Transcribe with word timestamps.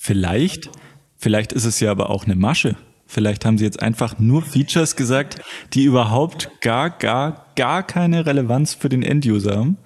Vielleicht, 0.00 0.70
vielleicht 1.16 1.52
ist 1.52 1.64
es 1.64 1.80
ja 1.80 1.90
aber 1.90 2.08
auch 2.08 2.24
eine 2.24 2.36
Masche. 2.36 2.76
Vielleicht 3.04 3.44
haben 3.44 3.58
sie 3.58 3.64
jetzt 3.64 3.82
einfach 3.82 4.18
nur 4.18 4.42
Features 4.42 4.94
gesagt, 4.94 5.40
die 5.74 5.82
überhaupt 5.84 6.50
gar, 6.60 6.88
gar, 6.88 7.46
gar 7.56 7.82
keine 7.82 8.24
Relevanz 8.24 8.74
für 8.74 8.88
den 8.88 9.02
Enduser 9.02 9.56
haben. 9.56 9.76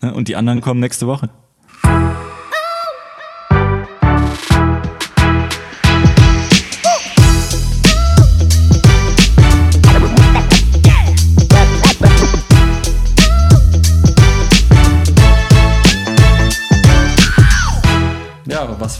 Ne? 0.00 0.12
Und 0.12 0.26
die 0.28 0.36
anderen 0.36 0.60
kommen 0.60 0.80
nächste 0.80 1.06
Woche. 1.06 1.30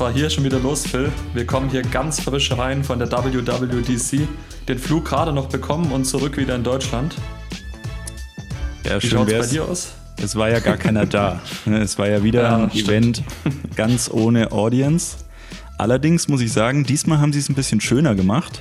War 0.03 0.13
hier 0.13 0.31
schon 0.31 0.43
wieder 0.43 0.59
los, 0.59 0.85
Phil? 0.85 1.13
Wir 1.33 1.47
kommen 1.47 1.71
hier 1.71 1.83
ganz 1.83 2.19
frisch 2.19 2.51
rein 2.51 2.83
von 2.83 2.99
der 2.99 3.09
WWDC. 3.13 4.27
Den 4.67 4.77
Flug 4.77 5.05
gerade 5.05 5.33
noch 5.33 5.49
bekommen 5.49 5.93
und 5.93 6.07
zurück 6.07 6.37
wieder 6.39 6.57
in 6.57 6.65
Deutschland. 6.65 7.15
Ja, 8.85 9.01
Wie 9.01 9.07
schaut 9.07 9.31
es 9.31 9.47
bei 9.47 9.55
dir 9.55 9.65
aus? 9.65 9.93
Es 10.21 10.35
war 10.35 10.51
ja 10.51 10.59
gar 10.59 10.77
keiner 10.77 11.07
da. 11.07 11.41
Ne, 11.67 11.79
es 11.79 12.01
war 12.01 12.09
ja 12.09 12.25
wieder 12.25 12.43
ja, 12.43 12.57
ein 12.57 12.71
stimmt. 12.73 12.89
Event 12.89 13.25
ganz 13.77 14.11
ohne 14.13 14.51
Audience. 14.51 15.19
Allerdings 15.79 16.27
muss 16.27 16.41
ich 16.41 16.53
sagen, 16.53 16.83
diesmal 16.83 17.21
haben 17.21 17.33
sie 17.33 17.39
es 17.39 17.49
ein 17.49 17.55
bisschen 17.55 17.81
schöner 17.81 18.17
gemacht. 18.17 18.61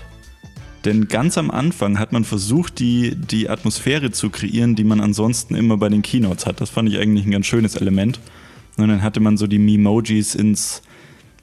Denn 0.86 1.08
ganz 1.08 1.40
am 1.40 1.50
Anfang 1.50 1.98
hat 1.98 2.12
man 2.12 2.24
versucht, 2.24 2.78
die, 2.78 3.16
die 3.16 3.50
Atmosphäre 3.50 4.12
zu 4.12 4.30
kreieren, 4.30 4.76
die 4.76 4.84
man 4.84 5.02
ansonsten 5.02 5.56
immer 5.56 5.78
bei 5.78 5.90
den 5.90 6.04
Keynotes 6.04 6.46
hat. 6.46 6.62
Das 6.62 6.70
fand 6.70 6.88
ich 6.88 7.00
eigentlich 7.00 7.26
ein 7.26 7.32
ganz 7.32 7.48
schönes 7.48 7.76
Element. 7.76 8.20
Und 8.78 8.90
dann 8.90 9.02
hatte 9.02 9.20
man 9.20 9.38
so 9.38 9.48
die 9.48 9.60
Memojis 9.60 10.36
ins, 10.36 10.84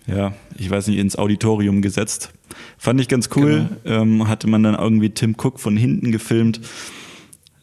ja, 0.08 0.32
ich 0.56 0.70
weiß 0.70 0.88
nicht, 0.88 0.98
ins 0.98 1.16
Auditorium 1.16 1.82
gesetzt. 1.82 2.32
Fand 2.78 3.00
ich 3.00 3.08
ganz 3.08 3.28
cool. 3.36 3.68
Genau. 3.84 4.02
Ähm, 4.02 4.28
hatte 4.28 4.48
man 4.48 4.62
dann 4.62 4.74
irgendwie 4.74 5.10
Tim 5.10 5.36
Cook 5.38 5.60
von 5.60 5.76
hinten 5.76 6.10
gefilmt, 6.12 6.60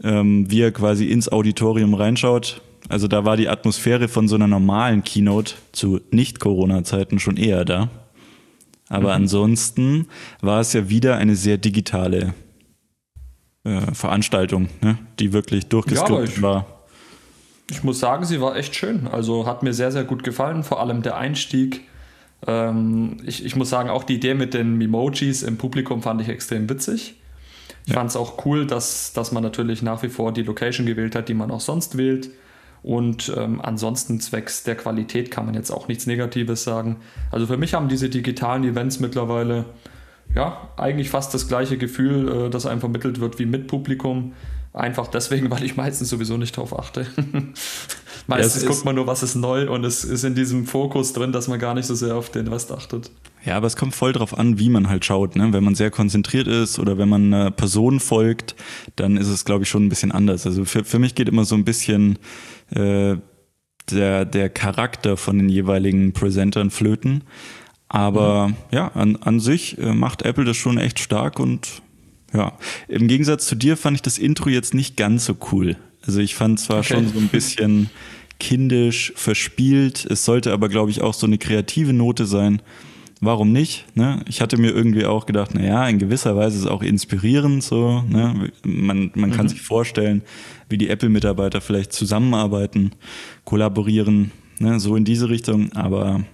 ähm, 0.03 0.49
wie 0.49 0.61
er 0.61 0.71
quasi 0.71 1.05
ins 1.07 1.29
Auditorium 1.29 1.95
reinschaut. 1.95 2.61
Also 2.87 3.07
da 3.07 3.25
war 3.25 3.35
die 3.35 3.49
Atmosphäre 3.49 4.07
von 4.07 4.27
so 4.27 4.35
einer 4.35 4.47
normalen 4.47 5.03
Keynote 5.03 5.55
zu 5.71 6.01
Nicht-Corona-Zeiten 6.11 7.19
schon 7.19 7.37
eher 7.37 7.65
da. 7.65 7.89
Aber 8.89 9.09
mhm. 9.09 9.23
ansonsten 9.23 10.07
war 10.41 10.61
es 10.61 10.73
ja 10.73 10.87
wieder 10.89 11.17
eine 11.17 11.35
sehr 11.35 11.57
digitale 11.57 12.35
äh, 13.63 13.81
Veranstaltung, 13.93 14.69
ne? 14.81 14.99
die 15.19 15.33
wirklich 15.33 15.65
durchgeskriptet 15.65 16.37
ja, 16.37 16.41
war. 16.43 16.65
Ich 17.71 17.83
muss 17.83 17.99
sagen, 17.99 18.25
sie 18.25 18.39
war 18.39 18.55
echt 18.55 18.75
schön. 18.75 19.07
Also 19.07 19.47
hat 19.47 19.63
mir 19.63 19.73
sehr, 19.73 19.91
sehr 19.91 20.03
gut 20.03 20.23
gefallen. 20.23 20.63
Vor 20.63 20.79
allem 20.79 21.01
der 21.01 21.17
Einstieg 21.17 21.81
ähm, 22.47 23.17
ich, 23.25 23.45
ich 23.45 23.55
muss 23.55 23.69
sagen, 23.69 23.89
auch 23.89 24.03
die 24.03 24.15
Idee 24.15 24.33
mit 24.33 24.53
den 24.53 24.79
Emojis 24.81 25.43
im 25.43 25.57
Publikum 25.57 26.01
fand 26.01 26.21
ich 26.21 26.29
extrem 26.29 26.69
witzig. 26.69 27.15
Ich 27.85 27.93
ja. 27.93 27.95
fand 27.95 28.09
es 28.09 28.15
auch 28.15 28.45
cool, 28.45 28.65
dass, 28.65 29.13
dass 29.13 29.31
man 29.31 29.43
natürlich 29.43 29.81
nach 29.81 30.01
wie 30.03 30.09
vor 30.09 30.31
die 30.31 30.43
Location 30.43 30.85
gewählt 30.85 31.15
hat, 31.15 31.29
die 31.29 31.33
man 31.33 31.51
auch 31.51 31.61
sonst 31.61 31.97
wählt. 31.97 32.29
Und 32.83 33.33
ähm, 33.35 33.61
ansonsten 33.61 34.19
zwecks 34.19 34.63
der 34.63 34.75
Qualität 34.75 35.31
kann 35.31 35.45
man 35.47 35.55
jetzt 35.55 35.71
auch 35.71 35.87
nichts 35.87 36.05
Negatives 36.05 36.63
sagen. 36.63 36.97
Also 37.31 37.47
für 37.47 37.57
mich 37.57 37.73
haben 37.73 37.89
diese 37.89 38.09
digitalen 38.09 38.63
Events 38.63 38.99
mittlerweile 38.99 39.65
ja 40.35 40.69
eigentlich 40.77 41.09
fast 41.09 41.33
das 41.33 41.47
gleiche 41.47 41.77
Gefühl, 41.77 42.45
äh, 42.45 42.49
das 42.49 42.67
einem 42.67 42.79
vermittelt 42.79 43.19
wird 43.19 43.39
wie 43.39 43.47
mit 43.47 43.67
Publikum. 43.67 44.33
Einfach 44.71 45.07
deswegen, 45.07 45.49
weil 45.51 45.63
ich 45.63 45.77
meistens 45.77 46.09
sowieso 46.09 46.37
nicht 46.37 46.57
drauf 46.57 46.77
achte. 46.77 47.07
meistens 48.27 48.63
ja, 48.63 48.69
guckt 48.69 48.85
man 48.85 48.95
nur, 48.95 49.07
was 49.07 49.23
ist 49.23 49.35
neu 49.35 49.69
und 49.69 49.83
es 49.83 50.03
ist 50.03 50.23
in 50.23 50.35
diesem 50.35 50.65
Fokus 50.65 51.13
drin, 51.13 51.31
dass 51.31 51.47
man 51.47 51.59
gar 51.59 51.73
nicht 51.73 51.85
so 51.85 51.95
sehr 51.95 52.15
auf 52.15 52.29
den 52.29 52.47
Rest 52.47 52.71
achtet. 52.71 53.11
Ja, 53.45 53.57
aber 53.57 53.67
es 53.67 53.75
kommt 53.75 53.93
voll 53.93 54.11
drauf 54.11 54.37
an, 54.37 54.57
wie 54.57 54.69
man 54.69 54.89
halt 54.89 55.05
schaut. 55.05 55.35
Ne? 55.35 55.53
Wenn 55.53 55.63
man 55.63 55.75
sehr 55.75 55.91
konzentriert 55.91 56.47
ist 56.47 56.79
oder 56.79 56.97
wenn 56.97 57.07
man 57.07 57.33
einer 57.33 57.51
Person 57.51 57.99
folgt, 57.99 58.55
dann 58.95 59.17
ist 59.17 59.27
es, 59.27 59.45
glaube 59.45 59.63
ich, 59.63 59.69
schon 59.69 59.85
ein 59.85 59.89
bisschen 59.89 60.11
anders. 60.11 60.47
Also 60.47 60.65
für, 60.65 60.83
für 60.83 60.97
mich 60.97 61.13
geht 61.13 61.29
immer 61.29 61.45
so 61.45 61.53
ein 61.55 61.63
bisschen 61.63 62.17
äh, 62.71 63.17
der, 63.91 64.25
der 64.25 64.49
Charakter 64.49 65.15
von 65.15 65.37
den 65.37 65.49
jeweiligen 65.49 66.13
Presentern 66.13 66.71
flöten. 66.71 67.23
Aber 67.87 68.47
mhm. 68.47 68.55
ja, 68.71 68.87
an, 68.89 69.15
an 69.17 69.39
sich 69.39 69.77
äh, 69.77 69.93
macht 69.93 70.23
Apple 70.23 70.45
das 70.45 70.57
schon 70.57 70.79
echt 70.79 70.99
stark 70.99 71.39
und 71.39 71.83
ja, 72.33 72.57
im 72.87 73.07
Gegensatz 73.07 73.45
zu 73.45 73.55
dir 73.55 73.77
fand 73.77 73.95
ich 73.95 74.01
das 74.01 74.17
Intro 74.17 74.49
jetzt 74.49 74.73
nicht 74.73 74.97
ganz 74.97 75.25
so 75.25 75.37
cool. 75.51 75.77
Also 76.05 76.19
ich 76.19 76.35
fand 76.35 76.59
zwar 76.59 76.79
okay. 76.79 76.95
schon 76.95 77.07
so 77.13 77.19
ein 77.19 77.27
bisschen 77.29 77.89
kindisch, 78.39 79.13
verspielt, 79.15 80.05
es 80.09 80.25
sollte 80.25 80.53
aber, 80.53 80.69
glaube 80.69 80.91
ich, 80.91 81.01
auch 81.01 81.13
so 81.13 81.25
eine 81.25 81.37
kreative 81.37 81.93
Note 81.93 82.25
sein. 82.25 82.61
Warum 83.21 83.51
nicht? 83.51 83.85
Ne? 83.95 84.21
Ich 84.27 84.41
hatte 84.41 84.57
mir 84.57 84.71
irgendwie 84.71 85.05
auch 85.05 85.25
gedacht, 85.25 85.55
naja, 85.55 85.87
in 85.87 85.99
gewisser 85.99 86.35
Weise 86.35 86.57
ist 86.57 86.63
es 86.63 86.69
auch 86.69 86.83
inspirierend 86.83 87.63
so. 87.63 88.03
Ne? 88.09 88.51
Man, 88.63 89.11
man 89.15 89.31
kann 89.31 89.45
mhm. 89.45 89.49
sich 89.49 89.61
vorstellen, 89.61 90.21
wie 90.69 90.77
die 90.77 90.89
Apple-Mitarbeiter 90.89 91.61
vielleicht 91.61 91.93
zusammenarbeiten, 91.93 92.91
kollaborieren, 93.45 94.31
ne? 94.59 94.79
so 94.79 94.95
in 94.95 95.05
diese 95.05 95.29
Richtung. 95.29 95.71
Aber 95.73 96.25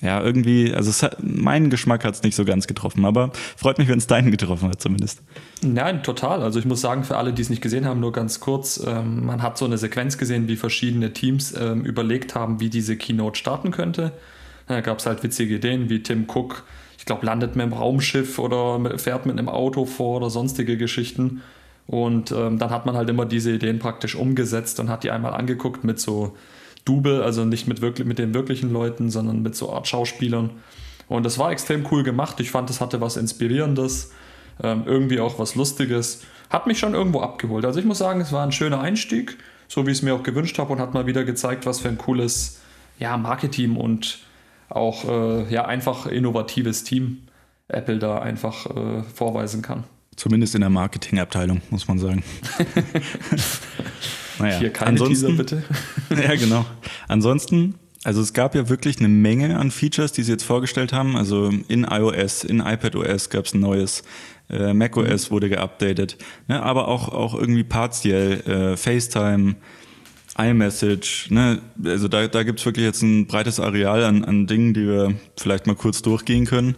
ja, 0.00 0.22
irgendwie, 0.22 0.72
also 0.72 0.92
hat, 1.04 1.16
meinen 1.22 1.70
Geschmack 1.70 2.04
hat 2.04 2.14
es 2.14 2.22
nicht 2.22 2.36
so 2.36 2.44
ganz 2.44 2.68
getroffen, 2.68 3.04
aber 3.04 3.32
freut 3.56 3.78
mich, 3.78 3.88
wenn 3.88 3.98
es 3.98 4.06
deinen 4.06 4.30
getroffen 4.30 4.70
hat 4.70 4.80
zumindest. 4.80 5.22
Nein, 5.62 6.04
total. 6.04 6.42
Also 6.42 6.60
ich 6.60 6.64
muss 6.64 6.80
sagen, 6.80 7.02
für 7.02 7.16
alle, 7.16 7.32
die 7.32 7.42
es 7.42 7.50
nicht 7.50 7.62
gesehen 7.62 7.84
haben, 7.84 7.98
nur 7.98 8.12
ganz 8.12 8.38
kurz, 8.38 8.80
ähm, 8.86 9.26
man 9.26 9.42
hat 9.42 9.58
so 9.58 9.64
eine 9.64 9.76
Sequenz 9.76 10.16
gesehen, 10.16 10.46
wie 10.46 10.54
verschiedene 10.54 11.12
Teams 11.12 11.52
ähm, 11.58 11.84
überlegt 11.84 12.36
haben, 12.36 12.60
wie 12.60 12.70
diese 12.70 12.96
Keynote 12.96 13.36
starten 13.36 13.72
könnte. 13.72 14.12
Da 14.68 14.82
gab 14.82 14.98
es 14.98 15.06
halt 15.06 15.22
witzige 15.24 15.56
Ideen, 15.56 15.90
wie 15.90 16.02
Tim 16.02 16.26
Cook, 16.32 16.64
ich 16.96 17.04
glaube, 17.04 17.26
landet 17.26 17.56
mit 17.56 17.64
einem 17.64 17.72
Raumschiff 17.72 18.38
oder 18.38 18.98
fährt 18.98 19.26
mit 19.26 19.36
einem 19.36 19.48
Auto 19.48 19.84
vor 19.84 20.18
oder 20.18 20.30
sonstige 20.30 20.76
Geschichten. 20.76 21.42
Und 21.88 22.30
ähm, 22.32 22.58
dann 22.58 22.70
hat 22.70 22.86
man 22.86 22.94
halt 22.94 23.08
immer 23.08 23.24
diese 23.24 23.50
Ideen 23.50 23.78
praktisch 23.78 24.14
umgesetzt 24.14 24.78
und 24.78 24.90
hat 24.90 25.02
die 25.04 25.10
einmal 25.10 25.32
angeguckt 25.34 25.84
mit 25.84 25.98
so 25.98 26.36
Double, 26.88 27.22
also 27.22 27.44
nicht 27.44 27.68
mit, 27.68 27.80
wirklich, 27.80 28.06
mit 28.06 28.18
den 28.18 28.34
wirklichen 28.34 28.72
Leuten, 28.72 29.10
sondern 29.10 29.42
mit 29.42 29.54
so 29.54 29.72
Art 29.72 29.86
Schauspielern. 29.86 30.50
Und 31.08 31.24
das 31.24 31.38
war 31.38 31.50
extrem 31.50 31.86
cool 31.90 32.02
gemacht. 32.02 32.40
Ich 32.40 32.50
fand, 32.50 32.70
das 32.70 32.80
hatte 32.80 33.00
was 33.00 33.16
Inspirierendes, 33.16 34.12
ähm, 34.62 34.82
irgendwie 34.86 35.20
auch 35.20 35.38
was 35.38 35.54
Lustiges. 35.54 36.22
Hat 36.50 36.66
mich 36.66 36.78
schon 36.78 36.94
irgendwo 36.94 37.20
abgeholt. 37.20 37.64
Also 37.64 37.78
ich 37.78 37.86
muss 37.86 37.98
sagen, 37.98 38.20
es 38.20 38.32
war 38.32 38.44
ein 38.44 38.52
schöner 38.52 38.80
Einstieg, 38.80 39.36
so 39.68 39.86
wie 39.86 39.90
ich 39.90 39.98
es 39.98 40.02
mir 40.02 40.14
auch 40.14 40.22
gewünscht 40.22 40.58
habe 40.58 40.72
und 40.72 40.80
hat 40.80 40.94
mal 40.94 41.06
wieder 41.06 41.24
gezeigt, 41.24 41.66
was 41.66 41.80
für 41.80 41.88
ein 41.88 41.98
cooles 41.98 42.60
ja, 42.98 43.16
Marketing 43.16 43.76
und 43.76 44.18
auch 44.68 45.04
äh, 45.04 45.52
ja, 45.52 45.66
einfach 45.66 46.06
innovatives 46.06 46.84
Team 46.84 47.22
Apple 47.68 47.98
da 47.98 48.18
einfach 48.18 48.66
äh, 48.66 49.02
vorweisen 49.02 49.62
kann. 49.62 49.84
Zumindest 50.16 50.54
in 50.54 50.62
der 50.62 50.70
Marketingabteilung, 50.70 51.60
muss 51.70 51.86
man 51.86 51.98
sagen. 51.98 52.24
Naja, 54.38 54.58
Hier 54.58 54.70
keine 54.70 54.90
Ansonsten, 54.92 55.36
Teaser, 55.36 55.36
bitte. 55.36 55.62
ja, 56.22 56.34
genau. 56.36 56.66
Ansonsten, 57.08 57.74
also 58.04 58.20
es 58.20 58.32
gab 58.32 58.54
ja 58.54 58.68
wirklich 58.68 58.98
eine 58.98 59.08
Menge 59.08 59.58
an 59.58 59.70
Features, 59.70 60.12
die 60.12 60.22
sie 60.22 60.32
jetzt 60.32 60.44
vorgestellt 60.44 60.92
haben. 60.92 61.16
Also 61.16 61.50
in 61.68 61.84
iOS, 61.84 62.44
in 62.44 62.60
iPadOS 62.60 63.30
gab 63.30 63.46
es 63.46 63.54
ein 63.54 63.60
neues, 63.60 64.02
äh, 64.50 64.72
macOS 64.72 65.28
mhm. 65.28 65.34
wurde 65.34 65.48
geupdatet, 65.48 66.16
ne, 66.46 66.62
aber 66.62 66.88
auch, 66.88 67.08
auch 67.08 67.34
irgendwie 67.34 67.64
partiell, 67.64 68.40
äh, 68.46 68.76
FaceTime, 68.76 69.56
iMessage, 70.38 71.30
ne? 71.30 71.60
also 71.84 72.06
da, 72.06 72.28
da 72.28 72.44
gibt 72.44 72.60
es 72.60 72.66
wirklich 72.66 72.86
jetzt 72.86 73.02
ein 73.02 73.26
breites 73.26 73.58
Areal 73.58 74.04
an, 74.04 74.24
an 74.24 74.46
Dingen, 74.46 74.72
die 74.72 74.86
wir 74.86 75.14
vielleicht 75.36 75.66
mal 75.66 75.74
kurz 75.74 76.00
durchgehen 76.00 76.46
können 76.46 76.76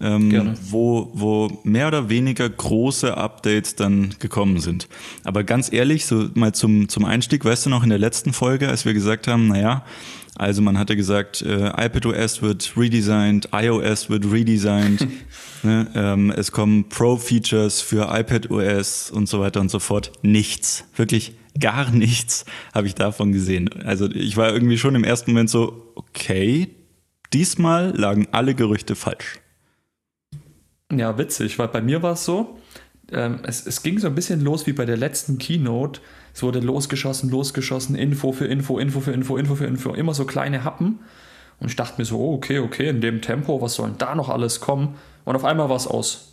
ähm, 0.00 0.54
wo, 0.62 1.10
wo 1.14 1.60
mehr 1.64 1.88
oder 1.88 2.08
weniger 2.08 2.48
große 2.48 3.16
Updates 3.16 3.76
dann 3.76 4.14
gekommen 4.18 4.60
sind. 4.60 4.88
Aber 5.24 5.44
ganz 5.44 5.72
ehrlich, 5.72 6.06
so 6.06 6.28
mal 6.34 6.52
zum, 6.52 6.88
zum 6.88 7.04
Einstieg, 7.04 7.44
weißt 7.44 7.66
du 7.66 7.70
noch 7.70 7.82
in 7.84 7.90
der 7.90 7.98
letzten 7.98 8.32
Folge, 8.32 8.68
als 8.68 8.84
wir 8.84 8.94
gesagt 8.94 9.28
haben, 9.28 9.48
naja, 9.48 9.84
also 10.36 10.62
man 10.62 10.78
hatte 10.78 10.96
gesagt, 10.96 11.42
äh, 11.42 11.68
iPadOS 11.68 12.42
wird 12.42 12.72
redesigned, 12.76 13.50
iOS 13.52 14.10
wird 14.10 14.30
redesigned, 14.30 15.06
ne, 15.62 15.86
ähm, 15.94 16.32
es 16.36 16.50
kommen 16.50 16.88
Pro-Features 16.88 17.80
für 17.80 18.08
iPadOS 18.12 19.12
und 19.12 19.28
so 19.28 19.40
weiter 19.40 19.60
und 19.60 19.70
so 19.70 19.78
fort. 19.78 20.10
Nichts, 20.22 20.84
wirklich 20.96 21.34
gar 21.60 21.90
nichts 21.92 22.44
habe 22.72 22.88
ich 22.88 22.96
davon 22.96 23.30
gesehen. 23.30 23.70
Also 23.84 24.10
ich 24.10 24.36
war 24.36 24.52
irgendwie 24.52 24.76
schon 24.76 24.96
im 24.96 25.04
ersten 25.04 25.30
Moment 25.30 25.50
so, 25.50 25.92
okay, 25.94 26.68
diesmal 27.32 27.96
lagen 27.96 28.26
alle 28.32 28.56
Gerüchte 28.56 28.96
falsch. 28.96 29.40
Ja, 30.98 31.18
witzig, 31.18 31.58
weil 31.58 31.68
bei 31.68 31.80
mir 31.80 32.02
war 32.02 32.12
es 32.12 32.24
so, 32.24 32.58
ähm, 33.12 33.40
es, 33.44 33.66
es 33.66 33.82
ging 33.82 33.98
so 33.98 34.06
ein 34.06 34.14
bisschen 34.14 34.40
los 34.40 34.66
wie 34.66 34.72
bei 34.72 34.84
der 34.84 34.96
letzten 34.96 35.38
Keynote. 35.38 36.00
Es 36.32 36.42
wurde 36.42 36.60
losgeschossen, 36.60 37.30
losgeschossen, 37.30 37.94
Info 37.94 38.32
für 38.32 38.46
Info, 38.46 38.78
Info 38.78 39.00
für 39.00 39.12
Info, 39.12 39.36
Info 39.36 39.54
für 39.54 39.66
Info, 39.66 39.92
immer 39.94 40.14
so 40.14 40.24
kleine 40.24 40.64
Happen. 40.64 41.00
Und 41.60 41.68
ich 41.68 41.76
dachte 41.76 41.94
mir 41.98 42.04
so, 42.04 42.18
oh, 42.18 42.34
okay, 42.34 42.58
okay, 42.58 42.88
in 42.88 43.00
dem 43.00 43.22
Tempo, 43.22 43.60
was 43.62 43.74
soll 43.74 43.88
denn 43.88 43.98
da 43.98 44.14
noch 44.14 44.28
alles 44.28 44.60
kommen? 44.60 44.96
Und 45.24 45.36
auf 45.36 45.44
einmal 45.44 45.68
war 45.68 45.76
es 45.76 45.86
aus. 45.86 46.32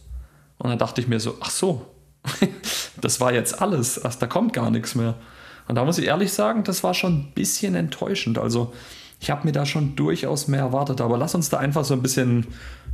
Und 0.57 0.69
dann 0.69 0.79
dachte 0.79 1.01
ich 1.01 1.07
mir 1.07 1.19
so, 1.19 1.37
ach 1.41 1.51
so, 1.51 1.85
das 3.01 3.19
war 3.19 3.33
jetzt 3.33 3.61
alles, 3.61 3.99
also, 3.99 4.19
da 4.19 4.27
kommt 4.27 4.53
gar 4.53 4.71
nichts 4.71 4.95
mehr. 4.95 5.15
Und 5.67 5.75
da 5.75 5.85
muss 5.85 5.97
ich 5.97 6.05
ehrlich 6.05 6.33
sagen, 6.33 6.63
das 6.63 6.83
war 6.83 6.93
schon 6.93 7.13
ein 7.13 7.31
bisschen 7.33 7.75
enttäuschend. 7.75 8.37
Also 8.37 8.73
ich 9.21 9.29
habe 9.29 9.45
mir 9.45 9.51
da 9.51 9.68
schon 9.68 9.95
durchaus 9.95 10.47
mehr 10.47 10.62
erwartet. 10.62 11.00
Aber 11.00 11.15
lass 11.15 11.35
uns 11.35 11.50
da 11.50 11.57
einfach 11.57 11.85
so 11.85 11.94
ein 11.94 12.01
bisschen 12.01 12.47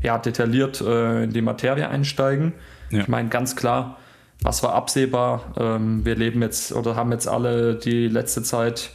ja, 0.04 0.18
detailliert 0.18 0.82
äh, 0.82 1.24
in 1.24 1.32
die 1.32 1.42
Materie 1.42 1.88
einsteigen. 1.88 2.54
Ja. 2.90 3.00
Ich 3.00 3.08
meine, 3.08 3.30
ganz 3.30 3.56
klar, 3.56 3.98
was 4.42 4.62
war 4.62 4.74
absehbar? 4.74 5.54
Ähm, 5.58 6.04
wir 6.06 6.16
leben 6.16 6.42
jetzt 6.42 6.74
oder 6.74 6.98
haben 6.98 7.14
jetzt 7.14 7.30
alle 7.30 7.76
die 7.76 8.10
letzte 8.10 8.44
Zeit 8.44 8.92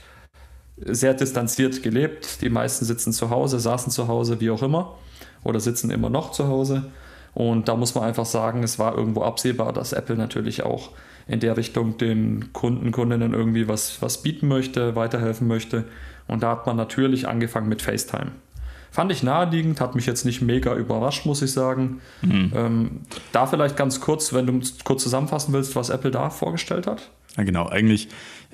sehr 0.77 1.15
distanziert 1.15 1.83
gelebt. 1.83 2.43
Die 2.43 2.51
meisten 2.51 2.85
sitzen 2.85 3.15
zu 3.15 3.31
Hause, 3.31 3.59
saßen 3.59 3.91
zu 3.91 4.09
Hause, 4.09 4.39
wie 4.41 4.51
auch 4.51 4.63
immer, 4.63 4.99
oder 5.43 5.59
sitzen 5.59 5.91
immer 5.91 6.11
noch 6.11 6.33
zu 6.33 6.49
Hause. 6.49 6.93
Und 7.35 7.69
da 7.69 7.77
muss 7.77 7.95
man 7.95 8.05
einfach 8.05 8.27
sagen, 8.27 8.63
es 8.63 8.79
war 8.79 8.97
irgendwo 8.97 9.23
absehbar, 9.23 9.73
dass 9.73 9.93
Apple 9.93 10.17
natürlich 10.17 10.63
auch 10.63 10.91
in 11.27 11.41
der 11.41 11.57
Richtung 11.57 11.97
den 11.99 12.53
Kunden, 12.53 12.93
Kundinnen 12.93 13.33
irgendwie 13.33 13.69
was, 13.69 14.03
was 14.03 14.23
bieten 14.23 14.49
möchte, 14.49 14.97
weiterhelfen 14.97 15.47
möchte. 15.47 15.85
Und 16.29 16.43
da 16.43 16.51
hat 16.51 16.67
man 16.67 16.77
natürlich 16.77 17.29
angefangen 17.29 17.69
mit 17.69 17.83
FaceTime. 17.83 18.33
Fand 18.91 19.11
ich 19.11 19.23
naheliegend, 19.23 19.81
hat 19.81 19.95
mich 19.95 20.05
jetzt 20.05 20.27
nicht 20.27 20.43
mega 20.43 20.77
überrascht, 20.77 21.25
muss 21.25 21.41
ich 21.41 21.51
sagen. 21.53 22.03
Mhm. 22.21 22.53
Ähm, 22.55 22.91
da 23.33 23.47
vielleicht 23.47 23.77
ganz 23.77 24.01
kurz, 24.01 24.35
wenn 24.35 24.47
du 24.47 24.61
kurz 24.85 25.03
zusammenfassen 25.03 25.55
willst, 25.55 25.75
was 25.77 25.89
Apple 25.89 26.11
da 26.11 26.29
vorgestellt 26.29 26.87
hat. 26.87 27.11
Ja, 27.39 27.45
genau. 27.45 27.69
Eigentlich, 27.69 28.09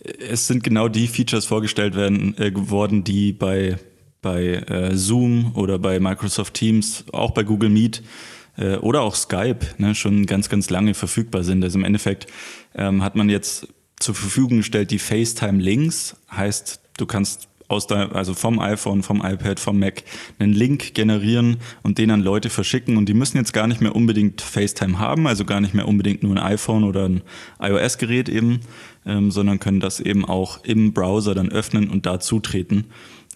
äh, 0.05 0.13
es 0.31 0.47
sind 0.47 0.63
genau 0.63 0.87
die 0.87 1.09
Features 1.09 1.45
vorgestellt 1.45 1.97
werden, 1.97 2.39
äh, 2.39 2.53
worden, 2.55 3.03
die 3.03 3.33
bei, 3.33 3.79
bei 4.23 4.55
äh, 4.55 4.95
Zoom 4.95 5.53
oder 5.57 5.81
bei 5.81 5.99
Microsoft 5.99 6.55
Teams, 6.55 7.05
auch 7.13 7.33
bei 7.33 7.43
Google 7.43 7.71
Meet 7.71 8.03
äh, 8.59 8.77
oder 8.77 9.03
auch 9.03 9.15
Skype 9.15 9.61
ne, 9.79 9.95
schon 9.95 10.27
ganz, 10.27 10.49
ganz 10.49 10.69
lange 10.71 10.95
verfügbar 10.95 11.45
sind. 11.45 11.65
Also 11.65 11.79
im 11.79 11.85
Endeffekt 11.85 12.27
ähm, 12.75 13.03
hat 13.03 13.17
man 13.17 13.31
jetzt 13.31 13.69
zur 13.99 14.15
Verfügung 14.15 14.59
gestellt 14.59 14.91
die 14.91 14.99
FaceTime 14.99 15.61
Links, 15.61 16.17
heißt, 16.31 16.81
du 16.99 17.07
kannst 17.07 17.49
aus 17.69 17.87
der, 17.87 18.15
also 18.15 18.35
vom 18.35 18.59
iPhone, 18.61 19.03
vom 19.03 19.19
iPad, 19.23 19.61
vom 19.61 19.79
Mac 19.79 20.03
einen 20.39 20.55
Link 20.55 20.95
generieren 20.95 21.59
und 21.83 21.99
den 21.99 22.11
an 22.11 22.23
Leute 22.23 22.49
verschicken. 22.49 22.97
Und 22.97 23.09
die 23.09 23.15
müssen 23.15 23.37
jetzt 23.37 23.53
gar 23.53 23.67
nicht 23.67 23.83
mehr 23.83 23.95
unbedingt 23.95 24.41
FaceTime 24.41 24.99
haben, 24.99 25.27
also 25.27 25.45
gar 25.45 25.61
nicht 25.61 25.75
mehr 25.75 25.87
unbedingt 25.87 26.23
nur 26.23 26.33
ein 26.37 26.43
iPhone 26.43 26.85
oder 26.85 27.07
ein 27.07 27.23
iOS-Gerät 27.61 28.31
eben, 28.31 28.61
ähm, 29.05 29.31
sondern 29.31 29.61
können 29.61 29.81
das 29.81 30.01
eben 30.01 30.25
auch 30.25 30.65
im 30.65 30.95
Browser 30.95 31.35
dann 31.35 31.51
öffnen 31.51 31.91
und 31.91 32.07
da 32.07 32.21
zutreten. 32.21 32.87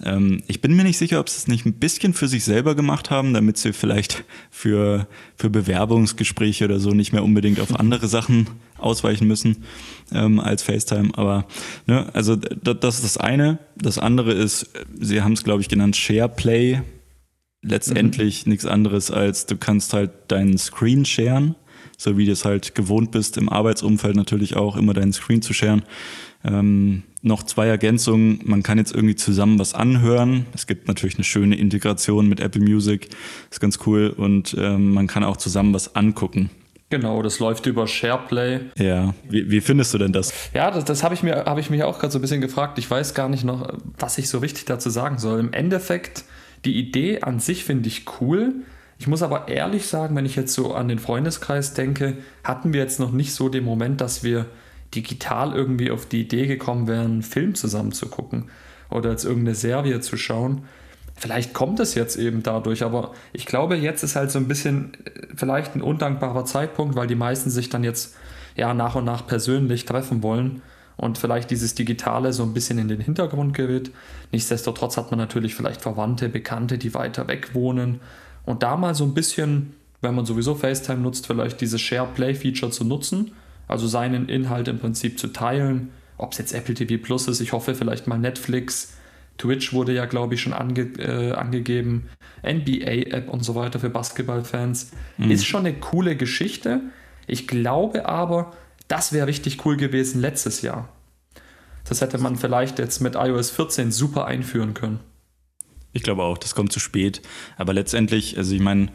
Ähm, 0.04 0.42
ich 0.46 0.60
bin 0.60 0.74
mir 0.74 0.84
nicht 0.84 0.98
sicher, 0.98 1.20
ob 1.20 1.28
sie 1.28 1.38
es 1.38 1.48
nicht 1.48 1.64
ein 1.66 1.74
bisschen 1.74 2.14
für 2.14 2.28
sich 2.28 2.44
selber 2.44 2.74
gemacht 2.74 3.10
haben, 3.10 3.34
damit 3.34 3.56
sie 3.56 3.72
vielleicht 3.72 4.24
für, 4.50 5.06
für 5.36 5.50
Bewerbungsgespräche 5.50 6.64
oder 6.64 6.80
so 6.80 6.90
nicht 6.90 7.12
mehr 7.12 7.24
unbedingt 7.24 7.60
auf 7.60 7.78
andere 7.78 8.08
Sachen 8.08 8.48
ausweichen 8.78 9.26
müssen 9.26 9.64
ähm, 10.12 10.40
als 10.40 10.62
FaceTime. 10.62 11.10
Aber 11.14 11.46
ne, 11.86 12.08
also 12.14 12.36
das 12.36 12.96
ist 12.96 13.04
das 13.04 13.16
eine. 13.16 13.58
Das 13.76 13.98
andere 13.98 14.32
ist, 14.32 14.70
sie 15.00 15.22
haben 15.22 15.32
es, 15.32 15.44
glaube 15.44 15.62
ich, 15.62 15.68
genannt 15.68 15.96
SharePlay. 15.96 16.82
Letztendlich 17.62 18.44
mhm. 18.44 18.50
nichts 18.50 18.66
anderes 18.66 19.12
als 19.12 19.46
du 19.46 19.56
kannst 19.56 19.92
halt 19.92 20.10
deinen 20.28 20.58
Screen 20.58 21.04
sharen, 21.04 21.54
so 21.96 22.18
wie 22.18 22.26
du 22.26 22.32
es 22.32 22.44
halt 22.44 22.74
gewohnt 22.74 23.12
bist, 23.12 23.36
im 23.36 23.48
Arbeitsumfeld 23.48 24.16
natürlich 24.16 24.56
auch 24.56 24.76
immer 24.76 24.94
deinen 24.94 25.12
Screen 25.12 25.42
zu 25.42 25.52
sharen. 25.52 25.84
Ähm, 26.44 27.02
noch 27.22 27.44
zwei 27.44 27.68
Ergänzungen. 27.68 28.40
Man 28.44 28.62
kann 28.62 28.78
jetzt 28.78 28.92
irgendwie 28.92 29.14
zusammen 29.14 29.58
was 29.58 29.74
anhören. 29.74 30.46
Es 30.54 30.66
gibt 30.66 30.88
natürlich 30.88 31.14
eine 31.14 31.24
schöne 31.24 31.56
Integration 31.56 32.28
mit 32.28 32.40
Apple 32.40 32.60
Music. 32.60 33.10
Ist 33.50 33.60
ganz 33.60 33.78
cool. 33.86 34.12
Und 34.16 34.56
ähm, 34.58 34.92
man 34.92 35.06
kann 35.06 35.22
auch 35.22 35.36
zusammen 35.36 35.72
was 35.72 35.94
angucken. 35.94 36.50
Genau, 36.90 37.22
das 37.22 37.38
läuft 37.38 37.64
über 37.64 37.86
SharePlay. 37.86 38.60
Ja, 38.76 39.14
wie, 39.30 39.50
wie 39.50 39.62
findest 39.62 39.94
du 39.94 39.98
denn 39.98 40.12
das? 40.12 40.34
Ja, 40.52 40.70
das, 40.70 40.84
das 40.84 41.02
habe 41.02 41.14
ich, 41.14 41.22
mir, 41.22 41.44
hab 41.46 41.56
ich 41.56 41.70
mich 41.70 41.84
auch 41.84 41.98
gerade 41.98 42.12
so 42.12 42.18
ein 42.18 42.22
bisschen 42.22 42.42
gefragt. 42.42 42.78
Ich 42.78 42.90
weiß 42.90 43.14
gar 43.14 43.30
nicht 43.30 43.44
noch, 43.44 43.72
was 43.98 44.18
ich 44.18 44.28
so 44.28 44.38
richtig 44.38 44.66
dazu 44.66 44.90
sagen 44.90 45.16
soll. 45.16 45.40
Im 45.40 45.54
Endeffekt, 45.54 46.24
die 46.66 46.78
Idee 46.78 47.22
an 47.22 47.40
sich 47.40 47.64
finde 47.64 47.88
ich 47.88 48.04
cool. 48.20 48.56
Ich 48.98 49.06
muss 49.06 49.22
aber 49.22 49.48
ehrlich 49.48 49.86
sagen, 49.86 50.14
wenn 50.16 50.26
ich 50.26 50.36
jetzt 50.36 50.52
so 50.52 50.74
an 50.74 50.88
den 50.88 50.98
Freundeskreis 50.98 51.72
denke, 51.72 52.18
hatten 52.44 52.74
wir 52.74 52.80
jetzt 52.80 53.00
noch 53.00 53.12
nicht 53.12 53.32
so 53.32 53.48
den 53.48 53.64
Moment, 53.64 54.02
dass 54.02 54.22
wir 54.22 54.46
digital 54.94 55.54
irgendwie 55.54 55.90
auf 55.90 56.06
die 56.06 56.22
Idee 56.22 56.46
gekommen 56.46 56.86
wären, 56.86 57.12
einen 57.12 57.22
Film 57.22 57.54
zusammen 57.54 57.92
zu 57.92 58.08
gucken 58.08 58.50
oder 58.90 59.10
jetzt 59.10 59.24
irgendeine 59.24 59.54
Serie 59.54 60.00
zu 60.00 60.16
schauen. 60.16 60.62
Vielleicht 61.16 61.54
kommt 61.54 61.78
es 61.80 61.94
jetzt 61.94 62.16
eben 62.16 62.42
dadurch, 62.42 62.82
aber 62.82 63.12
ich 63.32 63.46
glaube, 63.46 63.76
jetzt 63.76 64.02
ist 64.02 64.16
halt 64.16 64.30
so 64.30 64.38
ein 64.38 64.48
bisschen 64.48 64.94
äh, 65.04 65.26
vielleicht 65.36 65.74
ein 65.74 65.82
undankbarer 65.82 66.44
Zeitpunkt, 66.44 66.96
weil 66.96 67.06
die 67.06 67.14
meisten 67.14 67.50
sich 67.50 67.68
dann 67.68 67.84
jetzt 67.84 68.16
ja 68.56 68.74
nach 68.74 68.94
und 68.94 69.04
nach 69.04 69.26
persönlich 69.26 69.84
treffen 69.84 70.22
wollen 70.22 70.62
und 70.96 71.18
vielleicht 71.18 71.50
dieses 71.50 71.74
Digitale 71.74 72.32
so 72.32 72.42
ein 72.42 72.54
bisschen 72.54 72.78
in 72.78 72.88
den 72.88 73.00
Hintergrund 73.00 73.54
gerät. 73.54 73.90
Nichtsdestotrotz 74.30 74.96
hat 74.96 75.10
man 75.10 75.18
natürlich 75.18 75.54
vielleicht 75.54 75.80
Verwandte, 75.80 76.28
Bekannte, 76.28 76.78
die 76.78 76.94
weiter 76.94 77.28
weg 77.28 77.54
wohnen 77.54 78.00
und 78.44 78.62
da 78.62 78.76
mal 78.76 78.94
so 78.94 79.04
ein 79.04 79.14
bisschen, 79.14 79.74
wenn 80.00 80.14
man 80.14 80.26
sowieso 80.26 80.54
FaceTime 80.54 81.00
nutzt, 81.00 81.26
vielleicht 81.26 81.60
dieses 81.60 81.80
Share 81.80 82.08
Play 82.14 82.34
Feature 82.34 82.72
zu 82.72 82.84
nutzen 82.84 83.32
also 83.68 83.86
seinen 83.86 84.28
Inhalt 84.28 84.68
im 84.68 84.78
Prinzip 84.78 85.18
zu 85.18 85.28
teilen. 85.28 85.90
Ob 86.18 86.32
es 86.32 86.38
jetzt 86.38 86.52
Apple 86.52 86.74
TV 86.74 87.02
Plus 87.02 87.28
ist, 87.28 87.40
ich 87.40 87.52
hoffe 87.52 87.74
vielleicht 87.74 88.06
mal 88.06 88.18
Netflix. 88.18 88.94
Twitch 89.38 89.72
wurde 89.72 89.92
ja, 89.92 90.04
glaube 90.04 90.34
ich, 90.34 90.42
schon 90.42 90.52
ange 90.52 90.82
äh, 90.98 91.32
angegeben. 91.32 92.08
NBA-App 92.44 93.28
und 93.28 93.44
so 93.44 93.54
weiter 93.54 93.80
für 93.80 93.90
Basketballfans. 93.90 94.92
Mhm. 95.16 95.30
Ist 95.30 95.46
schon 95.46 95.66
eine 95.66 95.74
coole 95.74 96.16
Geschichte. 96.16 96.80
Ich 97.26 97.46
glaube 97.46 98.06
aber, 98.06 98.52
das 98.88 99.12
wäre 99.12 99.26
richtig 99.26 99.64
cool 99.64 99.76
gewesen 99.76 100.20
letztes 100.20 100.62
Jahr. 100.62 100.88
Das 101.88 102.00
hätte 102.00 102.18
man 102.18 102.36
vielleicht 102.36 102.78
jetzt 102.78 103.00
mit 103.00 103.14
iOS 103.16 103.50
14 103.50 103.90
super 103.90 104.26
einführen 104.26 104.74
können. 104.74 105.00
Ich 105.92 106.02
glaube 106.02 106.22
auch, 106.22 106.38
das 106.38 106.54
kommt 106.54 106.72
zu 106.72 106.80
spät. 106.80 107.22
Aber 107.56 107.72
letztendlich, 107.72 108.38
also 108.38 108.54
ich 108.54 108.60
meine, 108.60 108.88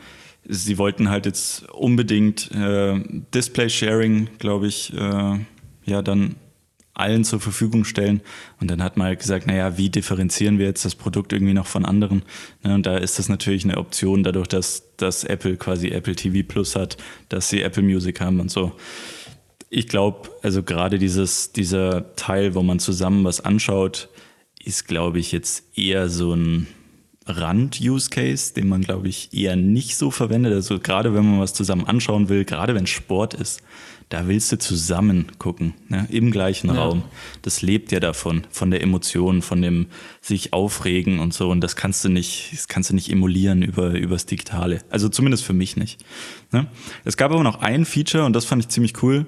sie 0.47 0.77
wollten 0.77 1.09
halt 1.09 1.25
jetzt 1.25 1.69
unbedingt 1.71 2.51
äh, 2.51 2.99
Display-Sharing, 3.33 4.29
glaube 4.39 4.67
ich, 4.67 4.93
äh, 4.93 5.39
ja, 5.85 6.01
dann 6.01 6.35
allen 6.97 7.23
zur 7.23 7.39
Verfügung 7.39 7.85
stellen. 7.85 8.21
Und 8.59 8.71
dann 8.71 8.81
hat 8.81 8.97
man 8.97 9.07
halt 9.07 9.19
gesagt, 9.19 9.45
naja, 9.45 9.77
wie 9.77 9.89
differenzieren 9.89 10.57
wir 10.57 10.65
jetzt 10.65 10.83
das 10.83 10.95
Produkt 10.95 11.31
irgendwie 11.31 11.53
noch 11.53 11.67
von 11.67 11.85
anderen? 11.85 12.23
Ne, 12.63 12.73
und 12.73 12.85
da 12.85 12.97
ist 12.97 13.19
das 13.19 13.29
natürlich 13.29 13.63
eine 13.65 13.77
Option, 13.77 14.23
dadurch, 14.23 14.47
dass, 14.47 14.83
dass 14.97 15.23
Apple 15.23 15.57
quasi 15.57 15.89
Apple 15.89 16.15
TV 16.15 16.47
Plus 16.47 16.75
hat, 16.75 16.97
dass 17.29 17.49
sie 17.49 17.61
Apple 17.61 17.83
Music 17.83 18.19
haben 18.19 18.39
und 18.39 18.49
so. 18.49 18.71
Ich 19.69 19.87
glaube, 19.87 20.29
also 20.41 20.63
gerade 20.63 20.97
dieses, 20.97 21.51
dieser 21.51 22.15
Teil, 22.15 22.55
wo 22.55 22.63
man 22.63 22.79
zusammen 22.79 23.23
was 23.25 23.41
anschaut, 23.41 24.09
ist, 24.63 24.87
glaube 24.87 25.19
ich, 25.19 25.31
jetzt 25.31 25.77
eher 25.77 26.09
so 26.09 26.33
ein, 26.33 26.67
Rand-Use-Case, 27.27 28.53
den 28.53 28.69
man, 28.69 28.81
glaube 28.81 29.07
ich, 29.07 29.33
eher 29.33 29.55
nicht 29.55 29.97
so 29.97 30.11
verwendet. 30.11 30.53
Also 30.53 30.79
gerade 30.79 31.13
wenn 31.13 31.29
man 31.29 31.39
was 31.39 31.53
zusammen 31.53 31.85
anschauen 31.85 32.29
will, 32.29 32.45
gerade 32.45 32.75
wenn 32.75 32.87
Sport 32.87 33.33
ist, 33.33 33.61
da 34.09 34.27
willst 34.27 34.51
du 34.53 34.57
zusammen 34.57 35.33
gucken, 35.37 35.73
ne? 35.89 36.07
im 36.09 36.31
gleichen 36.31 36.67
ja. 36.67 36.75
Raum. 36.75 37.03
Das 37.41 37.61
lebt 37.61 37.91
ja 37.91 37.99
davon, 37.99 38.47
von 38.49 38.71
der 38.71 38.81
Emotion, 38.81 39.41
von 39.41 39.61
dem 39.61 39.87
sich 40.21 40.53
aufregen 40.53 41.19
und 41.19 41.33
so. 41.33 41.49
Und 41.49 41.61
das 41.61 41.75
kannst 41.75 42.05
du 42.05 42.09
nicht, 42.09 42.49
das 42.53 42.69
kannst 42.69 42.89
du 42.89 42.95
nicht 42.95 43.11
emulieren 43.11 43.61
über 43.61 43.91
übers 43.91 44.25
Digitale. 44.25 44.79
Also 44.89 45.09
zumindest 45.09 45.43
für 45.43 45.53
mich 45.53 45.75
nicht. 45.75 45.99
Ne? 46.53 46.67
Es 47.03 47.17
gab 47.17 47.31
aber 47.31 47.43
noch 47.43 47.61
ein 47.61 47.83
Feature 47.83 48.23
und 48.23 48.33
das 48.33 48.45
fand 48.45 48.63
ich 48.63 48.69
ziemlich 48.69 49.03
cool. 49.03 49.25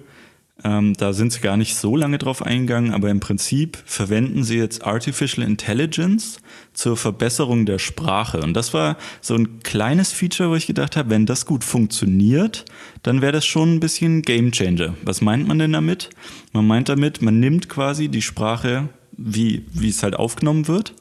Ähm, 0.64 0.94
da 0.96 1.14
sind 1.14 1.32
sie 1.32 1.40
gar 1.40 1.56
nicht 1.56 1.76
so 1.76 1.96
lange 1.96 2.18
drauf 2.18 2.46
eingegangen, 2.46 2.94
aber 2.94 3.10
im 3.10 3.20
Prinzip 3.20 3.78
verwenden 3.86 4.44
sie 4.44 4.58
jetzt 4.58 4.86
Artificial 4.86 5.48
Intelligence 5.48 6.42
zur 6.74 6.98
Verbesserung 6.98 7.66
der 7.66 7.80
Sprache. 7.80 8.42
Und 8.42 8.54
das 8.54 8.74
war 8.74 8.98
so 9.22 9.36
ein 9.36 9.60
kleines 9.62 10.12
Feature, 10.12 10.50
wo 10.50 10.56
ich 10.56 10.68
gedacht 10.68 10.98
habe, 10.98 11.12
wenn 11.12 11.26
das 11.26 11.46
gut 11.46 11.64
funktioniert, 11.64 12.66
dann 13.04 13.22
wäre 13.22 13.32
das 13.32 13.46
schon 13.46 13.76
ein 13.76 13.80
bisschen 13.80 14.22
Game 14.22 14.52
Changer. 14.52 14.96
Was 15.04 15.22
meint 15.22 15.48
man 15.48 15.60
denn 15.60 15.72
damit? 15.72 16.10
Man 16.52 16.68
meint 16.68 16.90
damit, 16.90 17.22
man 17.22 17.40
nimmt 17.40 17.70
quasi 17.70 18.10
die 18.10 18.22
Sprache, 18.22 18.90
wie, 19.16 19.66
wie 19.72 19.90
es 19.90 20.04
halt 20.04 20.16
aufgenommen 20.16 20.68
wird. 20.68 20.94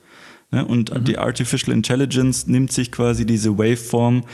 Ne? 0.51 0.65
Und 0.65 0.95
mhm. 0.95 1.05
die 1.05 1.19
Artificial 1.19 1.75
Intelligence 1.75 2.47
nimmt 2.47 2.73
sich 2.73 2.93
quasi 2.93 3.27
diese 3.27 3.59
Waveform 3.59 4.25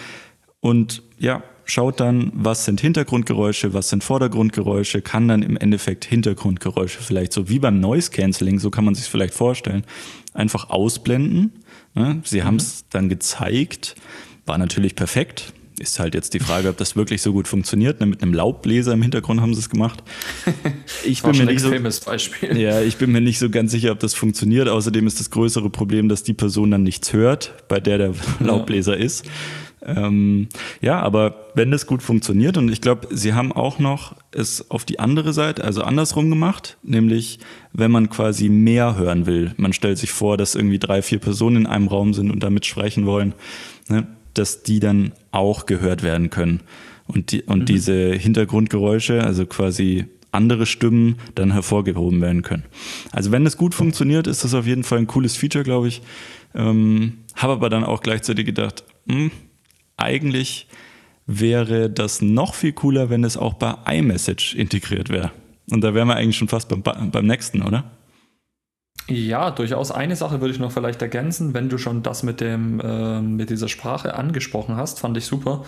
und 0.60 1.02
ja, 1.18 1.42
schaut 1.64 2.00
dann, 2.00 2.30
was 2.34 2.64
sind 2.64 2.80
Hintergrundgeräusche, 2.80 3.74
was 3.74 3.88
sind 3.88 4.04
Vordergrundgeräusche, 4.04 5.02
kann 5.02 5.28
dann 5.28 5.42
im 5.42 5.56
Endeffekt 5.56 6.04
Hintergrundgeräusche 6.04 7.00
vielleicht 7.02 7.32
so 7.32 7.48
wie 7.48 7.58
beim 7.58 7.80
Noise 7.80 8.10
Cancelling, 8.10 8.58
so 8.58 8.70
kann 8.70 8.84
man 8.84 8.94
sich 8.94 9.06
vielleicht 9.06 9.34
vorstellen, 9.34 9.84
einfach 10.32 10.70
ausblenden. 10.70 11.52
Ne? 11.94 12.20
Sie 12.24 12.40
mhm. 12.40 12.44
haben 12.44 12.56
es 12.56 12.84
dann 12.90 13.08
gezeigt, 13.08 13.94
war 14.46 14.58
natürlich 14.58 14.94
perfekt. 14.94 15.52
Ist 15.80 15.98
halt 15.98 16.14
jetzt 16.14 16.34
die 16.34 16.38
Frage, 16.38 16.68
ob 16.68 16.76
das 16.76 16.94
wirklich 16.94 17.20
so 17.20 17.32
gut 17.32 17.48
funktioniert. 17.48 17.98
Ne? 17.98 18.06
Mit 18.06 18.22
einem 18.22 18.32
Laubbläser 18.32 18.92
im 18.92 19.02
Hintergrund 19.02 19.40
haben 19.40 19.54
sie 19.54 19.60
es 19.60 19.70
gemacht. 19.70 20.02
Ich 21.04 21.22
bin 21.22 21.36
mir 21.36 21.44
nicht 21.44 21.60
so, 21.60 21.70
Beispiel. 22.06 22.56
Ja, 22.56 22.80
ich 22.80 22.96
bin 22.96 23.12
mir 23.12 23.20
nicht 23.20 23.38
so 23.38 23.50
ganz 23.50 23.72
sicher, 23.72 23.92
ob 23.92 23.98
das 23.98 24.14
funktioniert. 24.14 24.68
Außerdem 24.68 25.06
ist 25.06 25.20
das 25.20 25.30
größere 25.30 25.68
Problem, 25.68 26.08
dass 26.08 26.22
die 26.22 26.32
Person 26.32 26.70
dann 26.70 26.82
nichts 26.82 27.12
hört, 27.12 27.68
bei 27.68 27.78
der 27.80 27.98
der 27.98 28.14
Laubbläser 28.40 28.96
ja. 28.96 29.04
ist. 29.04 29.26
Ähm, 29.86 30.48
ja, 30.80 31.00
aber 31.00 31.50
wenn 31.54 31.70
das 31.70 31.86
gut 31.86 32.02
funktioniert 32.02 32.56
und 32.56 32.70
ich 32.70 32.80
glaube, 32.80 33.08
sie 33.10 33.34
haben 33.34 33.52
auch 33.52 33.78
noch 33.78 34.16
es 34.30 34.70
auf 34.70 34.84
die 34.84 34.98
andere 34.98 35.32
Seite, 35.32 35.62
also 35.62 35.82
andersrum 35.82 36.30
gemacht, 36.30 36.78
nämlich 36.82 37.38
wenn 37.72 37.90
man 37.90 38.08
quasi 38.08 38.48
mehr 38.48 38.96
hören 38.96 39.26
will. 39.26 39.52
Man 39.56 39.72
stellt 39.72 39.98
sich 39.98 40.10
vor, 40.10 40.36
dass 40.36 40.54
irgendwie 40.54 40.78
drei, 40.78 41.02
vier 41.02 41.18
Personen 41.18 41.56
in 41.56 41.66
einem 41.66 41.88
Raum 41.88 42.14
sind 42.14 42.30
und 42.30 42.42
damit 42.42 42.64
sprechen 42.66 43.04
wollen, 43.04 43.34
ne, 43.88 44.06
dass 44.32 44.62
die 44.62 44.80
dann 44.80 45.12
auch 45.32 45.66
gehört 45.66 46.02
werden 46.02 46.30
können. 46.30 46.60
Und, 47.06 47.32
die, 47.32 47.42
und 47.42 47.60
mhm. 47.60 47.64
diese 47.66 48.12
Hintergrundgeräusche, 48.14 49.22
also 49.22 49.44
quasi 49.44 50.06
andere 50.32 50.66
Stimmen 50.66 51.16
dann 51.34 51.52
hervorgehoben 51.52 52.20
werden 52.20 52.42
können. 52.42 52.64
Also 53.12 53.30
wenn 53.30 53.44
das 53.44 53.56
gut 53.56 53.74
funktioniert, 53.74 54.26
ist 54.26 54.44
das 54.44 54.54
auf 54.54 54.66
jeden 54.66 54.82
Fall 54.82 54.98
ein 54.98 55.06
cooles 55.06 55.36
Feature, 55.36 55.64
glaube 55.64 55.88
ich. 55.88 56.02
Ähm, 56.54 57.18
Habe 57.36 57.52
aber 57.54 57.70
dann 57.70 57.84
auch 57.84 58.00
gleichzeitig 58.00 58.46
gedacht, 58.46 58.84
mh, 59.06 59.14
hm, 59.14 59.30
eigentlich 59.96 60.68
wäre 61.26 61.90
das 61.90 62.20
noch 62.20 62.54
viel 62.54 62.72
cooler, 62.72 63.10
wenn 63.10 63.24
es 63.24 63.36
auch 63.36 63.54
bei 63.54 63.74
iMessage 63.90 64.54
integriert 64.54 65.08
wäre. 65.08 65.30
Und 65.70 65.82
da 65.82 65.94
wären 65.94 66.08
wir 66.08 66.16
eigentlich 66.16 66.36
schon 66.36 66.48
fast 66.48 66.68
beim, 66.68 66.82
beim 66.82 67.26
nächsten, 67.26 67.62
oder? 67.62 67.84
Ja, 69.08 69.50
durchaus. 69.50 69.90
Eine 69.90 70.16
Sache 70.16 70.40
würde 70.40 70.54
ich 70.54 70.60
noch 70.60 70.72
vielleicht 70.72 71.02
ergänzen, 71.02 71.52
wenn 71.52 71.68
du 71.68 71.76
schon 71.76 72.02
das 72.02 72.22
mit, 72.22 72.40
dem, 72.40 72.80
äh, 72.80 73.20
mit 73.20 73.50
dieser 73.50 73.68
Sprache 73.68 74.14
angesprochen 74.14 74.76
hast, 74.76 75.00
fand 75.00 75.16
ich 75.16 75.26
super, 75.26 75.64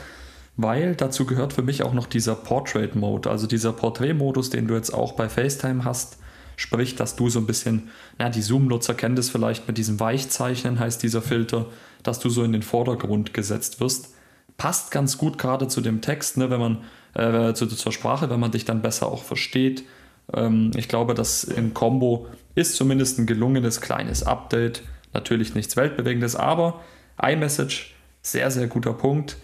weil 0.57 0.95
dazu 0.95 1.27
gehört 1.27 1.53
für 1.53 1.63
mich 1.63 1.83
auch 1.83 1.93
noch 1.93 2.07
dieser 2.07 2.35
Portrait 2.35 2.95
Mode, 2.95 3.31
also 3.31 3.47
dieser 3.47 3.73
Portrait-Modus, 3.73 4.49
den 4.49 4.67
du 4.67 4.75
jetzt 4.75 4.93
auch 4.93 5.13
bei 5.13 5.29
FaceTime 5.29 5.85
hast. 5.85 6.19
Sprich, 6.59 6.97
dass 6.97 7.17
du 7.17 7.29
so 7.29 7.39
ein 7.39 7.47
bisschen, 7.47 7.91
na, 8.19 8.31
die 8.31 8.41
Zoom-Nutzer 8.41 8.95
kennen 8.95 9.17
das 9.17 9.29
vielleicht 9.29 9.69
mit 9.69 9.77
diesem 9.77 10.01
Weichzeichnen, 10.01 10.79
heißt 10.79 11.03
dieser 11.03 11.21
Filter, 11.21 11.67
dass 12.03 12.19
du 12.19 12.31
so 12.31 12.43
in 12.43 12.53
den 12.53 12.63
Vordergrund 12.63 13.35
gesetzt 13.35 13.81
wirst. 13.81 14.16
Passt 14.57 14.91
ganz 14.91 15.19
gut 15.19 15.39
gerade 15.39 15.69
zu 15.69 15.81
dem 15.81 16.01
Text, 16.01 16.37
ne, 16.37 16.51
wenn 16.51 16.61
man, 16.61 16.79
äh, 17.15 17.55
zu, 17.55 17.67
zur 17.67 17.93
Sprache, 17.93 18.31
wenn 18.31 18.41
man 18.41 18.51
dich 18.51 18.65
dann 18.65 18.83
besser 18.83 19.07
auch 19.07 19.23
versteht. 19.23 19.85
Ähm, 20.33 20.71
ich 20.77 20.89
glaube, 20.89 21.15
das 21.15 21.45
im 21.45 21.75
Combo 21.75 22.27
ist 22.55 22.77
zumindest 22.77 23.19
ein 23.19 23.27
gelungenes 23.27 23.81
kleines 23.81 24.23
Update. 24.23 24.83
Natürlich 25.13 25.55
nichts 25.55 25.77
Weltbewegendes, 25.77 26.37
aber 26.37 26.81
iMessage, 27.23 27.95
sehr, 28.23 28.51
sehr 28.51 28.67
guter 28.67 28.93
Punkt. 28.93 29.37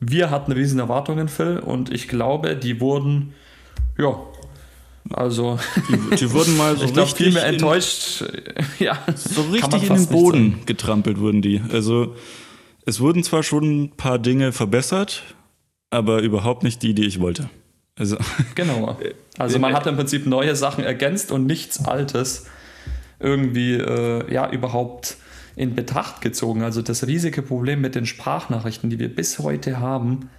Wir 0.00 0.30
hatten 0.30 0.50
riesen 0.52 0.80
Erwartungen, 0.80 1.28
Phil, 1.28 1.58
und 1.58 1.92
ich 1.92 2.08
glaube, 2.08 2.56
die 2.56 2.80
wurden, 2.80 3.34
ja, 3.96 4.16
also, 5.10 5.58
die, 5.88 6.16
die 6.16 6.32
wurden 6.32 6.56
mal 6.56 6.76
so 6.78 6.84
ich 6.84 6.92
glaub, 6.92 7.08
viel 7.08 7.32
mehr 7.32 7.46
enttäuscht. 7.46 8.22
In, 8.22 8.64
ja, 8.78 8.98
so 9.14 9.42
richtig 9.42 9.88
in 9.88 9.94
den 9.94 10.06
Boden 10.06 10.60
getrampelt 10.66 11.18
wurden 11.18 11.42
die. 11.42 11.60
Also 11.72 12.16
es 12.86 13.00
wurden 13.00 13.22
zwar 13.22 13.42
schon 13.42 13.84
ein 13.84 13.90
paar 13.90 14.18
Dinge 14.18 14.52
verbessert, 14.52 15.22
aber 15.90 16.22
überhaupt 16.22 16.62
nicht 16.62 16.82
die, 16.82 16.94
die 16.94 17.06
ich 17.06 17.20
wollte. 17.20 17.48
Also 17.96 18.16
genau. 18.54 18.96
Also 19.38 19.58
man 19.58 19.74
hat 19.74 19.86
im 19.86 19.96
Prinzip 19.96 20.26
neue 20.26 20.56
Sachen 20.56 20.84
ergänzt 20.84 21.30
und 21.30 21.46
nichts 21.46 21.84
Altes 21.84 22.46
irgendwie 23.20 23.74
äh, 23.74 24.32
ja 24.32 24.50
überhaupt 24.50 25.16
in 25.54 25.74
Betracht 25.74 26.20
gezogen. 26.20 26.62
Also 26.62 26.82
das 26.82 27.06
riesige 27.06 27.42
Problem 27.42 27.80
mit 27.80 27.94
den 27.94 28.06
Sprachnachrichten, 28.06 28.90
die 28.90 28.98
wir 28.98 29.14
bis 29.14 29.38
heute 29.38 29.78
haben, 29.78 30.30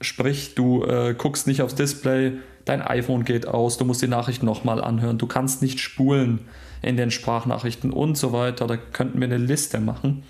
sprich 0.00 0.54
du 0.54 0.84
äh, 0.84 1.14
guckst 1.16 1.46
nicht 1.46 1.62
aufs 1.62 1.74
Display, 1.74 2.32
dein 2.64 2.82
iPhone 2.82 3.24
geht 3.24 3.46
aus, 3.46 3.76
du 3.76 3.84
musst 3.84 4.02
die 4.02 4.08
Nachricht 4.08 4.42
nochmal 4.42 4.82
anhören, 4.82 5.18
du 5.18 5.26
kannst 5.26 5.60
nicht 5.62 5.78
spulen 5.78 6.40
in 6.82 6.96
den 6.96 7.10
Sprachnachrichten 7.10 7.92
und 7.92 8.16
so 8.16 8.32
weiter. 8.32 8.66
Da 8.66 8.76
könnten 8.76 9.20
wir 9.20 9.26
eine 9.26 9.36
Liste 9.36 9.80
machen. 9.80 10.22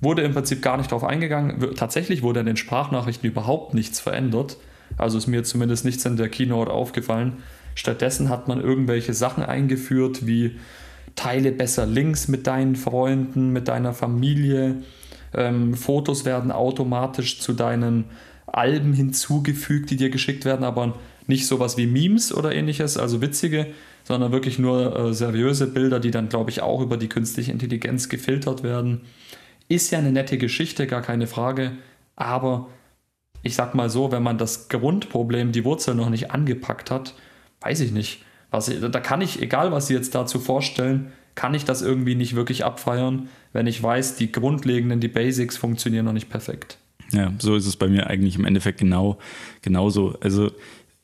Wurde 0.00 0.22
im 0.22 0.32
Prinzip 0.32 0.62
gar 0.62 0.76
nicht 0.76 0.90
drauf 0.90 1.04
eingegangen. 1.04 1.74
Tatsächlich 1.76 2.22
wurde 2.22 2.40
in 2.40 2.46
den 2.46 2.56
Sprachnachrichten 2.56 3.28
überhaupt 3.28 3.74
nichts 3.74 4.00
verändert. 4.00 4.56
Also 4.96 5.18
ist 5.18 5.26
mir 5.26 5.44
zumindest 5.44 5.84
nichts 5.84 6.04
in 6.04 6.16
der 6.16 6.28
Keynote 6.28 6.70
aufgefallen. 6.70 7.42
Stattdessen 7.74 8.28
hat 8.28 8.48
man 8.48 8.60
irgendwelche 8.60 9.14
Sachen 9.14 9.44
eingeführt, 9.44 10.26
wie 10.26 10.56
teile 11.16 11.52
besser 11.52 11.86
Links 11.86 12.28
mit 12.28 12.46
deinen 12.46 12.76
Freunden, 12.76 13.50
mit 13.50 13.68
deiner 13.68 13.92
Familie. 13.92 14.82
Ähm, 15.34 15.74
Fotos 15.74 16.24
werden 16.24 16.50
automatisch 16.50 17.40
zu 17.40 17.52
deinen 17.52 18.06
Alben 18.46 18.92
hinzugefügt, 18.92 19.90
die 19.90 19.96
dir 19.96 20.10
geschickt 20.10 20.44
werden, 20.44 20.64
aber 20.64 20.94
nicht 21.26 21.46
sowas 21.46 21.76
wie 21.76 21.86
Memes 21.86 22.34
oder 22.34 22.52
ähnliches, 22.52 22.96
also 22.96 23.20
witzige, 23.20 23.66
sondern 24.04 24.32
wirklich 24.32 24.58
nur 24.58 24.96
äh, 24.96 25.14
seriöse 25.14 25.68
Bilder, 25.68 26.00
die 26.00 26.10
dann, 26.10 26.28
glaube 26.28 26.50
ich, 26.50 26.62
auch 26.62 26.80
über 26.80 26.96
die 26.96 27.08
künstliche 27.08 27.52
Intelligenz 27.52 28.08
gefiltert 28.08 28.62
werden. 28.62 29.02
Ist 29.70 29.92
ja 29.92 30.00
eine 30.00 30.10
nette 30.10 30.36
Geschichte, 30.36 30.88
gar 30.88 31.00
keine 31.00 31.28
Frage, 31.28 31.72
aber 32.16 32.68
ich 33.42 33.54
sag 33.54 33.76
mal 33.76 33.88
so, 33.88 34.10
wenn 34.10 34.22
man 34.22 34.36
das 34.36 34.68
Grundproblem, 34.68 35.52
die 35.52 35.64
Wurzel 35.64 35.94
noch 35.94 36.10
nicht 36.10 36.32
angepackt 36.32 36.90
hat, 36.90 37.14
weiß 37.60 37.78
ich 37.80 37.92
nicht. 37.92 38.24
Was, 38.50 38.66
da 38.66 39.00
kann 39.00 39.20
ich, 39.20 39.40
egal 39.40 39.70
was 39.70 39.86
Sie 39.86 39.94
jetzt 39.94 40.16
dazu 40.16 40.40
vorstellen, 40.40 41.12
kann 41.36 41.54
ich 41.54 41.64
das 41.64 41.82
irgendwie 41.82 42.16
nicht 42.16 42.34
wirklich 42.34 42.64
abfeiern, 42.64 43.28
wenn 43.52 43.68
ich 43.68 43.80
weiß, 43.80 44.16
die 44.16 44.32
grundlegenden, 44.32 44.98
die 44.98 45.06
Basics 45.06 45.56
funktionieren 45.56 46.04
noch 46.04 46.12
nicht 46.12 46.28
perfekt. 46.28 46.78
Ja, 47.12 47.32
so 47.38 47.54
ist 47.54 47.66
es 47.66 47.76
bei 47.76 47.86
mir 47.86 48.08
eigentlich 48.08 48.34
im 48.34 48.44
Endeffekt 48.44 48.80
genau 48.80 49.18
genauso. 49.62 50.18
Also 50.20 50.50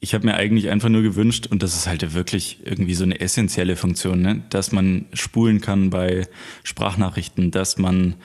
ich 0.00 0.12
habe 0.12 0.26
mir 0.26 0.34
eigentlich 0.34 0.70
einfach 0.70 0.88
nur 0.88 1.02
gewünscht, 1.02 1.46
und 1.46 1.62
das 1.62 1.74
ist 1.74 1.86
halt 1.86 2.14
wirklich 2.14 2.58
irgendwie 2.64 2.94
so 2.94 3.04
eine 3.04 3.20
essentielle 3.20 3.76
Funktion, 3.76 4.22
ne? 4.22 4.42
dass 4.50 4.72
man 4.72 5.06
spulen 5.12 5.60
kann 5.60 5.90
bei 5.90 6.26
Sprachnachrichten, 6.64 7.52
dass 7.52 7.78
man 7.78 8.16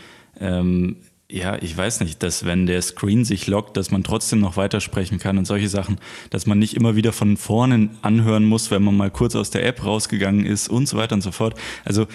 ähm, 0.42 0.98
ja, 1.32 1.58
ich 1.62 1.76
weiß 1.76 2.02
nicht, 2.02 2.22
dass 2.24 2.44
wenn 2.44 2.66
der 2.66 2.82
Screen 2.82 3.24
sich 3.24 3.48
lockt, 3.48 3.78
dass 3.78 3.90
man 3.90 4.04
trotzdem 4.04 4.42
noch 4.42 4.58
weitersprechen 4.58 5.18
kann 5.18 5.38
und 5.38 5.46
solche 5.46 5.70
Sachen, 5.70 5.98
dass 6.30 6.46
man 6.46 6.60
nicht 6.60 6.76
immer 6.76 6.98
wieder 6.98 7.14
von 7.14 7.38
vorne 7.38 7.90
anhören 8.02 8.44
muss, 8.44 8.70
wenn 8.70 8.84
man 8.84 8.98
mal 8.98 9.12
kurz 9.12 9.36
aus 9.36 9.50
der 9.50 9.66
App 9.66 9.86
rausgegangen 9.86 10.46
ist 10.46 10.68
und 10.68 10.88
so 10.88 10.98
weiter 10.98 11.16
und 11.16 11.22
so 11.22 11.32
fort. 11.32 11.56
Also 11.86 12.08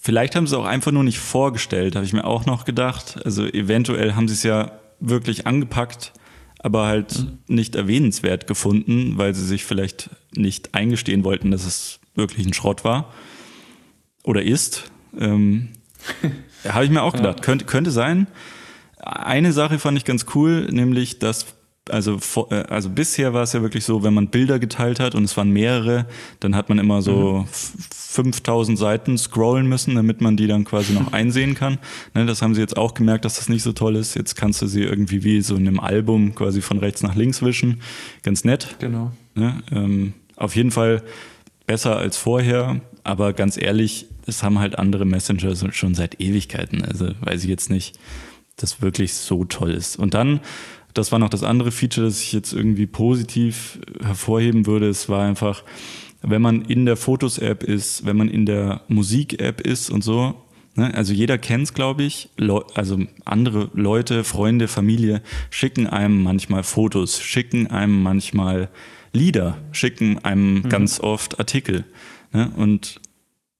vielleicht 0.00 0.34
haben 0.34 0.46
sie 0.46 0.54
es 0.54 0.58
auch 0.58 0.64
einfach 0.64 0.90
nur 0.90 1.04
nicht 1.04 1.18
vorgestellt, 1.18 1.96
habe 1.96 2.06
ich 2.06 2.14
mir 2.14 2.24
auch 2.24 2.46
noch 2.46 2.64
gedacht. 2.64 3.20
Also 3.26 3.44
eventuell 3.44 4.14
haben 4.14 4.26
sie 4.26 4.34
es 4.34 4.42
ja 4.42 4.72
wirklich 5.00 5.46
angepackt, 5.46 6.14
aber 6.58 6.86
halt 6.86 7.18
mhm. 7.18 7.38
nicht 7.48 7.74
erwähnenswert 7.74 8.46
gefunden, 8.46 9.18
weil 9.18 9.34
sie 9.34 9.44
sich 9.44 9.66
vielleicht 9.66 10.08
nicht 10.34 10.74
eingestehen 10.74 11.24
wollten, 11.24 11.50
dass 11.50 11.66
es 11.66 12.00
wirklich 12.14 12.46
ein 12.46 12.54
Schrott 12.54 12.84
war 12.84 13.12
oder 14.22 14.42
ist. 14.42 14.90
Ähm, 15.18 15.68
habe 16.68 16.84
ich 16.84 16.90
mir 16.90 17.02
auch 17.02 17.14
gedacht, 17.14 17.38
ja. 17.38 17.44
könnte, 17.44 17.64
könnte 17.64 17.90
sein. 17.90 18.26
Eine 18.98 19.52
Sache 19.52 19.78
fand 19.78 19.98
ich 19.98 20.04
ganz 20.04 20.26
cool, 20.34 20.68
nämlich 20.70 21.18
dass 21.18 21.46
also, 21.90 22.18
äh, 22.50 22.54
also 22.68 22.90
bisher 22.90 23.34
war 23.34 23.42
es 23.42 23.52
ja 23.52 23.62
wirklich 23.62 23.84
so, 23.84 24.02
wenn 24.02 24.14
man 24.14 24.28
Bilder 24.28 24.58
geteilt 24.58 25.00
hat 25.00 25.14
und 25.14 25.24
es 25.24 25.36
waren 25.36 25.50
mehrere, 25.50 26.06
dann 26.40 26.54
hat 26.54 26.68
man 26.68 26.78
immer 26.78 27.02
so 27.02 27.40
mhm. 27.40 27.46
5000 27.48 28.78
Seiten 28.78 29.18
scrollen 29.18 29.66
müssen, 29.66 29.94
damit 29.94 30.20
man 30.20 30.36
die 30.36 30.46
dann 30.46 30.64
quasi 30.64 30.92
noch 30.92 31.12
einsehen 31.12 31.54
kann. 31.54 31.78
Ne, 32.14 32.26
das 32.26 32.42
haben 32.42 32.54
sie 32.54 32.60
jetzt 32.60 32.76
auch 32.76 32.94
gemerkt, 32.94 33.24
dass 33.24 33.36
das 33.36 33.48
nicht 33.48 33.62
so 33.62 33.72
toll 33.72 33.96
ist. 33.96 34.14
Jetzt 34.14 34.36
kannst 34.36 34.62
du 34.62 34.66
sie 34.66 34.82
irgendwie 34.82 35.24
wie 35.24 35.40
so 35.40 35.56
in 35.56 35.66
einem 35.66 35.80
Album 35.80 36.34
quasi 36.34 36.60
von 36.60 36.78
rechts 36.78 37.02
nach 37.02 37.14
links 37.14 37.42
wischen. 37.42 37.80
Ganz 38.22 38.44
nett. 38.44 38.76
Genau. 38.78 39.12
Ne, 39.34 39.62
ähm, 39.72 40.14
auf 40.36 40.54
jeden 40.56 40.70
Fall 40.70 41.02
besser 41.66 41.96
als 41.96 42.16
vorher, 42.16 42.80
aber 43.04 43.32
ganz 43.32 43.60
ehrlich, 43.60 44.06
es 44.26 44.42
haben 44.42 44.58
halt 44.58 44.78
andere 44.78 45.04
Messenger 45.04 45.54
schon 45.72 45.94
seit 45.94 46.20
Ewigkeiten. 46.20 46.84
Also 46.84 47.10
weiß 47.20 47.42
ich 47.42 47.50
jetzt 47.50 47.70
nicht 47.70 47.98
das 48.56 48.82
wirklich 48.82 49.14
so 49.14 49.44
toll 49.44 49.72
ist. 49.72 49.98
Und 49.98 50.14
dann, 50.14 50.40
das 50.94 51.12
war 51.12 51.18
noch 51.18 51.30
das 51.30 51.42
andere 51.42 51.72
Feature, 51.72 52.06
das 52.06 52.20
ich 52.20 52.32
jetzt 52.32 52.52
irgendwie 52.52 52.86
positiv 52.86 53.78
hervorheben 54.02 54.66
würde. 54.66 54.88
Es 54.88 55.08
war 55.08 55.24
einfach, 55.24 55.64
wenn 56.20 56.42
man 56.42 56.62
in 56.62 56.86
der 56.86 56.96
Fotos-App 56.96 57.62
ist, 57.62 58.04
wenn 58.04 58.16
man 58.16 58.28
in 58.28 58.46
der 58.46 58.82
Musik-App 58.88 59.60
ist 59.62 59.90
und 59.90 60.04
so, 60.04 60.34
ne, 60.74 60.92
also 60.94 61.12
jeder 61.12 61.38
kennt 61.38 61.64
es, 61.64 61.74
glaube 61.74 62.04
ich. 62.04 62.28
also 62.74 62.98
andere 63.24 63.70
Leute, 63.74 64.22
Freunde, 64.22 64.68
Familie 64.68 65.22
schicken 65.50 65.86
einem 65.86 66.22
manchmal 66.22 66.62
Fotos, 66.62 67.20
schicken 67.20 67.68
einem 67.68 68.02
manchmal 68.02 68.68
Lieder, 69.14 69.58
schicken 69.72 70.18
einem 70.24 70.54
mhm. 70.54 70.68
ganz 70.68 71.00
oft 71.00 71.38
Artikel. 71.38 71.84
Ne? 72.32 72.50
Und 72.56 73.00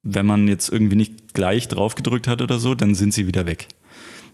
wenn 0.02 0.26
man 0.26 0.48
jetzt 0.48 0.68
irgendwie 0.68 0.96
nicht 0.96 1.34
gleich 1.34 1.68
drauf 1.68 1.94
gedrückt 1.94 2.28
hat 2.28 2.42
oder 2.42 2.58
so, 2.58 2.74
dann 2.74 2.94
sind 2.94 3.14
sie 3.14 3.26
wieder 3.26 3.46
weg. 3.46 3.68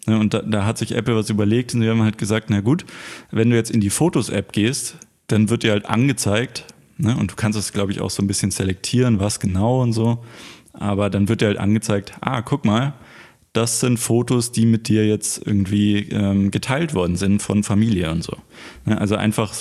Ne, 0.06 0.18
und 0.18 0.32
da, 0.32 0.40
da 0.40 0.64
hat 0.64 0.78
sich 0.78 0.92
Apple 0.94 1.16
was 1.16 1.28
überlegt 1.28 1.74
und 1.74 1.82
sie 1.82 1.88
haben 1.88 2.02
halt 2.02 2.16
gesagt, 2.18 2.48
na 2.48 2.60
gut, 2.60 2.86
wenn 3.30 3.50
du 3.50 3.56
jetzt 3.56 3.70
in 3.70 3.80
die 3.80 3.90
Fotos-App 3.90 4.52
gehst, 4.52 4.96
dann 5.26 5.50
wird 5.50 5.64
dir 5.64 5.72
halt 5.72 5.86
angezeigt, 5.86 6.64
ne, 6.96 7.14
und 7.16 7.30
du 7.30 7.36
kannst 7.36 7.58
das, 7.58 7.72
glaube 7.72 7.92
ich, 7.92 8.00
auch 8.00 8.08
so 8.08 8.22
ein 8.22 8.26
bisschen 8.26 8.50
selektieren, 8.50 9.20
was 9.20 9.38
genau 9.40 9.82
und 9.82 9.92
so, 9.92 10.24
aber 10.72 11.10
dann 11.10 11.28
wird 11.28 11.42
dir 11.42 11.48
halt 11.48 11.58
angezeigt, 11.58 12.14
ah, 12.22 12.40
guck 12.40 12.64
mal, 12.64 12.94
das 13.52 13.80
sind 13.80 13.98
Fotos, 13.98 14.52
die 14.52 14.64
mit 14.64 14.88
dir 14.88 15.06
jetzt 15.06 15.46
irgendwie 15.46 16.08
ähm, 16.10 16.50
geteilt 16.50 16.94
worden 16.94 17.16
sind 17.16 17.42
von 17.42 17.62
Familie 17.62 18.10
und 18.10 18.22
so. 18.22 18.36
Ne, 18.86 18.98
also 18.98 19.16
einfach 19.16 19.52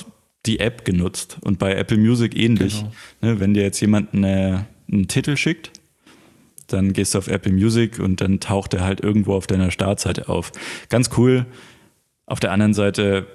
die 0.47 0.59
App 0.59 0.85
genutzt 0.85 1.37
und 1.41 1.59
bei 1.59 1.75
Apple 1.75 1.97
Music 1.97 2.35
ähnlich. 2.37 2.79
Genau. 2.79 2.91
Ne, 3.21 3.39
wenn 3.39 3.53
dir 3.53 3.63
jetzt 3.63 3.79
jemand 3.79 4.13
eine, 4.13 4.65
einen 4.91 5.07
Titel 5.07 5.35
schickt, 5.35 5.71
dann 6.67 6.93
gehst 6.93 7.13
du 7.13 7.19
auf 7.19 7.27
Apple 7.27 7.51
Music 7.51 7.99
und 7.99 8.21
dann 8.21 8.39
taucht 8.39 8.73
er 8.73 8.83
halt 8.83 9.01
irgendwo 9.01 9.33
auf 9.33 9.47
deiner 9.47 9.71
Startseite 9.71 10.29
auf. 10.29 10.51
Ganz 10.89 11.09
cool. 11.17 11.45
Auf 12.25 12.39
der 12.39 12.51
anderen 12.51 12.73
Seite 12.73 13.27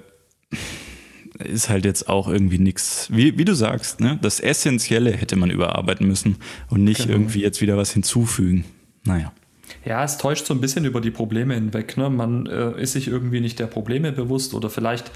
ist 1.38 1.68
halt 1.68 1.84
jetzt 1.84 2.08
auch 2.08 2.28
irgendwie 2.28 2.58
nichts, 2.58 3.08
wie, 3.10 3.38
wie 3.38 3.44
du 3.44 3.54
sagst, 3.54 4.00
ne? 4.00 4.18
das 4.20 4.38
Essentielle 4.38 5.12
hätte 5.12 5.36
man 5.36 5.50
überarbeiten 5.50 6.06
müssen 6.06 6.36
und 6.68 6.84
nicht 6.84 7.02
genau. 7.02 7.14
irgendwie 7.14 7.40
jetzt 7.40 7.60
wieder 7.60 7.76
was 7.76 7.92
hinzufügen. 7.92 8.64
Naja. 9.04 9.32
Ja, 9.84 10.04
es 10.04 10.18
täuscht 10.18 10.46
so 10.46 10.54
ein 10.54 10.60
bisschen 10.60 10.84
über 10.84 11.00
die 11.00 11.10
Probleme 11.10 11.54
hinweg. 11.54 11.96
Ne? 11.96 12.10
Man 12.10 12.46
äh, 12.46 12.80
ist 12.80 12.92
sich 12.92 13.08
irgendwie 13.08 13.40
nicht 13.40 13.58
der 13.58 13.66
Probleme 13.66 14.12
bewusst 14.12 14.52
oder 14.54 14.68
vielleicht, 14.68 15.10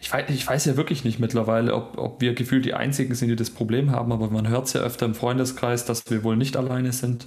ich 0.00 0.12
weiß, 0.12 0.24
ich 0.28 0.46
weiß 0.46 0.64
ja 0.66 0.76
wirklich 0.76 1.04
nicht 1.04 1.18
mittlerweile, 1.18 1.74
ob, 1.74 1.98
ob 1.98 2.20
wir 2.20 2.34
gefühlt 2.34 2.64
die 2.64 2.74
Einzigen 2.74 3.14
sind, 3.14 3.28
die 3.28 3.36
das 3.36 3.50
Problem 3.50 3.90
haben, 3.90 4.12
aber 4.12 4.30
man 4.30 4.48
hört 4.48 4.66
es 4.66 4.72
ja 4.72 4.80
öfter 4.80 5.06
im 5.06 5.14
Freundeskreis, 5.14 5.84
dass 5.84 6.08
wir 6.10 6.22
wohl 6.24 6.36
nicht 6.36 6.56
alleine 6.56 6.92
sind. 6.92 7.26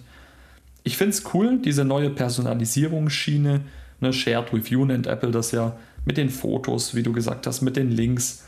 Ich 0.84 0.98
finde 0.98 1.12
es 1.12 1.34
cool, 1.34 1.60
diese 1.60 1.86
neue 1.86 2.10
Personalisierungsschiene, 2.10 3.62
ne? 4.00 4.13
Shared 4.13 4.54
with 4.54 4.70
You 4.70 4.86
nennt 4.86 5.08
Apple 5.08 5.32
das 5.32 5.51
ja, 5.51 5.78
mit 6.06 6.18
den 6.18 6.30
Fotos, 6.30 6.96
wie 6.96 7.04
du 7.04 7.12
gesagt 7.12 7.46
hast, 7.46 7.62
mit 7.62 7.75
den 7.75 7.92
Links. 7.92 8.46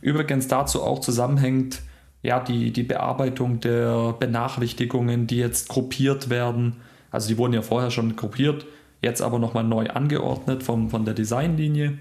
Übrigens 0.00 0.48
dazu 0.48 0.82
auch 0.82 1.00
zusammenhängt, 1.00 1.80
ja, 2.22 2.38
die, 2.38 2.72
die 2.72 2.84
Bearbeitung 2.84 3.58
der 3.60 4.12
Benachrichtigungen, 4.12 5.26
die 5.26 5.38
jetzt 5.38 5.68
gruppiert 5.68 6.30
werden 6.30 6.76
also 7.12 7.28
die 7.28 7.38
wurden 7.38 7.52
ja 7.52 7.62
vorher 7.62 7.90
schon 7.90 8.16
gruppiert, 8.16 8.66
jetzt 9.02 9.20
aber 9.20 9.38
nochmal 9.38 9.64
neu 9.64 9.88
angeordnet 9.88 10.62
vom, 10.62 10.90
von 10.90 11.04
der 11.04 11.14
Designlinie. 11.14 11.98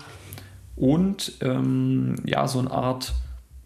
Und 0.82 1.34
ähm, 1.42 2.16
ja, 2.26 2.48
so 2.48 2.58
eine 2.58 2.72
Art, 2.72 3.14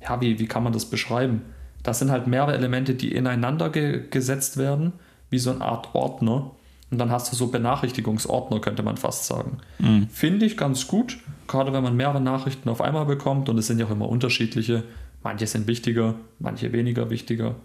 ja, 0.02 0.20
wie, 0.20 0.38
wie 0.38 0.48
kann 0.48 0.64
man 0.64 0.74
das 0.74 0.84
beschreiben? 0.84 1.44
Das 1.82 2.00
sind 2.00 2.12
halt 2.12 2.28
mehrere 2.28 2.54
Elemente, 2.54 2.94
die 2.94 3.16
ineinander 3.16 3.70
ge 3.70 4.04
gesetzt 4.10 4.58
werden, 4.58 4.92
wie 5.30 5.40
so 5.40 5.52
eine 5.52 5.62
Art 5.62 5.96
Ordner. 5.96 6.52
Und 6.92 6.98
dann 6.98 7.12
hast 7.12 7.32
du 7.32 7.38
so 7.38 7.48
Benachrichtigungsordner, 7.48 8.60
könnte 8.60 8.84
man 8.84 8.98
fast 8.98 9.28
sagen. 9.28 9.60
Mhm. 9.80 10.10
Finde 10.10 10.46
ich 10.46 10.58
ganz 10.58 10.88
gut, 10.88 11.20
gerade 11.48 11.72
wenn 11.72 11.84
man 11.84 11.96
mehrere 11.96 12.20
Nachrichten 12.20 12.68
auf 12.68 12.82
einmal 12.82 13.06
bekommt. 13.06 13.48
Und 13.48 13.58
es 13.60 13.68
sind 13.68 13.80
ja 13.80 13.86
auch 13.86 13.92
immer 13.92 14.10
unterschiedliche. 14.10 14.84
Manche 15.24 15.48
sind 15.48 15.68
wichtiger, 15.68 16.16
manche 16.40 16.74
weniger 16.74 17.10
wichtiger. 17.10 17.56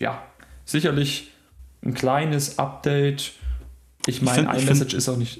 Ja, 0.00 0.20
sicherlich 0.64 1.30
ein 1.84 1.94
kleines 1.94 2.58
Update. 2.58 3.34
Ich 4.06 4.20
meine, 4.20 4.52
iMessage 4.58 4.94
ist 4.94 5.08
auch 5.08 5.16
nicht. 5.16 5.38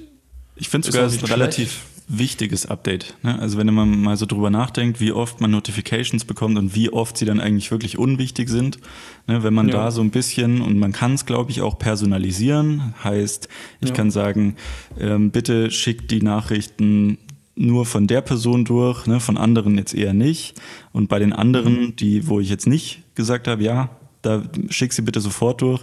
Ich 0.54 0.68
finde 0.68 0.86
sogar, 0.92 1.06
es 1.06 1.28
relativ 1.28 1.82
wichtiges 2.06 2.66
Update. 2.66 3.14
Ne? 3.22 3.38
Also 3.38 3.58
wenn 3.58 3.72
man 3.72 4.02
mal 4.02 4.16
so 4.16 4.26
drüber 4.26 4.50
nachdenkt, 4.50 5.00
wie 5.00 5.12
oft 5.12 5.40
man 5.40 5.50
Notifications 5.50 6.24
bekommt 6.24 6.58
und 6.58 6.74
wie 6.74 6.90
oft 6.90 7.16
sie 7.16 7.24
dann 7.24 7.40
eigentlich 7.40 7.70
wirklich 7.70 7.98
unwichtig 7.98 8.48
sind. 8.48 8.78
Ne? 9.26 9.42
Wenn 9.42 9.54
man 9.54 9.68
ja. 9.68 9.74
da 9.74 9.90
so 9.90 10.02
ein 10.02 10.10
bisschen, 10.10 10.60
und 10.60 10.78
man 10.78 10.92
kann 10.92 11.14
es, 11.14 11.24
glaube 11.24 11.50
ich, 11.50 11.62
auch 11.62 11.78
personalisieren, 11.78 12.94
heißt, 13.02 13.48
ich 13.80 13.88
ja. 13.88 13.94
kann 13.94 14.10
sagen, 14.10 14.56
ähm, 14.98 15.30
bitte 15.30 15.70
schickt 15.70 16.10
die 16.10 16.22
Nachrichten 16.22 17.18
nur 17.56 17.86
von 17.86 18.06
der 18.06 18.20
Person 18.20 18.64
durch, 18.64 19.06
ne? 19.06 19.20
von 19.20 19.38
anderen 19.38 19.78
jetzt 19.78 19.94
eher 19.94 20.12
nicht. 20.12 20.60
Und 20.92 21.08
bei 21.08 21.18
den 21.18 21.32
anderen, 21.32 21.80
mhm. 21.80 21.96
die, 21.96 22.28
wo 22.28 22.40
ich 22.40 22.50
jetzt 22.50 22.66
nicht 22.66 23.02
gesagt 23.14 23.48
habe, 23.48 23.62
ja, 23.62 23.90
da 24.22 24.42
schick 24.68 24.92
sie 24.92 25.02
bitte 25.02 25.20
sofort 25.20 25.62
durch, 25.62 25.82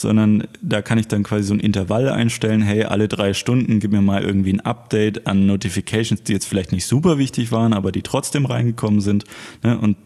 sondern 0.00 0.44
da 0.62 0.82
kann 0.82 0.98
ich 0.98 1.08
dann 1.08 1.22
quasi 1.22 1.44
so 1.44 1.54
ein 1.54 1.60
Intervall 1.60 2.08
einstellen, 2.08 2.62
hey, 2.62 2.84
alle 2.84 3.08
drei 3.08 3.34
Stunden 3.34 3.80
gib 3.80 3.92
mir 3.92 4.02
mal 4.02 4.22
irgendwie 4.22 4.52
ein 4.52 4.60
Update 4.60 5.26
an 5.26 5.46
Notifications, 5.46 6.22
die 6.22 6.32
jetzt 6.32 6.46
vielleicht 6.46 6.72
nicht 6.72 6.86
super 6.86 7.18
wichtig 7.18 7.52
waren, 7.52 7.72
aber 7.72 7.92
die 7.92 8.02
trotzdem 8.02 8.46
reingekommen 8.46 9.00
sind. 9.00 9.24
Ne? 9.62 9.78
Und 9.78 9.96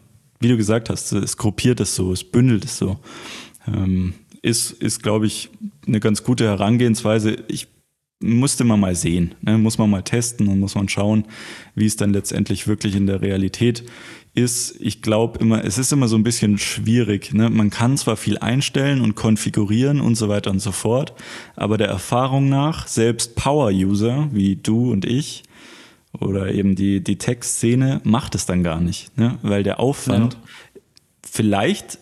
wie 0.41 0.49
du 0.49 0.57
gesagt 0.57 0.91
hast, 0.91 1.13
es 1.13 1.37
gruppiert 1.37 1.81
es 1.81 1.95
so, 1.95 2.13
es 2.13 2.25
bündelt 2.25 2.65
es 2.65 2.79
so. 2.79 2.99
Ähm, 3.67 4.15
ist, 4.43 4.73
ist 4.73 5.03
glaube 5.03 5.27
ich, 5.27 5.51
eine 5.87 6.01
ganz 6.01 6.23
gute 6.23 6.45
Herangehensweise. 6.45 7.37
Ich 7.49 7.69
musste 8.21 8.65
man 8.65 8.81
mal 8.81 8.95
sehen, 8.95 9.35
ne? 9.43 9.59
muss 9.59 9.79
man 9.79 9.91
mal 9.91 10.03
testen 10.03 10.49
und 10.49 10.61
muss 10.61 10.75
man 10.75 10.89
schauen, 10.89 11.25
wie 11.75 11.87
es 11.87 11.97
dann 11.97 12.13
letztendlich 12.13 12.67
wirklich 12.67 12.95
in 12.95 13.07
der 13.07 13.23
Realität 13.23 13.85
ist, 14.35 14.77
ich 14.81 15.01
glaube 15.01 15.39
immer, 15.39 15.65
es 15.65 15.79
ist 15.79 15.93
immer 15.93 16.09
so 16.09 16.17
ein 16.17 16.25
bisschen 16.25 16.59
schwierig. 16.59 17.33
Ne? 17.33 17.51
Man 17.51 17.71
kann 17.71 17.97
zwar 17.97 18.17
viel 18.17 18.39
einstellen 18.39 19.01
und 19.01 19.15
konfigurieren 19.15 20.01
und 20.01 20.17
so 20.17 20.29
weiter 20.29 20.51
und 20.51 20.59
so 20.59 20.73
fort, 20.73 21.15
aber 21.55 21.79
der 21.79 21.89
Erfahrung 21.89 22.49
nach, 22.49 22.89
selbst 22.89 23.37
Power-User 23.37 24.29
wie 24.33 24.57
du 24.57 24.91
und 24.91 25.05
ich 25.05 25.45
oder 26.21 26.53
eben 26.53 26.75
die, 26.75 27.03
die 27.03 27.17
Tech-Szene 27.17 28.01
macht 28.05 28.35
es 28.35 28.47
dann 28.47 28.63
gar 28.65 28.81
nicht, 28.81 29.17
ne? 29.17 29.39
weil 29.43 29.63
der 29.63 29.79
Aufwand 29.79 30.35
ja. 30.35 30.81
vielleicht 31.23 31.99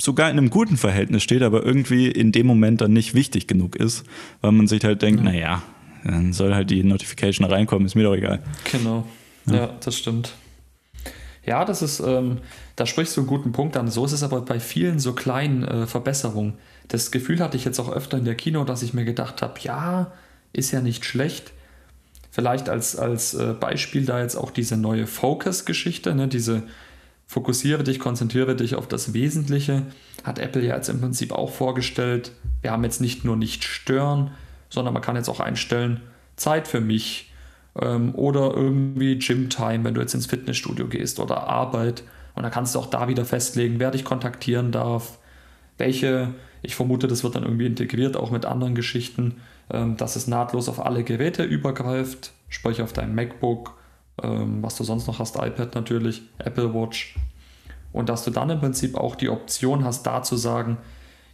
sogar 0.00 0.30
in 0.30 0.38
einem 0.38 0.50
guten 0.50 0.76
Verhältnis 0.76 1.22
steht, 1.22 1.42
aber 1.42 1.64
irgendwie 1.64 2.08
in 2.08 2.32
dem 2.32 2.46
Moment 2.46 2.80
dann 2.80 2.92
nicht 2.92 3.14
wichtig 3.14 3.46
genug 3.46 3.76
ist, 3.76 4.04
weil 4.40 4.52
man 4.52 4.66
sich 4.66 4.84
halt 4.84 5.02
denkt, 5.02 5.24
ja. 5.24 5.30
naja, 5.30 5.62
dann 6.04 6.32
soll 6.32 6.54
halt 6.54 6.70
die 6.70 6.82
Notification 6.82 7.46
reinkommen, 7.46 7.86
ist 7.86 7.94
mir 7.94 8.04
doch 8.04 8.14
egal. 8.14 8.40
Genau, 8.70 9.06
ja, 9.46 9.54
ja 9.54 9.76
das 9.80 9.98
stimmt. 9.98 10.32
Ja, 11.44 11.64
das 11.64 11.82
ist, 11.82 12.00
ähm, 12.00 12.38
da 12.76 12.86
sprichst 12.86 13.16
du 13.16 13.22
einen 13.22 13.28
guten 13.28 13.52
Punkt 13.52 13.76
an. 13.76 13.90
So 13.90 14.04
ist 14.04 14.12
es 14.12 14.22
aber 14.22 14.42
bei 14.42 14.60
vielen 14.60 14.98
so 15.00 15.12
kleinen 15.12 15.64
äh, 15.64 15.86
Verbesserungen. 15.86 16.54
Das 16.88 17.10
Gefühl 17.10 17.40
hatte 17.40 17.56
ich 17.56 17.64
jetzt 17.64 17.80
auch 17.80 17.90
öfter 17.90 18.18
in 18.18 18.24
der 18.24 18.36
Kino, 18.36 18.64
dass 18.64 18.82
ich 18.82 18.94
mir 18.94 19.04
gedacht 19.04 19.42
habe, 19.42 19.58
ja, 19.60 20.12
ist 20.52 20.70
ja 20.70 20.80
nicht 20.80 21.04
schlecht. 21.04 21.52
Vielleicht 22.30 22.68
als, 22.68 22.96
als 22.96 23.34
äh, 23.34 23.54
Beispiel 23.58 24.06
da 24.06 24.20
jetzt 24.20 24.36
auch 24.36 24.50
diese 24.50 24.76
neue 24.76 25.06
Focus-Geschichte, 25.06 26.14
ne, 26.14 26.28
diese 26.28 26.62
Fokussiere 27.26 27.82
dich, 27.82 27.98
konzentriere 27.98 28.54
dich 28.54 28.74
auf 28.74 28.86
das 28.86 29.14
Wesentliche, 29.14 29.84
hat 30.22 30.38
Apple 30.38 30.62
ja 30.62 30.76
jetzt 30.76 30.88
im 30.88 31.00
Prinzip 31.00 31.32
auch 31.32 31.50
vorgestellt. 31.50 32.32
Wir 32.60 32.70
haben 32.70 32.84
jetzt 32.84 33.00
nicht 33.00 33.24
nur 33.24 33.36
nicht 33.36 33.64
stören, 33.64 34.32
sondern 34.68 34.94
man 34.94 35.02
kann 35.02 35.16
jetzt 35.16 35.28
auch 35.28 35.40
einstellen, 35.40 36.02
Zeit 36.36 36.68
für 36.68 36.80
mich, 36.80 37.31
ähm, 37.80 38.14
oder 38.14 38.54
irgendwie 38.54 39.18
Gym-Time, 39.18 39.84
wenn 39.84 39.94
du 39.94 40.00
jetzt 40.00 40.14
ins 40.14 40.26
Fitnessstudio 40.26 40.86
gehst 40.88 41.20
oder 41.20 41.48
Arbeit. 41.48 42.02
Und 42.34 42.42
dann 42.42 42.52
kannst 42.52 42.74
du 42.74 42.78
auch 42.78 42.86
da 42.86 43.08
wieder 43.08 43.24
festlegen, 43.24 43.78
wer 43.78 43.90
dich 43.90 44.04
kontaktieren 44.04 44.72
darf, 44.72 45.18
welche, 45.78 46.34
ich 46.62 46.74
vermute, 46.74 47.08
das 47.08 47.24
wird 47.24 47.34
dann 47.34 47.44
irgendwie 47.44 47.66
integriert, 47.66 48.16
auch 48.16 48.30
mit 48.30 48.44
anderen 48.44 48.74
Geschichten, 48.74 49.36
ähm, 49.70 49.96
dass 49.96 50.16
es 50.16 50.26
nahtlos 50.26 50.68
auf 50.68 50.84
alle 50.84 51.04
Geräte 51.04 51.44
übergreift, 51.44 52.32
sprich 52.48 52.82
auf 52.82 52.92
dein 52.92 53.14
MacBook, 53.14 53.74
ähm, 54.22 54.62
was 54.62 54.76
du 54.76 54.84
sonst 54.84 55.06
noch 55.06 55.18
hast, 55.18 55.36
iPad 55.36 55.74
natürlich, 55.74 56.22
Apple 56.38 56.74
Watch. 56.74 57.16
Und 57.92 58.08
dass 58.08 58.24
du 58.24 58.30
dann 58.30 58.50
im 58.50 58.60
Prinzip 58.60 58.96
auch 58.96 59.16
die 59.16 59.28
Option 59.28 59.84
hast, 59.84 60.04
da 60.04 60.22
zu 60.22 60.36
sagen, 60.36 60.78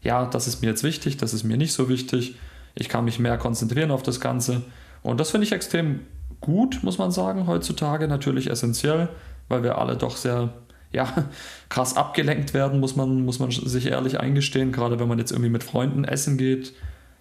ja, 0.02 0.26
das 0.26 0.48
ist 0.48 0.62
mir 0.62 0.68
jetzt 0.68 0.84
wichtig, 0.84 1.16
das 1.16 1.34
ist 1.34 1.44
mir 1.44 1.56
nicht 1.56 1.72
so 1.72 1.88
wichtig, 1.88 2.36
ich 2.74 2.88
kann 2.88 3.04
mich 3.04 3.18
mehr 3.18 3.38
konzentrieren 3.38 3.90
auf 3.90 4.02
das 4.02 4.20
Ganze. 4.20 4.62
Und 5.02 5.18
das 5.18 5.30
finde 5.30 5.46
ich 5.46 5.52
extrem 5.52 6.00
gut, 6.40 6.82
muss 6.82 6.98
man 6.98 7.10
sagen, 7.10 7.46
heutzutage 7.46 8.08
natürlich 8.08 8.50
essentiell, 8.50 9.08
weil 9.48 9.62
wir 9.62 9.78
alle 9.78 9.96
doch 9.96 10.16
sehr 10.16 10.52
ja, 10.92 11.28
krass 11.68 11.96
abgelenkt 11.96 12.54
werden, 12.54 12.80
muss 12.80 12.96
man, 12.96 13.24
muss 13.24 13.38
man 13.38 13.50
sich 13.50 13.86
ehrlich 13.86 14.20
eingestehen, 14.20 14.72
gerade 14.72 14.98
wenn 14.98 15.08
man 15.08 15.18
jetzt 15.18 15.32
irgendwie 15.32 15.50
mit 15.50 15.64
Freunden 15.64 16.04
essen 16.04 16.38
geht. 16.38 16.72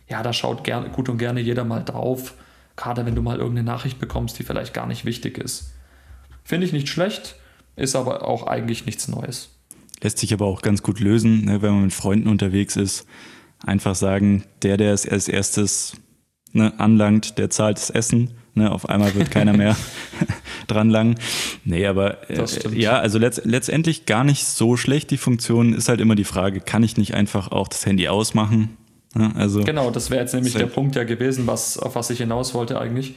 Ja, 0.09 0.23
da 0.23 0.31
schaut 0.31 0.63
gerne, 0.63 0.89
gut 0.89 1.09
und 1.09 1.17
gerne 1.17 1.41
jeder 1.41 1.65
mal 1.65 1.83
drauf, 1.83 2.35
gerade 2.75 3.05
wenn 3.05 3.15
du 3.15 3.21
mal 3.21 3.37
irgendeine 3.37 3.65
Nachricht 3.65 3.99
bekommst, 3.99 4.39
die 4.39 4.43
vielleicht 4.43 4.73
gar 4.73 4.87
nicht 4.87 5.03
wichtig 5.03 5.37
ist. 5.37 5.73
Finde 6.43 6.65
ich 6.65 6.71
nicht 6.71 6.87
schlecht, 6.87 7.35
ist 7.75 7.95
aber 7.95 8.25
auch 8.25 8.47
eigentlich 8.47 8.85
nichts 8.85 9.09
Neues. 9.09 9.49
Lässt 10.01 10.19
sich 10.19 10.33
aber 10.33 10.45
auch 10.45 10.61
ganz 10.61 10.83
gut 10.83 10.99
lösen, 10.99 11.45
ne, 11.45 11.61
wenn 11.61 11.73
man 11.73 11.83
mit 11.83 11.93
Freunden 11.93 12.29
unterwegs 12.29 12.75
ist. 12.75 13.05
Einfach 13.65 13.95
sagen, 13.95 14.43
der, 14.61 14.77
der 14.77 14.93
es 14.93 15.07
als 15.07 15.27
erstes 15.27 15.93
ne, 16.53 16.79
anlangt, 16.79 17.37
der 17.37 17.49
zahlt 17.49 17.77
das 17.77 17.89
Essen 17.89 18.31
Ne, 18.57 18.71
auf 18.71 18.89
einmal 18.89 19.13
wird 19.13 19.29
keiner 19.29 19.53
mehr 19.53 19.75
dran 20.67 20.89
lang. 20.89 21.15
Nee, 21.63 21.85
aber 21.85 22.27
äh, 22.27 22.43
ja, 22.73 22.99
also 22.99 23.19
letzt, 23.19 23.45
letztendlich 23.45 24.07
gar 24.07 24.23
nicht 24.23 24.45
so 24.45 24.77
schlecht 24.77 25.11
die 25.11 25.17
Funktion. 25.17 25.73
Ist 25.73 25.89
halt 25.89 26.01
immer 26.01 26.15
die 26.15 26.23
Frage, 26.23 26.59
kann 26.59 26.81
ich 26.81 26.97
nicht 26.97 27.13
einfach 27.13 27.51
auch 27.51 27.67
das 27.67 27.85
Handy 27.85 28.07
ausmachen? 28.07 28.75
Ja, 29.15 29.31
also, 29.35 29.63
genau, 29.63 29.91
das 29.91 30.09
wäre 30.09 30.21
jetzt 30.21 30.33
nämlich 30.33 30.55
der 30.55 30.65
Punkt 30.65 30.95
ja 30.95 31.03
gewesen, 31.03 31.45
was, 31.45 31.77
auf 31.77 31.93
was 31.95 32.09
ich 32.09 32.17
hinaus 32.17 32.55
wollte 32.55 32.81
eigentlich. 32.81 33.13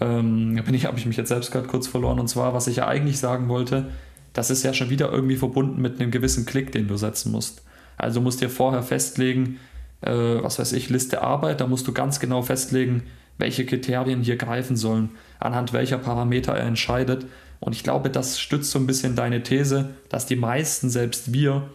Ähm, 0.00 0.60
bin 0.64 0.74
ich, 0.74 0.86
habe 0.86 0.98
ich 0.98 1.06
mich 1.06 1.16
jetzt 1.16 1.28
selbst 1.28 1.52
gerade 1.52 1.68
kurz 1.68 1.86
verloren. 1.86 2.18
Und 2.18 2.26
zwar, 2.26 2.52
was 2.52 2.66
ich 2.66 2.76
ja 2.76 2.88
eigentlich 2.88 3.18
sagen 3.20 3.48
wollte, 3.48 3.90
das 4.32 4.50
ist 4.50 4.64
ja 4.64 4.74
schon 4.74 4.90
wieder 4.90 5.12
irgendwie 5.12 5.36
verbunden 5.36 5.80
mit 5.80 6.00
einem 6.00 6.10
gewissen 6.10 6.46
Klick, 6.46 6.72
den 6.72 6.88
du 6.88 6.96
setzen 6.96 7.30
musst. 7.30 7.62
Also 7.96 8.18
du 8.18 8.24
musst 8.24 8.40
dir 8.40 8.50
vorher 8.50 8.82
festlegen, 8.82 9.60
äh, 10.00 10.10
was 10.10 10.58
weiß 10.58 10.72
ich, 10.72 10.90
Liste 10.90 11.22
Arbeit, 11.22 11.60
da 11.60 11.68
musst 11.68 11.86
du 11.86 11.92
ganz 11.92 12.18
genau 12.18 12.42
festlegen, 12.42 13.04
welche 13.40 13.66
Kriterien 13.66 14.22
hier 14.22 14.36
greifen 14.36 14.76
sollen, 14.76 15.10
anhand 15.38 15.72
welcher 15.72 15.98
Parameter 15.98 16.52
er 16.52 16.66
entscheidet. 16.66 17.26
Und 17.58 17.74
ich 17.74 17.82
glaube, 17.82 18.10
das 18.10 18.40
stützt 18.40 18.70
so 18.70 18.78
ein 18.78 18.86
bisschen 18.86 19.16
deine 19.16 19.42
These, 19.42 19.90
dass 20.08 20.26
die 20.26 20.36
meisten, 20.36 20.88
selbst 20.90 21.32
wir, 21.32 21.68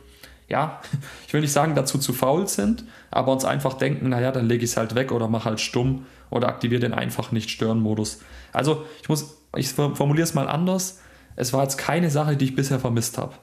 ja, 0.48 0.82
ich 1.28 1.34
will 1.34 1.42
nicht 1.42 1.52
sagen, 1.52 1.76
dazu 1.76 1.98
zu 1.98 2.14
faul 2.14 2.48
sind, 2.48 2.86
aber 3.12 3.32
uns 3.32 3.46
einfach 3.46 3.74
denken, 3.74 4.10
naja, 4.10 4.32
dann 4.32 4.48
lege 4.48 4.64
ich 4.64 4.72
es 4.72 4.78
halt 4.78 4.96
weg 4.96 5.12
oder 5.12 5.28
mache 5.28 5.46
halt 5.46 5.60
stumm 5.60 6.06
oder 6.30 6.48
aktiviere 6.48 6.82
den 6.82 6.94
einfach 6.94 7.32
nicht 7.32 7.50
stören 7.50 7.80
Modus. 7.80 8.20
Also 8.52 8.86
ich 9.02 9.10
muss, 9.10 9.38
ich 9.56 9.70
formuliere 9.70 10.24
es 10.24 10.34
mal 10.34 10.48
anders. 10.48 11.02
Es 11.36 11.54
war 11.54 11.64
jetzt 11.64 11.78
keine 11.78 12.10
Sache, 12.10 12.38
die 12.38 12.46
ich 12.46 12.56
bisher 12.56 12.80
vermisst 12.80 13.18
habe. 13.18 13.34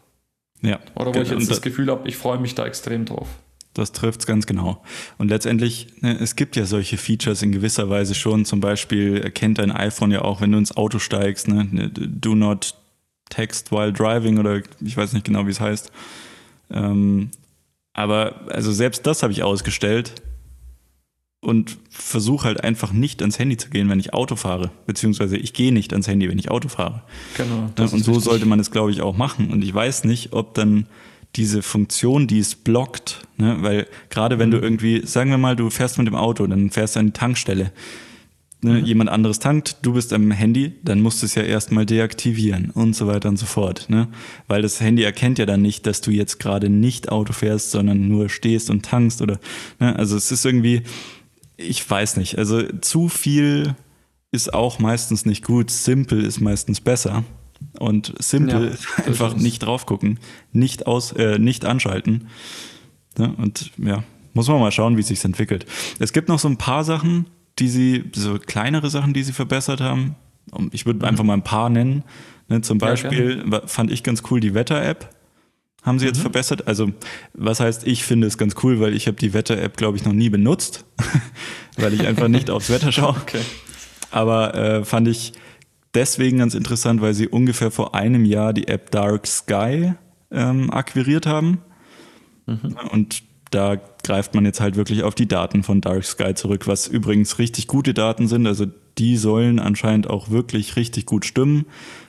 Ja. 0.62 0.78
Oder 0.94 1.14
wo 1.14 1.20
ich 1.20 1.30
jetzt 1.30 1.50
das 1.50 1.60
Gefühl 1.60 1.90
habe, 1.90 2.08
ich 2.08 2.16
freue 2.16 2.38
mich 2.38 2.54
da 2.54 2.64
extrem 2.64 3.04
drauf. 3.04 3.28
Das 3.74 3.92
trifft 3.92 4.20
es 4.20 4.26
ganz 4.26 4.46
genau. 4.46 4.82
Und 5.18 5.28
letztendlich, 5.28 5.86
ne, 6.00 6.18
es 6.20 6.36
gibt 6.36 6.56
ja 6.56 6.66
solche 6.66 6.98
Features 6.98 7.42
in 7.42 7.52
gewisser 7.52 7.88
Weise 7.88 8.14
schon. 8.14 8.44
Zum 8.44 8.60
Beispiel 8.60 9.18
erkennt 9.18 9.58
dein 9.58 9.72
iPhone 9.72 10.10
ja 10.10 10.22
auch, 10.22 10.40
wenn 10.40 10.52
du 10.52 10.58
ins 10.58 10.76
Auto 10.76 10.98
steigst, 10.98 11.48
ne, 11.48 11.66
ne 11.70 11.88
do 11.88 12.34
not 12.34 12.74
text 13.30 13.72
while 13.72 13.92
driving 13.92 14.38
oder 14.38 14.60
ich 14.80 14.96
weiß 14.96 15.14
nicht 15.14 15.24
genau, 15.24 15.46
wie 15.46 15.50
es 15.50 15.60
heißt. 15.60 15.90
Ähm, 16.70 17.30
aber 17.94 18.42
also 18.48 18.72
selbst 18.72 19.06
das 19.06 19.22
habe 19.22 19.32
ich 19.32 19.42
ausgestellt 19.42 20.22
und 21.40 21.76
versuche 21.90 22.44
halt 22.44 22.62
einfach 22.62 22.92
nicht 22.92 23.20
ans 23.20 23.38
Handy 23.38 23.56
zu 23.56 23.68
gehen, 23.68 23.88
wenn 23.88 23.98
ich 23.98 24.14
Auto 24.14 24.36
fahre. 24.36 24.70
Beziehungsweise 24.86 25.36
ich 25.36 25.52
gehe 25.52 25.72
nicht 25.72 25.92
ans 25.92 26.06
Handy, 26.06 26.28
wenn 26.28 26.38
ich 26.38 26.50
Auto 26.50 26.68
fahre. 26.68 27.02
Genau. 27.36 27.70
und 27.76 27.88
so 27.88 28.12
richtig. 28.12 28.24
sollte 28.24 28.46
man 28.46 28.60
es, 28.60 28.70
glaube 28.70 28.92
ich, 28.92 29.02
auch 29.02 29.16
machen. 29.16 29.50
Und 29.50 29.62
ich 29.62 29.74
weiß 29.74 30.04
nicht, 30.04 30.32
ob 30.32 30.54
dann 30.54 30.86
diese 31.36 31.62
Funktion, 31.62 32.26
die 32.26 32.38
es 32.38 32.54
blockt, 32.54 33.22
ne? 33.38 33.56
weil 33.60 33.86
gerade 34.10 34.38
wenn 34.38 34.48
mhm. 34.48 34.52
du 34.52 34.58
irgendwie, 34.58 35.06
sagen 35.06 35.30
wir 35.30 35.38
mal, 35.38 35.56
du 35.56 35.70
fährst 35.70 35.98
mit 35.98 36.06
dem 36.06 36.14
Auto, 36.14 36.46
dann 36.46 36.70
fährst 36.70 36.96
du 36.96 37.00
an 37.00 37.06
die 37.06 37.12
Tankstelle, 37.12 37.72
ne? 38.60 38.74
mhm. 38.74 38.84
jemand 38.84 39.10
anderes 39.10 39.38
tankt, 39.38 39.78
du 39.82 39.94
bist 39.94 40.12
am 40.12 40.30
Handy, 40.30 40.74
dann 40.82 41.00
musst 41.00 41.22
du 41.22 41.26
es 41.26 41.34
ja 41.34 41.42
erstmal 41.42 41.86
deaktivieren 41.86 42.70
und 42.70 42.94
so 42.94 43.06
weiter 43.06 43.30
und 43.30 43.38
so 43.38 43.46
fort, 43.46 43.86
ne? 43.88 44.08
weil 44.46 44.60
das 44.60 44.80
Handy 44.80 45.02
erkennt 45.04 45.38
ja 45.38 45.46
dann 45.46 45.62
nicht, 45.62 45.86
dass 45.86 46.02
du 46.02 46.10
jetzt 46.10 46.38
gerade 46.38 46.68
nicht 46.68 47.10
Auto 47.10 47.32
fährst, 47.32 47.70
sondern 47.70 48.08
nur 48.08 48.28
stehst 48.28 48.68
und 48.68 48.84
tankst 48.84 49.22
oder, 49.22 49.40
ne? 49.80 49.96
also 49.96 50.16
es 50.16 50.30
ist 50.30 50.44
irgendwie, 50.44 50.82
ich 51.56 51.88
weiß 51.88 52.18
nicht, 52.18 52.36
also 52.36 52.62
zu 52.80 53.08
viel 53.08 53.74
ist 54.32 54.52
auch 54.52 54.78
meistens 54.78 55.24
nicht 55.24 55.44
gut, 55.44 55.70
simpel 55.70 56.24
ist 56.24 56.40
meistens 56.40 56.80
besser 56.80 57.24
und 57.78 58.14
simpel 58.18 58.76
ja, 58.98 59.04
einfach 59.06 59.34
nicht 59.36 59.60
drauf 59.60 59.86
gucken, 59.86 60.18
nicht 60.52 60.86
aus, 60.86 61.12
äh, 61.12 61.38
nicht 61.38 61.64
anschalten. 61.64 62.28
Ja, 63.18 63.26
und 63.36 63.70
ja, 63.78 64.04
muss 64.34 64.48
man 64.48 64.60
mal 64.60 64.72
schauen, 64.72 64.96
wie 64.96 65.00
es 65.00 65.08
sich 65.08 65.24
entwickelt. 65.24 65.66
Es 65.98 66.12
gibt 66.12 66.28
noch 66.28 66.38
so 66.38 66.48
ein 66.48 66.56
paar 66.56 66.84
Sachen, 66.84 67.26
die 67.58 67.68
sie, 67.68 68.04
so 68.14 68.38
kleinere 68.38 68.90
Sachen, 68.90 69.12
die 69.12 69.22
sie 69.22 69.32
verbessert 69.32 69.80
haben. 69.80 70.16
Ich 70.72 70.86
würde 70.86 71.00
mhm. 71.00 71.04
einfach 71.04 71.24
mal 71.24 71.34
ein 71.34 71.44
paar 71.44 71.68
nennen. 71.68 72.04
Ne, 72.48 72.60
zum 72.60 72.78
Beispiel 72.78 73.44
ja, 73.50 73.62
fand 73.66 73.90
ich 73.90 74.02
ganz 74.02 74.22
cool 74.30 74.40
die 74.40 74.54
Wetter-App. 74.54 75.10
Haben 75.82 75.98
sie 75.98 76.06
mhm. 76.06 76.10
jetzt 76.10 76.20
verbessert? 76.20 76.66
Also, 76.66 76.92
was 77.34 77.60
heißt, 77.60 77.86
ich 77.86 78.04
finde 78.04 78.26
es 78.26 78.38
ganz 78.38 78.54
cool, 78.62 78.80
weil 78.80 78.94
ich 78.94 79.06
habe 79.06 79.16
die 79.16 79.34
Wetter-App, 79.34 79.76
glaube 79.76 79.96
ich, 79.96 80.04
noch 80.04 80.12
nie 80.12 80.30
benutzt, 80.30 80.84
weil 81.76 81.92
ich 81.94 82.06
einfach 82.06 82.28
nicht 82.28 82.50
aufs 82.50 82.70
Wetter 82.70 82.92
schaue. 82.92 83.16
Okay. 83.22 83.42
Aber 84.10 84.54
äh, 84.54 84.84
fand 84.84 85.08
ich 85.08 85.32
deswegen 85.94 86.38
ganz 86.38 86.54
interessant, 86.54 87.00
weil 87.00 87.14
sie 87.14 87.28
ungefähr 87.28 87.70
vor 87.70 87.94
einem 87.94 88.24
Jahr 88.24 88.52
die 88.52 88.68
App 88.68 88.90
Dark 88.90 89.26
Sky 89.26 89.94
ähm, 90.30 90.70
akquiriert 90.70 91.26
haben. 91.26 91.62
Mhm. 92.46 92.76
Und 92.90 93.22
da 93.54 93.76
greift 94.02 94.34
man 94.34 94.44
jetzt 94.44 94.60
halt 94.60 94.76
wirklich 94.76 95.02
auf 95.04 95.14
die 95.14 95.28
Daten 95.28 95.62
von 95.62 95.80
Dark 95.80 96.04
Sky 96.04 96.34
zurück, 96.34 96.66
was 96.66 96.88
übrigens 96.88 97.38
richtig 97.38 97.66
gute 97.66 97.94
Daten 97.94 98.26
sind. 98.26 98.46
Also 98.46 98.66
die 98.98 99.16
sollen 99.16 99.58
anscheinend 99.58 100.08
auch 100.10 100.30
wirklich 100.30 100.76
richtig 100.76 101.06
gut 101.06 101.24
stimmen. 101.24 101.66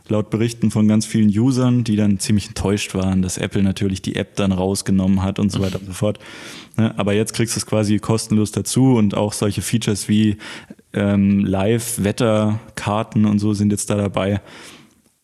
Laut 0.09 0.29
Berichten 0.29 0.71
von 0.71 0.87
ganz 0.87 1.05
vielen 1.05 1.29
Usern, 1.29 1.83
die 1.83 1.95
dann 1.95 2.19
ziemlich 2.19 2.47
enttäuscht 2.47 2.93
waren, 2.93 3.21
dass 3.21 3.37
Apple 3.37 3.63
natürlich 3.63 4.01
die 4.01 4.15
App 4.15 4.35
dann 4.35 4.51
rausgenommen 4.51 5.23
hat 5.23 5.39
und 5.39 5.51
so 5.51 5.61
weiter 5.61 5.79
und 5.79 5.85
so 5.85 5.93
fort. 5.93 6.19
Ne, 6.75 6.93
aber 6.97 7.13
jetzt 7.13 7.33
kriegst 7.33 7.55
du 7.55 7.59
es 7.59 7.65
quasi 7.65 7.99
kostenlos 7.99 8.51
dazu 8.51 8.95
und 8.95 9.15
auch 9.15 9.33
solche 9.33 9.61
Features 9.61 10.09
wie 10.09 10.37
ähm, 10.93 11.45
Live-Wetterkarten 11.45 13.25
und 13.25 13.39
so 13.39 13.53
sind 13.53 13.71
jetzt 13.71 13.89
da 13.89 13.95
dabei. 13.95 14.41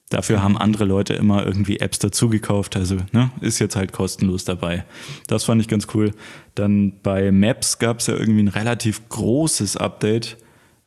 Dafür 0.10 0.42
haben 0.42 0.58
andere 0.58 0.86
Leute 0.86 1.14
immer 1.14 1.46
irgendwie 1.46 1.80
Apps 1.80 2.00
dazugekauft, 2.00 2.76
also 2.76 2.98
ne, 3.12 3.30
ist 3.42 3.60
jetzt 3.60 3.76
halt 3.76 3.92
kostenlos 3.92 4.44
dabei. 4.44 4.84
Das 5.28 5.44
fand 5.44 5.62
ich 5.62 5.68
ganz 5.68 5.88
cool. 5.94 6.12
Dann 6.56 6.94
bei 7.04 7.32
Maps 7.32 7.78
gab 7.78 8.00
es 8.00 8.08
ja 8.08 8.16
irgendwie 8.16 8.42
ein 8.42 8.48
relativ 8.48 9.08
großes 9.10 9.78
Update. 9.78 10.38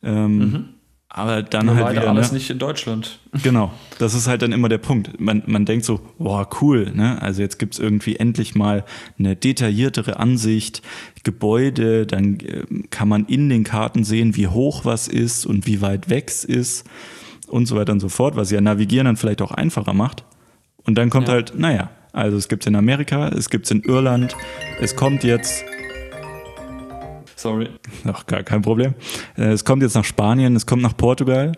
Ähm, 0.03 0.37
mhm. 0.37 0.65
Aber 1.07 1.43
dann 1.43 1.67
Nur 1.67 1.75
halt 1.75 1.95
wieder, 1.95 2.09
alles 2.09 2.31
ne? 2.31 2.39
nicht 2.39 2.49
in 2.49 2.59
Deutschland. 2.59 3.19
Genau, 3.43 3.71
das 3.97 4.13
ist 4.13 4.27
halt 4.27 4.41
dann 4.41 4.51
immer 4.51 4.67
der 4.69 4.77
Punkt. 4.77 5.19
Man, 5.19 5.41
man 5.45 5.65
denkt 5.65 5.85
so, 5.85 6.01
boah, 6.19 6.47
cool, 6.61 6.91
ne? 6.93 7.19
Also 7.21 7.41
jetzt 7.41 7.57
gibt's 7.59 7.79
irgendwie 7.79 8.17
endlich 8.17 8.55
mal 8.55 8.83
eine 9.17 9.35
detailliertere 9.35 10.19
Ansicht, 10.19 10.81
Gebäude, 11.23 12.05
dann 12.05 12.39
äh, 12.39 12.63
kann 12.89 13.07
man 13.07 13.25
in 13.25 13.49
den 13.49 13.63
Karten 13.63 14.03
sehen, 14.03 14.35
wie 14.35 14.47
hoch 14.47 14.85
was 14.85 15.07
ist 15.07 15.45
und 15.45 15.65
wie 15.65 15.81
weit 15.81 16.09
weg 16.09 16.25
es 16.27 16.43
ist 16.43 16.85
und 17.53 17.65
so 17.65 17.75
weiter 17.75 17.93
und 17.93 17.99
so 17.99 18.09
fort, 18.09 18.35
was 18.35 18.51
ja 18.51 18.59
Navigieren 18.61 19.05
dann 19.05 19.17
vielleicht 19.17 19.41
auch 19.41 19.51
einfacher 19.51 19.93
macht. 19.93 20.23
Und 20.83 20.97
dann 20.97 21.09
kommt 21.09 21.27
ja. 21.27 21.35
halt, 21.35 21.53
naja, 21.57 21.89
also 22.11 22.35
es 22.37 22.47
gibt's 22.47 22.65
in 22.65 22.75
Amerika, 22.75 23.29
es 23.29 23.49
gibt's 23.49 23.71
in 23.71 23.81
Irland, 23.83 24.35
es 24.81 24.95
kommt 24.95 25.23
jetzt 25.23 25.63
Sorry. 27.35 27.67
Ach, 28.05 28.25
gar 28.25 28.41
kein 28.41 28.61
Problem. 28.61 28.93
Äh, 29.37 29.51
es 29.51 29.65
kommt 29.65 29.83
jetzt 29.83 29.95
nach 29.95 30.05
Spanien, 30.05 30.55
es 30.55 30.65
kommt 30.65 30.81
nach 30.81 30.95
Portugal. 30.95 31.51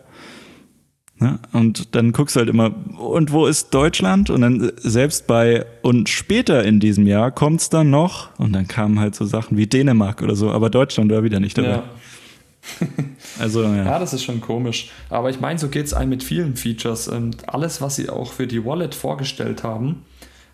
Ne? 1.19 1.39
Und 1.53 1.95
dann 1.95 2.11
guckst 2.11 2.35
du 2.35 2.39
halt 2.39 2.49
immer, 2.49 2.73
und 2.97 3.31
wo 3.31 3.45
ist 3.45 3.73
Deutschland? 3.73 4.31
Und 4.31 4.41
dann 4.41 4.71
selbst 4.77 5.27
bei, 5.27 5.65
und 5.83 6.09
später 6.09 6.63
in 6.63 6.79
diesem 6.79 7.05
Jahr 7.05 7.29
kommt 7.31 7.61
es 7.61 7.69
dann 7.69 7.91
noch, 7.91 8.37
und 8.39 8.53
dann 8.53 8.67
kamen 8.67 8.99
halt 8.99 9.13
so 9.13 9.25
Sachen 9.25 9.57
wie 9.57 9.67
Dänemark 9.67 10.23
oder 10.23 10.35
so, 10.35 10.51
aber 10.51 10.71
Deutschland 10.71 11.11
war 11.11 11.23
wieder 11.23 11.39
nicht 11.39 11.57
dabei. 11.57 11.69
Ja. 11.69 11.83
also, 13.39 13.63
ja. 13.63 13.85
ja, 13.85 13.99
das 13.99 14.13
ist 14.13 14.23
schon 14.23 14.41
komisch. 14.41 14.91
Aber 15.09 15.29
ich 15.29 15.39
meine, 15.39 15.59
so 15.59 15.69
geht 15.69 15.85
es 15.85 15.93
einem 15.93 16.09
mit 16.09 16.23
vielen 16.23 16.55
Features. 16.55 17.07
Und 17.07 17.49
alles, 17.49 17.81
was 17.81 17.95
sie 17.95 18.09
auch 18.09 18.31
für 18.31 18.47
die 18.47 18.65
Wallet 18.65 18.95
vorgestellt 18.95 19.63
haben, 19.63 20.05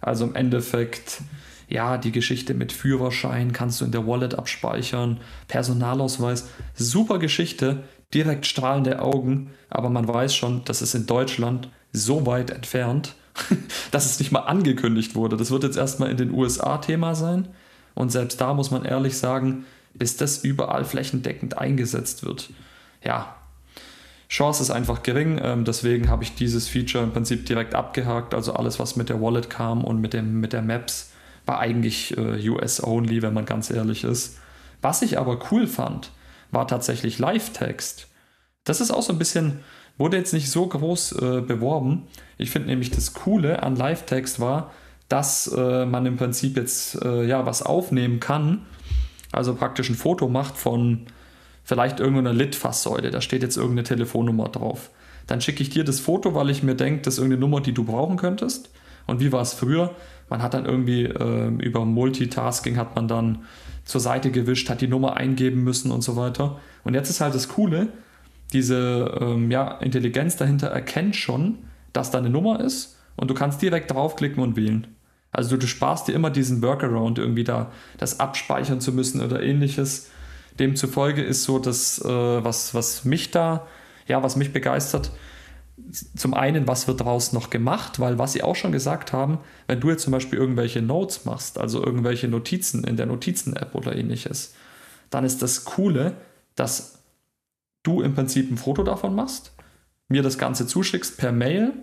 also 0.02 0.26
im 0.26 0.36
Endeffekt 0.36 1.22
ja, 1.72 1.98
die 1.98 2.12
Geschichte 2.12 2.54
mit 2.54 2.74
Führerschein 2.74 3.54
kannst 3.54 3.80
du 3.80 3.86
in 3.86 3.92
der 3.92 4.06
Wallet 4.06 4.36
abspeichern, 4.36 5.22
Personalausweis, 5.48 6.50
super 6.76 7.18
Geschichte, 7.18 7.84
direkt 8.14 8.46
strahlende 8.46 9.02
Augen, 9.02 9.52
aber 9.70 9.90
man 9.90 10.06
weiß 10.06 10.36
schon, 10.36 10.64
das 10.66 10.82
ist 10.82 10.96
in 10.96 11.06
Deutschland 11.06 11.70
so 11.94 12.26
weit 12.26 12.50
entfernt, 12.50 13.16
dass 13.92 14.06
es 14.06 14.20
nicht 14.20 14.34
mal 14.34 14.42
angekündigt 14.42 15.16
wurde. 15.16 15.38
Das 15.38 15.50
wird 15.50 15.64
jetzt 15.64 15.78
erstmal 15.78 16.12
in 16.12 16.18
den 16.18 16.32
USA 16.32 16.78
Thema 16.78 17.16
sein 17.16 17.48
und 17.96 18.12
selbst 18.12 18.42
da 18.42 18.54
muss 18.54 18.70
man 18.70 18.84
ehrlich 18.84 19.18
sagen, 19.18 19.66
bis 19.94 20.18
das 20.18 20.44
überall 20.44 20.86
flächendeckend 20.86 21.58
eingesetzt 21.58 22.26
wird. 22.26 22.50
Ja, 23.04 23.36
Chance 24.30 24.64
ist 24.64 24.72
einfach 24.72 25.04
gering, 25.04 25.42
ähm, 25.44 25.66
deswegen 25.66 26.10
habe 26.10 26.24
ich 26.24 26.36
dieses 26.36 26.70
Feature 26.70 27.04
im 27.04 27.12
Prinzip 27.12 27.46
direkt 27.46 27.76
abgehakt, 27.76 28.34
also 28.34 28.54
alles, 28.54 28.80
was 28.80 28.96
mit 28.96 29.10
der 29.10 29.22
Wallet 29.22 29.50
kam 29.50 29.84
und 29.84 30.00
mit, 30.00 30.14
dem, 30.14 30.40
mit 30.40 30.54
der 30.54 30.62
Maps 30.62 31.12
war 31.46 31.60
eigentlich 31.60 32.18
äh, 32.18 32.50
US-only, 32.50 33.22
wenn 33.22 33.34
man 33.34 33.46
ganz 33.46 33.70
ehrlich 33.70 34.06
ist. 34.06 34.38
Was 34.82 35.02
ich 35.02 35.20
aber 35.20 35.40
cool 35.52 35.68
fand, 35.68 36.12
war 36.50 36.66
tatsächlich 36.66 37.20
Live-Text. 37.20 38.08
Das 38.64 38.80
ist 38.80 38.92
auch 38.92 39.02
so 39.02 39.12
ein 39.12 39.20
bisschen, 39.20 39.60
wurde 39.98 40.16
jetzt 40.16 40.34
nicht 40.34 40.50
so 40.50 40.66
groß 40.66 41.12
äh, 41.14 41.42
beworben. 41.42 42.08
Ich 42.38 42.52
finde 42.52 42.70
nämlich 42.70 42.92
das 42.92 43.14
Coole 43.14 43.62
an 43.64 43.76
Live-Text 43.76 44.40
war, 44.40 44.72
dass 45.10 45.48
äh, 45.48 45.86
man 45.86 46.06
im 46.06 46.16
Prinzip 46.16 46.56
jetzt 46.56 47.04
äh, 47.04 47.26
ja 47.26 47.46
was 47.46 47.64
aufnehmen 47.64 48.22
kann, 48.22 48.66
also 49.32 49.56
praktisch 49.56 49.90
ein 49.90 49.96
Foto 49.96 50.28
macht 50.28 50.58
von 50.58 51.06
vielleicht 51.64 52.00
irgendeiner 52.00 52.34
Litfaßsäule, 52.34 53.12
da 53.12 53.22
steht 53.22 53.44
jetzt 53.44 53.58
irgendeine 53.58 53.84
Telefonnummer 53.84 54.50
drauf. 54.50 54.90
Dann 55.28 55.42
schicke 55.42 55.62
ich 55.62 55.70
dir 55.70 55.84
das 55.84 56.00
Foto, 56.00 56.34
weil 56.34 56.50
ich 56.50 56.64
mir 56.64 56.76
denke, 56.76 57.04
das 57.04 57.16
ist 57.16 57.20
irgendeine 57.20 57.42
Nummer, 57.42 57.62
die 57.62 57.74
du 57.74 57.84
brauchen 57.84 58.18
könntest. 58.18 58.72
Und 59.08 59.20
wie 59.20 59.32
war 59.32 59.42
es 59.42 59.54
früher? 59.54 59.96
Man 60.30 60.42
hat 60.42 60.54
dann 60.54 60.66
irgendwie 60.66 61.04
äh, 61.04 61.48
über 61.60 61.86
Multitasking 61.86 62.78
hat 62.78 62.96
man 62.96 63.08
dann 63.08 63.46
zur 63.86 64.02
Seite 64.02 64.32
gewischt, 64.32 64.70
hat 64.70 64.82
die 64.82 64.88
Nummer 64.88 65.18
eingeben 65.18 65.64
müssen 65.64 65.92
und 65.92 66.02
so 66.02 66.16
weiter. 66.16 66.60
Und 66.84 66.94
jetzt 66.94 67.10
ist 67.10 67.22
halt 67.22 67.36
das 67.36 67.48
Coole, 67.50 67.90
diese 68.54 69.18
ähm, 69.20 69.52
ja, 69.52 69.78
Intelligenz 69.80 70.38
dahinter 70.38 70.68
erkennt 70.68 71.16
schon, 71.16 71.60
dass 71.94 72.12
da 72.12 72.18
eine 72.18 72.30
Nummer 72.30 72.60
ist 72.60 72.98
und 73.16 73.30
du 73.30 73.34
kannst 73.34 73.62
direkt 73.62 73.92
draufklicken 73.92 74.42
und 74.42 74.56
wählen. 74.56 74.88
Also 75.32 75.52
du, 75.52 75.60
du 75.60 75.68
sparst 75.68 76.08
dir 76.08 76.14
immer 76.14 76.30
diesen 76.30 76.62
Workaround, 76.62 77.18
irgendwie 77.18 77.44
da 77.44 77.72
das 77.98 78.20
abspeichern 78.20 78.82
zu 78.82 78.92
müssen 78.92 79.22
oder 79.22 79.42
ähnliches. 79.42 80.10
Demzufolge 80.60 81.24
ist 81.24 81.44
so 81.44 81.60
das, 81.60 82.00
äh, 82.04 82.08
was, 82.44 82.74
was 82.74 83.06
mich 83.06 83.32
da, 83.32 83.68
ja, 84.08 84.22
was 84.24 84.36
mich 84.36 84.52
begeistert, 84.52 85.12
zum 86.16 86.34
einen, 86.34 86.68
was 86.68 86.88
wird 86.88 87.00
daraus 87.00 87.34
noch 87.34 87.50
gemacht, 87.50 88.00
weil 88.00 88.20
was 88.20 88.34
sie 88.34 88.44
auch 88.44 88.56
schon 88.56 88.72
gesagt 88.72 89.14
haben, 89.14 89.40
wenn 89.68 89.80
du 89.80 89.90
jetzt 89.90 90.04
zum 90.04 90.12
Beispiel 90.12 90.38
irgendwelche 90.38 90.82
Notes 90.82 91.26
machst, 91.26 91.58
also 91.58 91.84
irgendwelche 91.84 92.28
Notizen 92.28 92.84
in 92.84 92.98
der 92.98 93.06
Notizen-App 93.06 93.74
oder 93.74 93.96
ähnliches, 93.96 94.54
dann 95.10 95.26
ist 95.26 95.42
das 95.42 95.66
Coole, 95.66 96.16
dass 96.56 97.00
du 97.84 98.02
im 98.02 98.14
Prinzip 98.14 98.52
ein 98.52 98.58
Foto 98.58 98.84
davon 98.84 99.16
machst, 99.16 99.54
mir 100.08 100.22
das 100.22 100.38
Ganze 100.38 100.68
zuschickst 100.68 101.18
per 101.18 101.32
Mail 101.32 101.74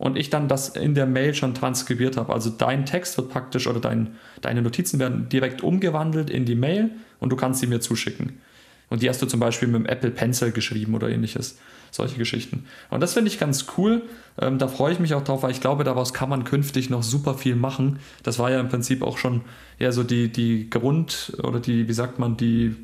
und 0.00 0.16
ich 0.16 0.30
dann 0.30 0.48
das 0.48 0.70
in 0.70 0.94
der 0.94 1.04
Mail 1.04 1.34
schon 1.34 1.52
transkribiert 1.52 2.16
habe. 2.16 2.32
Also 2.32 2.48
dein 2.48 2.86
Text 2.86 3.18
wird 3.18 3.28
praktisch 3.28 3.66
oder 3.66 3.80
dein, 3.80 4.16
deine 4.40 4.62
Notizen 4.62 4.98
werden 4.98 5.28
direkt 5.28 5.62
umgewandelt 5.62 6.30
in 6.30 6.46
die 6.46 6.54
Mail 6.54 6.92
und 7.18 7.28
du 7.30 7.36
kannst 7.36 7.60
sie 7.60 7.66
mir 7.66 7.80
zuschicken. 7.80 8.40
Und 8.88 9.02
die 9.02 9.10
hast 9.10 9.20
du 9.20 9.26
zum 9.26 9.40
Beispiel 9.40 9.68
mit 9.68 9.82
dem 9.82 9.86
Apple 9.86 10.10
Pencil 10.10 10.52
geschrieben 10.52 10.94
oder 10.94 11.10
ähnliches. 11.10 11.58
solche 11.90 12.16
Geschichten. 12.16 12.64
Und 12.88 13.00
das 13.00 13.12
finde 13.12 13.30
ich 13.30 13.38
ganz 13.38 13.66
cool. 13.76 14.00
Ähm, 14.40 14.56
da 14.56 14.68
freue 14.68 14.94
ich 14.94 15.00
mich 15.00 15.12
auch 15.12 15.22
drauf, 15.22 15.42
weil 15.42 15.50
ich 15.50 15.60
glaube, 15.60 15.84
daraus 15.84 16.14
kann 16.14 16.30
man 16.30 16.44
künftig 16.44 16.88
noch 16.88 17.02
super 17.02 17.34
viel 17.34 17.56
machen. 17.56 17.98
Das 18.22 18.38
war 18.38 18.50
ja 18.50 18.58
im 18.58 18.70
Prinzip 18.70 19.02
auch 19.02 19.18
schon 19.18 19.42
eher 19.78 19.92
so 19.92 20.02
die, 20.02 20.32
die 20.32 20.70
Grund 20.70 21.34
oder 21.42 21.60
die, 21.60 21.88
wie 21.88 21.92
sagt 21.92 22.18
man, 22.18 22.38
die 22.38 22.74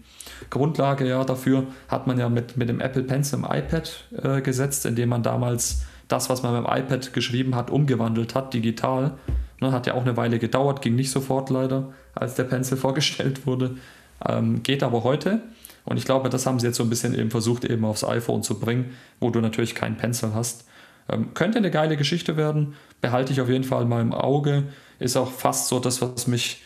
Grundlage 0.50 1.08
ja 1.08 1.24
dafür 1.24 1.66
hat 1.88 2.06
man 2.06 2.18
ja 2.18 2.28
mit, 2.28 2.58
mit 2.58 2.68
dem 2.68 2.80
Apple 2.80 3.04
Pencil 3.04 3.38
im 3.38 3.44
iPad 3.44 4.04
äh, 4.22 4.42
gesetzt, 4.42 4.84
indem 4.84 5.08
man 5.08 5.22
damals 5.22 5.86
das, 6.08 6.30
was 6.30 6.42
man 6.42 6.62
beim 6.62 6.82
iPad 6.82 7.12
geschrieben 7.12 7.54
hat, 7.54 7.70
umgewandelt 7.70 8.34
hat, 8.34 8.54
digital. 8.54 9.12
Ne, 9.60 9.72
hat 9.72 9.86
ja 9.86 9.94
auch 9.94 10.02
eine 10.02 10.16
Weile 10.16 10.38
gedauert, 10.38 10.82
ging 10.82 10.96
nicht 10.96 11.10
sofort 11.10 11.48
leider, 11.48 11.92
als 12.14 12.34
der 12.34 12.44
Pencil 12.44 12.76
vorgestellt 12.76 13.46
wurde. 13.46 13.76
Ähm, 14.26 14.62
geht 14.62 14.82
aber 14.82 15.02
heute. 15.04 15.42
Und 15.84 15.98
ich 15.98 16.04
glaube, 16.04 16.28
das 16.28 16.46
haben 16.46 16.58
sie 16.58 16.66
jetzt 16.66 16.76
so 16.76 16.82
ein 16.82 16.90
bisschen 16.90 17.14
eben 17.18 17.30
versucht, 17.30 17.64
eben 17.64 17.84
aufs 17.84 18.04
iPhone 18.04 18.42
zu 18.42 18.58
bringen, 18.58 18.96
wo 19.20 19.30
du 19.30 19.40
natürlich 19.40 19.74
keinen 19.74 19.96
Pencil 19.96 20.34
hast. 20.34 20.66
Ähm, 21.08 21.32
könnte 21.34 21.58
eine 21.58 21.70
geile 21.70 21.96
Geschichte 21.96 22.36
werden, 22.36 22.74
behalte 23.00 23.32
ich 23.32 23.40
auf 23.40 23.48
jeden 23.48 23.64
Fall 23.64 23.84
mal 23.84 24.00
im 24.00 24.12
Auge. 24.12 24.64
Ist 24.98 25.16
auch 25.16 25.30
fast 25.30 25.68
so 25.68 25.78
das, 25.78 26.02
was 26.02 26.26
mich 26.26 26.62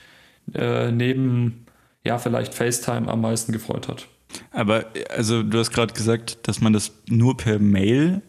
äh, 0.54 0.90
neben, 0.90 1.66
ja, 2.04 2.18
vielleicht 2.18 2.54
FaceTime 2.54 3.08
am 3.08 3.20
meisten 3.20 3.52
gefreut 3.52 3.88
hat. 3.88 4.06
Aber, 4.52 4.86
also, 5.10 5.42
du 5.42 5.58
hast 5.58 5.72
gerade 5.72 5.92
gesagt, 5.92 6.48
dass 6.48 6.60
man 6.60 6.72
das 6.72 6.92
nur 7.08 7.36
per 7.36 7.58
Mail 7.58 8.22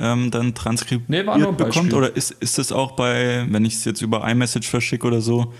ähm, 0.00 0.30
dann 0.30 0.54
transkribiert 0.54 1.08
nee, 1.08 1.52
bekommt? 1.52 1.92
Oder 1.92 2.14
ist, 2.14 2.30
ist 2.30 2.58
das 2.58 2.72
auch 2.72 2.92
bei, 2.92 3.46
wenn 3.48 3.64
ich 3.64 3.74
es 3.74 3.84
jetzt 3.84 4.00
über 4.00 4.28
iMessage 4.28 4.68
verschicke 4.68 5.06
oder 5.06 5.20
so, 5.20 5.52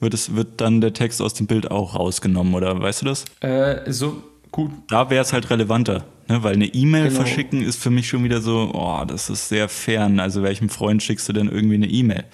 wird, 0.00 0.14
es, 0.14 0.34
wird 0.34 0.60
dann 0.60 0.80
der 0.80 0.92
Text 0.92 1.22
aus 1.22 1.34
dem 1.34 1.46
Bild 1.46 1.70
auch 1.70 1.94
rausgenommen 1.94 2.54
oder 2.54 2.80
weißt 2.80 3.02
du 3.02 3.06
das? 3.06 3.24
Äh, 3.40 3.90
so 3.90 4.22
gut. 4.50 4.70
Da 4.88 5.10
wäre 5.10 5.22
es 5.22 5.32
halt 5.32 5.48
relevanter, 5.50 6.04
ne? 6.28 6.42
weil 6.42 6.54
eine 6.54 6.66
E-Mail 6.66 7.08
genau. 7.08 7.16
verschicken 7.16 7.62
ist 7.62 7.80
für 7.80 7.90
mich 7.90 8.08
schon 8.08 8.24
wieder 8.24 8.40
so, 8.40 8.70
oh, 8.74 9.04
das 9.06 9.30
ist 9.30 9.48
sehr 9.48 9.68
fern. 9.68 10.20
Also 10.20 10.42
welchem 10.42 10.68
Freund 10.68 11.02
schickst 11.02 11.28
du 11.28 11.32
denn 11.32 11.48
irgendwie 11.48 11.76
eine 11.76 11.88
E-Mail? 11.88 12.24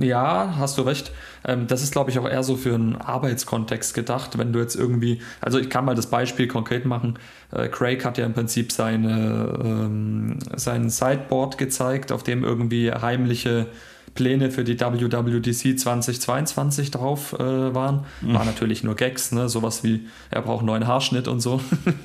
Ja, 0.00 0.54
hast 0.56 0.78
du 0.78 0.82
recht. 0.82 1.10
Ähm, 1.44 1.66
das 1.66 1.82
ist, 1.82 1.90
glaube 1.90 2.10
ich, 2.10 2.20
auch 2.20 2.28
eher 2.28 2.44
so 2.44 2.56
für 2.56 2.72
einen 2.72 2.94
Arbeitskontext 2.94 3.94
gedacht, 3.94 4.38
wenn 4.38 4.52
du 4.52 4.60
jetzt 4.60 4.76
irgendwie, 4.76 5.20
also 5.40 5.58
ich 5.58 5.70
kann 5.70 5.84
mal 5.84 5.96
das 5.96 6.06
Beispiel 6.06 6.46
konkret 6.46 6.86
machen. 6.86 7.18
Äh, 7.50 7.66
Craig 7.66 8.04
hat 8.04 8.16
ja 8.16 8.24
im 8.24 8.32
Prinzip 8.32 8.70
seine, 8.70 9.58
ähm, 9.60 10.38
sein 10.54 10.88
Sideboard 10.88 11.58
gezeigt, 11.58 12.12
auf 12.12 12.22
dem 12.22 12.44
irgendwie 12.44 12.92
heimliche 12.92 13.66
Pläne 14.14 14.52
für 14.52 14.62
die 14.62 14.78
WWDC 14.78 15.76
2022 15.76 16.92
drauf 16.92 17.32
äh, 17.32 17.74
waren. 17.74 18.04
Mhm. 18.20 18.34
War 18.34 18.44
natürlich 18.44 18.84
nur 18.84 18.94
Gags, 18.94 19.32
ne? 19.32 19.48
sowas 19.48 19.82
wie, 19.82 20.06
er 20.30 20.42
braucht 20.42 20.60
einen 20.60 20.66
neuen 20.68 20.86
Haarschnitt 20.86 21.26
und 21.26 21.40
so. 21.40 21.60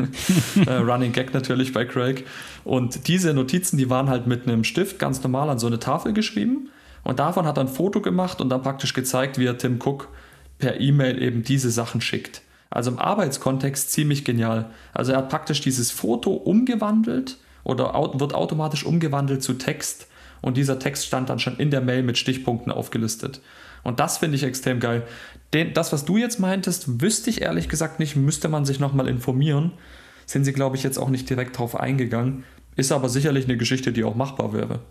äh, 0.66 0.74
Running 0.78 1.12
Gag 1.12 1.36
natürlich 1.36 1.74
bei 1.74 1.86
Craig. 1.86 2.26
Und 2.64 3.08
diese 3.08 3.36
Notizen, 3.36 3.78
die 3.78 3.92
waren 3.92 4.10
halt 4.10 4.26
mit 4.26 4.48
einem 4.48 4.64
Stift 4.64 4.98
ganz 4.98 5.22
normal 5.22 5.52
an 5.52 5.60
so 5.60 5.68
eine 5.68 5.78
Tafel 5.78 6.14
geschrieben. 6.14 6.70
Und 7.04 7.20
davon 7.20 7.46
hat 7.46 7.58
er 7.58 7.62
ein 7.66 7.68
Foto 7.68 8.02
gemacht 8.02 8.42
und 8.42 8.50
dann 8.50 8.62
praktisch 8.62 8.94
gezeigt, 8.94 9.38
wie 9.38 9.46
er 9.46 9.58
Tim 9.58 9.80
Cook 9.84 10.10
per 10.58 10.80
E-Mail 10.80 11.22
eben 11.22 11.44
diese 11.44 11.70
Sachen 11.70 12.02
schickt. 12.02 12.42
Also 12.70 12.92
im 12.92 13.00
Arbeitskontext 13.00 13.92
ziemlich 13.92 14.26
genial. 14.26 14.72
Also 14.94 15.12
er 15.12 15.20
hat 15.20 15.30
praktisch 15.30 15.62
dieses 15.62 15.92
Foto 15.92 16.32
umgewandelt 16.32 17.38
oder 17.64 17.94
wird 18.16 18.34
automatisch 18.34 18.86
umgewandelt 18.86 19.44
zu 19.44 19.54
Text 19.54 20.08
und 20.44 20.58
dieser 20.58 20.78
Text 20.78 21.06
stand 21.06 21.30
dann 21.30 21.40
schon 21.40 21.56
in 21.56 21.72
der 21.72 21.80
Mail 21.80 22.04
mit 22.04 22.18
Stichpunkten 22.18 22.70
aufgelistet. 22.70 23.40
Und 23.84 24.02
das 24.02 24.18
finde 24.18 24.36
ich 24.36 24.44
extrem 24.44 24.82
geil. 24.82 25.04
Den, 25.54 25.74
das, 25.74 25.94
was 25.94 26.04
du 26.04 26.18
jetzt 26.18 26.38
meintest, 26.38 27.02
wüsste 27.02 27.30
ich 27.30 27.42
ehrlich 27.42 27.70
gesagt 27.70 28.00
nicht, 28.00 28.18
müsste 28.18 28.50
man 28.50 28.66
sich 28.66 28.80
nochmal 28.80 29.08
informieren. 29.08 29.72
Sind 30.26 30.44
sie, 30.44 30.52
glaube 30.52 30.76
ich, 30.76 30.84
jetzt 30.84 30.98
auch 30.98 31.10
nicht 31.10 31.30
direkt 31.30 31.58
drauf 31.58 31.80
eingegangen. 31.80 32.44
Ist 32.76 32.92
aber 32.92 33.08
sicherlich 33.08 33.46
eine 33.46 33.56
Geschichte, 33.56 33.94
die 33.94 34.04
auch 34.04 34.16
machbar 34.16 34.52
wäre. 34.52 34.82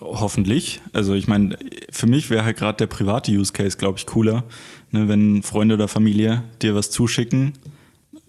Hoffentlich. 0.00 0.80
Also 0.92 1.14
ich 1.14 1.28
meine, 1.28 1.56
für 1.90 2.06
mich 2.06 2.28
wäre 2.28 2.44
halt 2.44 2.58
gerade 2.58 2.76
der 2.76 2.86
private 2.86 3.32
Use 3.32 3.52
Case, 3.52 3.78
glaube 3.78 3.98
ich, 3.98 4.06
cooler, 4.06 4.44
ne, 4.90 5.08
wenn 5.08 5.42
Freunde 5.42 5.76
oder 5.76 5.88
Familie 5.88 6.42
dir 6.60 6.74
was 6.74 6.90
zuschicken, 6.90 7.54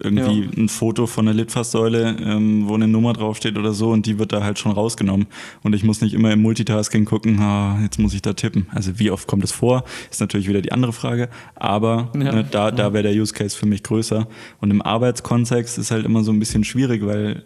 irgendwie 0.01 0.43
ja. 0.43 0.49
ein 0.55 0.69
Foto 0.69 1.05
von 1.05 1.27
einer 1.27 1.35
Litfaßsäule, 1.35 2.15
ähm, 2.21 2.69
wo 2.69 2.75
eine 2.75 2.87
Nummer 2.87 3.11
draufsteht 3.11 3.57
oder 3.57 3.73
so 3.73 3.89
und 3.89 4.05
die 4.05 4.17
wird 4.17 4.31
da 4.31 4.41
halt 4.41 4.57
schon 4.57 4.71
rausgenommen 4.71 5.27
und 5.61 5.75
ich 5.75 5.83
muss 5.83 5.99
nicht 5.99 6.13
immer 6.13 6.31
im 6.31 6.41
Multitasking 6.41 7.03
gucken, 7.03 7.39
ah, 7.41 7.77
jetzt 7.81 7.99
muss 7.99 8.13
ich 8.13 8.21
da 8.21 8.31
tippen. 8.31 8.67
Also 8.73 8.97
wie 8.97 9.11
oft 9.11 9.27
kommt 9.27 9.43
es 9.43 9.51
vor, 9.51 9.83
ist 10.09 10.21
natürlich 10.21 10.47
wieder 10.47 10.61
die 10.61 10.71
andere 10.71 10.93
Frage, 10.93 11.29
aber 11.55 12.09
ja. 12.13 12.31
ne, 12.31 12.47
da, 12.49 12.71
da 12.71 12.93
wäre 12.93 13.03
der 13.03 13.13
Use 13.13 13.33
Case 13.33 13.57
für 13.57 13.65
mich 13.65 13.83
größer 13.83 14.27
und 14.61 14.71
im 14.71 14.81
Arbeitskontext 14.81 15.77
ist 15.77 15.91
halt 15.91 16.05
immer 16.05 16.23
so 16.23 16.31
ein 16.31 16.39
bisschen 16.39 16.63
schwierig, 16.63 17.05
weil 17.05 17.43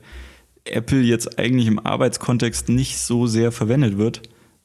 Apple 0.66 1.02
jetzt 1.02 1.40
eigentlich 1.40 1.68
im 1.68 1.80
Arbeitskontext 1.80 2.70
nicht 2.70 2.98
so 2.98 3.28
sehr 3.28 3.52
verwendet 3.52 3.98
wird, 3.98 4.22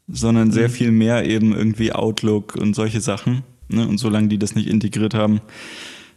sondern 0.06 0.50
sehr 0.50 0.68
mhm. 0.68 0.72
viel 0.72 0.90
mehr 0.92 1.26
eben 1.26 1.54
irgendwie 1.54 1.92
Outlook 1.92 2.54
und 2.56 2.74
solche 2.74 3.00
Sachen. 3.00 3.42
Ne? 3.68 3.86
Und 3.86 3.98
solange 3.98 4.28
die 4.28 4.38
das 4.38 4.54
nicht 4.54 4.68
integriert 4.68 5.14
haben, 5.14 5.40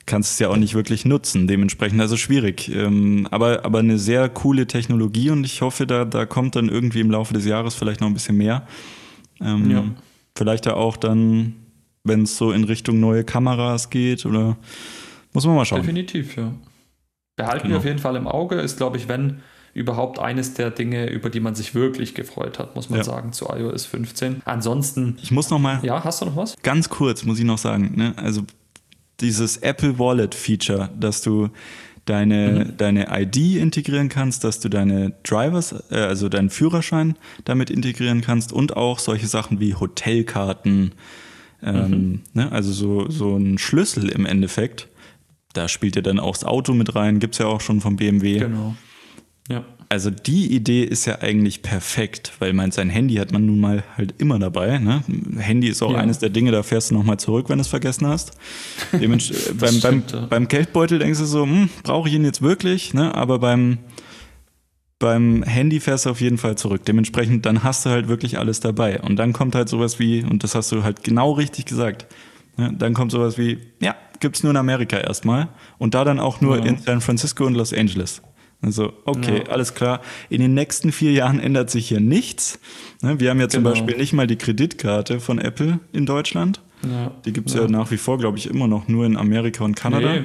kannst 0.05 0.31
du 0.31 0.33
es 0.33 0.39
ja 0.39 0.49
auch 0.49 0.57
nicht 0.57 0.73
wirklich 0.73 1.05
nutzen. 1.05 1.47
Dementsprechend 1.47 1.99
also 2.01 2.17
schwierig. 2.17 2.69
Ähm, 2.73 3.27
aber, 3.31 3.65
aber 3.65 3.79
eine 3.79 3.97
sehr 3.97 4.29
coole 4.29 4.67
Technologie 4.67 5.29
und 5.29 5.43
ich 5.45 5.61
hoffe, 5.61 5.85
da, 5.87 6.05
da 6.05 6.25
kommt 6.25 6.55
dann 6.55 6.69
irgendwie 6.69 7.01
im 7.01 7.11
Laufe 7.11 7.33
des 7.33 7.45
Jahres 7.45 7.75
vielleicht 7.75 8.01
noch 8.01 8.07
ein 8.07 8.13
bisschen 8.13 8.37
mehr. 8.37 8.67
Ähm, 9.41 9.69
ja. 9.69 9.83
Vielleicht 10.37 10.65
ja 10.65 10.75
auch 10.75 10.97
dann, 10.97 11.55
wenn 12.03 12.23
es 12.23 12.37
so 12.37 12.51
in 12.51 12.63
Richtung 12.63 12.99
neue 12.99 13.23
Kameras 13.23 13.89
geht 13.89 14.25
oder 14.25 14.57
muss 15.33 15.45
man 15.45 15.55
mal 15.55 15.65
schauen. 15.65 15.81
Definitiv, 15.81 16.35
ja. 16.35 16.53
Behalten 17.35 17.63
genau. 17.63 17.75
wir 17.75 17.77
auf 17.79 17.85
jeden 17.85 17.99
Fall 17.99 18.15
im 18.15 18.27
Auge, 18.27 18.55
ist 18.55 18.77
glaube 18.77 18.97
ich, 18.97 19.07
wenn 19.07 19.41
überhaupt 19.73 20.19
eines 20.19 20.53
der 20.53 20.69
Dinge, 20.69 21.09
über 21.09 21.29
die 21.29 21.39
man 21.39 21.55
sich 21.55 21.73
wirklich 21.73 22.13
gefreut 22.13 22.59
hat, 22.59 22.75
muss 22.75 22.89
man 22.89 22.99
ja. 22.99 23.03
sagen, 23.03 23.33
zu 23.33 23.45
iOS 23.45 23.85
15. 23.85 24.41
Ansonsten. 24.45 25.17
Ich 25.21 25.31
muss 25.31 25.49
noch 25.49 25.59
mal. 25.59 25.79
Ja, 25.83 26.03
hast 26.03 26.21
du 26.21 26.25
noch 26.25 26.35
was? 26.35 26.55
Ganz 26.61 26.89
kurz 26.89 27.23
muss 27.23 27.39
ich 27.39 27.45
noch 27.45 27.57
sagen. 27.57 27.93
Ne? 27.95 28.13
Also 28.17 28.43
dieses 29.21 29.57
Apple 29.57 29.97
Wallet 29.99 30.35
Feature, 30.35 30.89
dass 30.99 31.21
du 31.21 31.49
deine, 32.05 32.65
mhm. 32.65 32.77
deine 32.77 33.07
ID 33.09 33.57
integrieren 33.57 34.09
kannst, 34.09 34.43
dass 34.43 34.59
du 34.59 34.69
deine 34.69 35.13
Drivers, 35.23 35.73
äh, 35.91 35.95
also 35.95 36.29
deinen 36.29 36.49
Führerschein 36.49 37.15
damit 37.45 37.69
integrieren 37.69 38.21
kannst 38.21 38.51
und 38.51 38.75
auch 38.75 38.99
solche 38.99 39.27
Sachen 39.27 39.59
wie 39.59 39.75
Hotelkarten, 39.75 40.93
ähm, 41.63 41.89
mhm. 41.89 42.21
ne? 42.33 42.51
also 42.51 42.71
so, 42.71 43.09
so 43.09 43.37
ein 43.37 43.57
Schlüssel 43.57 44.09
im 44.09 44.25
Endeffekt. 44.25 44.87
Da 45.53 45.67
spielt 45.67 45.95
ja 45.95 46.01
dann 46.01 46.19
auch 46.19 46.33
das 46.33 46.45
Auto 46.45 46.73
mit 46.73 46.95
rein, 46.95 47.19
gibt 47.19 47.35
es 47.35 47.39
ja 47.39 47.45
auch 47.45 47.61
schon 47.61 47.81
vom 47.81 47.97
BMW. 47.97 48.39
Genau. 48.39 48.75
Ja. 49.49 49.65
Also 49.89 50.09
die 50.09 50.55
Idee 50.55 50.83
ist 50.83 51.05
ja 51.05 51.19
eigentlich 51.19 51.61
perfekt, 51.63 52.31
weil 52.39 52.53
man 52.53 52.71
sein 52.71 52.89
Handy 52.89 53.15
hat 53.15 53.33
man 53.33 53.45
nun 53.45 53.59
mal 53.59 53.83
halt 53.97 54.13
immer 54.19 54.39
dabei. 54.39 54.77
Ne? 54.77 55.03
Handy 55.37 55.67
ist 55.67 55.81
auch 55.81 55.91
ja. 55.91 55.97
eines 55.97 56.19
der 56.19 56.29
Dinge, 56.29 56.51
da 56.51 56.63
fährst 56.63 56.91
du 56.91 56.95
nochmal 56.95 57.17
zurück, 57.17 57.49
wenn 57.49 57.57
du 57.57 57.61
es 57.61 57.67
vergessen 57.67 58.07
hast. 58.07 58.31
beim, 58.91 59.19
stimmt, 59.19 59.59
beim, 59.81 60.03
ja. 60.13 60.27
beim 60.27 60.47
Geldbeutel 60.47 60.99
denkst 60.99 61.19
du 61.19 61.25
so, 61.25 61.43
hm, 61.43 61.69
brauche 61.83 62.07
ich 62.07 62.15
ihn 62.15 62.23
jetzt 62.23 62.41
wirklich? 62.41 62.93
Ne? 62.93 63.13
Aber 63.13 63.39
beim, 63.39 63.79
beim 64.97 65.43
Handy 65.43 65.81
fährst 65.81 66.05
du 66.05 66.11
auf 66.11 66.21
jeden 66.21 66.37
Fall 66.37 66.57
zurück. 66.57 66.85
Dementsprechend, 66.85 67.45
dann 67.45 67.63
hast 67.63 67.85
du 67.85 67.89
halt 67.89 68.07
wirklich 68.07 68.39
alles 68.39 68.61
dabei. 68.61 69.01
Und 69.01 69.17
dann 69.17 69.33
kommt 69.33 69.55
halt 69.55 69.67
sowas 69.67 69.99
wie, 69.99 70.23
und 70.23 70.45
das 70.45 70.55
hast 70.55 70.71
du 70.71 70.83
halt 70.83 71.03
genau 71.03 71.33
richtig 71.33 71.65
gesagt, 71.65 72.05
ne? 72.55 72.73
dann 72.77 72.93
kommt 72.93 73.11
sowas 73.11 73.37
wie, 73.37 73.57
ja, 73.81 73.95
gibt 74.21 74.37
es 74.37 74.43
nur 74.43 74.51
in 74.51 74.57
Amerika 74.57 74.97
erstmal. 74.97 75.49
Und 75.79 75.95
da 75.95 76.05
dann 76.05 76.19
auch 76.21 76.39
nur 76.39 76.59
ja. 76.59 76.63
in 76.63 76.77
San 76.77 77.01
Francisco 77.01 77.45
und 77.45 77.55
Los 77.55 77.73
Angeles. 77.73 78.21
Also, 78.61 78.93
okay, 79.05 79.43
ja. 79.45 79.51
alles 79.51 79.73
klar. 79.73 80.01
In 80.29 80.39
den 80.39 80.53
nächsten 80.53 80.91
vier 80.91 81.11
Jahren 81.11 81.39
ändert 81.39 81.69
sich 81.69 81.87
hier 81.87 81.99
nichts. 81.99 82.59
Ne, 83.01 83.19
wir 83.19 83.31
haben 83.31 83.39
ja 83.39 83.49
zum 83.49 83.63
genau. 83.63 83.73
Beispiel 83.73 83.97
nicht 83.97 84.13
mal 84.13 84.27
die 84.27 84.35
Kreditkarte 84.35 85.19
von 85.19 85.39
Apple 85.39 85.79
in 85.93 86.05
Deutschland. 86.05 86.61
Ja. 86.83 87.11
Die 87.25 87.33
gibt 87.33 87.49
es 87.49 87.55
ja. 87.55 87.63
ja. 87.63 87.67
nach 87.67 87.89
wie 87.91 87.97
vor, 87.97 88.17
glaube 88.17 88.37
ich, 88.37 88.47
immer 88.47 88.67
noch 88.67 88.87
nur 88.87 89.05
in 89.05 89.17
Amerika 89.17 89.63
und 89.63 89.75
Kanada. 89.75 90.13
Nee, 90.13 90.23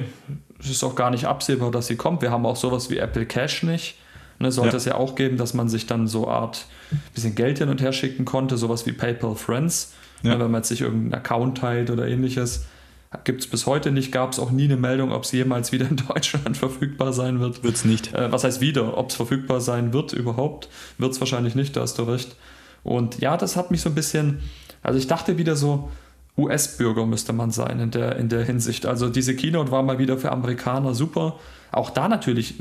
es 0.59 0.69
ist 0.69 0.83
auch 0.83 0.95
gar 0.95 1.09
nicht 1.09 1.25
absehbar, 1.25 1.71
dass 1.71 1.87
sie 1.87 1.95
kommt. 1.95 2.21
Wir 2.21 2.31
haben 2.31 2.45
auch 2.45 2.55
sowas 2.55 2.89
wie 2.89 2.97
Apple 2.97 3.25
Cash 3.25 3.63
nicht. 3.63 3.95
Ne, 4.39 4.51
sollte 4.51 4.73
ja. 4.73 4.77
es 4.77 4.85
ja 4.85 4.95
auch 4.95 5.15
geben, 5.15 5.37
dass 5.37 5.55
man 5.55 5.67
sich 5.67 5.87
dann 5.87 6.07
so 6.07 6.27
Art 6.27 6.67
bisschen 7.13 7.33
Geld 7.33 7.57
hin 7.57 7.69
und 7.69 7.81
her 7.81 7.91
schicken 7.91 8.23
konnte, 8.23 8.57
sowas 8.57 8.85
wie 8.85 8.91
PayPal 8.91 9.35
Friends, 9.35 9.95
ja. 10.21 10.35
ne, 10.35 10.39
wenn 10.43 10.51
man 10.51 10.59
jetzt 10.59 10.69
sich 10.69 10.81
irgendeinen 10.81 11.15
Account 11.15 11.57
teilt 11.57 11.89
oder 11.89 12.07
ähnliches. 12.07 12.65
Gibt 13.23 13.41
es 13.41 13.47
bis 13.47 13.65
heute 13.65 13.91
nicht, 13.91 14.11
gab 14.11 14.33
es 14.33 14.39
auch 14.39 14.51
nie 14.51 14.65
eine 14.65 14.75
Meldung, 14.75 15.11
ob 15.13 15.23
es 15.23 15.31
jemals 15.31 15.71
wieder 15.71 15.87
in 15.89 15.95
Deutschland 16.07 16.57
verfügbar 16.57 17.13
sein 17.13 17.39
wird. 17.39 17.63
Wird 17.63 17.75
es 17.75 17.85
nicht. 17.85 18.13
Äh, 18.13 18.31
was 18.31 18.43
heißt 18.43 18.59
wieder? 18.59 18.97
Ob 18.97 19.09
es 19.09 19.15
verfügbar 19.15 19.61
sein 19.61 19.93
wird 19.93 20.13
überhaupt? 20.13 20.69
Wird 20.97 21.13
es 21.13 21.19
wahrscheinlich 21.19 21.55
nicht, 21.55 21.75
da 21.75 21.81
hast 21.81 21.97
du 21.97 22.03
recht. 22.03 22.35
Und 22.83 23.19
ja, 23.19 23.37
das 23.37 23.55
hat 23.55 23.71
mich 23.71 23.81
so 23.81 23.89
ein 23.89 23.95
bisschen, 23.95 24.39
also 24.83 24.99
ich 24.99 25.07
dachte 25.07 25.37
wieder 25.37 25.55
so, 25.55 25.89
US-Bürger 26.37 27.05
müsste 27.05 27.33
man 27.33 27.51
sein 27.51 27.79
in 27.79 27.91
der, 27.91 28.17
in 28.17 28.29
der 28.29 28.43
Hinsicht. 28.43 28.85
Also 28.85 29.09
diese 29.09 29.35
Keynote 29.35 29.71
war 29.71 29.81
mal 29.81 29.97
wieder 29.97 30.17
für 30.17 30.31
Amerikaner 30.31 30.93
super. 30.93 31.39
Auch 31.71 31.89
da 31.89 32.07
natürlich 32.07 32.55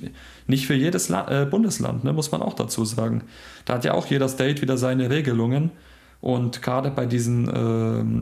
nicht 0.47 0.67
für 0.67 0.75
jedes 0.75 1.09
La 1.09 1.43
äh, 1.43 1.45
Bundesland, 1.45 2.03
ne, 2.03 2.13
muss 2.13 2.33
man 2.33 2.41
auch 2.41 2.55
dazu 2.55 2.85
sagen. 2.85 3.25
Da 3.67 3.75
hat 3.75 3.85
ja 3.85 3.95
auch 3.95 4.07
jeder 4.07 4.29
State 4.29 4.63
wieder 4.63 4.79
seine 4.79 5.11
Regelungen. 5.11 5.71
Und 6.27 6.61
gerade 6.61 6.91
bei 6.91 7.07
diesen 7.07 7.47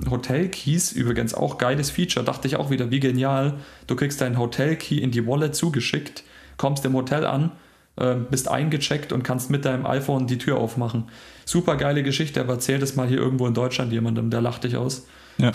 äh, 0.05 0.11
Hotel-Keys, 0.11 0.93
übrigens 0.93 1.33
auch 1.33 1.57
geiles 1.57 1.89
Feature, 1.89 2.23
dachte 2.23 2.47
ich 2.47 2.57
auch 2.57 2.69
wieder, 2.69 2.91
wie 2.91 3.01
genial. 3.01 3.55
Du 3.87 3.97
kriegst 3.97 4.21
deinen 4.21 4.39
Hotel-Key 4.39 4.99
in 4.99 5.11
die 5.11 5.27
Wallet 5.27 5.55
zugeschickt, 5.55 6.23
kommst 6.59 6.85
im 6.85 6.93
Hotel 6.93 7.25
an, 7.25 7.53
äh, 7.97 8.17
bist 8.17 8.49
eingecheckt 8.49 9.15
und 9.15 9.23
kannst 9.23 9.49
mit 9.49 9.65
deinem 9.65 9.87
iPhone 9.87 10.27
die 10.27 10.37
Tür 10.37 10.59
aufmachen. 10.59 11.05
Super 11.47 11.79
geile 11.79 12.03
Geschichte, 12.03 12.43
aber 12.43 12.53
erzähl 12.53 12.79
das 12.79 12.95
mal 12.95 13.09
hier 13.09 13.17
irgendwo 13.17 13.47
in 13.47 13.55
Deutschland 13.55 13.91
jemandem, 13.91 14.29
der 14.29 14.43
lacht 14.43 14.65
dich 14.65 14.77
aus. 14.77 15.07
Ja. 15.39 15.53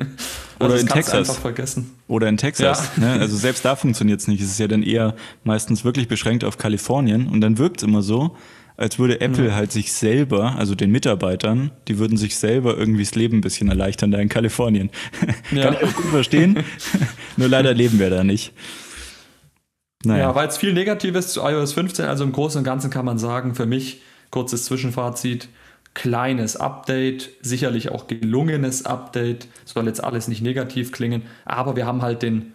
Oder 0.60 0.74
also 0.74 0.76
in 0.76 0.88
Texas. 0.88 1.30
Einfach 1.30 1.40
vergessen. 1.40 1.94
Oder 2.08 2.28
in 2.28 2.36
Texas. 2.36 2.90
Ja. 2.98 3.04
Ne? 3.14 3.20
Also 3.20 3.38
selbst 3.38 3.64
da 3.64 3.74
funktioniert 3.74 4.20
es 4.20 4.28
nicht. 4.28 4.42
Es 4.42 4.50
ist 4.50 4.58
ja 4.58 4.68
dann 4.68 4.82
eher 4.82 5.16
meistens 5.44 5.82
wirklich 5.82 6.08
beschränkt 6.08 6.44
auf 6.44 6.58
Kalifornien. 6.58 7.26
Und 7.28 7.40
dann 7.40 7.56
wirkt 7.56 7.78
es 7.78 7.84
immer 7.84 8.02
so, 8.02 8.36
als 8.76 8.98
würde 8.98 9.20
Apple 9.20 9.48
ja. 9.48 9.54
halt 9.54 9.72
sich 9.72 9.92
selber, 9.92 10.56
also 10.56 10.74
den 10.74 10.90
Mitarbeitern, 10.90 11.70
die 11.88 11.98
würden 11.98 12.16
sich 12.16 12.36
selber 12.36 12.76
irgendwie 12.76 13.04
das 13.04 13.14
Leben 13.14 13.38
ein 13.38 13.40
bisschen 13.40 13.68
erleichtern 13.68 14.10
da 14.10 14.18
in 14.18 14.28
Kalifornien. 14.28 14.90
Ja. 15.52 15.64
Kann 15.64 15.74
ich 15.74 15.84
auch 15.84 15.94
gut 15.94 16.06
verstehen. 16.06 16.64
Nur 17.36 17.48
leider 17.48 17.72
leben 17.72 17.98
wir 17.98 18.10
da 18.10 18.24
nicht. 18.24 18.52
Naja. 20.04 20.24
Ja, 20.24 20.34
weil 20.34 20.48
es 20.48 20.56
viel 20.56 20.72
Negatives 20.72 21.32
zu 21.32 21.40
iOS 21.40 21.72
15. 21.72 22.04
Also 22.06 22.24
im 22.24 22.32
Großen 22.32 22.58
und 22.58 22.64
Ganzen 22.64 22.90
kann 22.90 23.04
man 23.04 23.18
sagen, 23.18 23.54
für 23.54 23.66
mich, 23.66 24.02
kurzes 24.30 24.64
Zwischenfazit, 24.64 25.48
kleines 25.94 26.56
Update, 26.56 27.30
sicherlich 27.42 27.90
auch 27.90 28.06
gelungenes 28.06 28.84
Update. 28.84 29.46
Soll 29.64 29.86
jetzt 29.86 30.02
alles 30.02 30.28
nicht 30.28 30.42
negativ 30.42 30.92
klingen, 30.92 31.22
aber 31.44 31.76
wir 31.76 31.86
haben 31.86 32.02
halt 32.02 32.22
den, 32.22 32.52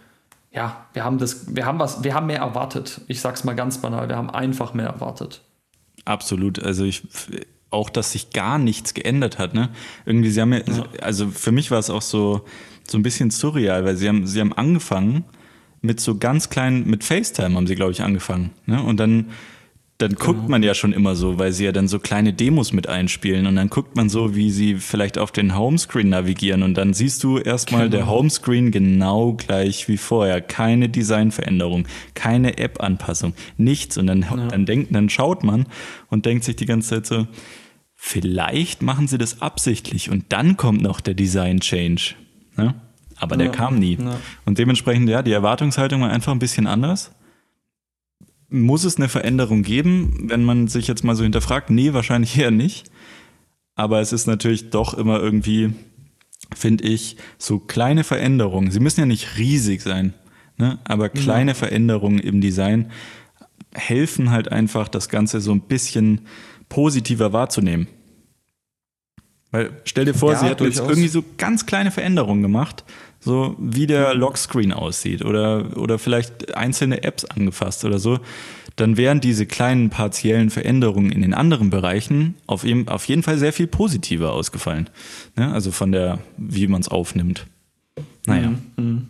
ja, 0.51 0.86
wir 0.93 1.03
haben 1.03 1.17
das, 1.17 1.55
wir 1.55 1.65
haben 1.65 1.79
was, 1.79 2.03
wir 2.03 2.13
haben 2.13 2.27
mehr 2.27 2.39
erwartet. 2.39 3.01
Ich 3.07 3.21
sag's 3.21 3.43
mal 3.43 3.55
ganz 3.55 3.79
banal, 3.79 4.10
wir 4.10 4.17
haben 4.17 4.29
einfach 4.29 4.73
mehr 4.73 4.88
erwartet. 4.88 5.41
Absolut. 6.05 6.61
Also 6.61 6.83
ich 6.83 7.03
auch, 7.71 7.89
dass 7.89 8.11
sich 8.11 8.31
gar 8.31 8.59
nichts 8.59 8.93
geändert 8.93 9.39
hat. 9.39 9.53
Ne? 9.53 9.69
Irgendwie, 10.05 10.29
sie 10.29 10.41
haben 10.41 10.53
ja, 10.53 10.61
also 11.01 11.29
für 11.29 11.51
mich 11.51 11.71
war 11.71 11.79
es 11.79 11.89
auch 11.89 12.01
so, 12.01 12.45
so 12.87 12.97
ein 12.97 13.03
bisschen 13.03 13.31
surreal, 13.31 13.85
weil 13.85 13.95
sie 13.95 14.07
haben, 14.07 14.27
sie 14.27 14.39
haben 14.41 14.53
angefangen 14.53 15.23
mit 15.81 15.99
so 15.99 16.17
ganz 16.17 16.49
kleinen, 16.49 16.87
mit 16.87 17.03
FaceTime 17.03 17.55
haben 17.55 17.67
sie, 17.67 17.75
glaube 17.75 17.91
ich, 17.93 18.01
angefangen. 18.01 18.51
Ne? 18.65 18.83
Und 18.83 18.97
dann 18.99 19.27
dann 20.01 20.15
guckt 20.15 20.39
genau. 20.39 20.49
man 20.49 20.63
ja 20.63 20.73
schon 20.73 20.93
immer 20.93 21.15
so, 21.15 21.37
weil 21.37 21.51
sie 21.51 21.65
ja 21.65 21.71
dann 21.71 21.87
so 21.87 21.99
kleine 21.99 22.33
Demos 22.33 22.73
mit 22.73 22.87
einspielen 22.87 23.45
und 23.45 23.55
dann 23.55 23.69
guckt 23.69 23.95
man 23.95 24.09
so, 24.09 24.35
wie 24.35 24.51
sie 24.51 24.75
vielleicht 24.75 25.17
auf 25.17 25.31
den 25.31 25.57
Homescreen 25.57 26.09
navigieren 26.09 26.63
und 26.63 26.75
dann 26.75 26.93
siehst 26.93 27.23
du 27.23 27.37
erstmal 27.37 27.89
genau. 27.89 27.97
der 27.97 28.07
Homescreen 28.07 28.71
genau 28.71 29.33
gleich 29.33 29.87
wie 29.87 29.97
vorher. 29.97 30.41
Keine 30.41 30.89
Designveränderung, 30.89 31.87
keine 32.13 32.57
App-Anpassung, 32.57 33.33
nichts. 33.57 33.97
Und 33.97 34.07
dann, 34.07 34.21
ja. 34.21 34.47
dann 34.47 34.65
denkt, 34.65 34.93
dann 34.95 35.09
schaut 35.09 35.43
man 35.43 35.67
und 36.09 36.25
denkt 36.25 36.43
sich 36.43 36.55
die 36.55 36.65
ganze 36.65 36.89
Zeit 36.89 37.05
so, 37.05 37.27
vielleicht 37.95 38.81
machen 38.81 39.07
sie 39.07 39.17
das 39.17 39.41
absichtlich 39.41 40.09
und 40.09 40.25
dann 40.29 40.57
kommt 40.57 40.81
noch 40.81 41.01
der 41.01 41.13
Design-Change. 41.13 42.15
Ne? 42.57 42.75
Aber 43.17 43.37
der 43.37 43.47
ja. 43.47 43.51
kam 43.53 43.77
nie. 43.77 43.97
Ja. 44.01 44.17
Und 44.45 44.57
dementsprechend, 44.57 45.07
ja, 45.07 45.21
die 45.21 45.31
Erwartungshaltung 45.31 46.01
war 46.01 46.09
einfach 46.09 46.31
ein 46.31 46.39
bisschen 46.39 46.65
anders 46.65 47.11
muss 48.51 48.83
es 48.83 48.97
eine 48.97 49.09
Veränderung 49.09 49.63
geben, 49.63 50.25
wenn 50.29 50.43
man 50.43 50.67
sich 50.67 50.87
jetzt 50.87 51.03
mal 51.03 51.15
so 51.15 51.23
hinterfragt? 51.23 51.69
Nee, 51.69 51.93
wahrscheinlich 51.93 52.37
eher 52.37 52.51
nicht. 52.51 52.91
Aber 53.75 54.01
es 54.01 54.13
ist 54.13 54.27
natürlich 54.27 54.69
doch 54.69 54.93
immer 54.93 55.19
irgendwie, 55.19 55.73
finde 56.53 56.83
ich, 56.83 57.15
so 57.37 57.59
kleine 57.59 58.03
Veränderungen. 58.03 58.69
Sie 58.69 58.81
müssen 58.81 58.99
ja 58.99 59.05
nicht 59.05 59.37
riesig 59.37 59.81
sein, 59.81 60.13
ne? 60.57 60.79
aber 60.83 61.09
kleine 61.09 61.51
ja. 61.51 61.55
Veränderungen 61.55 62.19
im 62.19 62.41
Design 62.41 62.91
helfen 63.73 64.31
halt 64.31 64.51
einfach, 64.51 64.89
das 64.89 65.07
Ganze 65.07 65.39
so 65.39 65.53
ein 65.53 65.61
bisschen 65.61 66.21
positiver 66.67 67.31
wahrzunehmen. 67.31 67.87
Weil 69.51 69.71
stell 69.85 70.05
dir 70.05 70.13
vor, 70.13 70.33
ja, 70.33 70.39
sie 70.39 70.45
hat 70.47 70.61
jetzt 70.61 70.79
irgendwie 70.79 71.07
so 71.07 71.23
ganz 71.37 71.65
kleine 71.65 71.91
Veränderungen 71.91 72.41
gemacht, 72.41 72.83
so 73.21 73.55
wie 73.60 73.88
der 73.88 74.13
Lockscreen 74.15 74.73
aussieht 74.73 75.23
oder, 75.23 75.77
oder 75.77 75.99
vielleicht 75.99 76.55
einzelne 76.55 77.03
Apps 77.03 77.23
angefasst 77.23 77.86
oder 77.86 77.99
so, 77.99 78.19
dann 78.75 78.97
wären 78.97 79.21
diese 79.21 79.45
kleinen 79.45 79.89
partiellen 79.89 80.49
Veränderungen 80.49 81.12
in 81.12 81.21
den 81.21 81.34
anderen 81.34 81.69
Bereichen 81.69 82.36
auf, 82.47 82.63
eben, 82.63 82.88
auf 82.88 83.05
jeden 83.07 83.21
Fall 83.21 83.38
sehr 83.38 83.53
viel 83.53 83.67
positiver 83.67 84.34
ausgefallen. 84.34 84.89
Ne? 85.36 85.53
Also 85.53 85.71
von 85.71 85.91
der, 85.91 86.19
wie 86.38 86.67
man 86.67 86.81
es 86.81 86.88
aufnimmt. 86.88 87.45
Naja. 88.25 88.49
Mhm, 88.49 88.57
mhm. 88.77 89.10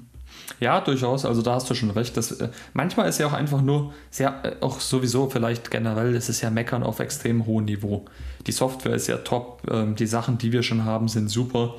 Ja, 0.59 0.81
durchaus. 0.81 1.25
Also 1.25 1.41
da 1.41 1.55
hast 1.55 1.69
du 1.69 1.73
schon 1.73 1.91
recht. 1.91 2.17
Das, 2.17 2.31
äh, 2.33 2.49
manchmal 2.73 3.07
ist 3.07 3.17
ja 3.17 3.27
auch 3.27 3.33
einfach 3.33 3.61
nur, 3.61 3.93
sehr, 4.09 4.43
äh, 4.43 4.55
auch 4.61 4.79
sowieso 4.79 5.29
vielleicht 5.29 5.71
generell, 5.71 6.13
ist 6.15 6.29
es 6.29 6.41
ja 6.41 6.49
Meckern 6.49 6.83
auf 6.83 6.99
extrem 6.99 7.45
hohem 7.45 7.65
Niveau. 7.65 8.05
Die 8.47 8.51
Software 8.51 8.95
ist 8.95 9.07
ja 9.07 9.17
top, 9.17 9.61
äh, 9.71 9.93
die 9.93 10.05
Sachen, 10.05 10.37
die 10.37 10.51
wir 10.51 10.63
schon 10.63 10.83
haben, 10.83 11.07
sind 11.07 11.29
super 11.29 11.75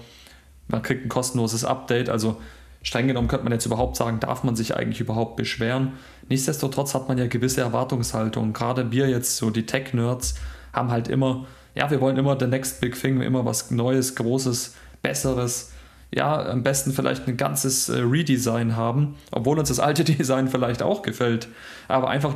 man 0.69 0.83
kriegt 0.83 1.05
ein 1.05 1.09
kostenloses 1.09 1.65
Update. 1.65 2.09
Also 2.09 2.37
streng 2.83 3.07
genommen 3.07 3.29
könnte 3.29 3.45
man 3.45 3.53
jetzt 3.53 3.67
überhaupt 3.67 3.97
sagen, 3.97 4.21
darf 4.21 4.45
man 4.45 4.57
sich 4.57 4.77
eigentlich 4.77 5.01
überhaupt 5.01 5.37
beschweren. 5.37 5.93
Nichtsdestotrotz 6.29 6.95
hat 6.95 7.09
man 7.09 7.19
ja 7.19 7.27
gewisse 7.27 7.61
Erwartungshaltungen. 7.61 8.53
Gerade 8.53 8.91
wir 8.91 9.09
jetzt, 9.09 9.37
so 9.37 9.51
die 9.51 9.67
Tech-Nerds, 9.67 10.35
haben 10.73 10.91
halt 10.91 11.09
immer, 11.09 11.47
ja, 11.75 11.91
wir 11.91 12.01
wollen 12.01 12.17
immer 12.17 12.39
the 12.39 12.47
next 12.47 12.81
big 12.81 13.01
thing, 13.01 13.21
immer 13.21 13.45
was 13.45 13.71
Neues, 13.71 14.15
Großes, 14.15 14.75
Besseres. 15.03 15.73
Ja, 16.15 16.45
am 16.45 16.63
besten 16.63 16.93
vielleicht 16.93 17.27
ein 17.27 17.39
ganzes 17.39 17.89
äh, 17.89 18.01
Redesign 18.01 18.77
haben, 18.77 19.15
obwohl 19.31 19.59
uns 19.59 19.71
das 19.71 19.81
alte 19.81 20.05
Design 20.05 20.49
vielleicht 20.49 20.83
auch 20.83 21.03
gefällt. 21.03 21.49
Aber 21.89 22.11
einfach 22.11 22.35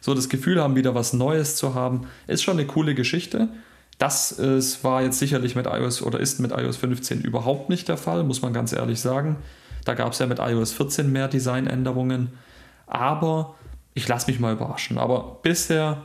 so 0.00 0.14
das 0.14 0.28
Gefühl 0.28 0.62
haben, 0.62 0.76
wieder 0.76 0.94
was 0.94 1.12
Neues 1.12 1.56
zu 1.56 1.74
haben, 1.74 2.06
ist 2.28 2.44
schon 2.44 2.58
eine 2.58 2.66
coole 2.66 2.94
Geschichte. 2.94 3.48
Das 3.98 4.30
ist, 4.32 4.84
war 4.84 5.02
jetzt 5.02 5.18
sicherlich 5.18 5.56
mit 5.56 5.66
iOS 5.66 6.02
oder 6.02 6.20
ist 6.20 6.38
mit 6.38 6.52
iOS 6.52 6.76
15 6.76 7.22
überhaupt 7.22 7.70
nicht 7.70 7.88
der 7.88 7.96
Fall, 7.96 8.24
muss 8.24 8.42
man 8.42 8.52
ganz 8.52 8.72
ehrlich 8.72 9.00
sagen. 9.00 9.36
Da 9.84 9.94
gab 9.94 10.12
es 10.12 10.18
ja 10.18 10.26
mit 10.26 10.38
iOS 10.38 10.72
14 10.72 11.10
mehr 11.10 11.28
Designänderungen. 11.28 12.32
Aber 12.86 13.54
ich 13.94 14.06
lasse 14.06 14.30
mich 14.30 14.38
mal 14.38 14.52
überraschen. 14.52 14.98
Aber 14.98 15.38
bisher, 15.42 16.04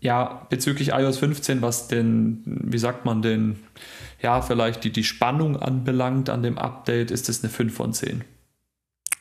ja, 0.00 0.46
bezüglich 0.48 0.92
iOS 0.92 1.18
15, 1.18 1.60
was 1.60 1.88
den, 1.88 2.42
wie 2.44 2.78
sagt 2.78 3.04
man, 3.04 3.20
den, 3.20 3.58
ja, 4.22 4.40
vielleicht 4.40 4.82
die, 4.84 4.90
die 4.90 5.04
Spannung 5.04 5.60
anbelangt 5.60 6.30
an 6.30 6.42
dem 6.42 6.56
Update, 6.56 7.10
ist 7.10 7.28
es 7.28 7.42
eine 7.42 7.52
5 7.52 7.74
von 7.74 7.92
10. 7.92 8.24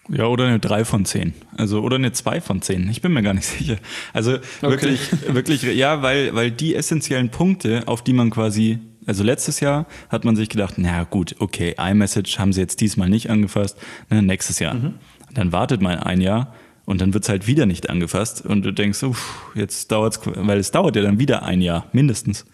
Ja, 0.10 0.26
oder 0.26 0.48
eine 0.48 0.60
3 0.60 0.84
von 0.84 1.06
10. 1.06 1.34
Also, 1.58 1.82
oder 1.82 1.96
eine 1.96 2.12
2 2.12 2.42
von 2.42 2.62
10. 2.62 2.90
Ich 2.90 3.02
bin 3.02 3.14
mir 3.14 3.22
gar 3.22 3.34
nicht 3.34 3.46
sicher. 3.46 3.78
Also, 4.14 4.36
okay. 4.36 4.42
wirklich, 4.62 5.00
wirklich, 5.28 5.64
ja, 5.64 6.02
weil, 6.02 6.34
weil 6.34 6.52
die 6.52 6.76
essentiellen 6.76 7.30
Punkte, 7.30 7.84
auf 7.88 8.04
die 8.04 8.14
man 8.14 8.30
quasi, 8.30 8.80
also 9.06 9.24
letztes 9.24 9.60
Jahr 9.60 9.86
hat 10.10 10.26
man 10.26 10.36
sich 10.36 10.50
gedacht, 10.50 10.76
na 10.78 11.04
gut, 11.04 11.36
okay, 11.40 11.76
iMessage 11.78 12.40
haben 12.40 12.52
sie 12.52 12.62
jetzt 12.62 12.82
diesmal 12.82 13.10
nicht 13.10 13.30
angefasst, 13.30 13.78
ne, 14.10 14.22
nächstes 14.22 14.60
Jahr. 14.60 14.74
Mhm. 14.74 14.96
Dann 15.34 15.52
wartet 15.52 15.82
man 15.82 16.00
ein 16.00 16.20
Jahr 16.20 16.54
und 16.86 17.00
dann 17.00 17.14
wird 17.14 17.24
es 17.24 17.30
halt 17.30 17.48
wieder 17.48 17.66
nicht 17.66 17.90
angefasst 17.90 18.46
und 18.46 18.66
du 18.66 18.74
denkst, 18.74 19.04
uff, 19.04 19.52
jetzt 19.56 19.92
dauert 19.92 20.18
es, 20.18 20.22
weil 20.36 20.60
es 20.60 20.72
dauert 20.72 20.96
ja 20.96 21.04
dann 21.04 21.20
wieder 21.20 21.44
ein 21.44 21.62
Jahr, 21.62 21.86
mindestens. 21.94 22.46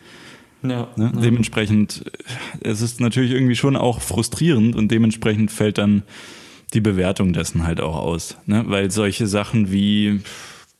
Ja, 0.63 0.87
ne? 0.95 1.11
ja. 1.13 1.21
Dementsprechend, 1.21 2.11
es 2.61 2.81
ist 2.81 2.99
natürlich 2.99 3.31
irgendwie 3.31 3.55
schon 3.55 3.75
auch 3.75 4.01
frustrierend 4.01 4.75
und 4.75 4.89
dementsprechend 4.89 5.51
fällt 5.51 5.77
dann 5.77 6.03
die 6.73 6.81
Bewertung 6.81 7.33
dessen 7.33 7.65
halt 7.65 7.81
auch 7.81 7.95
aus. 7.95 8.37
Ne? 8.45 8.63
Weil 8.67 8.91
solche 8.91 9.27
Sachen 9.27 9.71
wie 9.71 10.21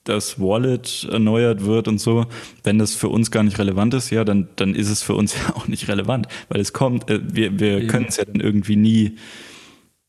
das 0.04 0.40
Wallet 0.40 1.08
erneuert 1.12 1.66
wird 1.66 1.88
und 1.88 2.00
so, 2.00 2.26
wenn 2.64 2.80
das 2.80 2.96
für 2.96 3.10
uns 3.10 3.30
gar 3.30 3.44
nicht 3.44 3.60
relevant 3.60 3.94
ist, 3.94 4.10
ja, 4.10 4.24
dann, 4.24 4.48
dann 4.56 4.74
ist 4.74 4.90
es 4.90 5.04
für 5.04 5.16
uns 5.16 5.36
ja 5.48 5.56
auch 5.56 5.68
nicht 5.68 5.88
relevant, 5.88 6.28
weil 6.50 6.62
es 6.62 6.74
kommt, 6.74 7.10
äh, 7.10 7.20
wir, 7.24 7.60
wir 7.60 7.88
können 7.88 8.06
es 8.08 8.18
ja 8.18 8.26
dann 8.26 8.40
irgendwie 8.40 8.76
nie 8.76 9.18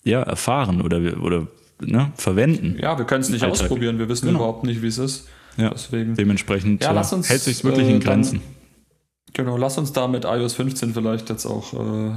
ja, 0.04 0.22
erfahren 0.22 0.80
oder, 0.80 1.22
oder 1.22 1.48
ne, 1.80 2.12
verwenden. 2.16 2.78
Ja, 2.80 2.96
wir 2.96 3.04
können 3.04 3.22
es 3.22 3.28
nicht 3.28 3.42
Alltag. 3.42 3.62
ausprobieren, 3.62 3.98
wir 3.98 4.08
wissen 4.08 4.26
genau. 4.26 4.40
überhaupt 4.40 4.64
nicht, 4.64 4.82
wie 4.82 4.86
es 4.86 4.98
ist. 4.98 5.28
Ja, 5.56 5.70
Deswegen. 5.70 6.14
dementsprechend 6.14 6.84
ja, 6.84 6.92
lass 6.92 7.12
uns, 7.12 7.28
hält 7.28 7.40
sich 7.40 7.64
wirklich 7.64 7.88
äh, 7.88 7.94
in 7.94 8.00
Grenzen. 8.00 8.40
Dann, 8.40 9.44
genau, 9.44 9.56
lass 9.56 9.76
uns 9.76 9.92
da 9.92 10.06
mit 10.06 10.24
iOS 10.24 10.54
15 10.54 10.94
vielleicht 10.94 11.28
jetzt 11.30 11.46
auch 11.46 11.74
äh, 11.74 12.12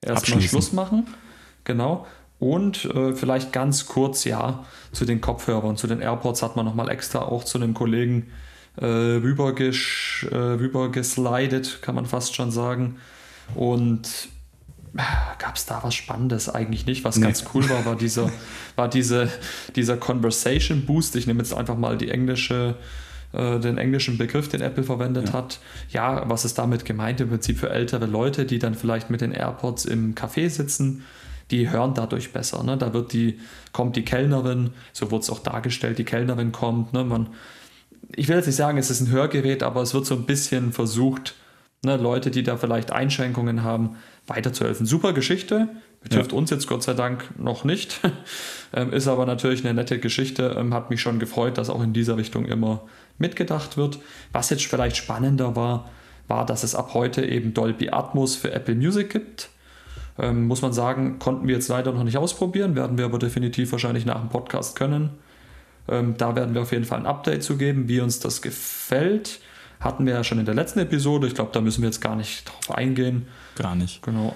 erstmal 0.00 0.40
Schluss 0.40 0.72
machen. 0.72 1.06
Genau. 1.64 2.06
Und 2.40 2.86
äh, 2.86 3.14
vielleicht 3.14 3.52
ganz 3.52 3.86
kurz, 3.86 4.24
ja, 4.24 4.64
zu 4.92 5.04
den 5.04 5.20
Kopfhörern, 5.20 5.76
zu 5.76 5.86
den 5.86 6.00
AirPods 6.00 6.42
hat 6.42 6.56
man 6.56 6.64
nochmal 6.64 6.88
extra 6.88 7.20
auch 7.20 7.44
zu 7.44 7.58
einem 7.58 7.74
Kollegen 7.74 8.28
äh, 8.76 8.86
rübergesch, 8.86 10.26
äh, 10.32 10.36
rübergeslidet, 10.36 11.82
kann 11.82 11.94
man 11.94 12.06
fast 12.06 12.34
schon 12.34 12.50
sagen. 12.50 12.96
Und 13.54 14.28
äh, 14.96 15.02
gab 15.38 15.56
es 15.56 15.66
da 15.66 15.80
was 15.82 15.94
Spannendes 15.94 16.48
eigentlich 16.48 16.86
nicht. 16.86 17.04
Was 17.04 17.16
nee. 17.16 17.24
ganz 17.24 17.44
cool 17.52 17.68
war, 17.68 17.84
war 17.84 17.94
dieser, 17.94 18.30
war 18.74 18.88
diese, 18.88 19.28
dieser 19.76 19.98
Conversation 19.98 20.86
Boost. 20.86 21.16
Ich 21.16 21.26
nehme 21.26 21.40
jetzt 21.40 21.52
einfach 21.52 21.76
mal 21.76 21.98
die 21.98 22.08
englische, 22.08 22.76
äh, 23.34 23.58
den 23.58 23.76
englischen 23.76 24.16
Begriff, 24.16 24.48
den 24.48 24.62
Apple 24.62 24.84
verwendet 24.84 25.28
ja. 25.28 25.32
hat. 25.34 25.60
Ja, 25.90 26.26
was 26.30 26.46
ist 26.46 26.56
damit 26.56 26.86
gemeint? 26.86 27.20
Im 27.20 27.28
Prinzip 27.28 27.58
für 27.58 27.68
ältere 27.68 28.06
Leute, 28.06 28.46
die 28.46 28.58
dann 28.58 28.74
vielleicht 28.74 29.10
mit 29.10 29.20
den 29.20 29.32
AirPods 29.32 29.84
im 29.84 30.14
Café 30.14 30.48
sitzen 30.48 31.04
die 31.50 31.70
hören 31.70 31.94
dadurch 31.94 32.32
besser. 32.32 32.62
Ne? 32.62 32.76
Da 32.76 32.92
wird 32.92 33.12
die, 33.12 33.40
kommt 33.72 33.96
die 33.96 34.04
Kellnerin, 34.04 34.70
so 34.92 35.10
wird 35.10 35.22
es 35.22 35.30
auch 35.30 35.40
dargestellt, 35.40 35.98
die 35.98 36.04
Kellnerin 36.04 36.52
kommt. 36.52 36.92
Ne? 36.92 37.04
Man, 37.04 37.28
ich 38.14 38.28
will 38.28 38.36
jetzt 38.36 38.46
nicht 38.46 38.56
sagen, 38.56 38.78
es 38.78 38.90
ist 38.90 39.00
ein 39.00 39.10
Hörgerät, 39.10 39.62
aber 39.62 39.82
es 39.82 39.94
wird 39.94 40.06
so 40.06 40.14
ein 40.14 40.26
bisschen 40.26 40.72
versucht, 40.72 41.34
ne, 41.82 41.96
Leute, 41.96 42.30
die 42.30 42.42
da 42.42 42.56
vielleicht 42.56 42.92
Einschränkungen 42.92 43.62
haben, 43.62 43.96
weiterzuhelfen. 44.26 44.86
Super 44.86 45.12
Geschichte, 45.12 45.68
Betrifft 46.02 46.32
ja. 46.32 46.38
uns 46.38 46.50
jetzt 46.50 46.66
Gott 46.66 46.82
sei 46.82 46.94
Dank 46.94 47.38
noch 47.38 47.64
nicht. 47.64 48.00
ähm, 48.72 48.92
ist 48.92 49.06
aber 49.06 49.26
natürlich 49.26 49.64
eine 49.64 49.74
nette 49.74 49.98
Geschichte. 49.98 50.56
Ähm, 50.58 50.72
hat 50.72 50.88
mich 50.88 51.02
schon 51.02 51.18
gefreut, 51.18 51.58
dass 51.58 51.68
auch 51.68 51.82
in 51.82 51.92
dieser 51.92 52.16
Richtung 52.16 52.46
immer 52.46 52.82
mitgedacht 53.18 53.76
wird. 53.76 53.98
Was 54.32 54.48
jetzt 54.48 54.64
vielleicht 54.64 54.96
spannender 54.96 55.56
war, 55.56 55.90
war, 56.26 56.46
dass 56.46 56.62
es 56.62 56.74
ab 56.74 56.94
heute 56.94 57.26
eben 57.26 57.52
Dolby 57.52 57.90
Atmos 57.90 58.34
für 58.34 58.50
Apple 58.50 58.76
Music 58.76 59.10
gibt. 59.10 59.50
Ähm, 60.20 60.46
muss 60.46 60.60
man 60.60 60.72
sagen, 60.72 61.18
konnten 61.18 61.48
wir 61.48 61.54
jetzt 61.54 61.68
leider 61.68 61.92
noch 61.92 62.04
nicht 62.04 62.18
ausprobieren, 62.18 62.76
werden 62.76 62.98
wir 62.98 63.06
aber 63.06 63.18
definitiv 63.18 63.72
wahrscheinlich 63.72 64.04
nach 64.04 64.20
dem 64.20 64.28
Podcast 64.28 64.76
können. 64.76 65.10
Ähm, 65.88 66.14
da 66.18 66.36
werden 66.36 66.54
wir 66.54 66.62
auf 66.62 66.72
jeden 66.72 66.84
Fall 66.84 66.98
ein 66.98 67.06
Update 67.06 67.42
zu 67.42 67.56
geben, 67.56 67.88
wie 67.88 68.00
uns 68.00 68.20
das 68.20 68.42
gefällt. 68.42 69.40
Hatten 69.80 70.04
wir 70.04 70.12
ja 70.12 70.24
schon 70.24 70.38
in 70.38 70.44
der 70.44 70.54
letzten 70.54 70.78
Episode. 70.80 71.26
Ich 71.26 71.34
glaube, 71.34 71.50
da 71.54 71.62
müssen 71.62 71.80
wir 71.80 71.88
jetzt 71.88 72.02
gar 72.02 72.16
nicht 72.16 72.46
drauf 72.46 72.76
eingehen. 72.76 73.28
Gar 73.56 73.74
nicht. 73.76 74.02
Genau. 74.02 74.34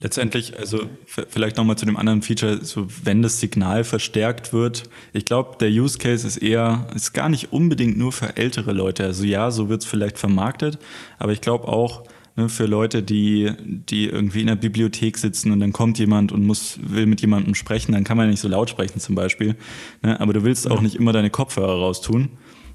Letztendlich, 0.00 0.58
also 0.58 0.82
vielleicht 1.06 1.56
nochmal 1.56 1.76
zu 1.76 1.86
dem 1.86 1.96
anderen 1.96 2.22
Feature, 2.22 2.64
so 2.64 2.86
wenn 3.02 3.22
das 3.22 3.40
Signal 3.40 3.84
verstärkt 3.84 4.52
wird. 4.52 4.84
Ich 5.12 5.24
glaube, 5.24 5.56
der 5.58 5.70
Use 5.70 5.98
Case 5.98 6.26
ist 6.26 6.36
eher, 6.36 6.86
ist 6.94 7.12
gar 7.12 7.28
nicht 7.28 7.52
unbedingt 7.52 7.96
nur 7.96 8.12
für 8.12 8.36
ältere 8.36 8.72
Leute. 8.72 9.04
Also 9.04 9.24
ja, 9.24 9.50
so 9.50 9.68
wird 9.68 9.82
es 9.82 9.88
vielleicht 9.88 10.18
vermarktet, 10.18 10.78
aber 11.18 11.32
ich 11.32 11.40
glaube 11.40 11.68
auch 11.68 12.04
ne, 12.36 12.48
für 12.48 12.66
Leute, 12.66 13.02
die, 13.02 13.52
die 13.64 14.06
irgendwie 14.06 14.40
in 14.40 14.46
der 14.46 14.56
Bibliothek 14.56 15.18
sitzen 15.18 15.52
und 15.52 15.60
dann 15.60 15.72
kommt 15.72 15.98
jemand 15.98 16.32
und 16.32 16.44
muss, 16.44 16.78
will 16.82 17.06
mit 17.06 17.20
jemandem 17.20 17.54
sprechen, 17.54 17.92
dann 17.92 18.04
kann 18.04 18.16
man 18.16 18.26
ja 18.26 18.30
nicht 18.30 18.40
so 18.40 18.48
laut 18.48 18.70
sprechen 18.70 19.00
zum 19.00 19.14
Beispiel. 19.14 19.56
Ne, 20.02 20.20
aber 20.20 20.32
du 20.32 20.44
willst 20.44 20.70
auch 20.70 20.80
nicht 20.80 20.96
immer 20.96 21.12
deine 21.12 21.30
Kopfhörer 21.30 21.74
raustun. 21.74 22.30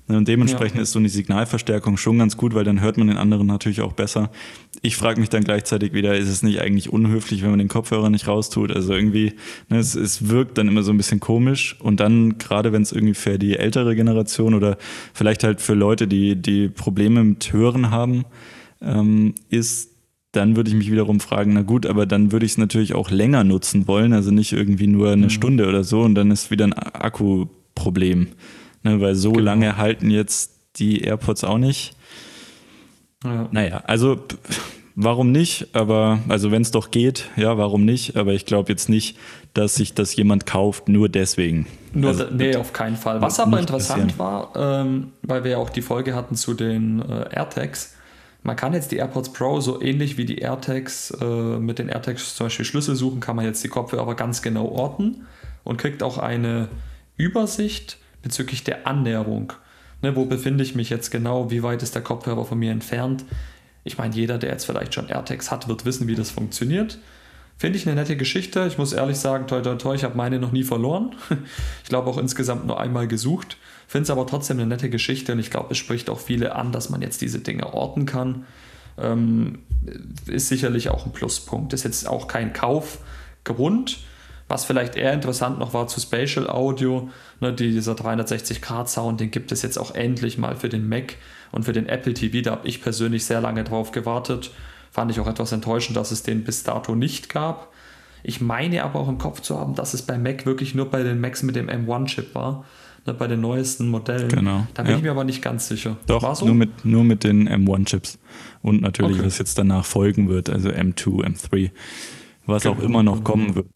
Ne, 0.10 0.18
und 0.18 0.28
dementsprechend 0.28 0.78
ja. 0.78 0.82
ist 0.82 0.92
so 0.92 1.00
eine 1.00 1.08
Signalverstärkung 1.08 1.96
schon 1.96 2.18
ganz 2.18 2.36
gut, 2.36 2.56
weil 2.56 2.64
dann 2.64 2.82
hört 2.82 2.98
man 2.98 3.08
den 3.08 3.18
anderen 3.18 3.46
natürlich 3.46 3.82
auch 3.82 3.94
besser. 3.94 4.32
Ich 4.82 4.98
frage 4.98 5.20
mich 5.20 5.30
dann 5.30 5.44
gleichzeitig 5.44 5.94
wieder, 5.94 6.18
ist 6.18 6.30
es 6.30 6.42
nicht 6.42 6.62
eigentlich 6.62 6.92
unhöflich, 6.92 7.44
wenn 7.44 7.52
man 7.52 7.60
den 7.60 7.68
Kopfhörer 7.68 8.10
nicht 8.10 8.28
raustut? 8.28 8.76
Also 8.76 8.94
irgendwie, 8.94 9.34
ne, 9.70 9.78
es, 9.78 9.94
es 9.94 10.28
wirkt 10.28 10.58
dann 10.58 10.68
immer 10.68 10.82
so 10.82 10.92
ein 10.92 10.98
bisschen 10.98 11.20
komisch. 11.20 11.76
Und 11.80 12.00
dann, 12.00 12.40
gerade 12.40 12.74
wenn 12.74 12.82
es 12.82 12.92
irgendwie 12.92 13.14
für 13.14 13.38
die 13.38 13.58
ältere 13.58 13.96
Generation 13.96 14.56
oder 14.56 14.80
vielleicht 15.14 15.44
halt 15.44 15.62
für 15.62 15.76
Leute, 15.76 16.08
die, 16.08 16.36
die 16.36 16.70
Probleme 16.70 17.24
mit 17.24 17.54
Hören 17.54 17.92
haben, 17.92 18.26
ähm, 18.82 19.36
ist, 19.50 19.92
dann 20.32 20.56
würde 20.56 20.70
ich 20.70 20.76
mich 20.76 20.92
wiederum 20.92 21.20
fragen, 21.20 21.54
na 21.54 21.62
gut, 21.62 21.86
aber 21.86 22.06
dann 22.06 22.32
würde 22.32 22.46
ich 22.46 22.54
es 22.54 22.58
natürlich 22.58 22.94
auch 22.94 23.10
länger 23.10 23.44
nutzen 23.44 23.88
wollen, 23.88 24.14
also 24.14 24.32
nicht 24.32 24.54
irgendwie 24.54 24.88
nur 24.88 25.12
eine 25.12 25.26
mhm. 25.26 25.30
Stunde 25.32 25.68
oder 25.68 25.84
so 25.84 26.02
und 26.02 26.16
dann 26.16 26.32
ist 26.32 26.52
wieder 26.52 26.66
ein 26.66 26.74
Akkuproblem. 26.74 28.30
Ne, 28.84 29.02
weil 29.02 29.16
so 29.16 29.32
genau. 29.34 29.44
lange 29.44 29.78
halten 29.78 30.10
jetzt 30.10 30.52
die 30.78 31.02
AirPods 31.02 31.44
auch 31.44 31.58
nicht. 31.58 31.96
Ja. 33.24 33.50
Naja, 33.52 33.84
also 33.86 34.24
warum 34.96 35.32
nicht? 35.32 35.68
Aber, 35.74 36.20
also 36.30 36.52
wenn 36.52 36.62
es 36.62 36.72
doch 36.72 36.92
geht, 36.92 37.30
ja, 37.36 37.58
warum 37.58 37.84
nicht? 37.84 38.16
Aber 38.16 38.34
ich 38.34 38.46
glaube 38.46 38.72
jetzt 38.72 38.88
nicht, 38.88 39.18
dass 39.54 39.76
sich 39.76 39.94
das 39.94 40.16
jemand 40.16 40.46
kauft, 40.46 40.88
nur 40.88 41.10
deswegen. 41.10 41.68
Nur, 41.94 42.12
also, 42.12 42.26
nee, 42.32 42.56
auf 42.56 42.72
keinen 42.72 42.96
Fall. 42.96 43.22
Was 43.22 43.40
aber 43.40 43.60
interessant 43.60 44.20
war, 44.20 44.54
ähm, 44.56 45.12
weil 45.24 45.44
wir 45.44 45.52
ja 45.52 45.58
auch 45.58 45.70
die 45.70 45.82
Folge 45.82 46.16
hatten 46.16 46.36
zu 46.36 46.54
den 46.54 47.02
äh, 47.02 47.36
AirTags, 47.36 47.96
man 48.44 48.56
kann 48.56 48.74
jetzt 48.74 48.92
die 48.92 48.98
AirPods 48.98 49.34
Pro 49.34 49.60
so 49.60 49.82
ähnlich 49.82 50.18
wie 50.18 50.26
die 50.26 50.40
AirTags 50.40 51.12
äh, 51.20 51.26
mit 51.26 51.80
den 51.80 51.90
AirTags 51.90 52.36
zum 52.36 52.46
Beispiel 52.46 52.66
Schlüssel 52.66 52.96
suchen, 52.96 53.20
kann 53.20 53.36
man 53.36 53.46
jetzt 53.46 53.64
die 53.64 53.68
Kopfhörer 53.68 54.16
ganz 54.16 54.42
genau 54.42 54.68
orten 54.68 55.26
und 55.64 55.78
kriegt 55.78 56.04
auch 56.04 56.18
eine 56.18 56.70
Übersicht 57.18 57.98
bezüglich 58.22 58.64
der 58.64 58.88
Annäherung. 58.88 59.54
Ne, 60.02 60.16
wo 60.16 60.26
befinde 60.26 60.64
ich 60.64 60.76
mich 60.76 60.90
jetzt 60.90 61.10
genau? 61.10 61.52
Wie 61.52 61.64
weit 61.64 61.84
ist 61.84 61.94
der 61.94 62.02
Kopfhörer 62.02 62.46
von 62.46 62.58
mir 62.58 62.72
entfernt? 62.72 63.26
Ich 63.84 63.98
meine, 63.98 64.16
jeder, 64.16 64.38
der 64.38 64.52
jetzt 64.52 64.66
vielleicht 64.66 64.94
schon 64.94 65.10
AirTags 65.10 65.52
hat, 65.52 65.68
wird 65.68 65.86
wissen, 65.86 66.08
wie 66.08 66.16
das 66.16 66.32
funktioniert. 66.32 67.00
Finde 67.58 67.78
ich 67.78 67.86
eine 67.86 67.96
nette 67.96 68.16
Geschichte. 68.16 68.66
Ich 68.68 68.78
muss 68.78 68.94
ehrlich 68.94 69.18
sagen, 69.18 69.48
toi 69.48 69.60
toi 69.60 69.76
toi, 69.76 69.94
ich 69.94 70.06
habe 70.06 70.16
meine 70.16 70.40
noch 70.40 70.54
nie 70.54 70.64
verloren. 70.64 71.16
Ich 71.84 71.90
glaube 71.90 72.10
auch 72.10 72.18
insgesamt 72.18 72.68
nur 72.68 72.80
einmal 72.80 73.08
gesucht. 73.08 73.58
Finde 73.90 74.04
es 74.04 74.12
aber 74.12 74.28
trotzdem 74.28 74.60
eine 74.60 74.68
nette 74.68 74.88
Geschichte 74.92 75.32
und 75.32 75.40
ich 75.40 75.50
glaube, 75.50 75.72
es 75.72 75.80
spricht 75.80 76.12
auch 76.12 76.20
viele 76.20 76.54
an, 76.54 76.72
dass 76.72 76.92
man 76.92 77.02
jetzt 77.02 77.22
diese 77.22 77.40
Dinge 77.40 77.74
orten 77.74 78.06
kann. 78.06 78.46
Ähm, 79.00 79.64
ist 80.28 80.48
sicherlich 80.48 80.92
auch 80.92 81.08
ein 81.08 81.12
Pluspunkt. 81.12 81.74
Ist 81.74 81.86
jetzt 81.86 82.08
auch 82.08 82.28
kein 82.28 82.54
Kaufgrund, 82.54 83.98
was 84.48 84.66
vielleicht 84.66 84.96
eher 84.96 85.12
interessant 85.12 85.58
noch 85.58 85.74
war 85.74 85.88
zu 85.88 86.00
Spatial 86.00 86.48
Audio, 86.48 87.10
ne, 87.40 87.52
dieser 87.52 87.94
360-Grad-Sound, 87.94 89.22
den 89.22 89.32
gibt 89.32 89.52
es 89.52 89.64
jetzt 89.64 89.80
auch 89.80 89.96
endlich 89.96 90.38
mal 90.38 90.56
für 90.56 90.70
den 90.70 90.88
Mac 90.88 91.16
und 91.52 91.66
für 91.66 91.74
den 91.74 91.88
Apple 91.88 92.14
TV. 92.14 92.44
Da 92.44 92.52
habe 92.52 92.68
ich 92.68 92.84
persönlich 92.84 93.26
sehr 93.26 93.42
lange 93.42 93.64
drauf 93.64 93.92
gewartet. 93.92 94.52
Fand 94.92 95.10
ich 95.10 95.20
auch 95.20 95.26
etwas 95.26 95.52
enttäuschend, 95.52 95.98
dass 95.98 96.12
es 96.12 96.22
den 96.22 96.44
bis 96.44 96.62
dato 96.62 96.94
nicht 96.94 97.30
gab. 97.30 97.74
Ich 98.22 98.40
meine 98.40 98.84
aber 98.84 99.00
auch 99.00 99.10
im 99.10 99.18
Kopf 99.18 99.42
zu 99.42 99.60
haben, 99.60 99.74
dass 99.74 99.96
es 99.96 100.04
bei 100.04 100.20
Mac 100.20 100.46
wirklich 100.46 100.76
nur 100.76 100.92
bei 100.92 101.02
den 101.02 101.20
Macs 101.20 101.42
mit 101.42 101.56
dem 101.56 101.70
M1-Chip 101.70 102.36
war, 102.36 102.66
bei 103.14 103.28
den 103.28 103.42
neuesten 103.42 103.88
Modellen. 103.88 104.30
Genau. 104.30 104.68
Da 104.74 104.84
bin 104.84 104.92
ja. 104.92 104.98
ich 104.98 105.04
mir 105.04 105.12
aber 105.12 105.24
nicht 105.24 105.42
ganz 105.42 105.68
sicher. 105.68 105.98
Doch, 106.08 106.36
so? 106.36 106.46
nur, 106.46 106.56
mit, 106.56 106.86
nur 106.86 107.04
mit 107.04 107.24
den 107.24 107.50
M1-Chips. 107.50 108.20
Und 108.62 108.82
natürlich, 108.82 109.18
okay. 109.18 109.26
was 109.26 109.38
jetzt 109.38 109.58
danach 109.58 109.86
folgen 109.86 110.30
wird, 110.30 110.50
also 110.50 110.70
M2, 110.70 111.26
M3, 111.26 111.72
was 112.46 112.64
genau. 112.64 112.76
auch 112.76 112.80
immer 112.80 113.04
noch 113.04 113.24
kommen 113.24 113.56
wird. 113.56 113.68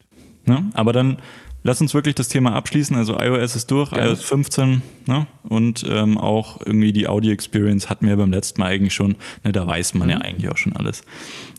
Ne? 0.46 0.70
Aber 0.74 0.92
dann 0.92 1.18
lass 1.64 1.80
uns 1.80 1.94
wirklich 1.94 2.14
das 2.14 2.28
Thema 2.28 2.54
abschließen. 2.54 2.94
Also 2.94 3.18
iOS 3.18 3.56
ist 3.56 3.70
durch, 3.70 3.90
ja. 3.92 4.06
iOS 4.06 4.22
15 4.22 4.82
ne? 5.06 5.26
und 5.42 5.84
ähm, 5.88 6.18
auch 6.18 6.60
irgendwie 6.64 6.92
die 6.92 7.08
Audio-Experience 7.08 7.90
hatten 7.90 8.06
wir 8.06 8.16
beim 8.16 8.30
letzten 8.30 8.60
Mal 8.60 8.68
eigentlich 8.68 8.94
schon. 8.94 9.16
Ne, 9.42 9.52
da 9.52 9.66
weiß 9.66 9.94
man 9.94 10.08
mhm. 10.08 10.12
ja 10.12 10.18
eigentlich 10.18 10.50
auch 10.50 10.56
schon 10.56 10.76
alles. 10.76 11.02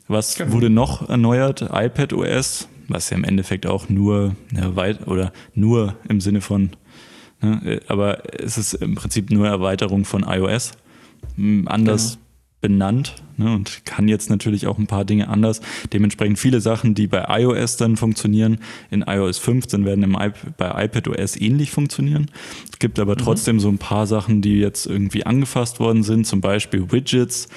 Was 0.08 0.36
genau. 0.36 0.54
wurde 0.54 0.70
noch 0.70 1.10
erneuert? 1.10 1.62
iPad 1.62 2.14
OS, 2.14 2.70
was 2.88 3.10
ja 3.10 3.18
im 3.18 3.24
Endeffekt 3.24 3.66
auch 3.66 3.90
nur 3.90 4.36
ja, 4.56 4.76
weit 4.76 5.08
oder 5.08 5.34
nur 5.56 5.96
im 6.08 6.22
Sinne 6.22 6.42
von, 6.42 6.64
ne? 6.64 6.70
Aber 7.88 8.24
es 8.40 8.58
ist 8.58 8.74
im 8.76 8.96
Prinzip 8.96 9.30
nur 9.30 9.48
Erweiterung 9.48 10.06
von 10.06 10.24
iOS. 10.24 10.72
Hm, 11.38 11.68
anders 11.68 12.14
genau 12.14 12.26
benannt 12.66 13.16
ne, 13.38 13.54
und 13.54 13.86
kann 13.86 14.08
jetzt 14.08 14.32
natürlich 14.32 14.66
auch 14.66 14.80
ein 14.80 14.88
paar 14.88 15.06
Dinge 15.06 15.28
anders. 15.28 15.62
Dementsprechend 15.94 16.40
viele 16.40 16.62
Sachen, 16.62 16.96
die 16.96 17.06
bei 17.06 17.24
iOS 17.42 17.78
dann 17.78 17.96
funktionieren, 17.96 18.58
in 18.90 19.04
iOS 19.04 19.38
15 19.38 19.86
werden 19.86 20.04
im 20.04 20.16
iP 20.20 20.34
bei 20.58 20.86
iPadOS 20.86 21.40
ähnlich 21.40 21.70
funktionieren. 21.70 22.32
Es 22.72 22.80
gibt 22.80 22.98
aber 22.98 23.14
mhm. 23.14 23.20
trotzdem 23.20 23.60
so 23.60 23.70
ein 23.70 23.78
paar 23.78 24.08
Sachen, 24.08 24.42
die 24.42 24.58
jetzt 24.58 24.88
irgendwie 24.88 25.28
angefasst 25.28 25.80
worden 25.80 26.02
sind, 26.02 26.26
zum 26.26 26.42
Beispiel 26.42 26.92
Widgets 26.92 27.50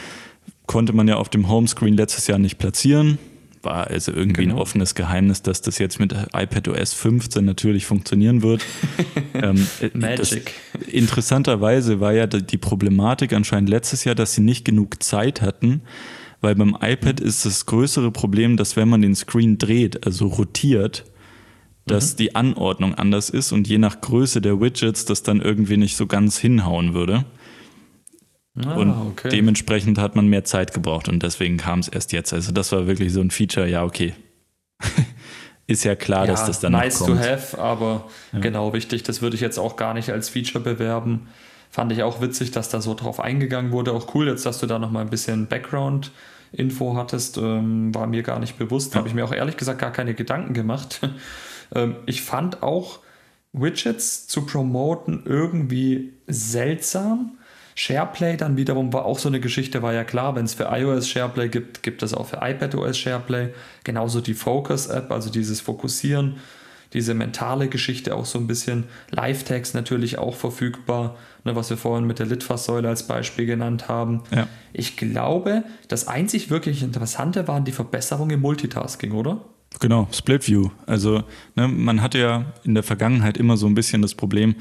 konnte 0.66 0.92
man 0.92 1.08
ja 1.08 1.16
auf 1.16 1.30
dem 1.30 1.48
Homescreen 1.48 1.94
letztes 1.94 2.26
Jahr 2.26 2.38
nicht 2.38 2.58
platzieren 2.58 3.18
war 3.62 3.88
also 3.88 4.12
irgendwie 4.12 4.42
genau. 4.42 4.56
ein 4.56 4.60
offenes 4.60 4.94
Geheimnis, 4.94 5.42
dass 5.42 5.62
das 5.62 5.78
jetzt 5.78 5.98
mit 6.00 6.14
iPadOS 6.34 6.94
15 6.94 7.44
natürlich 7.44 7.86
funktionieren 7.86 8.42
wird. 8.42 8.64
ähm, 9.34 9.66
äh, 9.80 9.90
Magic. 9.94 10.52
Das, 10.72 10.88
interessanterweise 10.88 12.00
war 12.00 12.12
ja 12.12 12.26
die 12.26 12.58
Problematik 12.58 13.32
anscheinend 13.32 13.68
letztes 13.68 14.04
Jahr, 14.04 14.14
dass 14.14 14.34
sie 14.34 14.42
nicht 14.42 14.64
genug 14.64 15.02
Zeit 15.02 15.42
hatten, 15.42 15.82
weil 16.40 16.54
beim 16.54 16.76
iPad 16.80 17.20
ist 17.20 17.44
das 17.44 17.66
größere 17.66 18.12
Problem, 18.12 18.56
dass 18.56 18.76
wenn 18.76 18.88
man 18.88 19.02
den 19.02 19.14
Screen 19.14 19.58
dreht, 19.58 20.06
also 20.06 20.26
rotiert, 20.26 21.04
dass 21.86 22.12
mhm. 22.12 22.16
die 22.18 22.34
Anordnung 22.36 22.94
anders 22.94 23.30
ist 23.30 23.52
und 23.52 23.66
je 23.66 23.78
nach 23.78 24.00
Größe 24.00 24.40
der 24.40 24.60
Widgets 24.60 25.04
das 25.04 25.22
dann 25.22 25.40
irgendwie 25.40 25.76
nicht 25.76 25.96
so 25.96 26.06
ganz 26.06 26.38
hinhauen 26.38 26.94
würde. 26.94 27.24
Ah, 28.66 28.74
und 28.74 28.90
okay. 28.90 29.28
dementsprechend 29.28 29.98
hat 29.98 30.16
man 30.16 30.26
mehr 30.26 30.44
Zeit 30.44 30.74
gebraucht 30.74 31.08
und 31.08 31.22
deswegen 31.22 31.56
kam 31.56 31.80
es 31.80 31.88
erst 31.88 32.12
jetzt. 32.12 32.32
Also 32.32 32.52
das 32.52 32.72
war 32.72 32.86
wirklich 32.86 33.12
so 33.12 33.20
ein 33.20 33.30
Feature, 33.30 33.68
ja, 33.68 33.84
okay. 33.84 34.14
ist 35.66 35.84
ja 35.84 35.94
klar, 35.94 36.24
ja, 36.26 36.32
dass 36.32 36.46
das 36.46 36.60
dann 36.60 36.72
nice 36.72 36.98
kommt. 36.98 37.16
Nice 37.16 37.50
to 37.52 37.58
have, 37.58 37.62
aber 37.62 38.08
ja. 38.32 38.40
genau 38.40 38.72
wichtig, 38.72 39.02
das 39.02 39.22
würde 39.22 39.36
ich 39.36 39.40
jetzt 39.40 39.58
auch 39.58 39.76
gar 39.76 39.94
nicht 39.94 40.10
als 40.10 40.28
Feature 40.28 40.62
bewerben. 40.62 41.28
Fand 41.70 41.92
ich 41.92 42.02
auch 42.02 42.20
witzig, 42.20 42.50
dass 42.50 42.70
da 42.70 42.80
so 42.80 42.94
drauf 42.94 43.20
eingegangen 43.20 43.72
wurde. 43.72 43.92
Auch 43.92 44.14
cool 44.14 44.28
jetzt, 44.28 44.46
dass 44.46 44.58
du 44.58 44.66
da 44.66 44.78
nochmal 44.78 45.02
ein 45.02 45.10
bisschen 45.10 45.46
Background 45.46 46.10
Info 46.52 46.96
hattest, 46.96 47.36
ähm, 47.36 47.94
war 47.94 48.06
mir 48.06 48.22
gar 48.22 48.38
nicht 48.38 48.58
bewusst. 48.58 48.94
Ja. 48.94 48.98
Habe 48.98 49.08
ich 49.08 49.14
mir 49.14 49.24
auch 49.24 49.32
ehrlich 49.32 49.56
gesagt 49.56 49.80
gar 49.80 49.92
keine 49.92 50.14
Gedanken 50.14 50.54
gemacht. 50.54 51.00
ähm, 51.74 51.96
ich 52.06 52.22
fand 52.22 52.62
auch 52.62 53.00
Widgets 53.52 54.26
zu 54.26 54.46
promoten 54.46 55.22
irgendwie 55.24 56.14
seltsam 56.26 57.37
SharePlay 57.78 58.36
dann 58.36 58.56
wiederum 58.56 58.92
war 58.92 59.04
auch 59.04 59.20
so 59.20 59.28
eine 59.28 59.38
Geschichte, 59.38 59.82
war 59.82 59.92
ja 59.94 60.02
klar, 60.02 60.34
wenn 60.34 60.44
es 60.44 60.54
für 60.54 60.64
iOS 60.64 61.08
SharePlay 61.08 61.48
gibt, 61.48 61.84
gibt 61.84 62.02
es 62.02 62.12
auch 62.12 62.26
für 62.26 62.40
iPadOS 62.42 62.98
SharePlay. 62.98 63.50
Genauso 63.84 64.20
die 64.20 64.34
Focus-App, 64.34 65.12
also 65.12 65.30
dieses 65.30 65.60
Fokussieren, 65.60 66.38
diese 66.92 67.14
mentale 67.14 67.68
Geschichte 67.68 68.16
auch 68.16 68.24
so 68.24 68.40
ein 68.40 68.48
bisschen. 68.48 68.86
Live-Tags 69.12 69.74
natürlich 69.74 70.18
auch 70.18 70.34
verfügbar, 70.34 71.14
ne, 71.44 71.54
was 71.54 71.70
wir 71.70 71.76
vorhin 71.76 72.04
mit 72.04 72.18
der 72.18 72.26
Litfaßsäule 72.26 72.88
als 72.88 73.06
Beispiel 73.06 73.46
genannt 73.46 73.86
haben. 73.86 74.24
Ja. 74.34 74.48
Ich 74.72 74.96
glaube, 74.96 75.62
das 75.86 76.08
einzig 76.08 76.50
wirklich 76.50 76.82
Interessante 76.82 77.46
waren 77.46 77.64
die 77.64 77.70
Verbesserungen 77.70 78.32
im 78.32 78.40
Multitasking, 78.40 79.12
oder? 79.12 79.44
Genau, 79.78 80.08
Split 80.10 80.48
View. 80.48 80.70
Also 80.86 81.22
ne, 81.54 81.68
man 81.68 82.02
hatte 82.02 82.18
ja 82.18 82.46
in 82.64 82.74
der 82.74 82.82
Vergangenheit 82.82 83.36
immer 83.36 83.56
so 83.56 83.68
ein 83.68 83.76
bisschen 83.76 84.02
das 84.02 84.16
Problem, 84.16 84.56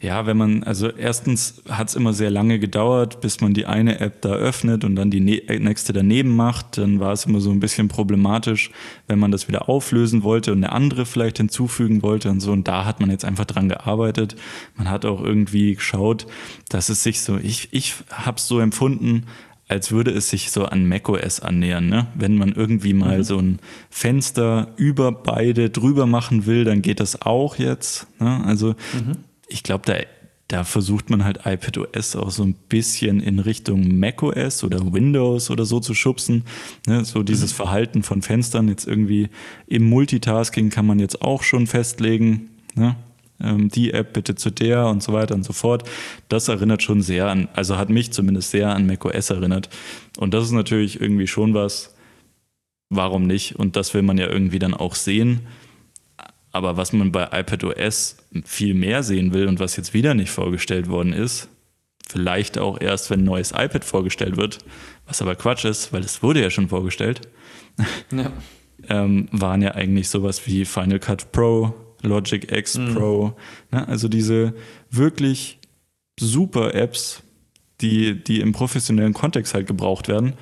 ja, 0.00 0.26
wenn 0.26 0.36
man, 0.36 0.62
also 0.62 0.88
erstens 0.88 1.62
hat 1.68 1.88
es 1.88 1.94
immer 1.94 2.12
sehr 2.12 2.30
lange 2.30 2.58
gedauert, 2.58 3.20
bis 3.22 3.40
man 3.40 3.54
die 3.54 3.64
eine 3.64 3.98
App 4.00 4.20
da 4.20 4.34
öffnet 4.34 4.84
und 4.84 4.94
dann 4.94 5.10
die 5.10 5.48
äh, 5.48 5.58
nächste 5.58 5.92
daneben 5.92 6.36
macht. 6.36 6.76
Dann 6.76 7.00
war 7.00 7.12
es 7.12 7.24
immer 7.24 7.40
so 7.40 7.50
ein 7.50 7.60
bisschen 7.60 7.88
problematisch, 7.88 8.70
wenn 9.08 9.18
man 9.18 9.32
das 9.32 9.48
wieder 9.48 9.68
auflösen 9.68 10.22
wollte 10.22 10.52
und 10.52 10.58
eine 10.58 10.72
andere 10.72 11.06
vielleicht 11.06 11.38
hinzufügen 11.38 12.02
wollte 12.02 12.30
und 12.30 12.40
so. 12.40 12.52
Und 12.52 12.68
da 12.68 12.84
hat 12.84 13.00
man 13.00 13.10
jetzt 13.10 13.24
einfach 13.24 13.46
dran 13.46 13.70
gearbeitet. 13.70 14.36
Man 14.76 14.90
hat 14.90 15.06
auch 15.06 15.22
irgendwie 15.22 15.74
geschaut, 15.74 16.26
dass 16.68 16.90
es 16.90 17.02
sich 17.02 17.22
so, 17.22 17.38
ich, 17.38 17.68
ich 17.72 17.94
habe 18.10 18.36
es 18.36 18.46
so 18.46 18.60
empfunden, 18.60 19.24
als 19.68 19.90
würde 19.90 20.10
es 20.12 20.28
sich 20.28 20.50
so 20.50 20.66
an 20.66 20.86
macOS 20.86 21.40
annähern. 21.40 21.88
Ne? 21.88 22.06
Wenn 22.14 22.36
man 22.36 22.52
irgendwie 22.52 22.92
mal 22.92 23.18
mhm. 23.18 23.24
so 23.24 23.38
ein 23.38 23.58
Fenster 23.90 24.68
über 24.76 25.10
beide 25.10 25.70
drüber 25.70 26.06
machen 26.06 26.46
will, 26.46 26.64
dann 26.64 26.82
geht 26.82 27.00
das 27.00 27.22
auch 27.22 27.56
jetzt. 27.56 28.06
Ne? 28.20 28.44
Also 28.44 28.68
mhm. 28.92 29.16
Ich 29.46 29.62
glaube, 29.62 29.84
da, 29.86 29.96
da 30.48 30.64
versucht 30.64 31.10
man 31.10 31.24
halt 31.24 31.40
iPadOS 31.44 32.16
auch 32.16 32.30
so 32.30 32.44
ein 32.44 32.54
bisschen 32.54 33.20
in 33.20 33.38
Richtung 33.38 33.98
macOS 33.98 34.64
oder 34.64 34.92
Windows 34.92 35.50
oder 35.50 35.64
so 35.64 35.80
zu 35.80 35.94
schubsen. 35.94 36.44
Ne? 36.86 37.04
So 37.04 37.22
dieses 37.22 37.52
mhm. 37.52 37.56
Verhalten 37.56 38.02
von 38.02 38.22
Fenstern 38.22 38.68
jetzt 38.68 38.86
irgendwie 38.86 39.28
im 39.66 39.88
Multitasking 39.88 40.70
kann 40.70 40.86
man 40.86 40.98
jetzt 40.98 41.22
auch 41.22 41.42
schon 41.42 41.66
festlegen. 41.66 42.50
Ne? 42.74 42.96
ähm, 43.40 43.68
die 43.68 43.92
App 43.92 44.12
bitte 44.12 44.34
zu 44.34 44.50
der 44.50 44.86
und 44.86 45.02
so 45.02 45.12
weiter 45.12 45.34
und 45.34 45.44
so 45.44 45.52
fort. 45.52 45.88
Das 46.28 46.48
erinnert 46.48 46.82
schon 46.82 47.02
sehr 47.02 47.28
an, 47.28 47.48
also 47.54 47.76
hat 47.76 47.90
mich 47.90 48.12
zumindest 48.12 48.50
sehr 48.50 48.74
an 48.74 48.86
macOS 48.86 49.30
erinnert. 49.30 49.68
Und 50.18 50.34
das 50.34 50.44
ist 50.44 50.52
natürlich 50.52 51.00
irgendwie 51.00 51.26
schon 51.26 51.54
was, 51.54 51.94
warum 52.88 53.26
nicht? 53.26 53.56
Und 53.56 53.76
das 53.76 53.94
will 53.94 54.02
man 54.02 54.18
ja 54.18 54.28
irgendwie 54.28 54.58
dann 54.58 54.74
auch 54.74 54.94
sehen. 54.94 55.40
Aber 56.56 56.78
was 56.78 56.94
man 56.94 57.12
bei 57.12 57.28
iPadOS 57.32 58.16
viel 58.46 58.72
mehr 58.72 59.02
sehen 59.02 59.34
will 59.34 59.46
und 59.46 59.60
was 59.60 59.76
jetzt 59.76 59.92
wieder 59.92 60.14
nicht 60.14 60.30
vorgestellt 60.30 60.88
worden 60.88 61.12
ist, 61.12 61.50
vielleicht 62.08 62.56
auch 62.56 62.80
erst, 62.80 63.10
wenn 63.10 63.20
ein 63.20 63.24
neues 63.24 63.50
iPad 63.50 63.84
vorgestellt 63.84 64.38
wird, 64.38 64.60
was 65.06 65.20
aber 65.20 65.34
Quatsch 65.34 65.66
ist, 65.66 65.92
weil 65.92 66.00
es 66.00 66.22
wurde 66.22 66.40
ja 66.40 66.48
schon 66.48 66.70
vorgestellt, 66.70 67.28
ja. 68.10 68.32
ähm, 68.88 69.28
waren 69.32 69.60
ja 69.60 69.72
eigentlich 69.72 70.08
sowas 70.08 70.46
wie 70.46 70.64
Final 70.64 70.98
Cut 70.98 71.30
Pro, 71.30 71.74
Logic 72.00 72.50
X 72.50 72.78
mhm. 72.78 72.94
Pro. 72.94 73.36
Ne? 73.70 73.86
Also 73.86 74.08
diese 74.08 74.54
wirklich 74.90 75.58
super 76.18 76.74
Apps, 76.74 77.22
die, 77.82 78.14
die 78.24 78.40
im 78.40 78.52
professionellen 78.52 79.12
Kontext 79.12 79.52
halt 79.52 79.66
gebraucht 79.66 80.08
werden, 80.08 80.32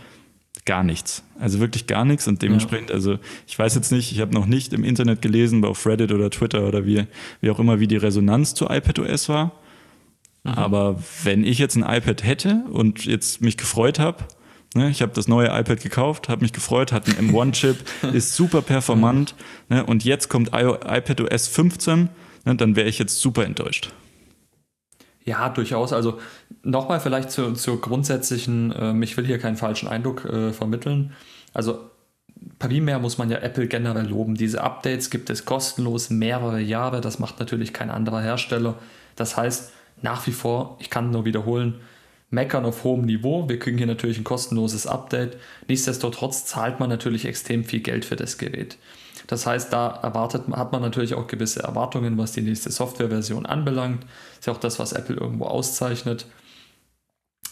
gar 0.65 0.83
nichts. 0.83 1.23
Also 1.39 1.61
wirklich 1.61 1.87
gar 1.87 2.05
nichts 2.05 2.27
und 2.27 2.43
dementsprechend, 2.43 2.91
ja. 2.91 2.95
also 2.95 3.19
ich 3.47 3.59
weiß 3.59 3.75
jetzt 3.75 3.93
nicht, 3.93 4.13
ich 4.13 4.21
habe 4.21 4.33
noch 4.33 4.47
nicht 4.47 4.73
im 4.73 4.85
Internet 4.85 5.21
gelesen, 5.21 5.65
auf 5.65 5.87
Reddit 5.87 6.13
oder 6.13 6.31
Twitter 6.31 6.67
oder 6.67 6.87
wie, 6.87 7.05
wie 7.41 7.51
auch 7.51 7.59
immer, 7.59 7.81
wie 7.81 7.87
die 7.87 7.97
Resonanz 7.97 8.55
zu 8.55 8.67
iPadOS 8.67 9.29
war. 9.29 9.53
Mhm. 10.45 10.53
Aber 10.53 11.03
wenn 11.23 11.45
ich 11.45 11.59
jetzt 11.59 11.77
ein 11.77 11.83
iPad 11.83 12.25
hätte 12.25 12.65
und 12.71 13.05
jetzt 13.05 13.41
mich 13.41 13.57
gefreut 13.57 13.99
habe, 13.99 14.25
Ne, 14.77 14.91
ich 14.91 15.03
habe 15.03 15.13
das 15.15 15.29
neue 15.29 15.47
iPad 15.47 15.81
gekauft, 15.81 16.29
habe 16.29 16.43
mich 16.43 16.53
gefreut, 16.53 16.91
hat 16.91 17.07
einen 17.07 17.31
M1-Chip, 17.31 17.77
ist 18.13 18.35
super 18.35 18.61
performant. 18.61 19.37
Ne, 19.69 19.87
und 19.87 20.05
jetzt 20.05 20.29
kommt 20.29 20.49
iPad 20.49 21.21
OS 21.21 21.47
15, 21.47 22.09
ne, 22.45 22.57
dann 22.57 22.75
wäre 22.75 22.89
ich 22.89 22.99
jetzt 22.99 23.21
super 23.21 23.45
enttäuscht. 23.45 23.93
Ja, 25.25 25.49
durchaus. 25.49 25.93
Also 25.93 26.19
nochmal 26.63 27.01
vielleicht 27.01 27.31
zur, 27.31 27.55
zur 27.55 27.81
grundsätzlichen, 27.81 28.75
ähm, 28.79 29.03
ich 29.03 29.17
will 29.17 29.27
hier 29.27 29.39
keinen 29.39 29.57
falschen 29.57 29.89
Eindruck 29.89 30.25
äh, 30.27 30.53
vermitteln. 30.53 31.15
Also 31.55 31.91
primär 32.59 32.99
muss 32.99 33.17
man 33.17 33.31
ja 33.31 33.39
Apple 33.39 33.67
generell 33.67 34.07
loben. 34.07 34.35
Diese 34.35 34.63
Updates 34.63 35.09
gibt 35.11 35.31
es 35.31 35.45
kostenlos 35.47 36.11
mehrere 36.11 36.61
Jahre. 36.61 37.01
Das 37.01 37.19
macht 37.19 37.41
natürlich 37.41 37.73
kein 37.73 37.91
anderer 37.91 38.21
Hersteller. 38.21 38.77
Das 39.17 39.37
heißt, 39.37 39.73
nach 40.03 40.27
wie 40.27 40.33
vor, 40.33 40.77
ich 40.81 40.91
kann 40.91 41.11
nur 41.11 41.25
wiederholen, 41.25 41.81
meckern 42.31 42.67
auf 42.67 42.85
hohem 42.85 43.07
Niveau. 43.07 43.49
Wir 43.49 43.59
kriegen 43.59 43.79
hier 43.79 43.87
natürlich 43.87 44.19
ein 44.19 44.25
kostenloses 44.25 44.87
Update. 44.87 45.39
Nichtsdestotrotz 45.69 46.45
zahlt 46.45 46.81
man 46.81 46.91
natürlich 46.91 47.25
extrem 47.25 47.65
viel 47.65 47.81
Geld 47.81 48.05
für 48.05 48.17
das 48.17 48.37
Gerät. 48.37 48.77
Das 49.27 49.47
heißt, 49.47 49.73
da 49.73 49.89
erwartet, 50.03 50.43
hat 50.53 50.73
man 50.73 50.83
natürlich 50.83 51.15
auch 51.15 51.27
gewisse 51.27 51.63
Erwartungen, 51.63 52.19
was 52.19 52.33
die 52.33 52.43
nächste 52.43 52.71
Softwareversion 52.71 53.47
anbelangt. 53.47 54.05
Ist 54.39 54.47
ja 54.47 54.53
auch 54.53 54.59
das, 54.59 54.79
was 54.79 54.93
Apple 54.93 55.17
irgendwo 55.17 55.47
auszeichnet. 55.47 56.27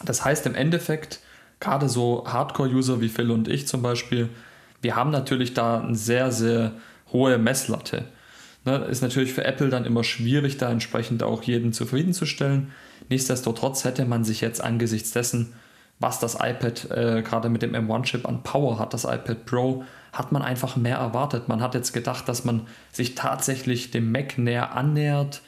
Das 0.05 0.23
heißt 0.23 0.45
im 0.45 0.55
Endeffekt, 0.55 1.19
gerade 1.59 1.89
so 1.89 2.25
Hardcore-User 2.27 3.01
wie 3.01 3.09
Phil 3.09 3.31
und 3.31 3.47
ich 3.47 3.67
zum 3.67 3.81
Beispiel, 3.81 4.29
wir 4.81 4.95
haben 4.95 5.11
natürlich 5.11 5.53
da 5.53 5.79
eine 5.79 5.95
sehr, 5.95 6.31
sehr 6.31 6.73
hohe 7.11 7.37
Messlatte. 7.37 8.05
Ne, 8.65 8.77
ist 8.85 9.01
natürlich 9.01 9.33
für 9.33 9.43
Apple 9.43 9.69
dann 9.69 9.83
immer 9.83 10.05
schwierig, 10.05 10.57
da 10.57 10.71
entsprechend 10.71 11.21
auch 11.21 11.43
jeden 11.43 11.73
zufriedenzustellen. 11.73 12.71
Nichtsdestotrotz 13.09 13.83
hätte 13.83 14.05
man 14.05 14.23
sich 14.23 14.39
jetzt 14.39 14.63
angesichts 14.63 15.11
dessen, 15.11 15.53
was 15.99 16.19
das 16.19 16.35
iPad 16.35 16.91
äh, 16.91 17.21
gerade 17.23 17.49
mit 17.49 17.61
dem 17.61 17.75
M1-Chip 17.75 18.25
an 18.25 18.43
Power 18.43 18.79
hat, 18.79 18.93
das 18.93 19.03
iPad 19.03 19.45
Pro, 19.45 19.83
hat 20.13 20.31
man 20.31 20.43
einfach 20.43 20.75
mehr 20.75 20.97
erwartet. 20.97 21.49
Man 21.49 21.61
hat 21.61 21.73
jetzt 21.73 21.91
gedacht, 21.91 22.29
dass 22.29 22.45
man 22.45 22.67
sich 22.91 23.15
tatsächlich 23.15 23.91
dem 23.91 24.11
Mac 24.11 24.37
näher 24.37 24.75
annähert. 24.75 25.41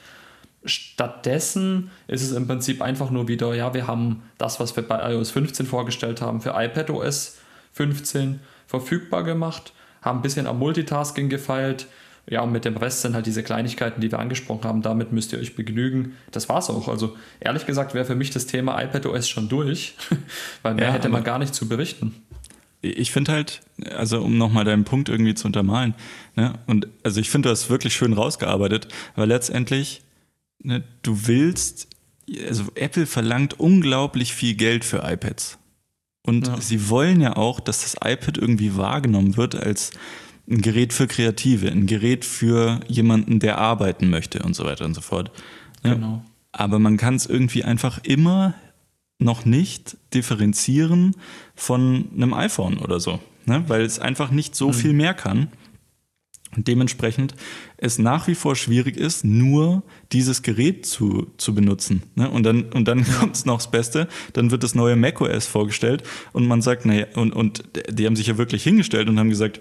Stattdessen 0.66 1.92
ist 2.08 2.24
es 2.24 2.32
im 2.32 2.48
Prinzip 2.48 2.82
einfach 2.82 3.12
nur 3.12 3.28
wieder, 3.28 3.54
ja, 3.54 3.76
wir 3.76 3.86
haben 3.86 4.24
das, 4.40 4.60
was 4.60 4.76
wir 4.76 4.84
bei 4.86 5.14
iOS 5.14 5.30
15 5.30 5.68
vorgestellt 5.68 6.22
haben, 6.22 6.42
für 6.42 6.56
iPadOS 6.56 7.38
15 7.74 8.40
verfügbar 8.66 9.24
gemacht, 9.24 9.74
haben 10.02 10.20
ein 10.20 10.24
bisschen 10.24 10.48
am 10.48 10.58
Multitasking 10.58 11.30
gefeilt, 11.30 11.88
ja, 12.28 12.42
und 12.42 12.52
mit 12.52 12.66
dem 12.66 12.76
Rest 12.76 13.02
sind 13.02 13.14
halt 13.14 13.28
diese 13.28 13.44
Kleinigkeiten, 13.44 14.02
die 14.02 14.12
wir 14.12 14.18
angesprochen 14.18 14.64
haben. 14.64 14.82
Damit 14.82 15.12
müsst 15.12 15.32
ihr 15.32 15.40
euch 15.40 15.56
begnügen. 15.56 16.16
Das 16.32 16.50
war's 16.50 16.72
auch. 16.72 16.88
Also 16.88 17.16
ehrlich 17.40 17.68
gesagt 17.68 17.94
wäre 17.94 18.06
für 18.06 18.16
mich 18.16 18.32
das 18.32 18.48
Thema 18.48 18.82
iPadOS 18.82 19.30
schon 19.30 19.48
durch, 19.48 19.96
weil 20.64 20.74
mehr 20.74 20.88
ja, 20.88 20.94
hätte 20.94 21.10
man 21.10 21.24
gar 21.24 21.38
nicht 21.38 21.54
zu 21.54 21.68
berichten. 21.70 22.16
Ich 22.86 23.12
finde 23.12 23.32
halt, 23.32 23.62
also 23.96 24.22
um 24.22 24.38
nochmal 24.38 24.66
deinen 24.66 24.84
Punkt 24.84 25.10
irgendwie 25.10 25.34
zu 25.34 25.48
untermalen, 25.48 25.96
ne, 26.36 26.54
und 26.68 26.88
also 27.04 27.20
ich 27.20 27.30
finde, 27.30 27.50
du 27.50 27.52
hast 27.52 27.70
wirklich 27.70 27.96
schön 27.96 28.14
rausgearbeitet, 28.14 28.88
weil 29.16 29.28
letztendlich, 29.28 30.02
ne, 30.64 30.84
du 31.02 31.28
willst, 31.28 31.88
also 32.48 32.66
Apple 32.76 33.06
verlangt 33.06 33.60
unglaublich 33.60 34.34
viel 34.34 34.56
Geld 34.56 34.86
für 34.86 35.04
iPads. 35.04 35.58
Und 36.26 36.48
ja. 36.48 36.60
sie 36.60 36.90
wollen 36.90 37.22
ja 37.22 37.36
auch, 37.36 37.60
dass 37.60 37.82
das 37.82 37.96
iPad 38.04 38.38
irgendwie 38.38 38.76
wahrgenommen 38.78 39.38
wird 39.38 39.56
als 39.56 39.92
ein 40.50 40.62
Gerät 40.62 40.94
für 40.94 41.08
Kreative, 41.08 41.70
ein 41.70 41.86
Gerät 41.86 42.26
für 42.26 42.80
jemanden, 42.88 43.40
der 43.40 43.58
arbeiten 43.58 44.10
möchte 44.10 44.40
und 44.40 44.56
so 44.56 44.66
weiter 44.66 44.86
und 44.86 44.94
so 44.94 45.02
fort. 45.02 45.32
Ja, 45.84 45.94
genau. 45.94 46.24
Aber 46.52 46.80
man 46.80 46.98
kann 46.98 47.16
es 47.16 47.26
irgendwie 47.26 47.64
einfach 47.64 48.00
immer 48.04 48.56
noch 49.18 49.46
nicht 49.46 49.98
differenzieren 50.14 51.16
von 51.56 52.10
einem 52.14 52.34
iPhone 52.34 52.78
oder 52.78 53.00
so, 53.00 53.20
ne? 53.46 53.64
weil 53.68 53.82
es 53.82 54.00
einfach 54.00 54.32
nicht 54.32 54.56
so 54.56 54.70
mhm. 54.70 54.74
viel 54.74 54.94
mehr 54.94 55.14
kann. 55.14 55.50
Und 56.56 56.70
dementsprechend 56.70 57.36
es 57.76 58.00
nach 58.00 58.28
wie 58.28 58.36
vor 58.36 58.56
schwierig 58.56 58.96
ist, 58.96 59.26
nur 59.26 59.84
dieses 60.14 60.42
Gerät 60.42 60.86
zu, 60.86 61.28
zu 61.38 61.54
benutzen. 61.54 62.04
Ne? 62.16 62.30
Und 62.30 62.44
dann, 62.44 62.72
und 62.72 62.88
dann 62.88 63.04
kommt 63.20 63.36
es 63.36 63.46
noch 63.46 63.58
das 63.58 63.72
Beste, 63.72 64.08
dann 64.34 64.52
wird 64.52 64.64
das 64.64 64.74
neue 64.74 64.96
macOS 64.96 65.48
vorgestellt 65.48 66.04
und 66.32 66.48
man 66.48 66.62
sagt, 66.62 66.86
naja, 66.86 67.08
und, 67.16 67.34
und 67.34 67.64
die 67.90 68.06
haben 68.06 68.16
sich 68.16 68.28
ja 68.28 68.38
wirklich 68.38 68.64
hingestellt 68.64 69.10
und 69.10 69.20
haben 69.20 69.30
gesagt, 69.30 69.60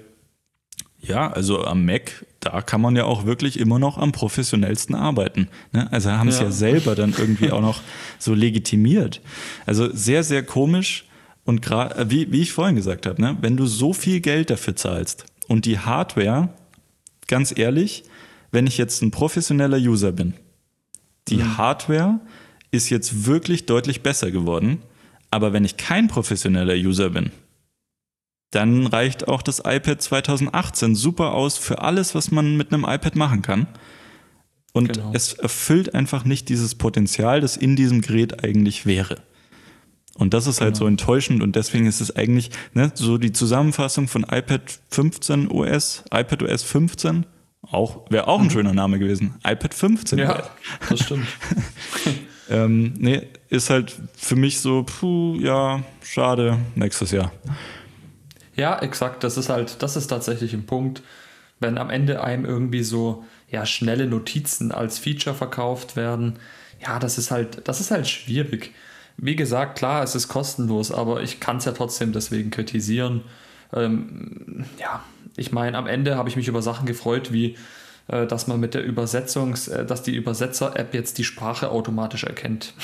ja, 1.07 1.30
also 1.30 1.64
am 1.64 1.84
Mac, 1.84 2.24
da 2.40 2.62
kann 2.62 2.80
man 2.80 2.96
ja 2.96 3.05
auch 3.05 3.24
wirklich 3.24 3.59
immer 3.59 3.78
noch 3.78 3.98
am 3.98 4.12
professionellsten 4.12 4.94
arbeiten. 4.94 5.48
Ne? 5.72 5.90
Also 5.92 6.11
haben 6.11 6.28
es 6.28 6.38
ja. 6.38 6.46
ja 6.46 6.50
selber 6.50 6.94
dann 6.94 7.14
irgendwie 7.16 7.50
auch 7.50 7.61
noch 7.61 7.80
so 8.18 8.34
legitimiert. 8.34 9.20
Also 9.66 9.94
sehr, 9.94 10.24
sehr 10.24 10.42
komisch. 10.42 11.07
Und 11.44 11.62
gerade, 11.62 11.96
äh, 11.96 12.11
wie, 12.11 12.32
wie 12.32 12.42
ich 12.42 12.52
vorhin 12.52 12.76
gesagt 12.76 13.07
habe, 13.07 13.20
ne? 13.20 13.36
wenn 13.40 13.57
du 13.57 13.66
so 13.66 13.92
viel 13.92 14.20
Geld 14.20 14.50
dafür 14.50 14.76
zahlst 14.76 15.26
und 15.48 15.66
die 15.66 15.78
Hardware, 15.78 16.48
ganz 17.26 17.57
ehrlich, 17.57 18.05
wenn 18.50 18.66
ich 18.66 18.78
jetzt 18.78 19.02
ein 19.02 19.11
professioneller 19.11 19.78
User 19.78 20.12
bin, 20.12 20.34
die 21.28 21.36
mhm. 21.36 21.59
Hardware 21.59 22.20
ist 22.70 22.90
jetzt 22.90 23.26
wirklich 23.26 23.66
deutlich 23.66 24.02
besser 24.02 24.30
geworden. 24.30 24.82
Aber 25.30 25.52
wenn 25.52 25.64
ich 25.64 25.76
kein 25.76 26.09
professioneller 26.09 26.74
User 26.74 27.11
bin, 27.11 27.30
dann 28.55 28.86
reicht 28.86 29.28
auch 29.28 29.42
das 29.42 29.61
iPad 29.61 30.00
2018 30.00 30.94
super 30.94 31.32
aus 31.32 31.59
für 31.59 31.82
alles, 31.82 32.14
was 32.14 32.30
man 32.30 32.57
mit 32.57 32.72
einem 32.72 32.84
iPad 32.84 33.16
machen 33.16 33.42
kann. 33.42 33.66
Und 34.72 34.92
genau. 34.92 35.12
es 35.14 35.34
erfüllt 35.34 35.94
einfach 35.94 36.24
nicht 36.24 36.48
dieses 36.48 36.74
Potenzial, 36.74 37.40
das 37.40 37.57
in 37.57 37.76
diesem 37.76 38.00
Gerät 38.00 38.42
eigentlich 38.44 38.86
wäre. 38.86 39.22
Und 40.16 40.34
das 40.34 40.46
ist 40.46 40.61
halt 40.61 40.74
genau. 40.74 40.84
so 40.84 40.86
enttäuschend 40.86 41.42
und 41.42 41.57
deswegen 41.57 41.86
ist 41.86 42.00
es 42.00 42.14
eigentlich 42.14 42.50
ne, 42.72 42.92
so 42.94 43.18
die 43.18 43.32
Zusammenfassung 43.32 44.07
von 44.09 44.22
iPad 44.22 44.62
15 44.90 45.50
OS, 45.50 46.05
iPad 46.12 46.42
OS 46.44 46.62
15, 46.62 47.26
auch 47.62 48.11
wäre 48.11 48.28
auch 48.28 48.40
ein 48.40 48.46
mhm. 48.46 48.50
schöner 48.50 48.74
Name 48.74 48.98
gewesen. 48.98 49.34
iPad 49.44 49.74
15. 49.74 50.18
Ja, 50.18 50.44
das 50.88 51.00
stimmt. 51.00 51.26
ähm, 52.50 52.94
nee, 52.98 53.22
ist 53.48 53.70
halt 53.70 53.96
für 54.16 54.36
mich 54.36 54.61
so, 54.61 54.84
puh, 54.84 55.36
ja, 55.40 55.82
schade, 56.02 56.59
nächstes 56.74 57.11
Jahr. 57.11 57.32
Ja, 58.57 58.78
exakt. 58.78 59.24
Das 59.24 59.36
ist 59.36 59.48
halt, 59.48 59.82
das 59.82 59.96
ist 59.96 60.09
tatsächlich 60.09 60.52
ein 60.52 60.66
Punkt, 60.66 61.02
wenn 61.61 61.78
am 61.78 61.90
Ende 61.90 62.22
einem 62.22 62.44
irgendwie 62.44 62.82
so 62.82 63.24
ja, 63.50 63.66
schnelle 63.66 64.07
Notizen 64.07 64.72
als 64.72 64.98
Feature 64.98 65.34
verkauft 65.34 65.96
werden. 65.96 66.38
ja, 66.80 66.98
das 66.98 67.18
ist 67.18 67.30
halt, 67.30 67.66
das 67.68 67.80
ist 67.80 67.90
halt 67.90 68.09
schwierig. 68.09 68.72
Wie 69.16 69.36
gesagt, 69.36 69.78
klar, 69.78 70.02
es 70.02 70.14
ist 70.14 70.28
kostenlos, 70.28 70.90
aber 70.92 71.22
ich 71.22 71.40
kann 71.40 71.59
es 71.59 71.64
ja 71.64 71.72
trotzdem 71.72 72.12
deswegen 72.12 72.50
kritisieren. 72.50 73.22
Ähm, 73.72 74.66
ja, 74.78 75.02
ich 75.36 75.52
meine, 75.52 75.78
am 75.78 75.86
Ende 75.86 76.16
habe 76.16 76.28
ich 76.28 76.36
mich 76.36 76.48
über 76.48 76.62
Sachen 76.62 76.86
gefreut, 76.86 77.32
wie 77.32 77.57
dass 78.07 78.46
man 78.46 78.61
mit 78.61 78.74
der 78.74 78.84
Übersetzungs, 78.84 79.68
äh, 79.68 79.86
dass 79.86 80.02
die 80.02 80.14
Übersetzer-App 80.14 80.92
jetzt 80.92 81.16
die 81.18 81.24
Sprache 81.24 81.70
automatisch 81.70 82.24
erkennt. 82.24 82.74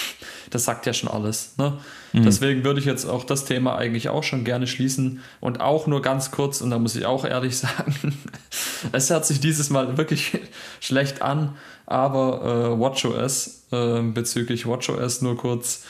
Das 0.48 0.64
sagt 0.64 0.84
ja 0.84 0.92
schon 0.92 1.08
alles. 1.08 1.54
Ne? 1.58 1.78
Mhm. 2.12 2.24
Deswegen 2.24 2.64
würde 2.64 2.80
ich 2.80 2.86
jetzt 2.86 3.04
auch 3.04 3.22
das 3.22 3.44
Thema 3.44 3.76
eigentlich 3.76 4.08
auch 4.08 4.24
schon 4.24 4.42
gerne 4.42 4.66
schließen 4.66 5.20
und 5.38 5.60
auch 5.60 5.86
nur 5.86 6.02
ganz 6.02 6.32
kurz, 6.32 6.60
und 6.60 6.70
da 6.70 6.78
muss 6.80 6.96
ich 6.96 7.06
auch 7.06 7.24
ehrlich 7.24 7.56
sagen, 7.58 7.94
es 8.90 9.10
hört 9.10 9.24
sich 9.24 9.38
dieses 9.38 9.70
Mal 9.70 9.96
wirklich 9.96 10.40
schlecht 10.80 11.22
an, 11.22 11.54
aber 11.86 12.72
äh, 12.74 12.80
WatchOS 12.80 13.66
äh, 13.70 14.02
bezüglich 14.02 14.66
WatchOS 14.66 15.22
nur 15.22 15.36
kurz 15.36 15.84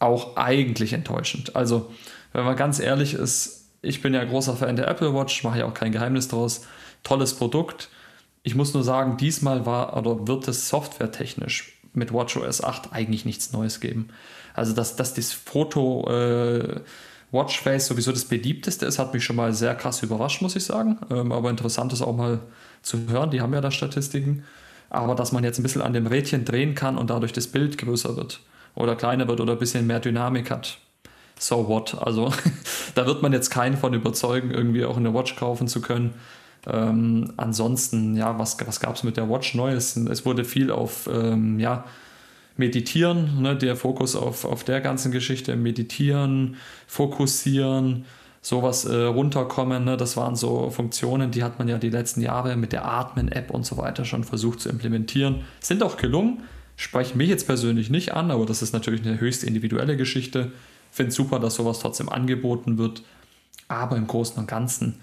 auch 0.00 0.36
eigentlich 0.36 0.92
enttäuschend. 0.92 1.54
Also, 1.54 1.88
wenn 2.32 2.44
man 2.44 2.56
ganz 2.56 2.80
ehrlich 2.80 3.14
ist, 3.14 3.68
ich 3.80 4.02
bin 4.02 4.12
ja 4.12 4.24
großer 4.24 4.56
Fan 4.56 4.74
der 4.74 4.88
Apple 4.88 5.14
Watch, 5.14 5.44
mache 5.44 5.60
ja 5.60 5.66
auch 5.66 5.74
kein 5.74 5.92
Geheimnis 5.92 6.26
draus. 6.26 6.62
Tolles 7.04 7.34
Produkt 7.34 7.90
ich 8.42 8.54
muss 8.54 8.74
nur 8.74 8.82
sagen, 8.82 9.16
diesmal 9.16 9.66
war 9.66 9.96
oder 9.96 10.26
wird 10.26 10.48
es 10.48 10.68
softwaretechnisch 10.68 11.78
mit 11.92 12.12
WatchOS 12.12 12.62
8 12.62 12.92
eigentlich 12.92 13.24
nichts 13.24 13.52
Neues 13.52 13.80
geben. 13.80 14.08
Also, 14.54 14.72
dass, 14.74 14.96
dass 14.96 15.14
das 15.14 15.32
Foto 15.32 16.08
äh, 16.10 16.80
Watchface 17.32 17.86
sowieso 17.86 18.12
das 18.12 18.24
beliebteste 18.24 18.86
ist, 18.86 18.98
hat 18.98 19.14
mich 19.14 19.24
schon 19.24 19.36
mal 19.36 19.52
sehr 19.52 19.74
krass 19.74 20.02
überrascht, 20.02 20.42
muss 20.42 20.56
ich 20.56 20.64
sagen. 20.64 20.98
Ähm, 21.10 21.32
aber 21.32 21.50
interessant 21.50 21.92
ist 21.92 22.02
auch 22.02 22.16
mal 22.16 22.40
zu 22.82 23.08
hören, 23.08 23.30
die 23.30 23.40
haben 23.40 23.54
ja 23.54 23.60
da 23.60 23.70
Statistiken. 23.70 24.44
Aber 24.88 25.14
dass 25.14 25.30
man 25.30 25.44
jetzt 25.44 25.58
ein 25.58 25.62
bisschen 25.62 25.82
an 25.82 25.92
dem 25.92 26.06
Rädchen 26.06 26.44
drehen 26.44 26.74
kann 26.74 26.98
und 26.98 27.10
dadurch 27.10 27.32
das 27.32 27.46
Bild 27.46 27.78
größer 27.78 28.16
wird 28.16 28.40
oder 28.74 28.96
kleiner 28.96 29.28
wird 29.28 29.40
oder 29.40 29.52
ein 29.52 29.58
bisschen 29.58 29.86
mehr 29.86 30.00
Dynamik 30.00 30.50
hat. 30.50 30.78
So 31.38 31.68
what? 31.68 31.96
Also 32.02 32.32
da 32.94 33.06
wird 33.06 33.22
man 33.22 33.32
jetzt 33.32 33.50
keinen 33.50 33.76
von 33.76 33.94
überzeugen, 33.94 34.50
irgendwie 34.50 34.84
auch 34.84 34.96
eine 34.96 35.14
Watch 35.14 35.36
kaufen 35.36 35.68
zu 35.68 35.80
können, 35.80 36.14
ähm, 36.66 37.32
ansonsten, 37.36 38.16
ja, 38.16 38.38
was, 38.38 38.56
was 38.66 38.80
gab 38.80 38.96
es 38.96 39.02
mit 39.02 39.16
der 39.16 39.28
Watch 39.30 39.54
Neues? 39.54 39.96
Es 39.96 40.26
wurde 40.26 40.44
viel 40.44 40.70
auf, 40.70 41.08
ähm, 41.12 41.58
ja, 41.58 41.84
Meditieren, 42.56 43.40
ne, 43.40 43.56
der 43.56 43.74
Fokus 43.74 44.14
auf, 44.14 44.44
auf 44.44 44.64
der 44.64 44.80
ganzen 44.80 45.10
Geschichte, 45.10 45.56
Meditieren, 45.56 46.56
Fokussieren, 46.86 48.04
sowas 48.42 48.84
äh, 48.84 48.94
runterkommen, 48.94 49.84
ne, 49.84 49.96
das 49.96 50.16
waren 50.16 50.36
so 50.36 50.70
Funktionen, 50.70 51.30
die 51.30 51.42
hat 51.42 51.58
man 51.58 51.68
ja 51.68 51.78
die 51.78 51.90
letzten 51.90 52.20
Jahre 52.20 52.56
mit 52.56 52.72
der 52.72 52.84
Atmen-App 52.84 53.50
und 53.50 53.66
so 53.66 53.76
weiter 53.76 54.04
schon 54.04 54.24
versucht 54.24 54.60
zu 54.60 54.68
implementieren. 54.68 55.42
Sind 55.60 55.82
auch 55.82 55.96
gelungen, 55.96 56.42
sprechen 56.76 57.18
mich 57.18 57.28
jetzt 57.28 57.46
persönlich 57.46 57.90
nicht 57.90 58.14
an, 58.14 58.30
aber 58.30 58.46
das 58.46 58.62
ist 58.62 58.72
natürlich 58.72 59.04
eine 59.06 59.20
höchst 59.20 59.42
individuelle 59.42 59.96
Geschichte. 59.96 60.52
Finde 60.90 61.12
super, 61.12 61.38
dass 61.38 61.54
sowas 61.54 61.80
trotzdem 61.80 62.08
angeboten 62.08 62.78
wird. 62.78 63.02
Aber 63.68 63.96
im 63.96 64.06
Großen 64.06 64.36
und 64.38 64.48
Ganzen 64.48 64.96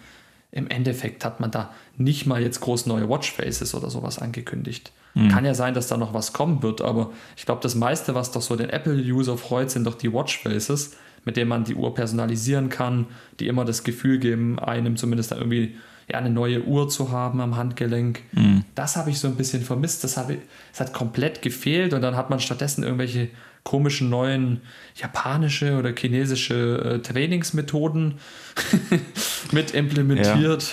im 0.52 0.68
Endeffekt 0.68 1.26
hat 1.26 1.40
man 1.40 1.52
da 1.52 1.74
nicht 1.98 2.26
mal 2.26 2.42
jetzt 2.42 2.62
groß 2.62 2.86
neue 2.86 3.10
Watchfaces 3.10 3.76
oder 3.76 3.90
sowas 3.90 4.20
angekündigt. 4.20 4.92
Mhm. 5.14 5.30
Kann 5.30 5.46
ja 5.46 5.54
sein, 5.54 5.74
dass 5.74 5.88
da 5.88 5.98
noch 5.98 6.14
was 6.14 6.34
kommen 6.34 6.64
wird, 6.64 6.82
aber 6.82 7.12
ich 7.36 7.46
glaube, 7.46 7.62
das 7.62 7.76
meiste, 7.76 8.16
was 8.16 8.32
doch 8.32 8.42
so 8.42 8.56
den 8.56 8.70
Apple-User 8.70 9.38
freut, 9.38 9.72
sind 9.72 9.86
doch 9.86 9.96
die 9.96 10.14
Watchfaces, 10.14 10.96
mit 11.26 11.38
denen 11.38 11.50
man 11.50 11.64
die 11.64 11.76
Uhr 11.76 11.94
personalisieren 11.94 12.70
kann, 12.70 13.08
die 13.40 13.48
immer 13.48 13.66
das 13.66 13.84
Gefühl 13.84 14.20
geben, 14.20 14.60
einem 14.60 14.96
zumindest 14.96 15.32
da 15.32 15.38
irgendwie 15.38 15.76
ja, 16.10 16.20
eine 16.20 16.30
neue 16.30 16.64
Uhr 16.64 16.88
zu 16.88 17.12
haben 17.12 17.42
am 17.42 17.58
Handgelenk. 17.58 18.22
Mhm. 18.32 18.64
Das 18.76 18.96
habe 18.96 19.10
ich 19.10 19.20
so 19.20 19.28
ein 19.28 19.36
bisschen 19.36 19.62
vermisst. 19.62 20.04
Das, 20.04 20.16
habe 20.16 20.38
das 20.72 20.80
hat 20.80 20.94
komplett 20.94 21.42
gefehlt 21.42 21.94
und 21.94 22.02
dann 22.02 22.16
hat 22.16 22.30
man 22.30 22.40
stattdessen 22.40 22.84
irgendwelche 22.84 23.30
komischen 23.68 24.10
neuen 24.10 24.62
japanische 24.96 25.78
oder 25.78 25.94
chinesische 25.94 27.00
äh, 27.00 27.00
Trainingsmethoden 27.00 28.14
mit 29.52 29.72
implementiert. 29.72 30.64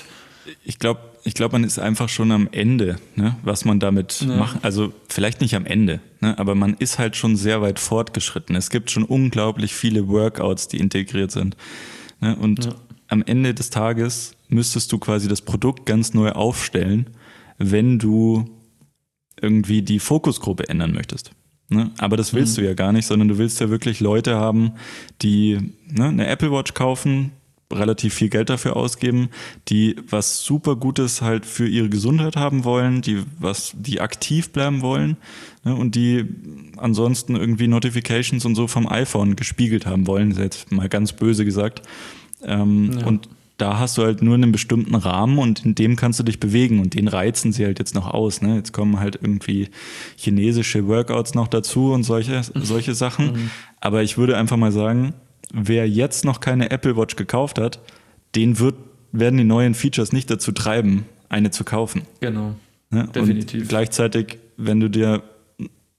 Ja. 0.46 0.52
Ich 0.62 0.78
glaube, 0.78 1.00
ich 1.24 1.34
glaube, 1.34 1.54
man 1.54 1.64
ist 1.64 1.80
einfach 1.80 2.08
schon 2.08 2.30
am 2.30 2.48
Ende, 2.52 2.96
ne, 3.16 3.36
was 3.42 3.64
man 3.64 3.80
damit 3.80 4.20
ja. 4.20 4.36
macht. 4.36 4.64
Also 4.64 4.92
vielleicht 5.08 5.40
nicht 5.40 5.56
am 5.56 5.66
Ende, 5.66 5.98
ne, 6.20 6.38
aber 6.38 6.54
man 6.54 6.74
ist 6.74 7.00
halt 7.00 7.16
schon 7.16 7.34
sehr 7.34 7.60
weit 7.62 7.80
fortgeschritten. 7.80 8.54
Es 8.54 8.70
gibt 8.70 8.92
schon 8.92 9.02
unglaublich 9.02 9.74
viele 9.74 10.06
Workouts, 10.06 10.68
die 10.68 10.78
integriert 10.78 11.32
sind. 11.32 11.56
Ne, 12.20 12.36
und 12.36 12.66
ja. 12.66 12.74
am 13.08 13.24
Ende 13.26 13.54
des 13.54 13.70
Tages 13.70 14.36
müsstest 14.46 14.92
du 14.92 14.98
quasi 14.98 15.26
das 15.26 15.42
Produkt 15.42 15.84
ganz 15.84 16.14
neu 16.14 16.30
aufstellen, 16.30 17.10
wenn 17.58 17.98
du 17.98 18.44
irgendwie 19.40 19.82
die 19.82 19.98
Fokusgruppe 19.98 20.68
ändern 20.68 20.92
möchtest. 20.92 21.32
Ne? 21.68 21.90
Aber 21.98 22.16
das 22.16 22.34
willst 22.34 22.56
mhm. 22.56 22.62
du 22.62 22.68
ja 22.68 22.74
gar 22.74 22.92
nicht, 22.92 23.06
sondern 23.06 23.28
du 23.28 23.38
willst 23.38 23.60
ja 23.60 23.70
wirklich 23.70 24.00
Leute 24.00 24.36
haben, 24.36 24.72
die 25.22 25.72
ne, 25.90 26.06
eine 26.06 26.26
Apple 26.26 26.52
Watch 26.52 26.74
kaufen, 26.74 27.32
relativ 27.72 28.14
viel 28.14 28.28
Geld 28.28 28.50
dafür 28.50 28.76
ausgeben, 28.76 29.30
die 29.68 29.96
was 30.08 30.42
super 30.42 30.76
Gutes 30.76 31.22
halt 31.22 31.46
für 31.46 31.66
ihre 31.66 31.88
Gesundheit 31.88 32.36
haben 32.36 32.64
wollen, 32.64 33.02
die 33.02 33.22
was, 33.38 33.72
die 33.76 34.00
aktiv 34.00 34.50
bleiben 34.50 34.82
wollen 34.82 35.16
ne, 35.64 35.74
und 35.74 35.94
die 35.94 36.26
ansonsten 36.76 37.36
irgendwie 37.36 37.66
Notifications 37.66 38.44
und 38.44 38.54
so 38.54 38.68
vom 38.68 38.86
iPhone 38.86 39.36
gespiegelt 39.36 39.86
haben 39.86 40.06
wollen, 40.06 40.32
jetzt 40.32 40.70
mal 40.70 40.88
ganz 40.88 41.12
böse 41.12 41.44
gesagt. 41.44 41.82
Ähm, 42.42 42.98
ja. 42.98 43.06
Und 43.06 43.28
da 43.56 43.78
hast 43.78 43.98
du 43.98 44.02
halt 44.02 44.20
nur 44.20 44.34
einen 44.34 44.50
bestimmten 44.50 44.94
Rahmen 44.94 45.38
und 45.38 45.64
in 45.64 45.74
dem 45.74 45.94
kannst 45.96 46.18
du 46.18 46.24
dich 46.24 46.40
bewegen 46.40 46.80
und 46.80 46.94
den 46.94 47.06
reizen 47.06 47.52
sie 47.52 47.64
halt 47.64 47.78
jetzt 47.78 47.94
noch 47.94 48.08
aus. 48.08 48.42
Ne? 48.42 48.56
Jetzt 48.56 48.72
kommen 48.72 48.98
halt 48.98 49.16
irgendwie 49.20 49.68
chinesische 50.16 50.88
Workouts 50.88 51.34
noch 51.34 51.46
dazu 51.46 51.92
und 51.92 52.02
solche, 52.02 52.42
solche 52.54 52.94
Sachen. 52.94 53.32
Mhm. 53.32 53.50
Aber 53.80 54.02
ich 54.02 54.18
würde 54.18 54.36
einfach 54.36 54.56
mal 54.56 54.72
sagen, 54.72 55.14
wer 55.52 55.88
jetzt 55.88 56.24
noch 56.24 56.40
keine 56.40 56.70
Apple 56.70 56.96
Watch 56.96 57.14
gekauft 57.14 57.58
hat, 57.60 57.80
den 58.34 58.58
wird, 58.58 58.74
werden 59.12 59.36
die 59.36 59.44
neuen 59.44 59.74
Features 59.74 60.12
nicht 60.12 60.30
dazu 60.30 60.50
treiben, 60.50 61.04
eine 61.28 61.52
zu 61.52 61.62
kaufen. 61.62 62.02
Genau. 62.20 62.56
Ne? 62.90 63.08
Definitiv. 63.14 63.62
Und 63.62 63.68
gleichzeitig, 63.68 64.38
wenn 64.56 64.80
du 64.80 64.90
dir 64.90 65.22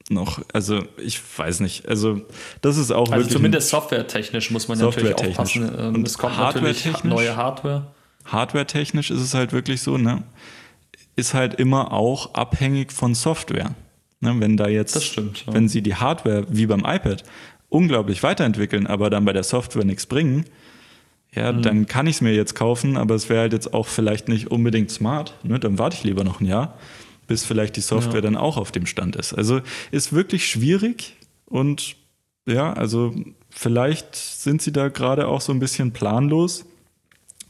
noch, 0.10 0.42
also 0.54 0.84
ich 0.98 1.20
weiß 1.38 1.62
nicht. 1.62 1.88
Also 1.88 2.22
das 2.62 2.78
ist 2.78 2.92
auch 2.92 3.12
also 3.12 3.28
zumindest 3.28 3.70
softwaretechnisch 3.70 4.52
muss 4.52 4.68
man 4.68 4.78
natürlich 4.78 5.16
aufpassen. 5.16 5.72
Ähm, 5.78 5.96
Und 5.96 6.08
es 6.08 6.18
kommt 6.18 6.38
natürlich 6.38 7.04
neue 7.04 7.36
Hardware. 7.36 7.88
Hardware-technisch 8.26 9.12
ist 9.12 9.22
es 9.22 9.34
halt 9.34 9.52
wirklich 9.52 9.82
so, 9.82 9.98
ne? 9.98 10.24
Ist 11.16 11.34
halt 11.34 11.56
immer 11.56 11.92
auch 11.92 12.34
abhängig 12.34 12.92
von 12.92 13.16
Software. 13.16 13.76
Ne? 14.20 14.36
Wenn 14.40 14.58
da 14.58 14.68
jetzt, 14.68 15.02
stimmt, 15.04 15.46
ja. 15.46 15.54
wenn 15.54 15.70
sie 15.70 15.82
die 15.82 15.96
Hardware 15.96 16.46
wie 16.50 16.66
beim 16.66 16.82
iPad 16.82 17.24
unglaublich 17.70 18.22
weiterentwickeln, 18.24 18.88
aber 18.88 19.10
dann 19.10 19.26
bei 19.26 19.34
der 19.34 19.44
Software 19.44 19.86
nichts 19.86 20.06
bringen, 20.06 20.46
ja, 21.34 21.52
mhm. 21.52 21.62
dann 21.62 21.86
kann 21.86 22.08
ich 22.08 22.18
es 22.18 22.22
mir 22.22 22.34
jetzt 22.34 22.56
kaufen, 22.56 22.98
aber 22.98 23.16
es 23.16 23.30
wäre 23.30 23.42
halt 23.42 23.54
jetzt 23.54 23.74
auch 23.74 23.88
vielleicht 23.88 24.28
nicht 24.28 24.52
unbedingt 24.52 24.92
smart. 24.92 25.36
Ne? 25.44 25.60
Dann 25.60 25.78
warte 25.78 25.98
ich 25.98 26.04
lieber 26.04 26.24
noch 26.24 26.42
ein 26.42 26.46
Jahr 26.46 26.78
bis 27.28 27.46
vielleicht 27.46 27.76
die 27.76 27.82
Software 27.82 28.16
ja. 28.16 28.22
dann 28.22 28.36
auch 28.36 28.58
auf 28.58 28.72
dem 28.72 28.86
Stand 28.86 29.16
ist. 29.16 29.34
Also 29.34 29.62
ist 29.92 30.14
wirklich 30.14 30.48
schwierig 30.48 31.16
und 31.46 31.96
ja, 32.48 32.74
also 32.74 33.14
vielleicht 33.50 34.16
sind 34.16 34.62
sie 34.62 34.72
da 34.72 34.90
gerade 34.90 35.28
auch 35.28 35.42
so 35.42 35.52
ein 35.52 35.60
bisschen 35.60 35.92
planlos, 35.92 36.66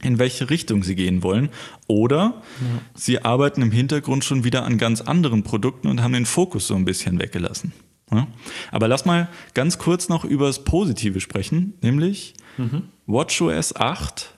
in 0.02 0.18
welche 0.18 0.50
Richtung 0.50 0.82
sie 0.82 0.94
gehen 0.94 1.22
wollen. 1.22 1.50
Oder 1.86 2.42
ja. 2.60 2.82
sie 2.94 3.22
arbeiten 3.22 3.62
im 3.62 3.70
Hintergrund 3.70 4.24
schon 4.24 4.44
wieder 4.44 4.64
an 4.64 4.78
ganz 4.78 5.00
anderen 5.00 5.42
Produkten 5.42 5.88
und 5.88 6.02
haben 6.02 6.12
den 6.12 6.26
Fokus 6.26 6.66
so 6.66 6.74
ein 6.74 6.84
bisschen 6.84 7.18
weggelassen. 7.18 7.72
Ja? 8.10 8.26
Aber 8.70 8.88
lass 8.88 9.04
mal 9.04 9.28
ganz 9.54 9.78
kurz 9.78 10.08
noch 10.08 10.24
über 10.24 10.46
das 10.46 10.64
Positive 10.64 11.20
sprechen, 11.20 11.74
nämlich 11.82 12.34
mhm. 12.56 12.84
WatchOS 13.06 13.76
8, 13.76 14.34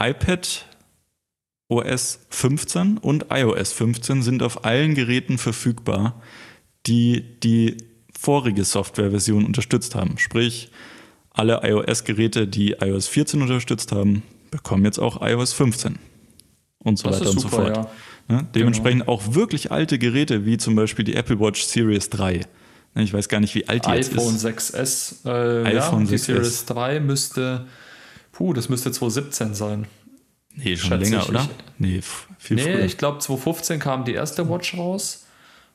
iPad 0.00 0.66
OS 1.68 2.20
15 2.30 2.98
und 2.98 3.26
iOS 3.30 3.72
15 3.72 4.22
sind 4.22 4.42
auf 4.42 4.64
allen 4.64 4.94
Geräten 4.94 5.38
verfügbar, 5.38 6.20
die 6.86 7.24
die 7.42 7.76
vorige 8.18 8.64
Softwareversion 8.64 9.44
unterstützt 9.44 9.94
haben. 9.94 10.18
Sprich, 10.18 10.70
alle 11.30 11.60
iOS-Geräte, 11.64 12.46
die 12.46 12.76
iOS 12.80 13.08
14 13.08 13.42
unterstützt 13.42 13.92
haben, 13.92 14.22
bekommen 14.50 14.84
jetzt 14.84 14.98
auch 14.98 15.20
iOS 15.20 15.52
15 15.52 15.98
und 16.78 16.98
so 16.98 17.08
das 17.08 17.20
weiter 17.20 17.30
und 17.30 17.40
super, 17.40 17.56
so 17.56 17.62
fort. 17.62 17.76
Ja. 17.76 17.90
Ja, 18.28 18.42
dementsprechend 18.54 19.02
genau. 19.02 19.12
auch 19.12 19.34
wirklich 19.34 19.70
alte 19.70 19.98
Geräte, 19.98 20.46
wie 20.46 20.56
zum 20.56 20.74
Beispiel 20.74 21.04
die 21.04 21.14
Apple 21.14 21.38
Watch 21.40 21.62
Series 21.64 22.08
3. 22.10 22.40
Ich 22.96 23.12
weiß 23.12 23.28
gar 23.28 23.40
nicht, 23.40 23.54
wie 23.54 23.68
alt 23.68 23.84
die 23.84 23.90
iPhone 23.90 24.36
jetzt 24.36 24.70
ist. 24.70 25.24
6S. 25.24 25.26
Äh, 25.26 25.76
iPhone 25.76 26.06
ja, 26.06 26.06
6S. 26.06 26.10
Die 26.10 26.18
Series 26.18 26.64
3 26.64 27.00
müsste, 27.00 27.66
puh, 28.32 28.52
das 28.52 28.68
müsste 28.68 28.92
2017 28.92 29.54
sein. 29.54 29.86
Nee, 30.56 30.76
schon 30.76 31.00
länger, 31.00 31.28
oder? 31.28 31.48
Nee, 31.78 32.00
viel 32.38 32.56
nee, 32.56 32.62
früher. 32.62 32.84
ich 32.84 32.96
glaube 32.98 33.18
2015 33.18 33.80
kam 33.80 34.04
die 34.04 34.12
erste 34.14 34.48
Watch 34.48 34.76
raus 34.76 35.26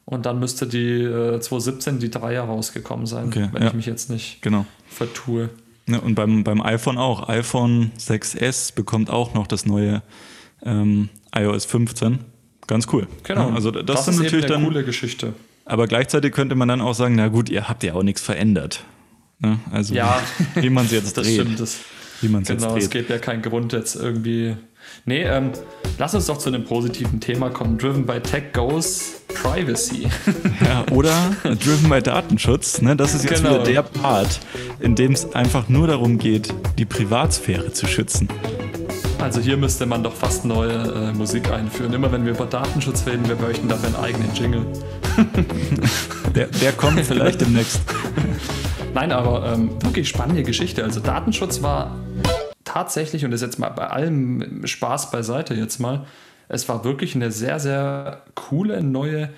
und 0.05 0.25
dann 0.25 0.39
müsste 0.39 0.67
die 0.67 1.01
äh, 1.03 1.39
2017 1.39 1.99
die 1.99 2.09
Dreier 2.09 2.43
rausgekommen 2.43 3.05
sein, 3.05 3.27
okay, 3.27 3.49
wenn 3.51 3.61
ja. 3.61 3.67
ich 3.67 3.73
mich 3.73 3.85
jetzt 3.85 4.09
nicht 4.09 4.41
genau. 4.41 4.65
vertue. 4.89 5.49
Ja, 5.87 5.97
und 5.99 6.15
beim, 6.15 6.43
beim 6.43 6.61
iPhone 6.61 6.97
auch. 6.97 7.27
iPhone 7.29 7.91
6S 7.97 8.73
bekommt 8.75 9.09
auch 9.09 9.33
noch 9.33 9.47
das 9.47 9.65
neue 9.65 10.01
ähm, 10.63 11.09
iOS 11.35 11.65
15. 11.65 12.19
Ganz 12.67 12.87
cool. 12.93 13.07
Genau. 13.23 13.49
Ja, 13.49 13.55
also 13.55 13.71
das, 13.71 13.85
das 13.85 14.07
ist 14.07 14.21
natürlich 14.21 14.45
eine 14.45 14.53
dann 14.53 14.63
coole 14.65 14.83
Geschichte. 14.83 15.33
Aber 15.65 15.87
gleichzeitig 15.87 16.31
könnte 16.33 16.55
man 16.55 16.67
dann 16.67 16.81
auch 16.81 16.93
sagen, 16.93 17.15
na 17.15 17.27
gut, 17.27 17.49
ihr 17.49 17.67
habt 17.67 17.83
ja 17.83 17.93
auch 17.95 18.03
nichts 18.03 18.21
verändert. 18.21 18.83
Ne? 19.39 19.59
Also 19.71 19.95
Ja. 19.95 20.21
wie, 20.55 20.69
man 20.69 20.85
es 20.85 20.91
jetzt 20.91 21.17
Das 21.17 21.25
dreht. 21.25 21.41
stimmt. 21.41 21.59
Das, 21.59 21.77
Wie 22.21 22.27
man 22.27 22.43
es 22.43 22.49
jetzt 22.49 22.61
genau, 22.61 22.75
es 22.77 22.83
dreht. 22.89 22.91
gibt 22.91 23.09
ja 23.09 23.17
keinen 23.17 23.41
Grund 23.41 23.73
jetzt 23.73 23.95
irgendwie. 23.95 24.55
Nee, 25.05 25.23
ähm, 25.23 25.51
lass 25.97 26.13
uns 26.13 26.25
doch 26.27 26.37
zu 26.37 26.49
einem 26.49 26.65
positiven 26.65 27.19
Thema 27.19 27.49
kommen. 27.49 27.77
Driven 27.77 28.05
by 28.05 28.19
Tech 28.19 28.53
Goes 28.53 29.21
Privacy. 29.41 30.07
Ja, 30.65 30.85
oder 30.91 31.13
driven 31.43 31.89
by 31.89 32.01
Datenschutz. 32.01 32.81
Ne? 32.81 32.95
Das 32.95 33.13
ist 33.13 33.23
jetzt 33.23 33.41
Genau. 33.43 33.55
wieder 33.55 33.63
der 33.63 33.81
Part, 33.83 34.39
in 34.79 34.95
dem 34.95 35.13
es 35.13 35.33
einfach 35.33 35.69
nur 35.69 35.87
darum 35.87 36.17
geht, 36.17 36.53
die 36.77 36.85
Privatsphäre 36.85 37.71
zu 37.71 37.87
schützen. 37.87 38.27
Also 39.19 39.39
hier 39.41 39.57
müsste 39.57 39.85
man 39.85 40.03
doch 40.03 40.13
fast 40.13 40.45
neue 40.45 40.71
äh, 40.73 41.13
Musik 41.13 41.51
einführen. 41.51 41.93
Immer 41.93 42.11
wenn 42.11 42.25
wir 42.25 42.31
über 42.33 42.45
Datenschutz 42.45 43.05
reden, 43.05 43.27
wir 43.27 43.35
möchten 43.35 43.67
dafür 43.67 43.87
einen 43.87 43.95
eigenen 43.97 44.33
Jingle. 44.33 44.65
Der, 46.35 46.47
der 46.47 46.71
kommt 46.73 46.99
vielleicht 47.05 47.41
demnächst. 47.41 47.81
Nein, 48.93 49.11
aber 49.11 49.51
ähm, 49.53 49.71
wirklich 49.81 50.07
spannende 50.07 50.43
Geschichte. 50.43 50.83
Also 50.83 50.99
Datenschutz 50.99 51.61
war 51.61 51.95
tatsächlich, 52.69 53.25
und 53.25 53.31
das 53.31 53.41
jetzt 53.41 53.57
mal 53.57 53.69
bei 53.69 53.87
allem 53.87 54.65
Spaß 54.65 55.11
beiseite 55.11 55.55
jetzt 55.55 55.79
mal, 55.79 56.05
es 56.49 56.69
war 56.69 56.83
wirklich 56.83 57.15
eine 57.15 57.31
sehr, 57.31 57.59
sehr 57.59 58.23
coole 58.35 58.83
neue 58.83 59.29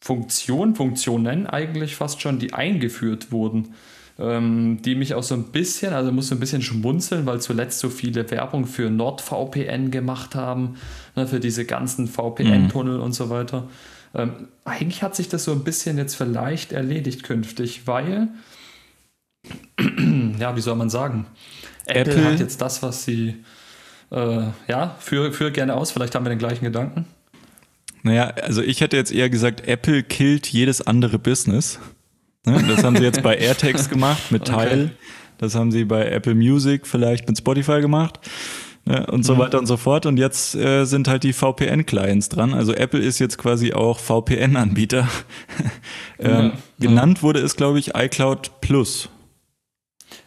Funktion, 0.00 0.74
Funktionen 0.74 1.46
eigentlich 1.46 1.96
fast 1.96 2.20
schon, 2.20 2.38
die 2.38 2.54
eingeführt 2.54 3.32
wurden, 3.32 3.74
ähm, 4.18 4.80
die 4.82 4.94
mich 4.94 5.14
auch 5.14 5.22
so 5.22 5.34
ein 5.34 5.44
bisschen, 5.44 5.92
also 5.92 6.12
muss 6.12 6.28
so 6.28 6.34
ein 6.34 6.40
bisschen 6.40 6.62
schmunzeln, 6.62 7.26
weil 7.26 7.40
zuletzt 7.40 7.80
so 7.80 7.88
viele 7.88 8.30
Werbung 8.30 8.66
für 8.66 8.90
NordVPN 8.90 9.90
gemacht 9.90 10.34
haben, 10.34 10.76
ne, 11.16 11.26
für 11.26 11.40
diese 11.40 11.64
ganzen 11.64 12.06
VPN-Tunnel 12.06 13.00
und 13.00 13.12
so 13.12 13.30
weiter. 13.30 13.68
Ähm, 14.14 14.48
eigentlich 14.64 15.02
hat 15.02 15.16
sich 15.16 15.28
das 15.28 15.44
so 15.44 15.52
ein 15.52 15.64
bisschen 15.64 15.98
jetzt 15.98 16.14
vielleicht 16.14 16.72
erledigt 16.72 17.22
künftig, 17.22 17.86
weil, 17.86 18.28
ja, 20.38 20.56
wie 20.56 20.60
soll 20.60 20.76
man 20.76 20.90
sagen, 20.90 21.26
Apple, 21.86 22.12
Apple- 22.14 22.24
hat 22.24 22.40
jetzt 22.40 22.60
das, 22.60 22.82
was 22.82 23.04
sie, 23.04 23.36
äh, 24.10 24.42
ja, 24.68 24.96
führe 25.00 25.32
führ 25.32 25.50
gerne 25.50 25.74
aus, 25.74 25.90
vielleicht 25.92 26.14
haben 26.14 26.24
wir 26.24 26.30
den 26.30 26.38
gleichen 26.38 26.64
Gedanken. 26.64 27.06
Naja, 28.02 28.30
also 28.42 28.62
ich 28.62 28.80
hätte 28.80 28.96
jetzt 28.96 29.12
eher 29.12 29.30
gesagt, 29.30 29.66
Apple 29.68 30.02
killt 30.02 30.48
jedes 30.48 30.80
andere 30.84 31.18
Business. 31.18 31.78
Ne? 32.44 32.62
Das 32.66 32.82
haben 32.82 32.96
sie 32.96 33.04
jetzt 33.04 33.22
bei 33.22 33.36
AirTags 33.38 33.88
gemacht 33.88 34.32
mit 34.32 34.50
Okay. 34.50 34.68
Tile. 34.68 34.90
Das 35.38 35.54
haben 35.54 35.70
sie 35.70 35.84
bei 35.84 36.08
Apple 36.08 36.34
Music 36.34 36.86
vielleicht 36.86 37.28
mit 37.28 37.38
Spotify 37.38 37.80
gemacht. 37.80 38.18
Ne? 38.84 39.06
Und 39.06 39.24
so 39.24 39.38
weiter 39.38 39.58
und 39.60 39.66
so 39.66 39.76
fort. 39.76 40.06
Und 40.06 40.16
jetzt 40.16 40.56
äh, 40.56 40.84
sind 40.84 41.06
halt 41.06 41.22
die 41.22 41.32
VPN-Clients 41.32 42.28
dran. 42.28 42.54
Also 42.54 42.74
Apple 42.74 42.98
ist 43.00 43.20
jetzt 43.20 43.38
quasi 43.38 43.72
auch 43.72 44.00
VPN-Anbieter. 44.00 45.08
ähm, 46.18 46.52
Ja. 46.78 46.88
genannt 46.88 47.22
wurde 47.22 47.38
es, 47.40 47.54
glaube 47.54 47.78
ich, 47.78 47.94
iCloud 47.94 48.60
Plus. 48.60 49.08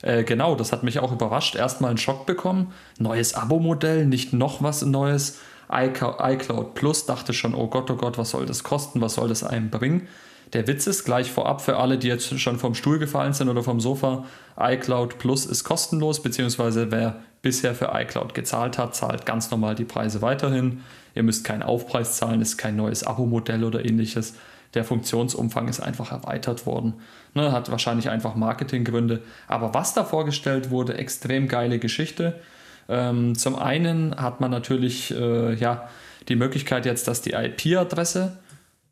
Äh, 0.02 0.24
genau, 0.24 0.56
das 0.56 0.72
hat 0.72 0.84
mich 0.84 1.00
auch 1.00 1.12
überrascht. 1.12 1.56
Erstmal 1.56 1.90
einen 1.90 1.98
Schock 1.98 2.26
bekommen. 2.26 2.74
Neues 3.00 3.34
Abo-Modell, 3.34 4.06
nicht 4.06 4.34
noch 4.34 4.62
was 4.62 4.84
Neues. 4.84 5.40
iCloud, 5.72 6.76
Plus 6.76 7.06
dachte 7.06 7.34
schon, 7.34 7.56
oh 7.56 7.68
Gott, 7.68 7.90
oh 7.90 7.96
Gott, 7.96 8.18
was 8.18 8.32
soll 8.32 8.46
das 8.46 8.64
kosten? 8.64 9.02
Was 9.02 9.16
soll 9.16 9.30
das 9.30 9.44
einem 9.44 9.70
bringen? 9.70 10.08
Der 10.54 10.68
Witz 10.68 10.88
ist 10.88 11.06
gleich 11.06 11.32
vorab 11.32 11.62
für 11.62 11.78
alle, 11.78 11.98
die 11.98 12.08
jetzt 12.08 12.40
schon 12.40 12.60
vom 12.60 12.76
Stuhl 12.76 13.00
gefallen 13.00 13.34
sind 13.34 13.50
oder 13.50 13.64
vom 13.64 13.80
Sofa. 13.80 14.26
iCloud 14.60 15.18
Plus 15.18 15.46
ist 15.46 15.64
kostenlos, 15.64 16.22
beziehungsweise 16.22 16.92
wer 16.92 17.22
bisher 17.42 17.76
für 17.76 17.92
iCloud 17.94 18.34
gezahlt 18.34 18.78
hat, 18.78 18.96
zahlt 18.96 19.26
ganz 19.26 19.52
normal 19.52 19.76
die 19.76 19.86
Preise 19.86 20.22
weiterhin. 20.22 20.84
Ihr 21.14 21.24
müsst 21.24 21.46
keinen 21.46 21.64
Aufpreis 21.64 22.18
zahlen, 22.18 22.42
ist 22.42 22.58
kein 22.58 22.76
neues 22.76 23.04
Abo-Modell 23.04 23.64
oder 23.64 23.84
ähnliches. 23.86 24.36
Der 24.76 24.84
Funktionsumfang 24.84 25.68
ist 25.68 25.80
einfach 25.80 26.12
erweitert 26.12 26.66
worden. 26.66 26.96
Ne, 27.34 27.52
hat 27.52 27.72
wahrscheinlich 27.72 28.10
einfach 28.10 28.36
Marketinggründe. 28.36 29.22
Aber 29.48 29.74
was 29.74 29.94
da 29.94 30.04
vorgestellt 30.04 30.70
wurde, 30.70 30.98
extrem 30.98 31.48
geile 31.48 31.80
Geschichte. 31.80 32.40
Ähm, 32.88 33.36
zum 33.36 33.56
einen 33.56 34.16
hat 34.16 34.42
man 34.42 34.52
natürlich 34.52 35.12
äh, 35.12 35.56
ja, 35.56 35.90
die 36.28 36.36
Möglichkeit 36.36 36.86
jetzt, 36.86 37.08
dass 37.08 37.22
die 37.22 37.32
IP-Adresse 37.32 38.38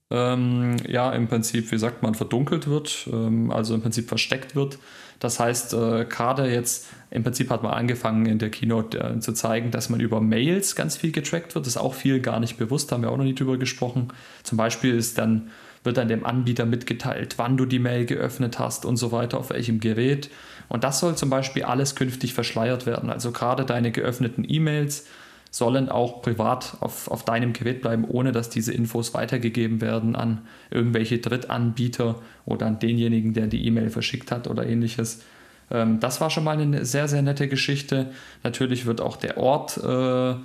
ähm, 0.10 0.78
ja 0.88 1.12
im 1.12 1.28
Prinzip, 1.28 1.72
wie 1.72 1.78
sagt 1.78 2.04
man, 2.04 2.16
verdunkelt 2.16 2.68
wird, 2.68 3.08
ähm, 3.12 3.52
also 3.52 3.76
im 3.76 3.82
Prinzip 3.82 4.08
versteckt 4.08 4.56
wird. 4.56 4.78
Das 5.20 5.40
heißt, 5.40 5.74
äh, 5.74 6.06
gerade 6.06 6.52
jetzt, 6.52 6.88
im 7.10 7.24
Prinzip 7.24 7.50
hat 7.50 7.64
man 7.64 7.74
angefangen 7.74 8.26
in 8.26 8.40
der 8.40 8.50
Keynote 8.50 9.00
äh, 9.00 9.20
zu 9.20 9.34
zeigen, 9.34 9.72
dass 9.72 9.90
man 9.90 10.00
über 10.00 10.22
Mails 10.22 10.76
ganz 10.76 10.98
viel 10.98 11.12
getrackt 11.12 11.56
wird. 11.56 11.66
Das 11.66 11.76
ist 11.76 11.82
auch 11.82 11.94
viel 11.94 12.20
gar 12.20 12.40
nicht 12.40 12.58
bewusst, 12.58 12.92
haben 12.92 13.04
wir 13.04 13.12
auch 13.12 13.18
noch 13.18 13.24
nie 13.24 13.36
drüber 13.36 13.58
gesprochen. 13.58 14.10
Zum 14.44 14.58
Beispiel 14.58 14.96
ist 14.96 15.18
dann, 15.18 15.50
wird 15.84 15.98
dann 15.98 16.08
dem 16.08 16.26
Anbieter 16.26 16.66
mitgeteilt, 16.66 17.36
wann 17.38 17.58
du 17.58 17.66
die 17.66 17.80
Mail 17.80 18.06
geöffnet 18.06 18.60
hast 18.60 18.86
und 18.86 18.98
so 18.98 19.12
weiter, 19.12 19.38
auf 19.38 19.50
welchem 19.50 19.80
Gerät. 19.80 20.30
Und 20.70 20.84
das 20.84 21.00
soll 21.00 21.16
zum 21.16 21.30
Beispiel 21.30 21.64
alles 21.64 21.96
künftig 21.96 22.34
verschleiert 22.34 22.86
werden. 22.86 23.10
Also 23.10 23.32
gerade 23.32 23.66
deine 23.66 23.92
geöffneten 23.92 24.46
E-Mails 24.48 25.06
sollen 25.52 25.90
auch 25.90 26.24
privat 26.24 26.78
auf, 26.80 27.08
auf 27.10 27.26
deinem 27.26 27.54
Gerät 27.54 27.82
bleiben, 27.82 28.06
ohne 28.06 28.32
dass 28.32 28.50
diese 28.50 28.74
Infos 28.74 29.14
weitergegeben 29.14 29.82
werden 29.82 30.16
an 30.16 30.42
irgendwelche 30.72 31.20
Drittanbieter 31.20 32.16
oder 32.46 32.66
an 32.66 32.80
denjenigen, 32.80 33.34
der 33.34 33.46
die 33.46 33.66
E-Mail 33.68 33.92
verschickt 33.92 34.32
hat 34.32 34.48
oder 34.48 34.66
ähnliches. 34.66 35.22
Ähm, 35.70 36.00
das 36.00 36.22
war 36.22 36.32
schon 36.32 36.44
mal 36.44 36.58
eine 36.58 36.86
sehr, 36.86 37.08
sehr 37.08 37.22
nette 37.22 37.48
Geschichte. 37.48 38.12
Natürlich 38.44 38.88
wird 38.88 39.00
auch 39.00 39.16
der 39.16 39.38
Ort 39.38 39.78
äh, 39.78 40.36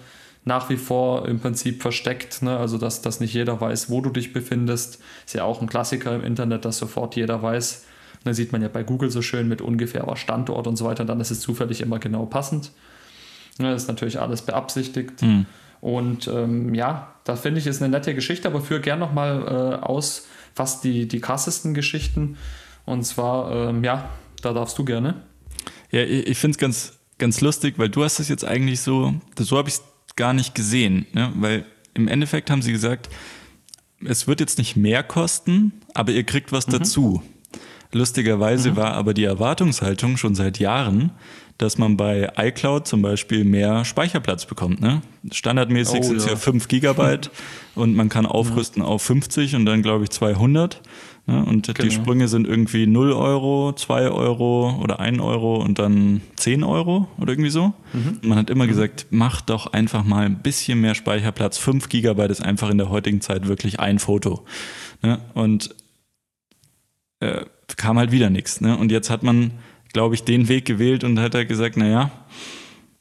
nach 0.49 0.70
wie 0.70 0.76
vor 0.76 1.28
im 1.28 1.38
Prinzip 1.38 1.82
versteckt, 1.82 2.42
ne? 2.42 2.57
also 2.57 2.78
dass, 2.78 3.03
dass 3.03 3.20
nicht 3.20 3.34
jeder 3.34 3.61
weiß, 3.61 3.90
wo 3.90 4.01
du 4.01 4.11
dich 4.11 4.32
befindest. 4.32 4.99
Ist 5.24 5.34
ja 5.34 5.44
auch 5.44 5.61
ein 5.61 5.68
Klassiker 5.68 6.14
im 6.14 6.24
Internet, 6.24 6.64
dass 6.64 6.78
sofort 6.78 7.14
jeder 7.14 7.40
weiß. 7.40 7.84
Da 8.24 8.34
sieht 8.34 8.51
man 8.51 8.62
ja 8.62 8.68
bei 8.68 8.82
Google 8.82 9.11
so 9.11 9.22
schön 9.22 9.46
mit 9.46 9.61
ungefährer 9.61 10.16
Standort 10.16 10.66
und 10.66 10.76
so 10.76 10.86
weiter, 10.86 11.05
dann 11.05 11.20
ist 11.20 11.30
es 11.30 11.40
zufällig 11.40 11.80
immer 11.82 12.01
genau 12.01 12.26
passend. 12.26 12.72
Ne, 13.59 13.70
Das 13.70 13.82
ist 13.82 13.88
natürlich 13.88 14.20
alles 14.20 14.42
beabsichtigt. 14.42 15.20
Hm. 15.20 15.46
Und 15.80 16.26
ähm, 16.26 16.74
ja, 16.74 17.14
da 17.24 17.36
finde 17.36 17.61
ich, 17.61 17.66
ist 17.66 17.80
eine 17.80 17.90
nette 17.90 18.14
Geschichte, 18.14 18.49
aber 18.49 18.61
führe 18.61 18.80
gern 18.80 18.99
nochmal 18.99 19.42
äh, 19.42 19.84
aus, 19.84 20.26
fast 20.55 20.82
die, 20.82 21.07
die 21.07 21.20
krassesten 21.20 21.74
Geschichten. 21.74 22.36
Und 22.86 23.05
zwar, 23.05 23.53
ähm, 23.53 23.84
ja, 23.84 24.09
da 24.42 24.53
darfst 24.53 24.78
du 24.78 24.84
gerne. 24.84 25.14
Ja, 25.90 26.03
ich, 26.03 26.26
ich 26.26 26.38
finde 26.38 26.53
es 26.57 26.59
ganz, 26.59 26.99
ganz 27.18 27.40
lustig, 27.42 27.74
weil 27.76 27.90
du 27.90 28.03
hast 28.03 28.18
es 28.18 28.28
jetzt 28.28 28.44
eigentlich 28.44 28.80
so, 28.80 29.14
so 29.38 29.59
habe 29.59 29.68
ich 29.68 29.76
es 29.76 29.82
gar 30.18 30.34
nicht 30.34 30.54
gesehen, 30.54 31.06
ne? 31.14 31.32
weil 31.36 31.64
im 31.94 32.08
Endeffekt 32.08 32.50
haben 32.50 32.60
sie 32.60 32.72
gesagt, 32.72 33.08
es 34.04 34.28
wird 34.28 34.40
jetzt 34.40 34.58
nicht 34.58 34.76
mehr 34.76 35.02
kosten, 35.02 35.72
aber 35.94 36.12
ihr 36.12 36.24
kriegt 36.24 36.52
was 36.52 36.66
dazu. 36.66 37.22
Lustigerweise 37.92 38.76
war 38.76 38.92
aber 38.92 39.14
die 39.14 39.24
Erwartungshaltung 39.24 40.18
schon 40.18 40.34
seit 40.34 40.58
Jahren, 40.58 41.12
dass 41.56 41.78
man 41.78 41.96
bei 41.96 42.30
iCloud 42.36 42.86
zum 42.86 43.00
Beispiel 43.00 43.44
mehr 43.44 43.84
Speicherplatz 43.84 44.44
bekommt. 44.44 44.80
Ne? 44.80 45.00
Standardmäßig 45.32 46.00
Oh, 46.00 46.02
sind 46.02 46.16
es 46.18 46.26
ja. 46.26 46.32
ja 46.32 46.36
5 46.36 46.68
Gigabyte 46.68 47.30
und 47.74 47.96
man 47.96 48.08
kann 48.08 48.26
aufrüsten 48.26 48.82
auf 48.82 49.02
50 49.02 49.56
und 49.56 49.64
dann 49.64 49.82
glaube 49.82 50.04
ich 50.04 50.10
200. 50.10 50.82
Ne? 51.28 51.44
Und 51.44 51.68
die 51.68 51.74
Genau. 51.74 51.92
Sprünge 51.92 52.26
sind 52.26 52.48
irgendwie 52.48 52.86
0 52.86 53.12
Euro, 53.12 53.72
2 53.74 54.08
Euro 54.08 54.80
oder 54.82 54.98
1 54.98 55.20
Euro 55.20 55.62
und 55.62 55.78
dann 55.78 56.22
10 56.36 56.64
Euro 56.64 57.06
oder 57.18 57.32
irgendwie 57.32 57.50
so. 57.50 57.74
Man 58.22 58.38
hat 58.38 58.48
immer 58.48 58.66
gesagt, 58.66 59.06
mach 59.10 59.42
doch 59.42 59.72
einfach 59.74 60.04
mal 60.04 60.24
ein 60.24 60.38
bisschen 60.40 60.80
mehr 60.80 60.94
Speicherplatz. 60.94 61.58
5 61.58 61.90
Gigabyte 61.90 62.30
ist 62.30 62.42
einfach 62.42 62.70
in 62.70 62.78
der 62.78 62.88
heutigen 62.88 63.20
Zeit 63.20 63.46
wirklich 63.46 63.78
ein 63.78 63.98
Foto. 63.98 64.46
Ne? 65.02 65.18
Und 65.34 65.74
äh, 67.20 67.44
kam 67.76 67.98
halt 67.98 68.10
wieder 68.10 68.30
nichts. 68.30 68.62
Ne? 68.62 68.76
Und 68.78 68.90
jetzt 68.90 69.10
hat 69.10 69.22
man, 69.22 69.50
glaube 69.92 70.14
ich, 70.14 70.24
den 70.24 70.48
Weg 70.48 70.64
gewählt 70.64 71.04
und 71.04 71.18
hat 71.20 71.34
halt 71.34 71.48
gesagt, 71.48 71.76
naja, 71.76 72.10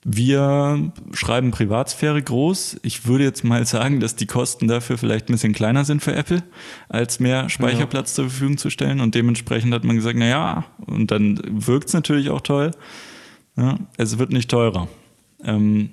wir 0.10 0.94
schreiben 1.14 1.52
Privatsphäre 1.52 2.24
groß. 2.24 2.80
Ich 2.82 3.08
würde 3.08 3.26
jetzt 3.26 3.44
mal 3.44 3.66
sagen, 3.66 4.00
dass 4.00 4.16
die 4.16 4.26
Kosten 4.26 4.70
dafür 4.70 4.98
vielleicht 4.98 5.28
ein 5.28 5.34
bisschen 5.34 5.52
kleiner 5.52 5.84
sind 5.84 6.02
für 6.02 6.16
Apple, 6.16 6.44
als 6.88 7.20
mehr 7.20 7.50
Speicherplatz 7.50 8.14
zur 8.14 8.30
Verfügung 8.30 8.58
zu 8.58 8.70
stellen. 8.70 9.02
Und 9.02 9.16
dementsprechend 9.16 9.74
hat 9.74 9.84
man 9.84 9.98
gesagt, 9.98 10.18
naja, 10.18 10.64
und 10.86 11.12
dann 11.12 11.42
wirkt 11.46 11.90
es 11.90 11.94
natürlich 11.94 12.30
auch 12.30 12.40
toll. 12.40 12.72
Ja, 13.58 13.80
es 13.98 14.18
wird 14.18 14.32
nicht 14.32 14.50
teurer. 14.50 14.88
Ähm, 15.44 15.90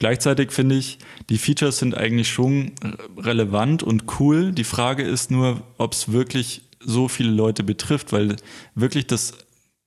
gleichzeitig 0.00 0.50
finde 0.50 0.74
ich, 0.74 0.98
die 1.30 1.38
Features 1.38 1.78
sind 1.78 1.96
eigentlich 1.96 2.32
schon 2.32 2.72
relevant 3.16 3.84
und 3.84 4.18
cool. 4.18 4.50
Die 4.50 4.64
Frage 4.64 5.04
ist 5.04 5.30
nur, 5.30 5.62
ob 5.78 5.92
es 5.92 6.10
wirklich 6.10 6.62
so 6.80 7.06
viele 7.06 7.30
Leute 7.30 7.62
betrifft, 7.62 8.12
weil 8.12 8.34
wirklich 8.74 9.06
das, 9.06 9.34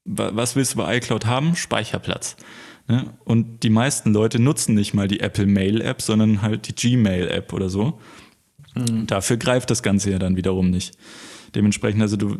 wa- 0.05 0.31
was 0.33 0.55
willst 0.55 0.75
du 0.75 0.77
bei 0.77 0.95
iCloud 0.95 1.25
haben? 1.25 1.57
Speicherplatz. 1.57 2.37
Ne? 2.87 3.13
Und 3.23 3.63
die 3.63 3.69
meisten 3.69 4.13
Leute 4.13 4.39
nutzen 4.39 4.75
nicht 4.75 4.93
mal 4.93 5.07
die 5.07 5.19
Apple 5.19 5.47
Mail 5.47 5.81
App, 5.81 6.01
sondern 6.01 6.41
halt 6.41 6.67
die 6.67 6.75
Gmail 6.75 7.27
App 7.29 7.53
oder 7.53 7.69
so. 7.69 7.99
Dafür 9.07 9.37
greift 9.37 9.69
das 9.69 9.83
Ganze 9.83 10.11
ja 10.11 10.19
dann 10.19 10.35
wiederum 10.35 10.69
nicht. 10.69 10.97
Dementsprechend, 11.55 12.01
also 12.01 12.17
du, 12.17 12.37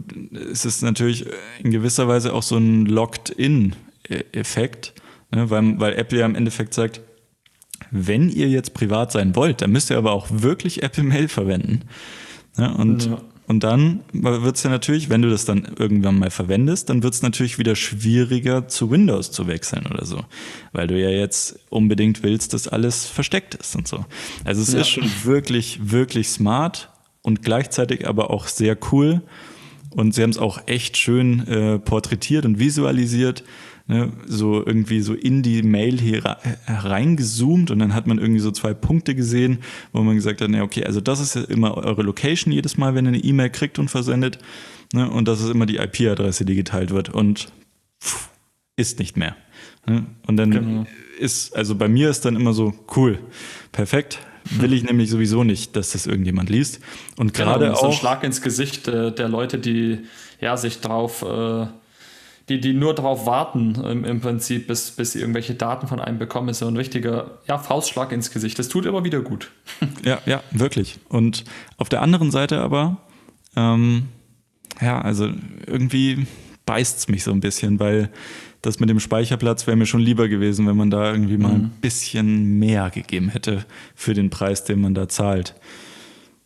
es 0.52 0.66
ist 0.66 0.82
natürlich 0.82 1.26
in 1.64 1.72
gewisser 1.72 2.10
Weise 2.10 2.34
auch 2.34 2.44
so 2.44 2.58
ein 2.58 2.86
Locked-in-Effekt, 2.86 4.94
ne? 5.32 5.50
weil, 5.50 5.80
weil 5.80 5.94
Apple 5.94 6.20
ja 6.20 6.26
im 6.26 6.36
Endeffekt 6.36 6.74
sagt, 6.74 7.00
wenn 7.92 8.30
ihr 8.30 8.50
jetzt 8.50 8.74
privat 8.74 9.14
sein 9.14 9.38
wollt, 9.38 9.62
dann 9.62 9.72
müsst 9.72 9.90
ihr 9.90 9.98
aber 9.98 10.12
auch 10.12 10.28
wirklich 10.30 10.84
Apple 10.84 11.04
Mail 11.04 11.30
verwenden. 11.30 11.84
Ne? 12.58 12.76
Und 12.76 13.06
Ja. 13.06 13.22
Und 13.48 13.64
dann 13.64 14.00
wird 14.12 14.56
es 14.56 14.64
ja 14.64 14.72
natürlich, 14.72 15.10
wenn 15.10 15.22
du 15.22 15.30
das 15.30 15.46
dann 15.46 15.68
irgendwann 15.78 16.18
mal 16.18 16.32
verwendest, 16.32 16.90
dann 16.90 17.04
wird 17.04 17.14
es 17.14 17.22
natürlich 17.22 17.60
wieder 17.60 17.76
schwieriger 17.76 18.68
zu 18.68 18.90
Windows 18.90 19.32
zu 19.32 19.48
wechseln 19.48 19.86
oder 19.86 20.06
so. 20.06 20.24
Weil 20.72 20.88
du 20.88 21.00
ja 21.00 21.10
jetzt 21.10 21.60
unbedingt 21.70 22.24
willst, 22.24 22.54
dass 22.54 22.68
alles 22.68 23.06
versteckt 23.06 23.54
ist 23.54 23.76
und 23.76 23.88
so. 23.88 24.04
Also 24.44 24.62
es 24.64 24.74
ja. 24.74 24.80
ist 24.80 24.90
schon 24.90 25.10
wirklich, 25.24 25.92
wirklich 25.92 26.30
smart 26.30 26.90
und 27.22 27.44
gleichzeitig 27.44 28.08
aber 28.08 28.32
auch 28.32 28.48
sehr 28.48 28.78
cool. 28.92 29.22
Und 29.92 30.14
sie 30.14 30.24
haben 30.24 30.32
es 30.32 30.38
auch 30.40 30.60
echt 30.66 30.98
schön 30.98 31.48
äh, 31.48 31.80
porträtiert 31.80 32.46
und 32.46 32.60
visualisiert 32.60 33.44
ne, 33.88 34.12
so 34.26 34.66
irgendwie 34.66 35.02
so 35.02 35.14
in 35.14 35.44
die 35.44 35.62
Mail 35.64 36.00
hier 36.00 36.38
reingezoomt 36.68 37.72
und 37.72 37.80
dann 37.80 37.94
hat 37.94 38.08
man 38.08 38.18
irgendwie 38.18 38.40
so 38.40 38.52
zwei 38.52 38.74
Punkte 38.74 39.16
gesehen, 39.16 39.60
wo 39.94 40.02
man 40.02 40.16
gesagt 40.16 40.42
hat, 40.42 40.50
ne, 40.50 40.64
okay, 40.64 40.84
also 40.86 41.02
das 41.02 41.20
ist 41.20 41.36
ja 41.36 41.44
immer 41.44 41.78
eure 41.78 42.02
Location 42.02 42.52
jedes 42.52 42.78
Mal, 42.78 42.96
wenn 42.96 43.06
ihr 43.06 43.10
eine 43.10 43.24
E-Mail 43.24 43.50
kriegt 43.50 43.80
und 43.80 43.90
versendet. 43.90 44.40
Ne, 44.94 45.10
und 45.10 45.28
das 45.28 45.42
ist 45.42 45.50
immer 45.50 45.66
die 45.66 45.78
IP-Adresse, 45.78 46.46
die 46.46 46.56
geteilt 46.56 46.92
wird 46.92 47.10
und 47.10 47.52
pff, 48.02 48.30
ist 48.76 49.00
nicht 49.00 49.18
mehr. 49.18 49.36
Ne? 49.88 50.06
Und 50.28 50.38
dann 50.38 50.52
genau. 50.52 50.86
ist, 51.20 51.56
also 51.56 51.76
bei 51.76 51.88
mir 51.88 52.10
ist 52.10 52.26
dann 52.26 52.36
immer 52.36 52.54
so, 52.54 52.74
cool, 52.96 53.20
perfekt, 53.72 54.20
will 54.52 54.74
ich 54.74 54.84
nämlich 54.88 55.10
sowieso 55.10 55.44
nicht, 55.44 55.76
dass 55.76 55.92
das 55.92 56.08
irgendjemand 56.08 56.50
liest. 56.50 56.80
Und 57.18 57.34
genau, 57.34 57.52
gerade 57.52 57.66
genau, 57.66 57.78
auch. 57.78 57.82
So 57.82 57.88
ein 57.88 57.94
Schlag 57.94 58.24
ins 58.24 58.42
Gesicht 58.42 58.88
äh, 58.88 59.14
der 59.14 59.28
Leute, 59.28 59.60
die 59.60 60.00
ja 60.40 60.58
sich 60.58 60.82
drauf 60.82 61.24
äh, 61.24 61.68
die, 62.50 62.60
die 62.60 62.74
nur 62.74 62.94
darauf 62.94 63.26
warten, 63.26 63.76
im, 63.76 64.06
im, 64.06 64.22
Prinzip, 64.22 64.68
bis, 64.68 64.92
bis 64.92 65.14
sie 65.14 65.20
irgendwelche 65.20 65.56
Daten 65.56 65.88
von 65.88 66.00
einem 66.00 66.20
bekommen, 66.20 66.50
ist 66.50 66.60
so 66.60 66.68
ein 66.68 66.78
richtiger 66.78 67.40
ja, 67.48 67.58
Faustschlag 67.58 68.12
ins 68.12 68.32
Gesicht. 68.32 68.60
Das 68.60 68.68
tut 68.68 68.86
immer 68.86 69.04
wieder 69.04 69.22
gut. 69.22 69.52
Ja, 70.04 70.20
ja, 70.28 70.44
wirklich. 70.52 71.00
Und 71.10 71.46
auf 71.78 71.90
der 71.90 72.04
anderen 72.04 72.30
Seite 72.30 72.60
aber, 72.60 72.98
ähm, 73.56 74.04
ja, 74.80 75.02
also 75.02 75.30
irgendwie 75.66 76.28
beißt 76.68 77.00
es 77.00 77.08
mich 77.08 77.24
so 77.24 77.32
ein 77.32 77.40
bisschen, 77.40 77.80
weil 77.80 78.12
das 78.62 78.80
mit 78.80 78.90
dem 78.90 79.00
Speicherplatz 79.00 79.66
wäre 79.66 79.78
mir 79.78 79.88
schon 79.88 80.02
lieber 80.02 80.28
gewesen, 80.28 80.68
wenn 80.68 80.78
man 80.78 80.92
da 80.92 81.12
irgendwie 81.12 81.38
mal 81.38 81.54
mhm. 81.54 81.66
ein 81.66 81.74
bisschen 81.82 82.60
mehr 82.60 82.92
gegeben 82.92 83.30
hätte 83.30 83.66
für 83.96 84.14
den 84.14 84.30
Preis, 84.30 84.64
den 84.64 84.82
man 84.82 84.94
da 84.94 85.08
zahlt. 85.08 85.56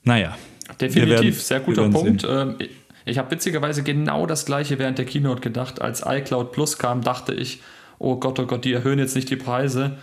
Naja. 0.04 0.38
Definitiv, 0.80 1.10
werden, 1.10 1.34
sehr 1.34 1.60
guter 1.60 1.90
Punkt. 1.90 2.22
Sehen. 2.22 2.70
Ich 3.10 3.18
habe 3.18 3.32
witzigerweise 3.32 3.84
genau 3.84 4.26
das 4.26 4.46
gleiche 4.46 4.80
während 4.80 4.98
der 4.98 5.06
Keynote 5.06 5.42
gedacht. 5.42 5.82
Als 5.82 6.04
iCloud 6.06 6.52
Plus 6.52 6.78
kam, 6.78 7.02
dachte 7.02 7.34
ich, 7.34 7.62
oh 7.98 8.18
Gott, 8.18 8.40
oh 8.40 8.46
Gott, 8.46 8.66
die 8.66 8.74
erhöhen 8.74 9.00
jetzt 9.00 9.16
nicht 9.16 9.30
die 9.30 9.36
Preise 9.36 9.98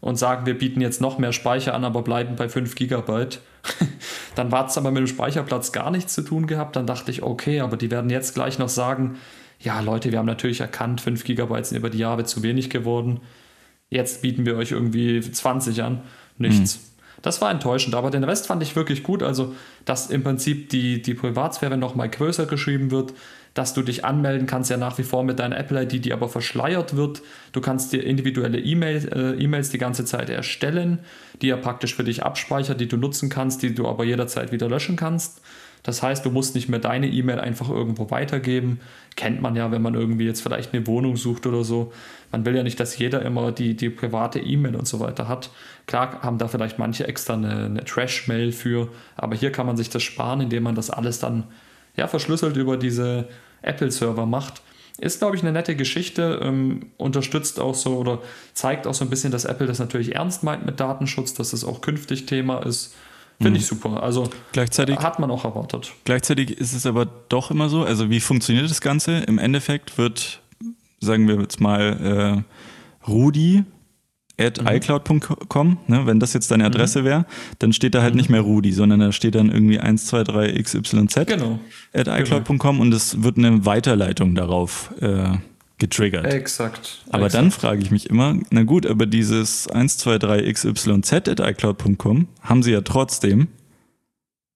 und 0.00 0.16
sagen, 0.16 0.46
wir 0.46 0.56
bieten 0.56 0.80
jetzt 0.80 1.00
noch 1.00 1.18
mehr 1.18 1.32
Speicher 1.32 1.74
an, 1.74 1.84
aber 1.84 2.02
bleiben 2.02 2.36
bei 2.36 2.48
5 2.48 2.74
GB. 2.74 3.26
dann 4.34 4.52
war 4.52 4.66
es 4.66 4.78
aber 4.78 4.90
mit 4.90 5.00
dem 5.00 5.06
Speicherplatz 5.06 5.72
gar 5.72 5.90
nichts 5.90 6.14
zu 6.14 6.22
tun 6.22 6.46
gehabt. 6.46 6.76
Dann 6.76 6.86
dachte 6.86 7.10
ich, 7.10 7.22
okay, 7.22 7.60
aber 7.60 7.76
die 7.76 7.90
werden 7.90 8.10
jetzt 8.10 8.34
gleich 8.34 8.58
noch 8.58 8.68
sagen, 8.68 9.18
ja 9.58 9.80
Leute, 9.80 10.10
wir 10.10 10.18
haben 10.18 10.26
natürlich 10.26 10.60
erkannt, 10.60 11.00
5 11.00 11.24
GB 11.24 11.62
sind 11.62 11.78
über 11.78 11.90
die 11.90 11.98
Jahre 11.98 12.24
zu 12.24 12.42
wenig 12.42 12.70
geworden. 12.70 13.20
Jetzt 13.90 14.22
bieten 14.22 14.46
wir 14.46 14.56
euch 14.56 14.70
irgendwie 14.70 15.20
20 15.20 15.82
an. 15.82 16.02
Nichts. 16.38 16.76
Mhm. 16.76 16.89
Das 17.22 17.40
war 17.40 17.50
enttäuschend, 17.50 17.94
aber 17.94 18.10
den 18.10 18.24
Rest 18.24 18.46
fand 18.46 18.62
ich 18.62 18.76
wirklich 18.76 19.02
gut. 19.02 19.22
Also, 19.22 19.54
dass 19.84 20.10
im 20.10 20.22
Prinzip 20.22 20.70
die, 20.70 21.02
die 21.02 21.14
Privatsphäre 21.14 21.76
nochmal 21.76 22.08
größer 22.08 22.46
geschrieben 22.46 22.90
wird, 22.90 23.12
dass 23.54 23.74
du 23.74 23.82
dich 23.82 24.04
anmelden 24.04 24.46
kannst 24.46 24.70
ja 24.70 24.76
nach 24.76 24.96
wie 24.98 25.02
vor 25.02 25.24
mit 25.24 25.38
deiner 25.38 25.58
Apple-ID, 25.58 26.04
die 26.04 26.12
aber 26.12 26.28
verschleiert 26.28 26.96
wird. 26.96 27.22
Du 27.52 27.60
kannst 27.60 27.92
dir 27.92 28.04
individuelle 28.04 28.58
E-Mail, 28.58 29.08
äh, 29.12 29.42
E-Mails 29.42 29.70
die 29.70 29.78
ganze 29.78 30.04
Zeit 30.04 30.30
erstellen, 30.30 31.00
die 31.42 31.50
er 31.50 31.56
praktisch 31.56 31.94
für 31.94 32.04
dich 32.04 32.22
abspeichert, 32.22 32.80
die 32.80 32.88
du 32.88 32.96
nutzen 32.96 33.28
kannst, 33.28 33.62
die 33.62 33.74
du 33.74 33.88
aber 33.88 34.04
jederzeit 34.04 34.52
wieder 34.52 34.68
löschen 34.68 34.96
kannst. 34.96 35.40
Das 35.82 36.02
heißt, 36.02 36.24
du 36.26 36.30
musst 36.30 36.54
nicht 36.54 36.68
mehr 36.68 36.78
deine 36.78 37.08
E-Mail 37.08 37.40
einfach 37.40 37.70
irgendwo 37.70 38.10
weitergeben. 38.10 38.80
Kennt 39.16 39.40
man 39.40 39.56
ja, 39.56 39.70
wenn 39.70 39.82
man 39.82 39.94
irgendwie 39.94 40.26
jetzt 40.26 40.42
vielleicht 40.42 40.74
eine 40.74 40.86
Wohnung 40.86 41.16
sucht 41.16 41.46
oder 41.46 41.64
so. 41.64 41.92
Man 42.32 42.44
will 42.44 42.54
ja 42.54 42.62
nicht, 42.62 42.78
dass 42.78 42.98
jeder 42.98 43.22
immer 43.22 43.50
die, 43.52 43.74
die 43.74 43.90
private 43.90 44.38
E-Mail 44.38 44.76
und 44.76 44.86
so 44.86 45.00
weiter 45.00 45.26
hat. 45.28 45.50
Klar 45.86 46.22
haben 46.22 46.38
da 46.38 46.48
vielleicht 46.48 46.78
manche 46.78 47.08
extra 47.08 47.34
eine, 47.34 47.64
eine 47.64 47.84
Trash-Mail 47.84 48.52
für, 48.52 48.88
aber 49.16 49.34
hier 49.34 49.52
kann 49.52 49.66
man 49.66 49.76
sich 49.76 49.90
das 49.90 50.02
sparen, 50.02 50.40
indem 50.40 50.64
man 50.64 50.74
das 50.74 50.90
alles 50.90 51.18
dann 51.18 51.44
ja, 51.96 52.06
verschlüsselt 52.06 52.56
über 52.56 52.76
diese 52.76 53.28
Apple-Server 53.62 54.26
macht. 54.26 54.62
Ist, 54.98 55.20
glaube 55.20 55.34
ich, 55.34 55.42
eine 55.42 55.52
nette 55.52 55.76
Geschichte, 55.76 56.40
ähm, 56.42 56.90
unterstützt 56.98 57.58
auch 57.58 57.74
so 57.74 57.96
oder 57.96 58.20
zeigt 58.52 58.86
auch 58.86 58.92
so 58.92 59.04
ein 59.04 59.10
bisschen, 59.10 59.32
dass 59.32 59.46
Apple 59.46 59.66
das 59.66 59.78
natürlich 59.78 60.14
ernst 60.14 60.42
meint 60.42 60.66
mit 60.66 60.78
Datenschutz, 60.78 61.32
dass 61.32 61.54
es 61.54 61.64
auch 61.64 61.80
künftig 61.80 62.26
Thema 62.26 62.58
ist. 62.58 62.94
Finde 63.40 63.58
ich 63.58 63.64
mhm. 63.64 63.76
super. 63.76 64.02
Also 64.02 64.28
gleichzeitig 64.52 64.98
hat 64.98 65.18
man 65.18 65.30
auch 65.30 65.44
erwartet. 65.44 65.92
Gleichzeitig 66.04 66.58
ist 66.58 66.74
es 66.74 66.84
aber 66.84 67.06
doch 67.06 67.50
immer 67.50 67.68
so. 67.68 67.84
Also 67.84 68.10
wie 68.10 68.20
funktioniert 68.20 68.68
das 68.68 68.80
Ganze? 68.80 69.18
Im 69.18 69.38
Endeffekt 69.38 69.96
wird, 69.96 70.40
sagen 71.00 71.26
wir 71.26 71.40
jetzt 71.40 71.60
mal, 71.60 72.44
äh, 73.06 73.08
Rudi 73.08 73.64
at 74.38 74.60
mhm. 74.60 74.68
icloud.com, 74.68 75.78
ne, 75.86 76.06
wenn 76.06 76.20
das 76.20 76.32
jetzt 76.32 76.50
deine 76.50 76.64
mhm. 76.64 76.68
Adresse 76.68 77.04
wäre, 77.04 77.26
dann 77.58 77.72
steht 77.72 77.94
da 77.94 78.02
halt 78.02 78.14
mhm. 78.14 78.18
nicht 78.18 78.30
mehr 78.30 78.40
Rudi, 78.40 78.72
sondern 78.72 79.00
da 79.00 79.12
steht 79.12 79.34
dann 79.34 79.50
irgendwie 79.50 79.80
123xyz 79.80 81.24
genau. 81.24 81.58
at 81.92 82.08
icloud.com 82.08 82.58
genau. 82.58 82.82
und 82.82 82.92
es 82.92 83.22
wird 83.22 83.38
eine 83.38 83.64
Weiterleitung 83.64 84.34
darauf 84.34 84.92
äh, 85.00 85.38
getriggert. 85.80 86.32
Exakt. 86.32 87.02
Aber 87.10 87.26
exakt. 87.26 87.42
dann 87.42 87.50
frage 87.50 87.82
ich 87.82 87.90
mich 87.90 88.08
immer, 88.08 88.38
na 88.50 88.62
gut, 88.62 88.86
aber 88.86 89.06
dieses 89.06 89.68
123xyz.icloud.com 89.68 92.28
haben 92.42 92.62
sie 92.62 92.70
ja 92.70 92.82
trotzdem. 92.82 93.48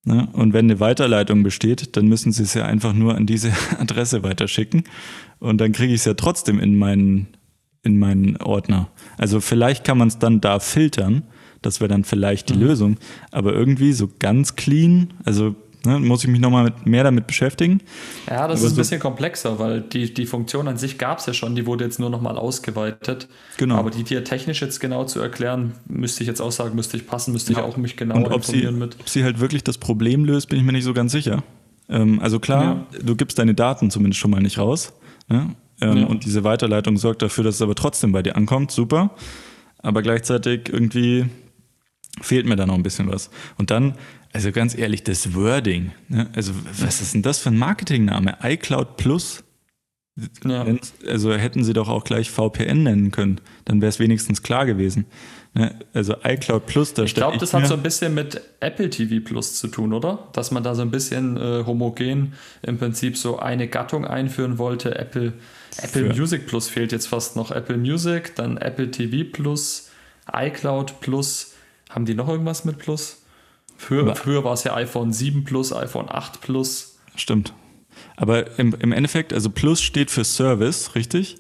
Ne? 0.05 0.29
Und 0.33 0.53
wenn 0.53 0.67
eine 0.67 0.79
Weiterleitung 0.79 1.43
besteht, 1.43 1.97
dann 1.97 2.07
müssen 2.07 2.31
sie 2.31 2.45
es 2.45 2.55
ja 2.55 2.67
einfach 2.67 2.93
nur 2.93 3.17
an 3.17 3.27
diese 3.27 3.51
Adresse 3.81 4.23
weiterschicken. 4.23 4.85
Und 5.41 5.61
dann 5.61 5.73
kriege 5.73 5.93
ich 5.93 5.99
es 6.01 6.05
ja 6.05 6.15
trotzdem 6.15 6.61
in 6.61 6.79
meinen, 6.79 7.27
in 7.83 7.99
meinen 7.99 8.37
Ordner. 8.37 8.91
Also 9.19 9.41
vielleicht 9.41 9.83
kann 9.85 9.99
man 9.99 10.07
es 10.09 10.21
dann 10.21 10.41
da 10.41 10.61
filtern. 10.61 11.25
Das 11.63 11.81
wäre 11.81 11.89
dann 11.89 12.05
vielleicht 12.05 12.51
die 12.51 12.55
mhm. 12.55 12.61
Lösung. 12.61 12.97
Aber 13.31 13.55
irgendwie 13.55 13.95
so 13.95 14.11
ganz 14.19 14.57
clean, 14.57 15.15
also 15.25 15.57
Ne, 15.87 15.99
muss 15.99 16.25
ich 16.25 16.31
mich 16.31 16.41
nochmal 16.41 16.73
mehr 16.85 17.05
damit 17.05 17.27
beschäftigen. 17.27 17.83
Ja, 18.27 18.33
das 18.33 18.43
Aber 18.43 18.53
ist 18.55 18.63
ein 18.63 18.69
so 18.71 18.77
bisschen 18.77 19.01
komplexer, 19.01 19.59
weil 19.59 19.83
die, 19.83 20.15
die 20.15 20.25
Funktion 20.25 20.67
an 20.67 20.79
sich 20.79 20.97
gab 20.97 21.19
es 21.19 21.27
ja 21.27 21.35
schon, 21.35 21.55
die 21.55 21.67
wurde 21.67 21.85
jetzt 21.85 22.01
nur 22.01 22.09
nochmal 22.09 22.39
ausgeweitet. 22.39 23.29
Genau. 23.59 23.77
Aber 23.77 23.91
die 23.91 24.03
dir 24.03 24.25
technisch 24.25 24.63
jetzt 24.63 24.81
genau 24.81 25.05
zu 25.05 25.21
erklären, 25.21 25.73
müsste 25.87 26.23
ich 26.23 26.29
jetzt 26.29 26.41
auch 26.41 26.53
sagen, 26.53 26.75
müsste 26.75 26.97
ich 26.97 27.07
passen, 27.07 27.33
müsste 27.33 27.53
ja. 27.53 27.59
ich 27.59 27.65
auch 27.65 27.77
mich 27.77 27.97
genau 27.97 28.17
Und 28.17 28.27
ob 28.27 28.37
informieren 28.37 28.75
sie, 28.75 28.81
mit. 28.81 28.97
Ob 28.99 29.09
sie 29.09 29.25
halt 29.25 29.41
wirklich 29.41 29.63
das 29.63 29.77
Problem 29.77 30.25
löst, 30.25 30.49
bin 30.49 30.59
ich 30.59 30.65
mir 30.65 30.73
nicht 30.73 30.85
so 30.85 30.95
ganz 30.95 31.13
sicher. 31.13 31.43
Ähm, 31.91 32.19
also 32.21 32.41
klar, 32.41 32.87
ja. 32.93 32.99
du 33.03 33.15
gibst 33.15 33.39
deine 33.39 33.55
Daten 33.55 33.91
zumindest 33.91 34.21
schon 34.21 34.31
mal 34.31 34.41
nicht 34.41 34.59
raus. 34.59 34.95
Ne? 35.29 35.55
Ähm, 35.83 35.97
ja. 35.99 36.07
Und 36.07 36.25
diese 36.25 36.45
Weiterleitung 36.45 36.97
sorgt 36.97 37.21
dafür, 37.21 37.45
dass 37.45 37.57
es 37.57 37.63
aber 37.63 37.75
trotzdem 37.75 38.13
bei 38.13 38.23
dir 38.23 38.37
ankommt. 38.37 38.71
Super. 38.71 39.11
Aber 39.79 40.01
gleichzeitig 40.01 40.71
irgendwie 40.71 41.27
fehlt 42.23 42.47
mir 42.47 42.57
da 42.57 42.67
noch 42.67 42.75
ein 42.75 42.83
bisschen 42.83 43.11
was. 43.11 43.31
Und 43.59 43.71
dann 43.71 43.95
also 44.35 44.53
ganz 44.53 44.77
ehrlich, 44.77 45.05
das 45.05 45.35
Wording, 45.35 45.93
ne? 46.09 46.29
also 46.35 46.53
was 46.81 47.01
ist 47.01 47.15
denn 47.15 47.23
das 47.23 47.39
für 47.39 47.51
ein 47.51 47.57
Marketingname? 47.57 48.37
iCloud 48.43 48.97
Plus? 48.97 49.45
Ja. 50.45 50.67
Also 51.09 51.33
hätten 51.35 51.65
sie 51.65 51.73
doch 51.73 51.89
auch 51.89 52.05
gleich 52.05 52.31
VPN 52.31 52.83
nennen 52.83 53.11
können, 53.11 53.41
dann 53.65 53.81
wäre 53.81 53.89
es 53.89 53.99
wenigstens 53.99 54.43
klar 54.43 54.67
gewesen. 54.67 55.07
Ne? 55.55 55.75
Also 55.93 56.17
iCloud 56.25 56.67
Plus, 56.67 56.95
da 56.95 57.05
Ich 57.05 57.15
glaube, 57.15 57.39
das 57.39 57.55
hat 57.55 57.67
so 57.69 57.75
ein 57.75 57.83
bisschen 57.83 58.15
mit 58.15 58.41
Apple 58.59 58.91
TV 58.91 59.25
Plus 59.25 59.55
zu 59.55 59.69
tun, 59.69 59.93
oder? 59.93 60.29
Dass 60.33 60.51
man 60.51 60.65
da 60.65 60.75
so 60.75 60.83
ein 60.83 60.91
bisschen 60.91 61.37
äh, 61.37 61.65
homogen 61.65 62.35
im 62.63 62.79
Prinzip 62.79 63.17
so 63.17 63.39
eine 63.39 63.69
Gattung 63.69 64.05
einführen 64.05 64.59
wollte. 64.59 64.97
Apple, 64.97 65.33
Apple 65.81 66.13
Music 66.13 66.47
Plus 66.47 66.69
fehlt 66.69 66.91
jetzt 66.91 67.07
fast 67.07 67.37
noch. 67.37 67.53
Apple 67.53 67.77
Music, 67.77 68.35
dann 68.35 68.57
Apple 68.57 68.91
TV 68.91 69.31
Plus, 69.33 69.91
iCloud 70.33 71.01
Plus. 71.01 71.55
Haben 71.89 72.05
die 72.05 72.15
noch 72.15 72.29
irgendwas 72.29 72.65
mit 72.65 72.79
Plus? 72.79 73.24
Früher, 73.77 74.15
früher 74.17 74.45
war 74.45 74.55
es 74.55 74.65
ja 74.65 74.75
iPhone 74.75 75.13
7 75.13 75.45
Plus, 75.45 75.73
iPhone 75.73 76.07
8 76.09 76.41
Plus. 76.41 76.99
Stimmt. 77.17 77.53
Aber 78.17 78.59
im, 78.59 78.75
im 78.79 78.93
Endeffekt, 78.93 79.33
also 79.33 79.51
Plus 79.51 79.83
steht 79.83 80.11
für 80.11 80.25
Service, 80.25 80.95
richtig? 80.95 81.37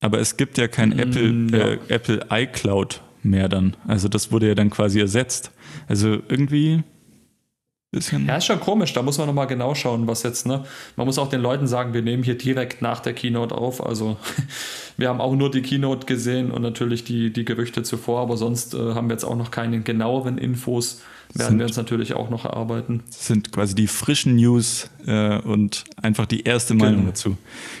Aber 0.00 0.18
es 0.20 0.36
gibt 0.36 0.58
ja 0.58 0.68
kein 0.68 0.90
mm, 0.90 0.98
Apple, 0.98 1.58
ja. 1.58 1.66
Äh, 1.68 1.78
Apple 1.88 2.26
iCloud 2.30 3.00
mehr 3.22 3.48
dann. 3.48 3.76
Also 3.86 4.08
das 4.08 4.30
wurde 4.30 4.48
ja 4.48 4.54
dann 4.54 4.70
quasi 4.70 5.00
ersetzt. 5.00 5.50
Also 5.88 6.18
irgendwie 6.28 6.84
bisschen. 7.90 8.26
Ja, 8.26 8.36
ist 8.36 8.46
schon 8.46 8.60
komisch. 8.60 8.92
Da 8.92 9.02
muss 9.02 9.18
man 9.18 9.26
nochmal 9.26 9.46
genau 9.46 9.74
schauen, 9.74 10.06
was 10.06 10.22
jetzt, 10.22 10.46
ne? 10.46 10.64
Man 10.96 11.06
muss 11.06 11.18
auch 11.18 11.28
den 11.28 11.40
Leuten 11.40 11.66
sagen, 11.66 11.94
wir 11.94 12.02
nehmen 12.02 12.22
hier 12.22 12.36
direkt 12.36 12.82
nach 12.82 13.00
der 13.00 13.14
Keynote 13.14 13.54
auf. 13.54 13.84
Also 13.84 14.16
wir 14.96 15.08
haben 15.08 15.20
auch 15.20 15.34
nur 15.34 15.50
die 15.50 15.62
Keynote 15.62 16.06
gesehen 16.06 16.50
und 16.50 16.62
natürlich 16.62 17.04
die, 17.04 17.32
die 17.32 17.44
Gerüchte 17.44 17.82
zuvor, 17.82 18.20
aber 18.20 18.36
sonst 18.36 18.74
äh, 18.74 18.94
haben 18.94 19.08
wir 19.08 19.14
jetzt 19.14 19.24
auch 19.24 19.36
noch 19.36 19.50
keine 19.50 19.80
genaueren 19.80 20.38
Infos 20.38 21.02
werden 21.34 21.48
sind, 21.50 21.58
wir 21.58 21.66
uns 21.66 21.76
natürlich 21.76 22.14
auch 22.14 22.30
noch 22.30 22.44
erarbeiten. 22.44 23.02
Das 23.06 23.26
sind 23.26 23.52
quasi 23.52 23.74
die 23.74 23.86
frischen 23.86 24.36
News 24.36 24.90
äh, 25.06 25.38
und 25.38 25.84
einfach 26.00 26.26
die 26.26 26.42
erste 26.42 26.74
Meinung 26.74 27.00
genau. 27.00 27.10
dazu. 27.10 27.36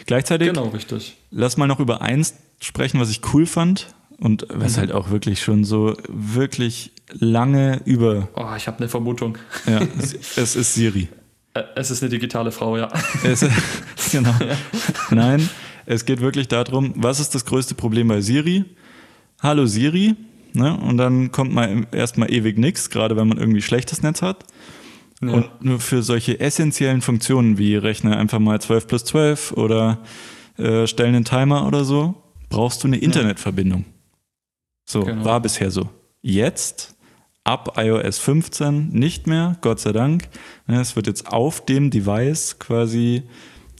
Gleichzeitig, 0.06 0.48
genau, 0.48 0.68
richtig. 0.68 1.16
lass 1.30 1.56
mal 1.56 1.66
noch 1.66 1.80
über 1.80 2.02
eins 2.02 2.34
sprechen, 2.60 3.00
was 3.00 3.10
ich 3.10 3.20
cool 3.32 3.46
fand 3.46 3.94
und 4.18 4.46
was 4.52 4.76
mhm. 4.76 4.80
halt 4.80 4.92
auch 4.92 5.10
wirklich 5.10 5.42
schon 5.42 5.64
so 5.64 5.96
wirklich 6.08 6.92
lange 7.12 7.80
über. 7.84 8.28
Oh, 8.34 8.48
ich 8.56 8.66
habe 8.66 8.78
eine 8.78 8.88
Vermutung. 8.88 9.38
Ja, 9.66 9.80
es 10.36 10.56
ist 10.56 10.74
Siri. 10.74 11.08
Es 11.74 11.90
ist 11.90 12.02
eine 12.02 12.10
digitale 12.10 12.52
Frau, 12.52 12.76
ja. 12.76 12.88
Es, 13.24 13.40
genau. 14.12 14.34
Ja. 14.40 14.56
Nein, 15.10 15.48
es 15.86 16.04
geht 16.04 16.20
wirklich 16.20 16.48
darum, 16.48 16.92
was 16.96 17.18
ist 17.18 17.34
das 17.34 17.44
größte 17.44 17.74
Problem 17.74 18.08
bei 18.08 18.20
Siri? 18.20 18.64
Hallo 19.40 19.66
Siri, 19.66 20.16
ne? 20.54 20.76
und 20.76 20.96
dann 20.96 21.32
kommt 21.32 21.52
mal 21.52 21.86
erstmal 21.92 22.32
ewig 22.32 22.58
nichts, 22.58 22.90
gerade 22.90 23.16
wenn 23.16 23.28
man 23.28 23.38
irgendwie 23.38 23.62
schlechtes 23.62 24.02
Netz 24.02 24.22
hat. 24.22 24.44
Ja. 25.20 25.30
Und 25.30 25.64
nur 25.64 25.80
für 25.80 26.02
solche 26.02 26.38
essentiellen 26.38 27.00
Funktionen 27.00 27.58
wie 27.58 27.74
rechne 27.76 28.16
einfach 28.16 28.38
mal 28.38 28.60
12 28.60 28.86
plus 28.86 29.04
12 29.04 29.52
oder 29.52 29.98
äh, 30.58 30.86
stellen 30.86 31.14
einen 31.14 31.24
Timer 31.24 31.66
oder 31.66 31.84
so, 31.84 32.14
brauchst 32.48 32.82
du 32.82 32.88
eine 32.88 32.98
Internetverbindung. 32.98 33.84
So, 34.88 35.02
genau. 35.02 35.24
war 35.24 35.40
bisher 35.40 35.70
so. 35.70 35.88
Jetzt, 36.22 36.96
ab 37.44 37.74
iOS 37.76 38.18
15, 38.18 38.88
nicht 38.90 39.26
mehr, 39.26 39.56
Gott 39.60 39.80
sei 39.80 39.92
Dank. 39.92 40.28
Es 40.66 40.96
wird 40.96 41.06
jetzt 41.06 41.28
auf 41.28 41.64
dem 41.64 41.90
Device 41.90 42.58
quasi, 42.58 43.22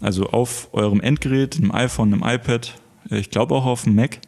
also 0.00 0.26
auf 0.26 0.68
eurem 0.72 1.00
Endgerät, 1.00 1.56
einem 1.56 1.72
iPhone, 1.72 2.12
einem 2.12 2.22
iPad, 2.24 2.74
ich 3.10 3.30
glaube 3.30 3.54
auch 3.54 3.66
auf 3.66 3.84
dem 3.84 3.94
Mac, 3.94 4.18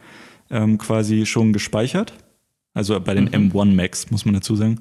ähm, 0.51 0.78
quasi 0.78 1.26
schon 1.26 1.53
gespeichert. 1.53 2.14
Also 2.75 2.99
bei 3.01 3.14
den 3.14 3.25
mhm. 3.25 3.51
M1 3.51 3.75
Macs, 3.75 4.11
muss 4.11 4.25
man 4.25 4.35
dazu 4.35 4.57
sagen. 4.57 4.81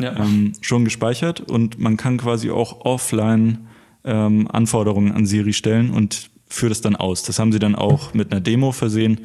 Ja. 0.00 0.16
Ähm, 0.16 0.52
schon 0.60 0.84
gespeichert 0.84 1.40
und 1.40 1.78
man 1.78 1.96
kann 1.96 2.16
quasi 2.18 2.50
auch 2.50 2.84
offline 2.84 3.66
ähm, 4.04 4.48
Anforderungen 4.50 5.12
an 5.12 5.26
Siri 5.26 5.52
stellen 5.52 5.90
und 5.90 6.30
führt 6.48 6.72
es 6.72 6.80
dann 6.80 6.96
aus. 6.96 7.22
Das 7.22 7.38
haben 7.38 7.52
sie 7.52 7.58
dann 7.58 7.74
auch 7.74 8.14
mit 8.14 8.32
einer 8.32 8.40
Demo 8.40 8.72
versehen. 8.72 9.20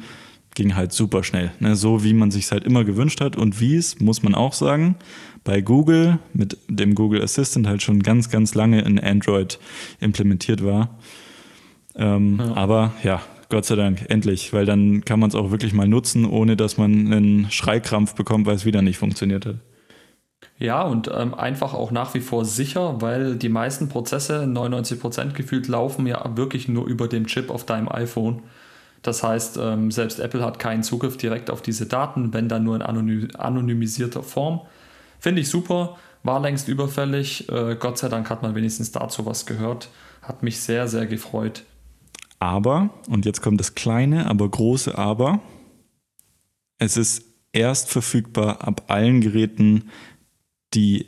Ging 0.54 0.74
halt 0.74 0.92
super 0.92 1.24
schnell. 1.24 1.52
Ne? 1.60 1.76
So 1.76 2.04
wie 2.04 2.14
man 2.14 2.30
sich 2.30 2.50
halt 2.50 2.64
immer 2.64 2.84
gewünscht 2.84 3.20
hat 3.20 3.36
und 3.36 3.60
wie 3.60 3.76
es, 3.76 4.00
muss 4.00 4.22
man 4.22 4.34
auch 4.34 4.52
sagen, 4.52 4.96
bei 5.44 5.60
Google 5.60 6.18
mit 6.32 6.58
dem 6.68 6.94
Google 6.94 7.22
Assistant 7.22 7.66
halt 7.66 7.82
schon 7.82 8.02
ganz, 8.02 8.30
ganz 8.30 8.54
lange 8.54 8.80
in 8.82 8.98
Android 8.98 9.58
implementiert 10.00 10.64
war. 10.64 10.98
Ähm, 11.94 12.38
ja. 12.38 12.54
Aber 12.54 12.92
ja, 13.02 13.22
Gott 13.50 13.64
sei 13.64 13.76
Dank, 13.76 14.04
endlich, 14.08 14.52
weil 14.52 14.66
dann 14.66 15.04
kann 15.04 15.18
man 15.20 15.30
es 15.30 15.34
auch 15.34 15.50
wirklich 15.50 15.72
mal 15.72 15.88
nutzen, 15.88 16.26
ohne 16.26 16.56
dass 16.56 16.76
man 16.76 17.12
einen 17.12 17.50
Schreikrampf 17.50 18.14
bekommt, 18.14 18.46
weil 18.46 18.56
es 18.56 18.66
wieder 18.66 18.82
nicht 18.82 18.98
funktioniert 18.98 19.46
hat. 19.46 19.56
Ja, 20.58 20.82
und 20.82 21.10
ähm, 21.14 21.34
einfach 21.34 21.72
auch 21.72 21.90
nach 21.90 22.14
wie 22.14 22.20
vor 22.20 22.44
sicher, 22.44 23.00
weil 23.00 23.36
die 23.36 23.48
meisten 23.48 23.88
Prozesse, 23.88 24.42
99% 24.42 25.32
gefühlt, 25.32 25.68
laufen 25.68 26.06
ja 26.06 26.36
wirklich 26.36 26.68
nur 26.68 26.86
über 26.86 27.08
den 27.08 27.26
Chip 27.26 27.48
auf 27.48 27.64
deinem 27.64 27.88
iPhone. 27.88 28.42
Das 29.02 29.22
heißt, 29.22 29.58
ähm, 29.62 29.90
selbst 29.92 30.18
Apple 30.18 30.44
hat 30.44 30.58
keinen 30.58 30.82
Zugriff 30.82 31.16
direkt 31.16 31.50
auf 31.50 31.62
diese 31.62 31.86
Daten, 31.86 32.34
wenn 32.34 32.48
dann 32.48 32.64
nur 32.64 32.74
in 32.74 32.82
anonym 32.82 33.28
anonymisierter 33.38 34.24
Form. 34.24 34.62
Finde 35.20 35.40
ich 35.40 35.48
super, 35.48 35.96
war 36.24 36.40
längst 36.40 36.68
überfällig. 36.68 37.48
Äh, 37.48 37.76
Gott 37.76 37.98
sei 37.98 38.08
Dank 38.08 38.28
hat 38.28 38.42
man 38.42 38.54
wenigstens 38.54 38.90
dazu 38.92 39.24
was 39.26 39.46
gehört. 39.46 39.88
Hat 40.22 40.42
mich 40.42 40.60
sehr, 40.60 40.88
sehr 40.88 41.06
gefreut. 41.06 41.62
Aber, 42.38 42.90
und 43.08 43.24
jetzt 43.24 43.42
kommt 43.42 43.60
das 43.60 43.74
kleine, 43.74 44.26
aber 44.26 44.48
große 44.48 44.96
Aber, 44.96 45.40
es 46.78 46.96
ist 46.96 47.24
erst 47.52 47.90
verfügbar 47.90 48.66
ab 48.66 48.84
allen 48.88 49.20
Geräten, 49.20 49.90
die 50.74 51.06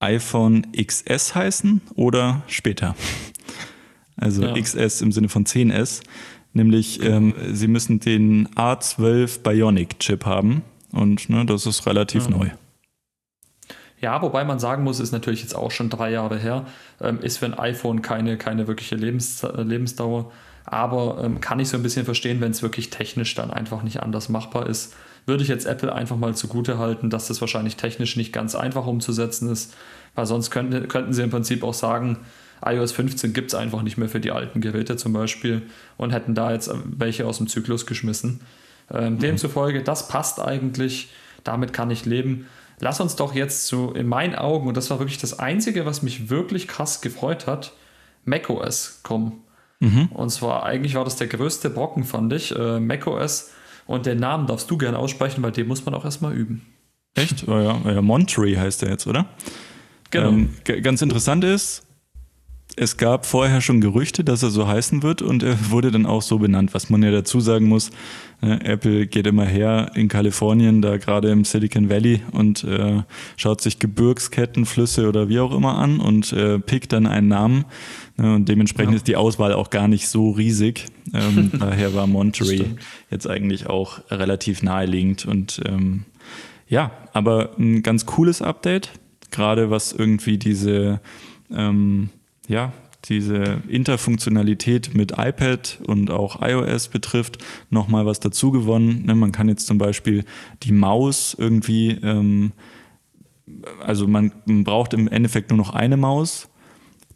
iPhone 0.00 0.66
XS 0.72 1.34
heißen 1.34 1.80
oder 1.94 2.42
später. 2.46 2.94
Also 4.16 4.42
ja. 4.42 4.52
XS 4.52 5.00
im 5.00 5.12
Sinne 5.12 5.28
von 5.28 5.46
10S. 5.46 6.02
Nämlich, 6.52 7.02
ähm, 7.02 7.34
sie 7.52 7.68
müssen 7.68 8.00
den 8.00 8.48
A12 8.48 9.42
Bionic 9.42 9.98
Chip 10.00 10.26
haben. 10.26 10.62
Und 10.92 11.30
ne, 11.30 11.46
das 11.46 11.64
ist 11.64 11.86
relativ 11.86 12.24
ja. 12.24 12.30
neu. 12.30 12.50
Ja, 14.00 14.22
wobei 14.22 14.44
man 14.44 14.58
sagen 14.58 14.82
muss, 14.82 14.98
ist 14.98 15.12
natürlich 15.12 15.42
jetzt 15.42 15.54
auch 15.54 15.70
schon 15.70 15.90
drei 15.90 16.10
Jahre 16.10 16.38
her, 16.38 16.66
ähm, 17.00 17.20
ist 17.20 17.38
für 17.38 17.46
ein 17.46 17.54
iPhone 17.54 18.02
keine, 18.02 18.38
keine 18.38 18.66
wirkliche 18.66 18.96
Lebens, 18.96 19.42
äh, 19.42 19.62
Lebensdauer. 19.62 20.32
Aber 20.64 21.22
ähm, 21.22 21.40
kann 21.40 21.60
ich 21.60 21.68
so 21.68 21.76
ein 21.76 21.82
bisschen 21.82 22.04
verstehen, 22.04 22.40
wenn 22.40 22.52
es 22.52 22.62
wirklich 22.62 22.90
technisch 22.90 23.34
dann 23.34 23.50
einfach 23.50 23.82
nicht 23.82 24.02
anders 24.02 24.28
machbar 24.28 24.66
ist 24.66 24.94
würde 25.26 25.42
ich 25.42 25.48
jetzt 25.48 25.66
Apple 25.66 25.92
einfach 25.92 26.16
mal 26.16 26.34
zugute 26.34 26.78
halten, 26.78 27.10
dass 27.10 27.28
das 27.28 27.40
wahrscheinlich 27.40 27.76
technisch 27.76 28.16
nicht 28.16 28.32
ganz 28.32 28.54
einfach 28.54 28.86
umzusetzen 28.86 29.50
ist, 29.50 29.74
weil 30.14 30.26
sonst 30.26 30.50
könnte, 30.50 30.82
könnten 30.82 31.12
sie 31.12 31.22
im 31.22 31.30
Prinzip 31.30 31.62
auch 31.62 31.74
sagen, 31.74 32.18
iOS 32.64 32.92
15 32.92 33.32
gibt 33.32 33.52
es 33.52 33.54
einfach 33.54 33.82
nicht 33.82 33.96
mehr 33.96 34.08
für 34.08 34.20
die 34.20 34.32
alten 34.32 34.60
Geräte 34.60 34.96
zum 34.96 35.12
Beispiel 35.12 35.62
und 35.96 36.10
hätten 36.10 36.34
da 36.34 36.52
jetzt 36.52 36.70
welche 36.84 37.26
aus 37.26 37.38
dem 37.38 37.46
Zyklus 37.46 37.86
geschmissen. 37.86 38.40
Ähm, 38.92 39.14
mhm. 39.14 39.18
Demzufolge, 39.20 39.82
das 39.82 40.08
passt 40.08 40.40
eigentlich, 40.40 41.10
damit 41.44 41.72
kann 41.72 41.90
ich 41.90 42.04
leben. 42.04 42.46
Lass 42.80 43.00
uns 43.00 43.14
doch 43.16 43.34
jetzt 43.34 43.66
so 43.66 43.92
in 43.92 44.06
meinen 44.06 44.34
Augen, 44.34 44.68
und 44.68 44.76
das 44.76 44.90
war 44.90 44.98
wirklich 44.98 45.18
das 45.18 45.38
Einzige, 45.38 45.86
was 45.86 46.02
mich 46.02 46.30
wirklich 46.30 46.66
krass 46.66 47.00
gefreut 47.00 47.46
hat, 47.46 47.72
macOS 48.24 49.00
kommen. 49.02 49.44
Mhm. 49.80 50.08
Und 50.12 50.30
zwar, 50.30 50.64
eigentlich 50.64 50.94
war 50.94 51.04
das 51.04 51.16
der 51.16 51.26
größte 51.26 51.70
Brocken, 51.70 52.04
fand 52.04 52.32
ich. 52.32 52.54
Äh, 52.56 52.80
macOS 52.80 53.50
und 53.86 54.06
den 54.06 54.18
Namen 54.18 54.46
darfst 54.46 54.70
du 54.70 54.78
gerne 54.78 54.98
aussprechen, 54.98 55.42
weil 55.42 55.52
den 55.52 55.66
muss 55.66 55.84
man 55.84 55.94
auch 55.94 56.04
erstmal 56.04 56.34
üben. 56.34 56.66
Echt? 57.14 57.48
Oh 57.48 57.58
ja, 57.58 57.80
ja 57.84 58.02
Monterey 58.02 58.54
heißt 58.54 58.82
er 58.82 58.90
jetzt, 58.90 59.06
oder? 59.06 59.26
Genau. 60.10 60.28
Ähm, 60.28 60.54
ganz 60.82 61.02
interessant 61.02 61.44
ist, 61.44 61.82
es 62.76 62.96
gab 62.96 63.26
vorher 63.26 63.60
schon 63.60 63.80
Gerüchte, 63.80 64.24
dass 64.24 64.42
er 64.42 64.50
so 64.50 64.66
heißen 64.66 65.02
wird 65.02 65.22
und 65.22 65.42
er 65.42 65.70
wurde 65.70 65.90
dann 65.90 66.06
auch 66.06 66.22
so 66.22 66.38
benannt. 66.38 66.72
Was 66.72 66.88
man 66.90 67.02
ja 67.02 67.10
dazu 67.10 67.40
sagen 67.40 67.66
muss, 67.66 67.90
äh, 68.42 68.52
Apple 68.64 69.06
geht 69.06 69.26
immer 69.26 69.44
her 69.44 69.90
in 69.94 70.08
Kalifornien, 70.08 70.80
da 70.80 70.96
gerade 70.96 71.30
im 71.30 71.44
Silicon 71.44 71.90
Valley 71.90 72.22
und 72.32 72.64
äh, 72.64 73.02
schaut 73.36 73.60
sich 73.60 73.78
Gebirgsketten, 73.78 74.66
Flüsse 74.66 75.08
oder 75.08 75.28
wie 75.28 75.40
auch 75.40 75.54
immer 75.54 75.76
an 75.76 76.00
und 76.00 76.32
äh, 76.32 76.58
pickt 76.58 76.92
dann 76.92 77.06
einen 77.06 77.28
Namen. 77.28 77.64
Ne, 78.16 78.34
und 78.34 78.48
dementsprechend 78.48 78.92
ja. 78.92 78.96
ist 78.96 79.08
die 79.08 79.16
Auswahl 79.16 79.52
auch 79.52 79.70
gar 79.70 79.88
nicht 79.88 80.08
so 80.08 80.30
riesig. 80.30 80.86
Ähm, 81.12 81.50
daher 81.58 81.94
war 81.94 82.06
Monterey 82.06 82.76
jetzt 83.10 83.28
eigentlich 83.28 83.66
auch 83.66 84.00
relativ 84.10 84.62
naheliegend. 84.62 85.26
Und 85.26 85.60
ähm, 85.66 86.04
ja, 86.68 86.92
aber 87.12 87.50
ein 87.58 87.82
ganz 87.82 88.06
cooles 88.06 88.42
Update, 88.42 88.90
gerade 89.30 89.70
was 89.70 89.92
irgendwie 89.92 90.38
diese 90.38 91.00
ähm, 91.52 92.10
ja, 92.50 92.72
diese 93.04 93.62
Interfunktionalität 93.68 94.94
mit 94.94 95.12
iPad 95.12 95.78
und 95.86 96.10
auch 96.10 96.42
iOS 96.42 96.88
betrifft, 96.88 97.38
nochmal 97.70 98.04
was 98.04 98.20
dazu 98.20 98.50
gewonnen. 98.50 99.04
Ne, 99.06 99.14
man 99.14 99.32
kann 99.32 99.48
jetzt 99.48 99.66
zum 99.66 99.78
Beispiel 99.78 100.24
die 100.64 100.72
Maus 100.72 101.34
irgendwie, 101.38 101.92
ähm, 102.02 102.52
also 103.80 104.06
man 104.06 104.32
braucht 104.64 104.92
im 104.92 105.08
Endeffekt 105.08 105.50
nur 105.50 105.56
noch 105.56 105.70
eine 105.70 105.96
Maus, 105.96 106.48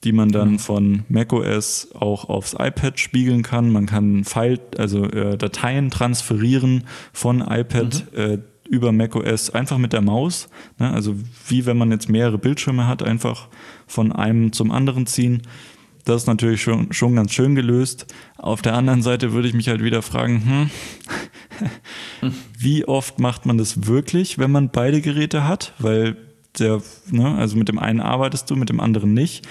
die 0.04 0.12
man 0.12 0.30
dann 0.30 0.52
mhm. 0.52 0.58
von 0.58 1.02
macOS 1.08 1.88
auch 1.94 2.28
aufs 2.28 2.54
iPad 2.54 2.98
spiegeln 2.98 3.42
kann. 3.42 3.70
Man 3.70 3.86
kann 3.86 4.24
File, 4.24 4.60
also 4.78 5.04
äh, 5.04 5.36
Dateien 5.36 5.90
transferieren 5.90 6.84
von 7.12 7.40
iPad 7.40 8.06
mhm. 8.12 8.18
äh, 8.18 8.38
über 8.68 8.92
macOS 8.92 9.50
einfach 9.50 9.78
mit 9.78 9.92
der 9.92 10.00
Maus. 10.00 10.48
Ne? 10.78 10.90
Also 10.90 11.14
wie 11.48 11.66
wenn 11.66 11.76
man 11.76 11.90
jetzt 11.90 12.08
mehrere 12.08 12.38
Bildschirme 12.38 12.86
hat, 12.86 13.02
einfach 13.02 13.48
von 13.94 14.12
einem 14.12 14.52
zum 14.52 14.70
anderen 14.70 15.06
ziehen. 15.06 15.42
Das 16.04 16.22
ist 16.22 16.26
natürlich 16.26 16.60
schon, 16.60 16.92
schon 16.92 17.16
ganz 17.16 17.32
schön 17.32 17.54
gelöst. 17.54 18.06
Auf 18.36 18.60
der 18.60 18.74
anderen 18.74 19.00
Seite 19.00 19.32
würde 19.32 19.48
ich 19.48 19.54
mich 19.54 19.68
halt 19.68 19.82
wieder 19.82 20.02
fragen, 20.02 20.70
hm, 22.20 22.30
wie 22.58 22.84
oft 22.84 23.18
macht 23.18 23.46
man 23.46 23.56
das 23.56 23.86
wirklich, 23.86 24.38
wenn 24.38 24.50
man 24.50 24.68
beide 24.70 25.00
Geräte 25.00 25.48
hat? 25.48 25.72
Weil 25.78 26.16
der, 26.58 26.82
ne, 27.10 27.34
also 27.36 27.56
mit 27.56 27.68
dem 27.68 27.78
einen 27.78 28.00
arbeitest 28.00 28.50
du, 28.50 28.56
mit 28.56 28.68
dem 28.68 28.80
anderen 28.80 29.14
nicht. 29.14 29.46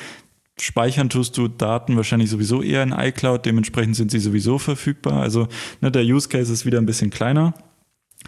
Speichern 0.59 1.09
tust 1.09 1.35
du 1.37 1.47
Daten 1.47 1.97
wahrscheinlich 1.97 2.29
sowieso 2.29 2.61
eher 2.61 2.83
in 2.83 2.91
iCloud, 2.91 3.45
dementsprechend 3.45 3.95
sind 3.95 4.11
sie 4.11 4.19
sowieso 4.19 4.59
verfügbar. 4.59 5.21
Also 5.21 5.47
ne, 5.81 5.91
der 5.91 6.03
Use 6.03 6.29
Case 6.29 6.53
ist 6.53 6.65
wieder 6.67 6.77
ein 6.77 6.85
bisschen 6.85 7.09
kleiner. 7.09 7.55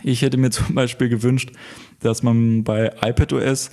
Ich 0.01 0.23
hätte 0.23 0.37
mir 0.37 0.49
zum 0.51 0.73
Beispiel 0.73 1.09
gewünscht, 1.09 1.51
dass 1.99 2.23
man 2.23 2.63
bei 2.63 2.91
iPadOS 3.03 3.69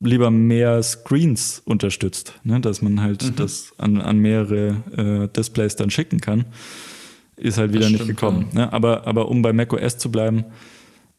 lieber 0.00 0.30
mehr 0.30 0.82
Screens 0.82 1.62
unterstützt, 1.64 2.34
ne? 2.42 2.60
dass 2.60 2.82
man 2.82 3.02
halt 3.02 3.22
mhm. 3.22 3.36
das 3.36 3.72
an, 3.78 4.00
an 4.00 4.18
mehrere 4.18 4.82
äh, 4.96 5.28
Displays 5.28 5.76
dann 5.76 5.90
schicken 5.90 6.20
kann. 6.20 6.46
Ist 7.36 7.58
halt 7.58 7.72
wieder 7.72 7.84
stimmt, 7.84 8.00
nicht 8.00 8.08
gekommen. 8.08 8.48
Ja. 8.52 8.66
Ne? 8.66 8.72
Aber, 8.72 9.06
aber 9.06 9.28
um 9.28 9.42
bei 9.42 9.52
macOS 9.52 9.98
zu 9.98 10.10
bleiben, 10.10 10.44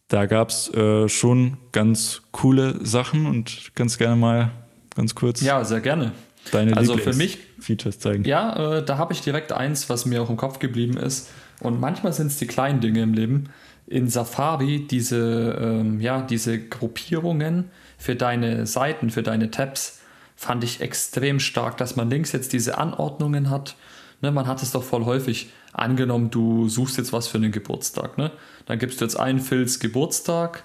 da 0.07 0.25
gab 0.25 0.49
es 0.49 0.71
äh, 0.73 1.07
schon 1.07 1.57
ganz 1.71 2.21
coole 2.31 2.83
Sachen 2.85 3.25
und 3.25 3.71
ganz 3.75 3.97
gerne 3.97 4.15
mal 4.15 4.51
ganz 4.95 5.15
kurz. 5.15 5.41
Ja, 5.41 5.63
sehr 5.63 5.79
gerne. 5.79 6.11
Deine 6.51 6.75
also 6.75 6.97
für 6.97 7.13
mich 7.13 7.37
Features 7.59 7.99
zeigen. 7.99 8.25
Ja, 8.25 8.77
äh, 8.77 8.85
da 8.85 8.97
habe 8.97 9.13
ich 9.13 9.21
direkt 9.21 9.51
eins, 9.51 9.89
was 9.89 10.05
mir 10.05 10.21
auch 10.21 10.29
im 10.29 10.37
Kopf 10.37 10.59
geblieben 10.59 10.97
ist. 10.97 11.29
Und 11.59 11.79
manchmal 11.79 12.13
sind 12.13 12.27
es 12.27 12.37
die 12.37 12.47
kleinen 12.47 12.81
Dinge 12.81 13.03
im 13.03 13.13
Leben. 13.13 13.49
In 13.91 14.07
Safari 14.07 14.87
diese, 14.87 15.57
ähm, 15.59 15.99
ja, 15.99 16.21
diese 16.21 16.59
Gruppierungen, 16.59 17.69
für 18.01 18.15
deine 18.15 18.65
Seiten, 18.65 19.11
für 19.11 19.21
deine 19.21 19.51
Tabs, 19.51 19.99
fand 20.35 20.63
ich 20.63 20.81
extrem 20.81 21.39
stark, 21.39 21.77
dass 21.77 21.95
man 21.95 22.09
links 22.09 22.31
jetzt 22.31 22.51
diese 22.51 22.79
Anordnungen 22.79 23.51
hat. 23.51 23.75
Ne, 24.21 24.31
man 24.31 24.47
hat 24.47 24.63
es 24.63 24.71
doch 24.71 24.83
voll 24.83 25.05
häufig 25.05 25.51
angenommen, 25.71 26.31
du 26.31 26.67
suchst 26.67 26.97
jetzt 26.97 27.13
was 27.13 27.27
für 27.27 27.37
einen 27.37 27.51
Geburtstag. 27.51 28.17
Ne? 28.17 28.31
Dann 28.65 28.79
gibst 28.79 28.99
du 28.99 29.05
jetzt 29.05 29.19
ein 29.19 29.39
Phils 29.39 29.79
Geburtstag 29.79 30.63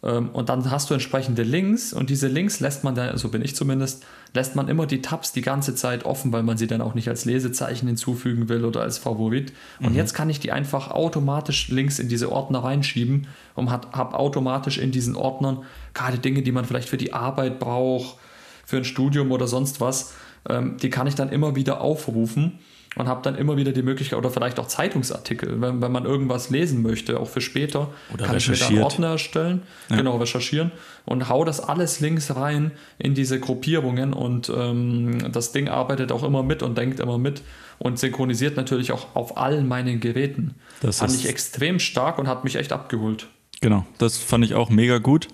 und 0.00 0.48
dann 0.48 0.70
hast 0.70 0.90
du 0.90 0.94
entsprechende 0.94 1.42
Links 1.42 1.92
und 1.92 2.08
diese 2.08 2.28
Links 2.28 2.60
lässt 2.60 2.84
man 2.84 2.94
dann, 2.94 3.16
so 3.18 3.30
bin 3.30 3.42
ich 3.42 3.56
zumindest, 3.56 4.04
lässt 4.32 4.54
man 4.54 4.68
immer 4.68 4.86
die 4.86 5.02
Tabs 5.02 5.32
die 5.32 5.40
ganze 5.40 5.74
Zeit 5.74 6.04
offen, 6.04 6.30
weil 6.32 6.44
man 6.44 6.56
sie 6.56 6.68
dann 6.68 6.80
auch 6.80 6.94
nicht 6.94 7.08
als 7.08 7.24
Lesezeichen 7.24 7.88
hinzufügen 7.88 8.48
will 8.48 8.64
oder 8.64 8.82
als 8.82 8.98
Favorit. 8.98 9.52
Und 9.80 9.90
mhm. 9.90 9.96
jetzt 9.96 10.14
kann 10.14 10.30
ich 10.30 10.38
die 10.38 10.52
einfach 10.52 10.92
automatisch 10.92 11.68
Links 11.68 11.98
in 11.98 12.08
diese 12.08 12.30
Ordner 12.30 12.62
reinschieben 12.62 13.26
und 13.56 13.70
habe 13.70 14.16
automatisch 14.16 14.78
in 14.78 14.92
diesen 14.92 15.16
Ordnern 15.16 15.64
gerade 15.94 16.18
Dinge, 16.18 16.42
die 16.42 16.52
man 16.52 16.64
vielleicht 16.64 16.88
für 16.88 16.96
die 16.96 17.12
Arbeit 17.12 17.58
braucht, 17.58 18.18
für 18.64 18.76
ein 18.76 18.84
Studium 18.84 19.32
oder 19.32 19.48
sonst 19.48 19.80
was, 19.80 20.14
ähm, 20.48 20.76
die 20.76 20.90
kann 20.90 21.08
ich 21.08 21.16
dann 21.16 21.30
immer 21.30 21.56
wieder 21.56 21.80
aufrufen 21.80 22.60
und 22.96 23.08
habe 23.08 23.22
dann 23.22 23.34
immer 23.34 23.56
wieder 23.56 23.72
die 23.72 23.82
Möglichkeit, 23.82 24.18
oder 24.18 24.30
vielleicht 24.30 24.58
auch 24.58 24.66
Zeitungsartikel, 24.66 25.60
wenn, 25.60 25.80
wenn 25.80 25.92
man 25.92 26.04
irgendwas 26.04 26.50
lesen 26.50 26.82
möchte, 26.82 27.20
auch 27.20 27.28
für 27.28 27.40
später, 27.40 27.90
oder 28.12 28.26
kann 28.26 28.36
ich 28.36 28.48
mir 28.48 28.56
dann 28.56 28.78
Ordner 28.78 29.08
erstellen, 29.08 29.62
ja. 29.88 29.96
genau, 29.96 30.16
recherchieren 30.16 30.72
und 31.04 31.28
hau 31.28 31.44
das 31.44 31.60
alles 31.60 32.00
links 32.00 32.34
rein 32.34 32.72
in 32.98 33.14
diese 33.14 33.38
Gruppierungen 33.40 34.12
und 34.12 34.50
ähm, 34.54 35.32
das 35.32 35.52
Ding 35.52 35.68
arbeitet 35.68 36.12
auch 36.12 36.24
immer 36.24 36.42
mit 36.42 36.62
und 36.62 36.76
denkt 36.76 37.00
immer 37.00 37.18
mit 37.18 37.42
und 37.78 37.98
synchronisiert 37.98 38.56
natürlich 38.56 38.92
auch 38.92 39.14
auf 39.14 39.36
allen 39.36 39.68
meinen 39.68 40.00
Geräten. 40.00 40.54
Das 40.80 40.98
fand 40.98 41.14
ich 41.14 41.28
extrem 41.28 41.78
stark 41.78 42.18
und 42.18 42.26
hat 42.26 42.44
mich 42.44 42.56
echt 42.56 42.72
abgeholt. 42.72 43.28
Genau, 43.60 43.84
das 43.98 44.18
fand 44.18 44.44
ich 44.44 44.54
auch 44.54 44.70
mega 44.70 44.98
gut. 44.98 45.28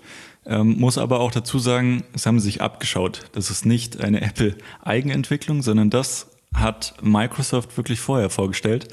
Ähm, 0.47 0.77
muss 0.77 0.97
aber 0.99 1.21
auch 1.21 1.31
dazu 1.31 1.57
sagen, 1.57 2.03
es 2.13 2.25
haben 2.27 2.39
sich 2.39 2.61
abgeschaut. 2.61 3.21
Das 3.31 3.49
ist 3.49 3.65
nicht 3.65 4.01
eine 4.01 4.21
Apple-Eigenentwicklung, 4.29 5.61
sondern 5.63 5.89
das 5.89 6.27
hat 6.55 6.95
Microsoft 7.01 7.75
wirklich 7.77 7.99
vorher 7.99 8.29
vorgestellt, 8.29 8.87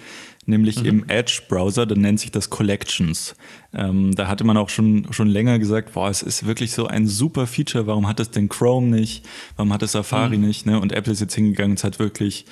nämlich 0.47 0.81
mhm. 0.81 0.87
im 0.87 1.09
Edge-Browser, 1.09 1.87
da 1.87 1.95
nennt 1.95 2.21
sich 2.21 2.31
das 2.31 2.51
Collections. 2.51 3.35
Ähm, 3.73 4.15
da 4.15 4.29
hatte 4.29 4.45
man 4.45 4.57
auch 4.57 4.69
schon, 4.69 5.07
schon 5.13 5.29
länger 5.29 5.59
gesagt, 5.59 5.93
boah, 5.93 6.11
es 6.11 6.23
ist 6.23 6.47
wirklich 6.47 6.73
so 6.73 6.87
ein 6.87 7.07
super 7.07 7.47
Feature, 7.47 7.87
warum 7.87 8.09
hat 8.09 8.21
es 8.21 8.31
denn 8.31 8.49
Chrome 8.49 8.89
nicht, 8.89 9.27
warum 9.57 9.73
hat 9.73 9.83
es 9.83 9.93
Safari 9.93 10.37
mhm. 10.37 10.47
nicht, 10.47 10.67
ne? 10.67 10.81
Und 10.81 10.93
Apple 10.93 11.13
ist 11.13 11.21
jetzt 11.21 11.35
hingegangen, 11.35 11.77
es 11.77 11.85
hat 11.85 11.99
wirklich 11.99 12.47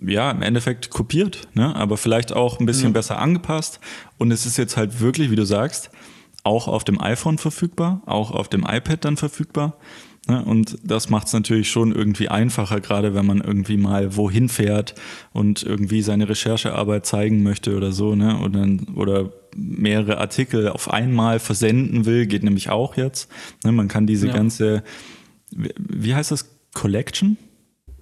ja, 0.00 0.30
im 0.30 0.42
Endeffekt 0.42 0.90
kopiert, 0.90 1.48
ne? 1.54 1.74
aber 1.74 1.96
vielleicht 1.96 2.32
auch 2.32 2.60
ein 2.60 2.66
bisschen 2.66 2.90
mhm. 2.90 2.94
besser 2.94 3.18
angepasst. 3.18 3.80
Und 4.16 4.30
es 4.30 4.46
ist 4.46 4.56
jetzt 4.56 4.76
halt 4.76 5.00
wirklich, 5.00 5.30
wie 5.30 5.36
du 5.36 5.44
sagst, 5.44 5.90
auch 6.44 6.68
auf 6.68 6.84
dem 6.84 7.00
iPhone 7.00 7.38
verfügbar, 7.38 8.02
auch 8.06 8.30
auf 8.30 8.48
dem 8.48 8.62
iPad 8.62 9.04
dann 9.04 9.16
verfügbar. 9.16 9.76
Ne? 10.28 10.44
Und 10.44 10.78
das 10.84 11.08
macht 11.08 11.26
es 11.26 11.32
natürlich 11.32 11.70
schon 11.70 11.90
irgendwie 11.92 12.28
einfacher, 12.28 12.80
gerade 12.80 13.14
wenn 13.14 13.24
man 13.24 13.40
irgendwie 13.40 13.78
mal 13.78 14.14
wohin 14.14 14.50
fährt 14.50 14.94
und 15.32 15.62
irgendwie 15.62 16.02
seine 16.02 16.28
Recherchearbeit 16.28 17.06
zeigen 17.06 17.42
möchte 17.42 17.74
oder 17.74 17.92
so, 17.92 18.14
ne? 18.14 18.38
Oder, 18.40 18.66
oder 18.94 19.32
mehrere 19.56 20.18
Artikel 20.18 20.68
auf 20.68 20.92
einmal 20.92 21.38
versenden 21.38 22.04
will, 22.04 22.26
geht 22.26 22.42
nämlich 22.42 22.68
auch 22.68 22.96
jetzt. 22.96 23.30
Ne? 23.64 23.72
Man 23.72 23.88
kann 23.88 24.06
diese 24.06 24.26
ja. 24.28 24.34
ganze, 24.34 24.82
wie 25.50 26.14
heißt 26.14 26.30
das, 26.30 26.50
Collection? 26.74 27.38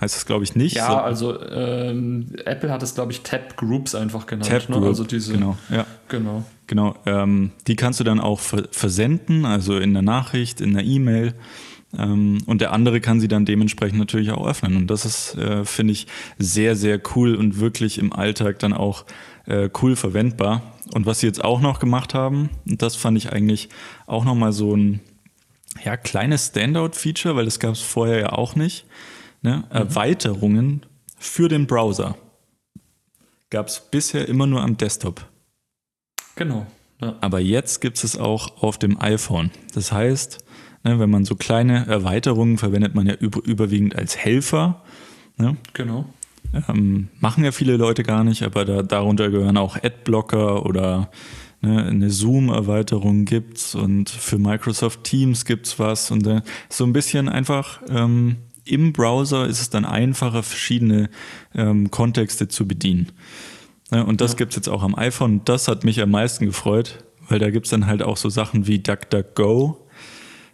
Heißt 0.01 0.15
das, 0.15 0.27
glaube 0.27 0.45
ich, 0.45 0.55
nicht. 0.55 0.77
Ja, 0.77 0.91
so. 0.91 0.97
also 0.97 1.41
ähm, 1.49 2.27
Apple 2.45 2.71
hat 2.71 2.83
es, 2.83 2.95
glaube 2.95 3.13
ich, 3.13 3.23
Tab 3.23 3.57
Groups 3.57 3.95
einfach 3.95 4.27
genannt. 4.27 4.51
Tab 4.51 4.69
ne? 4.69 4.77
Group, 4.77 4.89
also 4.89 5.05
diese, 5.05 5.33
genau, 5.33 5.57
ja. 5.71 5.87
Genau. 6.09 6.45
Genau, 6.67 6.97
ähm, 7.07 7.53
die 7.67 7.77
kannst 7.77 8.01
du 8.01 8.05
dann 8.05 8.21
auch 8.21 8.41
versenden, 8.41 9.47
also 9.47 9.79
in 9.79 9.93
der 9.95 10.03
Nachricht, 10.03 10.61
in 10.61 10.75
der 10.75 10.85
E-Mail. 10.85 11.33
Ähm, 11.99 12.39
und 12.47 12.61
der 12.61 12.73
andere 12.73 13.01
kann 13.01 13.21
sie 13.21 13.29
dann 13.29 13.45
dementsprechend 13.45 13.99
natürlich 13.99 14.31
auch 14.31 14.47
öffnen. 14.47 14.77
Und 14.77 14.89
das 14.89 15.05
ist, 15.05 15.37
äh, 15.37 15.65
finde 15.65 15.93
ich, 15.93 16.07
sehr, 16.39 16.77
sehr 16.77 17.01
cool 17.15 17.35
und 17.35 17.61
wirklich 17.61 17.99
im 17.99 18.13
Alltag 18.13 18.59
dann 18.59 18.73
auch 18.73 19.05
äh, 19.47 19.71
cool 19.83 19.97
verwendbar. 19.97 20.63
Und 20.93 21.07
was 21.07 21.21
sie 21.21 21.27
jetzt 21.27 21.43
auch 21.45 21.61
noch 21.61 21.79
gemacht 21.79 22.15
haben, 22.15 22.51
und 22.69 22.83
das 22.83 22.97
fand 22.97 23.19
ich 23.19 23.33
eigentlich 23.33 23.69
auch 24.07 24.25
nochmal 24.25 24.53
so 24.53 24.77
ein 24.77 25.01
ja, 25.85 25.97
kleines 25.97 26.49
Standout-Feature, 26.49 27.37
weil 27.37 27.45
das 27.45 27.61
gab 27.61 27.73
es 27.73 27.81
vorher 27.81 28.21
ja 28.21 28.33
auch 28.33 28.57
nicht. 28.57 28.87
Ne? 29.43 29.65
Mhm. 29.69 29.77
Erweiterungen 29.77 30.87
für 31.19 31.49
den 31.49 31.67
Browser 31.67 32.17
gab 33.51 33.69
es 33.69 33.81
bisher 33.81 34.29
immer 34.29 34.47
nur 34.47 34.63
am 34.63 34.77
Desktop. 34.77 35.25
Genau. 36.35 36.67
Ja. 37.01 37.17
Aber 37.21 37.41
jetzt 37.41 37.81
gibt 37.81 38.03
es 38.03 38.19
auch 38.19 38.63
auf 38.63 38.79
dem 38.79 39.01
iPhone. 39.01 39.51
Das 39.75 39.93
heißt, 39.93 40.39
Ne, 40.87 41.01
wenn 41.01 41.11
man 41.11 41.25
so 41.25 41.35
kleine 41.35 41.85
Erweiterungen 41.89 42.59
verwendet 42.59 42.95
man 42.95 43.09
ja 43.09 43.15
über, 43.15 43.45
überwiegend 43.45 43.97
als 43.97 44.17
Helfer. 44.17 44.83
Ne? 45.37 45.57
Genau. 45.73 46.07
Ähm, 46.69 47.09
machen 47.19 47.43
ja 47.43 47.51
viele 47.51 47.77
Leute 47.77 48.05
gar 48.05 48.23
nicht, 48.23 48.45
aber 48.45 48.65
da, 48.65 48.83
darunter 48.85 49.31
gehören 49.31 49.57
auch 49.57 49.77
Adblocker 49.83 50.65
oder 50.65 51.11
ne, 51.61 51.87
eine 51.87 52.11
Zoom-Erweiterung 52.11 53.25
gibt's 53.25 53.75
und 53.75 54.09
für 54.11 54.39
Microsoft 54.39 55.03
Teams 55.03 55.45
gibt's 55.45 55.81
was 55.81 56.13
und 56.13 56.25
äh, 56.25 56.43
so 56.69 56.85
ein 56.85 56.93
bisschen 56.93 57.29
einfach 57.29 57.83
ähm, 57.89 58.37
im 58.65 58.93
Browser 58.93 59.45
ist 59.49 59.61
es 59.61 59.71
dann 59.71 59.85
einfacher, 59.85 60.45
verschiedene 60.45 61.11
ähm, 61.57 61.91
Kontexte 61.91 62.47
zu 62.47 62.69
bedienen. 62.69 63.11
Ja, 63.91 64.03
und 64.03 64.21
das 64.21 64.33
ja. 64.33 64.39
gibt's 64.39 64.55
jetzt 64.55 64.69
auch 64.69 64.85
am 64.85 64.95
iPhone. 64.95 65.41
Das 65.45 65.67
hat 65.67 65.83
mich 65.83 66.01
am 66.01 66.13
meisten 66.13 66.47
gefreut, 66.47 67.05
weil 67.29 67.41
da 67.41 67.51
gibt's 67.51 67.71
dann 67.71 67.87
halt 67.87 68.05
auch 68.05 68.17
so 68.17 68.29
Sachen 68.29 68.69
wie 68.69 68.79
DuckDuckGo, 68.79 69.86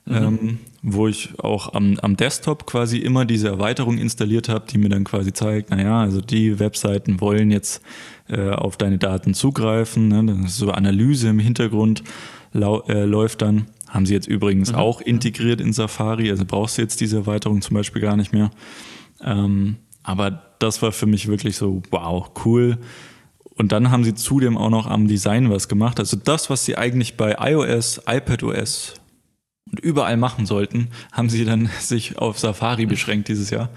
Mhm. 0.05 0.15
Ähm, 0.15 0.59
wo 0.83 1.07
ich 1.07 1.39
auch 1.39 1.75
am, 1.75 1.97
am 2.01 2.17
Desktop 2.17 2.67
quasi 2.67 2.99
immer 2.99 3.25
diese 3.25 3.49
Erweiterung 3.49 3.99
installiert 3.99 4.49
habe, 4.49 4.65
die 4.69 4.79
mir 4.79 4.89
dann 4.89 5.05
quasi 5.05 5.33
zeigt, 5.33 5.71
naja, 5.71 6.01
also 6.01 6.21
die 6.21 6.59
Webseiten 6.59 7.21
wollen 7.21 7.53
jetzt 7.53 7.83
äh, 8.29 8.51
auf 8.51 8.77
deine 8.77 8.99
Daten 8.99 9.33
zugreifen. 9.33 10.09
Ne? 10.09 10.49
So 10.49 10.73
Analyse 10.73 11.29
im 11.29 11.39
Hintergrund 11.39 12.03
äh, 12.53 13.05
läuft 13.05 13.43
dann. 13.43 13.67
Haben 13.89 14.07
sie 14.07 14.15
jetzt 14.15 14.27
übrigens 14.27 14.73
mhm. 14.73 14.79
auch 14.79 15.01
integriert 15.01 15.61
in 15.61 15.73
Safari, 15.73 16.31
also 16.31 16.45
brauchst 16.47 16.79
du 16.79 16.83
jetzt 16.83 17.01
diese 17.01 17.19
Erweiterung 17.19 17.63
zum 17.63 17.75
Beispiel 17.75 18.03
gar 18.03 18.17
nicht 18.17 18.33
mehr. 18.33 18.51
Ähm, 19.23 19.77
aber 20.03 20.43
das 20.59 20.83
war 20.83 20.91
für 20.91 21.07
mich 21.07 21.29
wirklich 21.29 21.57
so, 21.57 21.83
wow, 21.91 22.29
cool. 22.45 22.79
Und 23.55 23.71
dann 23.71 23.91
haben 23.91 24.03
sie 24.03 24.15
zudem 24.15 24.57
auch 24.57 24.71
noch 24.71 24.87
am 24.87 25.07
Design 25.07 25.51
was 25.51 25.69
gemacht. 25.69 26.01
Also 26.01 26.17
das, 26.17 26.51
was 26.51 26.65
sie 26.65 26.77
eigentlich 26.77 27.17
bei 27.17 27.37
iOS, 27.39 28.01
iPadOS 28.09 28.95
und 29.73 29.81
überall 29.81 30.17
machen 30.17 30.47
sollten, 30.47 30.89
haben 31.11 31.29
sie 31.29 31.45
dann 31.45 31.69
sich 31.81 32.19
auf 32.19 32.39
Safari 32.39 32.87
beschränkt 32.87 33.29
dieses 33.29 33.51
Jahr. 33.51 33.71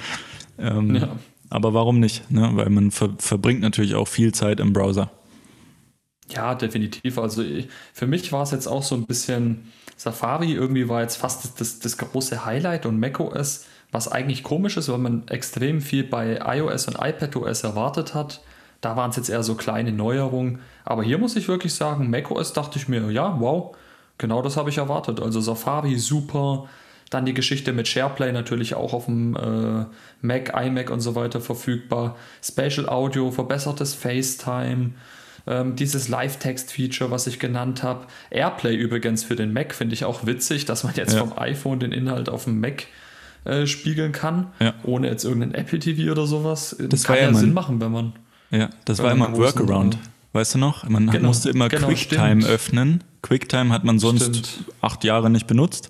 Ähm, 0.60 0.96
ja. 0.96 1.16
Aber 1.50 1.74
warum 1.74 2.00
nicht? 2.00 2.30
Ne? 2.30 2.52
Weil 2.54 2.70
man 2.70 2.92
ver 2.92 3.10
verbringt 3.18 3.62
natürlich 3.62 3.96
auch 3.96 4.08
viel 4.08 4.34
Zeit 4.34 4.60
im 4.60 4.74
Browser. 4.74 5.12
Ja, 6.30 6.56
definitiv. 6.56 7.18
Also 7.18 7.44
ich, 7.44 7.68
für 7.94 8.08
mich 8.08 8.32
war 8.32 8.44
es 8.44 8.52
jetzt 8.52 8.68
auch 8.68 8.84
so 8.84 8.96
ein 8.96 9.06
bisschen 9.06 9.72
Safari 9.98 10.52
irgendwie 10.52 10.90
war 10.90 11.02
jetzt 11.02 11.16
fast 11.16 11.44
das, 11.44 11.56
das, 11.56 11.80
das 11.80 11.98
große 11.98 12.46
Highlight 12.46 12.86
und 12.86 13.00
macOS, 13.00 13.66
was 13.92 14.12
eigentlich 14.12 14.44
komisch 14.44 14.76
ist, 14.78 14.90
weil 14.90 14.98
man 14.98 15.28
extrem 15.28 15.82
viel 15.82 16.04
bei 16.04 16.40
iOS 16.58 16.88
und 16.88 16.98
iPadOS 17.00 17.64
erwartet 17.64 18.14
hat. 18.14 18.42
Da 18.82 18.98
waren 18.98 19.12
es 19.12 19.16
jetzt 19.16 19.30
eher 19.30 19.44
so 19.44 19.56
kleine 19.56 19.92
Neuerungen. 19.92 20.60
Aber 20.84 21.04
hier 21.04 21.18
muss 21.18 21.36
ich 21.36 21.48
wirklich 21.48 21.74
sagen, 21.74 22.10
macOS 22.10 22.54
dachte 22.54 22.78
ich 22.78 22.90
mir, 22.90 23.10
ja, 23.12 23.38
wow, 23.40 23.76
Genau 24.18 24.42
das 24.42 24.58
habe 24.58 24.70
ich 24.70 24.78
erwartet. 24.78 25.20
Also 25.20 25.42
Safari 25.42 25.98
super. 25.98 26.68
Dann 27.10 27.26
die 27.26 27.34
Geschichte 27.34 27.72
mit 27.72 27.88
SharePlay 27.88 28.32
natürlich 28.32 28.74
auch 28.74 28.94
auf 28.94 29.06
dem 29.06 29.36
äh, 29.36 29.86
Mac, 30.22 30.54
iMac 30.56 30.90
und 30.90 31.02
so 31.02 31.16
weiter 31.16 31.40
verfügbar. 31.40 32.16
Spatial 32.44 32.90
Audio, 32.90 33.30
verbessertes 33.30 33.94
FaceTime, 33.94 34.92
ähm, 35.46 35.76
dieses 35.76 36.08
Live-Text-Feature, 36.08 37.12
was 37.12 37.28
ich 37.28 37.40
genannt 37.40 37.84
habe. 37.84 38.08
AirPlay 38.32 38.76
übrigens 38.76 39.24
für 39.24 39.36
den 39.36 39.54
Mac 39.54 39.76
finde 39.76 39.94
ich 39.94 40.04
auch 40.04 40.26
witzig, 40.26 40.66
dass 40.66 40.84
man 40.84 40.96
jetzt 40.96 41.14
ja. 41.14 41.20
vom 41.20 41.38
iPhone 41.38 41.80
den 41.80 41.92
Inhalt 41.92 42.28
auf 42.30 42.46
dem 42.46 42.60
Mac 42.60 42.88
äh, 43.44 43.68
spiegeln 43.68 44.12
kann, 44.12 44.48
ja. 44.60 44.74
ohne 44.84 45.08
jetzt 45.08 45.24
irgendeinen 45.24 45.54
Apple 45.54 45.78
TV 45.78 46.12
oder 46.12 46.26
sowas. 46.26 46.76
Das 46.80 47.04
kann 47.04 47.18
ja, 47.18 47.34
Sinn 47.34 47.54
machen, 47.54 47.80
wenn 47.80 47.92
man. 47.92 48.14
Ja, 48.50 48.70
das 48.86 49.04
war 49.04 49.12
immer 49.12 49.28
ein 49.28 49.38
Workaround. 49.38 50.00
Weißt 50.36 50.56
du 50.56 50.58
noch? 50.58 50.88
Man 50.90 51.10
genau, 51.10 51.28
musste 51.28 51.50
immer 51.50 51.70
genau, 51.70 51.88
QuickTime 51.88 52.42
stimmt. 52.42 52.46
öffnen 52.46 53.04
QuickTime 53.22 53.74
hat 53.74 53.86
man 53.86 54.00
sonst 54.00 54.36
Stimmt. 54.36 54.66
acht 54.82 55.04
Jahre 55.06 55.30
nicht 55.30 55.48
benutzt. 55.48 55.90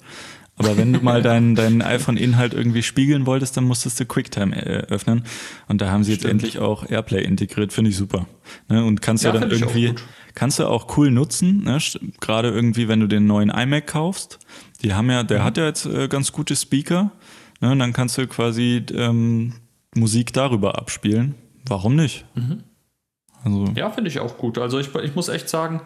Aber 0.56 0.78
wenn 0.78 0.94
du 0.94 1.00
mal 1.02 1.22
deinen 1.24 1.56
dein 1.56 1.82
iPhone-Inhalt 1.82 2.54
irgendwie 2.54 2.84
spiegeln 2.84 3.26
wolltest, 3.26 3.58
dann 3.58 3.66
musstest 3.66 4.00
du 4.00 4.06
QuickTime 4.06 4.56
äh, 4.56 4.86
öffnen. 4.88 5.24
Und 5.68 5.82
da 5.82 5.90
haben 5.90 6.04
sie 6.04 6.14
Stimmt. 6.14 6.24
jetzt 6.24 6.32
endlich 6.32 6.60
auch 6.60 6.90
AirPlay 6.90 7.24
integriert, 7.24 7.74
finde 7.74 7.90
ich 7.90 7.98
super. 7.98 8.28
Ne? 8.70 8.86
Und 8.86 9.02
kannst 9.02 9.24
ja, 9.24 9.34
ja 9.34 9.40
dann 9.40 9.50
irgendwie, 9.50 9.96
kannst 10.34 10.60
du 10.60 10.68
auch 10.68 10.96
cool 10.96 11.10
nutzen, 11.10 11.64
ne? 11.64 11.80
gerade 12.22 12.50
irgendwie, 12.50 12.88
wenn 12.88 13.00
du 13.00 13.08
den 13.08 13.26
neuen 13.26 13.50
iMac 13.50 13.88
kaufst. 13.88 14.38
Die 14.84 14.94
haben 14.94 15.10
ja, 15.10 15.24
der 15.24 15.40
mhm. 15.40 15.44
hat 15.44 15.58
ja 15.58 15.66
jetzt 15.66 15.88
äh, 15.88 16.08
ganz 16.08 16.32
gute 16.32 16.56
Speaker. 16.56 17.12
Ne? 17.62 17.72
Und 17.72 17.80
dann 17.80 17.94
kannst 17.94 18.18
du 18.18 18.28
quasi 18.28 18.86
ähm, 18.94 19.56
Musik 19.96 20.32
darüber 20.34 20.78
abspielen. 20.78 21.34
Warum 21.68 21.96
nicht? 21.96 22.26
Mhm. 22.36 22.64
Also, 23.46 23.66
ja, 23.76 23.90
finde 23.90 24.10
ich 24.10 24.20
auch 24.20 24.38
gut. 24.38 24.58
Also 24.58 24.80
ich, 24.80 24.94
ich 24.96 25.16
muss 25.16 25.30
echt 25.30 25.48
sagen, 25.48 25.82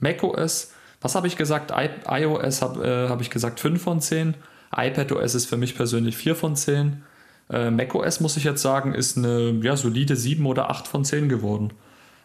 macOS 0.00 0.72
was 1.04 1.14
habe 1.14 1.26
ich 1.26 1.36
gesagt? 1.36 1.70
I 1.70 1.90
iOS 2.08 2.62
habe 2.62 2.82
äh, 2.82 3.08
hab 3.10 3.20
ich 3.20 3.28
gesagt 3.28 3.60
5 3.60 3.80
von 3.80 4.00
10. 4.00 4.34
iPadOS 4.74 5.34
ist 5.34 5.44
für 5.44 5.58
mich 5.58 5.76
persönlich 5.76 6.16
4 6.16 6.34
von 6.34 6.56
10. 6.56 7.02
Äh, 7.50 7.70
macOS, 7.70 8.20
muss 8.20 8.38
ich 8.38 8.44
jetzt 8.44 8.62
sagen, 8.62 8.94
ist 8.94 9.18
eine 9.18 9.60
ja, 9.62 9.76
solide 9.76 10.16
7 10.16 10.44
oder 10.46 10.70
8 10.70 10.88
von 10.88 11.04
10 11.04 11.28
geworden. 11.28 11.74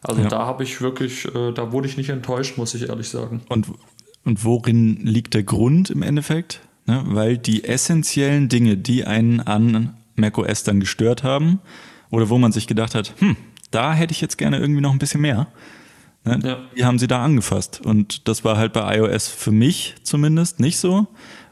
Also 0.02 0.22
ja. 0.22 0.30
da 0.30 0.46
habe 0.46 0.64
ich 0.64 0.80
wirklich, 0.80 1.26
äh, 1.26 1.52
da 1.52 1.74
wurde 1.74 1.90
ich 1.90 1.98
nicht 1.98 2.10
enttäuscht, 2.10 2.58
muss 2.58 2.74
ich 2.74 2.88
ehrlich 2.88 3.10
sagen. 3.10 3.42
Und 3.50 3.68
und 4.24 4.46
worin 4.46 4.98
liegt 4.98 5.34
der 5.34 5.44
Grund 5.44 5.90
im 5.90 6.02
Endeffekt? 6.02 6.62
Ne? 6.86 7.04
Weil 7.06 7.38
die 7.38 7.66
essentiellen 7.66 8.48
Dinge, 8.48 8.78
die 8.78 9.06
einen 9.06 9.42
an 9.42 9.94
macOS 10.16 10.64
dann 10.64 10.80
gestört 10.80 11.24
haben, 11.24 11.60
oder 12.12 12.30
wo 12.30 12.38
man 12.38 12.52
sich 12.52 12.68
gedacht 12.68 12.96
hat, 12.96 13.14
hm, 13.20 13.36
da 13.72 13.94
hätte 13.94 14.12
ich 14.12 14.22
jetzt 14.22 14.38
gerne 14.38 14.58
irgendwie 14.58 14.82
noch 14.82 14.92
ein 14.92 15.00
bisschen 15.00 15.22
mehr, 15.22 15.48
ne? 16.26 16.40
ja. 16.44 16.58
die 16.76 16.86
haben 16.86 17.00
sie 17.00 17.08
da 17.08 17.24
angefasst. 17.24 17.82
Und 17.84 18.28
das 18.28 18.44
war 18.44 18.58
halt 18.58 18.74
bei 18.74 18.98
iOS 18.98 19.28
für 19.28 19.52
mich 19.52 19.96
zumindest 20.04 20.60
nicht 20.60 20.78
so. 20.78 21.08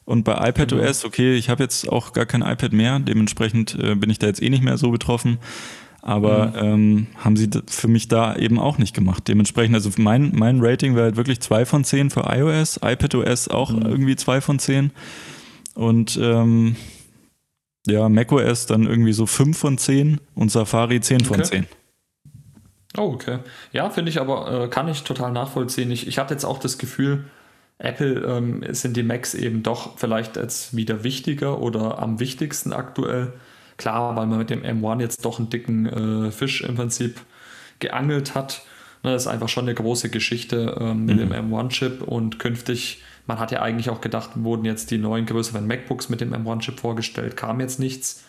Und 0.06 0.24
bei 0.24 0.50
iPadOS, 0.50 1.02
genau. 1.02 1.08
okay, 1.08 1.36
ich 1.36 1.50
habe 1.50 1.64
jetzt 1.64 1.90
auch 1.90 2.14
gar 2.14 2.26
kein 2.26 2.42
iPad 2.42 2.72
mehr, 2.72 3.00
dementsprechend 3.00 3.76
äh, 3.76 3.96
bin 3.96 4.10
ich 4.10 4.20
da 4.20 4.28
jetzt 4.28 4.42
eh 4.42 4.50
nicht 4.50 4.64
mehr 4.64 4.78
so 4.78 4.90
betroffen. 4.90 5.38
Aber 6.02 6.48
mhm. 6.48 6.54
ähm, 6.64 7.08
haben 7.18 7.36
sie 7.36 7.50
für 7.68 7.90
mich 7.90 8.08
da 8.08 8.38
eben 8.38 8.60
auch 8.60 8.78
nicht 8.78 8.96
gemacht. 8.96 9.28
Dementsprechend, 9.28 9.76
also 9.76 9.90
mein, 9.98 10.32
mein 10.34 10.62
Rating 10.62 10.96
wäre 10.96 11.06
halt 11.06 11.18
wirklich 11.18 11.42
2 11.42 11.66
von 11.66 11.84
10 11.84 12.12
für 12.12 12.22
iOS, 12.22 12.80
iPadOS 12.82 13.50
auch 13.50 13.72
mhm. 13.72 13.82
irgendwie 13.82 14.16
2 14.16 14.40
von 14.40 14.60
10. 14.60 14.92
Und 15.74 16.18
ähm, 16.22 16.78
ja, 17.86 18.08
macOS 18.08 18.66
dann 18.66 18.86
irgendwie 18.86 19.14
so 19.14 19.26
5 19.26 19.58
von 19.58 19.78
10 19.78 20.22
und 20.36 20.50
Safari 20.50 21.02
10 21.02 21.26
von 21.26 21.42
okay. 21.42 21.50
10. 21.50 21.68
Oh, 22.96 23.14
okay. 23.14 23.40
Ja, 23.74 23.90
finde 23.90 24.10
ich 24.10 24.20
aber, 24.20 24.64
äh, 24.64 24.68
kann 24.70 24.88
ich 24.88 25.04
total 25.04 25.32
nachvollziehen. 25.32 25.92
Ich, 25.92 26.08
ich 26.08 26.20
hatte 26.20 26.34
jetzt 26.34 26.46
auch 26.46 26.60
das 26.60 26.78
Gefühl, 26.78 27.26
Apple 27.80 28.22
ähm, 28.26 28.64
sind 28.70 28.98
die 28.98 29.04
Macs 29.04 29.34
eben 29.34 29.62
doch 29.62 29.98
vielleicht 29.98 30.36
jetzt 30.36 30.76
wieder 30.76 31.04
wichtiger 31.04 31.60
oder 31.60 32.00
am 32.00 32.20
wichtigsten 32.20 32.74
aktuell. 32.74 33.34
Klar, 33.78 34.16
weil 34.16 34.26
man 34.26 34.40
mit 34.40 34.50
dem 34.50 34.64
M1 34.64 35.02
jetzt 35.02 35.24
doch 35.24 35.38
einen 35.38 35.50
dicken 35.50 36.26
äh, 36.28 36.32
Fisch 36.32 36.62
im 36.62 36.76
Prinzip 36.76 37.22
geangelt 37.80 38.34
hat. 38.34 38.64
Ne, 39.04 39.12
das 39.12 39.24
ist 39.24 39.28
einfach 39.28 39.50
schon 39.50 39.66
eine 39.66 39.76
große 39.76 40.10
Geschichte 40.10 40.76
ähm, 40.80 41.06
mit 41.06 41.18
mhm. 41.18 41.30
dem 41.30 41.52
M1-Chip 41.52 42.02
und 42.02 42.40
künftig, 42.40 43.04
man 43.28 43.38
hat 43.38 43.52
ja 43.52 43.62
eigentlich 43.62 43.92
auch 43.92 44.02
gedacht, 44.02 44.32
wurden 44.36 44.66
jetzt 44.66 44.90
die 44.90 44.98
neuen 44.98 45.28
größeren 45.28 45.68
MacBooks 45.68 46.10
mit 46.10 46.22
dem 46.22 46.34
M1-Chip 46.34 46.80
vorgestellt, 46.80 47.38
kam 47.38 47.60
jetzt 47.60 47.80
nichts. 47.80 48.24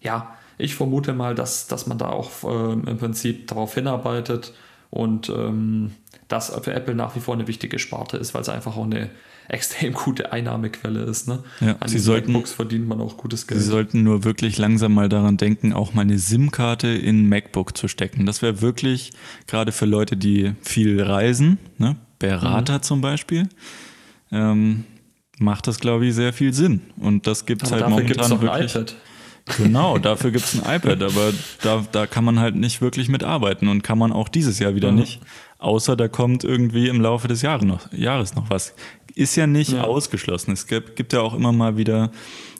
Ja, 0.00 0.34
ich 0.60 0.74
vermute 0.74 1.12
mal, 1.12 1.34
dass, 1.34 1.66
dass 1.66 1.86
man 1.86 1.98
da 1.98 2.08
auch 2.08 2.30
äh, 2.44 2.72
im 2.72 2.98
Prinzip 2.98 3.48
darauf 3.48 3.74
hinarbeitet 3.74 4.52
und 4.90 5.28
ähm, 5.28 5.92
das 6.28 6.52
für 6.62 6.72
Apple 6.72 6.94
nach 6.94 7.16
wie 7.16 7.20
vor 7.20 7.34
eine 7.34 7.46
wichtige 7.46 7.78
Sparte 7.78 8.16
ist, 8.16 8.34
weil 8.34 8.42
es 8.42 8.48
einfach 8.48 8.76
auch 8.76 8.84
eine 8.84 9.10
extrem 9.48 9.94
gute 9.94 10.32
Einnahmequelle 10.32 11.02
ist. 11.02 11.26
Ne? 11.26 11.42
Ja, 11.60 11.76
An 11.80 11.88
sie 11.88 11.98
sollten, 11.98 12.32
MacBooks 12.32 12.52
verdient 12.52 12.86
man 12.86 13.00
auch 13.00 13.16
gutes 13.16 13.46
Geld. 13.48 13.60
Sie 13.60 13.66
sollten 13.66 14.04
nur 14.04 14.22
wirklich 14.22 14.58
langsam 14.58 14.94
mal 14.94 15.08
daran 15.08 15.36
denken, 15.36 15.72
auch 15.72 15.92
mal 15.92 16.02
eine 16.02 16.18
SIM-Karte 16.18 16.88
in 16.88 17.28
MacBook 17.28 17.76
zu 17.76 17.88
stecken. 17.88 18.26
Das 18.26 18.42
wäre 18.42 18.60
wirklich 18.60 19.12
gerade 19.48 19.72
für 19.72 19.86
Leute, 19.86 20.16
die 20.16 20.52
viel 20.62 21.02
reisen, 21.02 21.58
ne? 21.78 21.96
Berater 22.20 22.76
mhm. 22.76 22.82
zum 22.82 23.00
Beispiel, 23.00 23.48
ähm, 24.30 24.84
macht 25.38 25.66
das, 25.66 25.80
glaube 25.80 26.06
ich, 26.06 26.14
sehr 26.14 26.32
viel 26.32 26.52
Sinn. 26.52 26.82
Und 26.98 27.26
das 27.26 27.46
gibt 27.46 27.62
es 27.62 27.72
halt 27.72 27.88
momentan 27.88 28.30
wirklich. 28.42 28.74
iPad. 28.74 28.94
Genau, 29.56 29.98
dafür 29.98 30.30
gibt 30.30 30.44
es 30.44 30.60
ein 30.60 30.76
iPad, 30.76 31.02
aber 31.02 31.32
da, 31.62 31.84
da 31.90 32.06
kann 32.06 32.24
man 32.24 32.38
halt 32.38 32.54
nicht 32.54 32.80
wirklich 32.80 33.08
mitarbeiten 33.08 33.68
und 33.68 33.82
kann 33.82 33.98
man 33.98 34.12
auch 34.12 34.28
dieses 34.28 34.58
Jahr 34.58 34.74
wieder 34.74 34.92
mhm. 34.92 34.98
nicht. 35.00 35.20
Außer 35.58 35.96
da 35.96 36.08
kommt 36.08 36.44
irgendwie 36.44 36.88
im 36.88 37.00
Laufe 37.00 37.28
des 37.28 37.42
Jahres 37.42 37.64
noch, 37.64 37.92
Jahres 37.92 38.34
noch 38.34 38.48
was. 38.50 38.74
Ist 39.14 39.36
ja 39.36 39.46
nicht 39.46 39.72
ja. 39.72 39.84
ausgeschlossen. 39.84 40.52
Es 40.52 40.66
gibt, 40.66 40.96
gibt, 40.96 41.12
ja 41.12 41.20
auch 41.20 41.34
immer 41.34 41.52
mal 41.52 41.76
wieder 41.76 42.10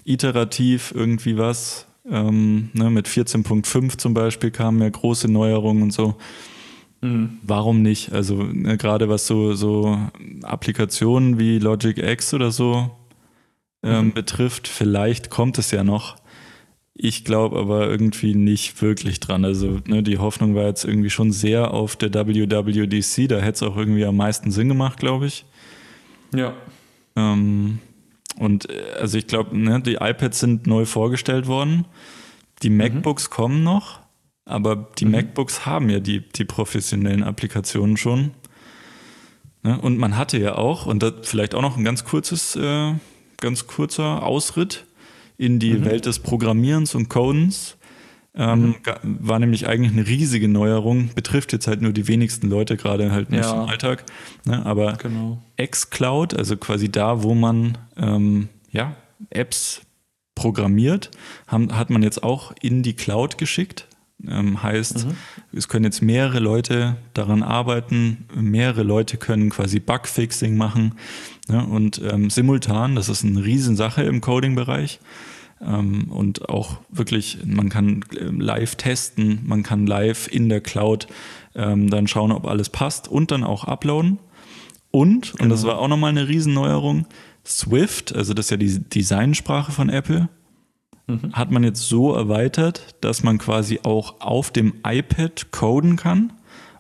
iterativ 0.05 0.93
irgendwie 0.95 1.39
was. 1.39 1.87
Ähm, 2.11 2.71
ne, 2.73 2.91
mit 2.91 3.09
14.5 3.09 3.99
zum 3.99 4.15
Beispiel 4.15 4.51
kamen 4.51 4.83
ja 4.83 4.89
große 4.89 5.31
Neuerungen 5.31 5.85
und 5.85 5.93
so. 5.93 6.17
Mhm. 7.01 7.39
Warum 7.43 7.83
nicht? 7.83 8.13
Also 8.13 8.43
ne, 8.43 8.77
gerade 8.77 9.09
was 9.09 9.27
so, 9.27 9.55
so 9.55 9.99
Applikationen 10.43 11.39
wie 11.39 11.59
Logic 11.59 11.97
X 11.97 12.35
oder 12.35 12.51
so 12.51 12.91
ähm, 13.83 14.07
mhm. 14.07 14.13
betrifft, 14.13 14.69
vielleicht 14.69 15.31
kommt 15.31 15.59
es 15.59 15.71
ja 15.71 15.85
noch. 15.85 16.17
Ich 17.03 17.25
glaube 17.25 17.59
aber 17.59 17.89
irgendwie 17.89 18.35
nicht 18.35 18.83
wirklich 18.83 19.21
dran. 19.21 19.47
Also 19.47 19.79
ne, 19.87 20.03
die 20.03 20.19
Hoffnung 20.19 20.55
war 20.55 20.67
jetzt 20.67 20.85
irgendwie 20.85 21.09
schon 21.09 21.33
sehr 21.33 21.73
auf 21.73 21.97
der 21.97 22.13
WWDC. 22.13 23.27
Da 23.27 23.39
hätte 23.39 23.53
es 23.53 23.63
auch 23.63 23.75
irgendwie 23.79 24.05
am 24.05 24.19
meisten 24.19 24.51
Sinn 24.51 24.69
gemacht, 24.69 24.99
glaube 24.99 25.25
ich. 25.25 25.47
Ja. 26.35 26.53
Ähm, 27.17 27.79
und 28.37 28.69
äh, 28.69 28.83
also 29.01 29.17
ich 29.17 29.27
glaube, 29.27 29.57
ne, 29.57 29.81
die 29.81 29.95
iPads 29.95 30.41
sind 30.41 30.67
neu 30.67 30.85
vorgestellt 30.85 31.47
worden. 31.47 31.87
Die 32.63 32.69
mhm. 32.69 32.77
MacBooks 32.77 33.31
kommen 33.31 33.63
noch, 33.63 34.01
aber 34.45 34.91
die 34.99 35.07
mhm. 35.07 35.13
MacBooks 35.13 35.65
haben 35.65 35.89
ja 35.89 36.01
die, 36.01 36.21
die 36.21 36.45
professionellen 36.45 37.23
Applikationen 37.23 37.97
schon. 37.97 38.33
Ne? 39.63 39.81
Und 39.81 39.97
man 39.97 40.19
hatte 40.19 40.39
ja 40.39 40.57
auch, 40.57 40.85
und 40.85 41.03
das 41.03 41.15
vielleicht 41.23 41.55
auch 41.55 41.63
noch 41.63 41.79
ein 41.79 41.85
ganz 41.85 42.05
kurzes, 42.05 42.57
äh, 42.57 42.93
ganz 43.39 43.67
kurzer 43.67 44.23
Ausritt 44.23 44.85
in 45.41 45.59
die 45.59 45.73
mhm. 45.73 45.87
Welt 45.87 46.05
des 46.05 46.19
Programmierens 46.19 46.95
und 46.95 47.09
Codens. 47.09 47.79
Ähm, 48.35 48.77
mhm. 49.03 49.19
War 49.21 49.39
nämlich 49.39 49.67
eigentlich 49.67 49.93
eine 49.93 50.07
riesige 50.07 50.49
Neuerung, 50.49 51.11
betrifft 51.15 51.53
jetzt 51.55 51.67
halt 51.67 51.81
nur 51.81 51.93
die 51.93 52.07
wenigsten 52.07 52.49
Leute, 52.49 52.77
gerade 52.77 53.11
halt 53.11 53.31
nicht 53.31 53.45
ja. 53.45 53.65
im 53.65 53.69
Alltag. 53.69 54.05
Ne? 54.45 54.65
Aber 54.65 54.99
genau. 54.99 55.43
xCloud, 55.61 56.35
also 56.35 56.59
quasi 56.59 56.93
da, 56.93 57.23
wo 57.23 57.35
man 57.35 57.79
ähm, 57.97 58.51
ja, 58.71 58.97
Apps 59.31 59.81
programmiert, 60.35 61.11
haben, 61.47 61.77
hat 61.77 61.89
man 61.89 62.03
jetzt 62.03 62.23
auch 62.23 62.53
in 62.61 62.83
die 62.83 62.95
Cloud 62.95 63.39
geschickt. 63.39 63.87
Ähm, 64.29 64.63
heißt, 64.63 65.07
mhm. 65.07 65.17
es 65.57 65.69
können 65.69 65.87
jetzt 65.87 66.03
mehrere 66.03 66.41
Leute 66.41 66.97
daran 67.15 67.43
arbeiten, 67.43 68.27
mehrere 68.35 68.83
Leute 68.83 69.17
können 69.17 69.49
quasi 69.49 69.81
Bugfixing 69.81 70.59
machen 70.59 70.97
ne? 71.49 71.65
und 71.65 72.03
ähm, 72.05 72.29
simultan, 72.29 72.95
das 72.95 73.09
ist 73.09 73.25
eine 73.25 73.43
Riesensache 73.43 74.03
im 74.03 74.21
Coding-Bereich, 74.21 75.01
und 75.61 76.49
auch 76.49 76.79
wirklich, 76.89 77.39
man 77.45 77.69
kann 77.69 78.05
ähm, 78.19 78.41
live 78.41 78.77
testen, 78.77 79.41
man 79.45 79.63
kann 79.63 79.87
live 79.87 80.27
in 80.29 80.49
der 80.49 80.63
Cloud 80.63 81.07
ähm, 81.55 81.91
dann 81.91 82.07
schauen, 82.07 82.33
ob 82.33 82.47
alles 82.47 82.71
passt 82.71 83.09
und 83.09 83.31
dann 83.31 83.45
auch 83.45 83.65
uploaden. 83.65 84.19
Und, 84.91 85.33
genau. 85.33 85.45
und 85.45 85.51
das 85.51 85.63
genau. 85.63 85.75
war 85.75 85.81
auch 85.81 85.89
nochmal 85.89 86.11
eine 86.11 86.29
Riesenneuerung, 86.29 87.07
Swift, 87.45 88.15
also 88.15 88.35
das 88.35 88.47
ist 88.47 88.51
ja 88.51 88.57
die 88.57 88.81
Designsprache 88.81 89.73
von 89.73 89.89
Apple, 89.89 90.29
mhm. 91.07 91.33
hat 91.33 91.51
man 91.51 91.63
jetzt 91.63 91.89
so 91.89 92.15
erweitert, 92.15 92.95
dass 93.01 93.23
man 93.23 93.39
quasi 93.39 93.81
auch 93.83 94.21
auf 94.21 94.51
dem 94.51 94.75
iPad 94.87 95.53
coden 95.53 95.97
kann 95.97 96.33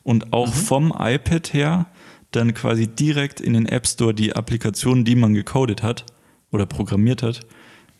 und 0.02 0.32
auch 0.32 0.48
mhm. 0.48 0.52
vom 0.52 0.94
iPad 0.98 1.52
her 1.52 1.86
dann 2.31 2.55
quasi 2.55 2.86
direkt 2.86 3.40
in 3.40 3.55
den 3.55 3.66
App 3.66 3.86
Store 3.86 4.15
die 4.15 4.35
Applikationen, 4.35 5.05
die 5.05 5.16
man 5.16 5.35
gecodet 5.35 5.82
hat 5.82 6.07
oder 6.51 6.66
programmiert 6.66 7.23
hat, 7.23 7.40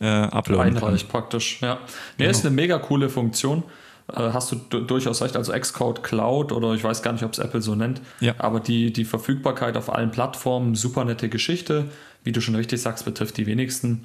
äh, 0.01 0.07
uploaden 0.07 0.77
Einreicht 0.77 1.11
kann. 1.11 1.21
praktisch, 1.21 1.61
ja. 1.61 1.75
Nee, 2.19 2.25
genau. 2.25 2.31
ist 2.31 2.45
eine 2.45 2.55
mega 2.55 2.79
coole 2.79 3.09
Funktion. 3.09 3.63
Äh, 4.09 4.33
hast 4.33 4.53
du 4.53 4.57
durchaus 4.57 5.23
recht, 5.23 5.37
also 5.37 5.53
Xcode 5.53 6.03
Cloud 6.03 6.53
oder 6.53 6.75
ich 6.75 6.83
weiß 6.83 7.03
gar 7.03 7.13
nicht, 7.13 7.23
ob 7.23 7.33
es 7.33 7.39
Apple 7.39 7.63
so 7.63 7.75
nennt, 7.75 8.01
ja. 8.21 8.35
aber 8.39 8.61
die, 8.61 8.93
die 8.93 9.05
Verfügbarkeit 9.05 9.77
auf 9.77 9.93
allen 9.93 10.11
Plattformen, 10.11 10.75
super 10.75 11.05
nette 11.05 11.29
Geschichte. 11.29 11.87
Wie 12.23 12.33
du 12.33 12.41
schon 12.41 12.55
richtig 12.55 12.83
sagst, 12.83 13.05
betrifft 13.05 13.37
die 13.39 13.47
wenigsten, 13.47 14.05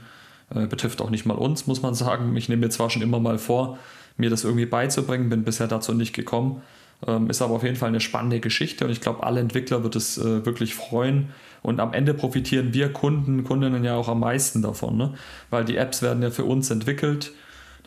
äh, 0.54 0.68
betrifft 0.68 1.02
auch 1.02 1.10
nicht 1.10 1.26
mal 1.26 1.36
uns, 1.36 1.68
muss 1.68 1.82
man 1.82 1.96
sagen. 1.96 2.36
Ich 2.38 2.50
nehme 2.50 2.66
mir 2.66 2.70
zwar 2.70 2.90
schon 2.90 3.02
immer 3.02 3.20
mal 3.20 3.38
vor, 3.38 3.78
mir 4.18 4.30
das 4.30 4.44
irgendwie 4.44 4.66
beizubringen, 4.66 5.30
bin 5.30 5.44
bisher 5.44 5.68
dazu 5.68 5.94
nicht 5.94 6.14
gekommen. 6.14 6.62
Ähm, 7.06 7.30
ist 7.30 7.42
aber 7.42 7.56
auf 7.56 7.64
jeden 7.64 7.76
Fall 7.76 7.90
eine 7.90 8.00
spannende 8.00 8.40
Geschichte 8.40 8.86
und 8.86 8.92
ich 8.92 9.02
glaube, 9.02 9.24
alle 9.24 9.42
Entwickler 9.42 9.84
wird 9.84 9.96
es 9.96 10.18
äh, 10.18 10.46
wirklich 10.46 10.76
freuen. 10.76 11.30
Und 11.66 11.80
am 11.80 11.94
Ende 11.94 12.14
profitieren 12.14 12.76
wir 12.76 12.94
Kunden, 12.94 13.44
Kundinnen 13.44 13.84
ja 13.84 13.96
auch 13.96 14.08
am 14.08 14.20
meisten 14.20 14.62
davon, 14.62 14.98
ne? 14.98 15.16
weil 15.50 15.66
die 15.66 15.78
Apps 15.78 16.04
werden 16.04 16.22
ja 16.22 16.30
für 16.30 16.44
uns 16.46 16.70
entwickelt. 16.70 17.32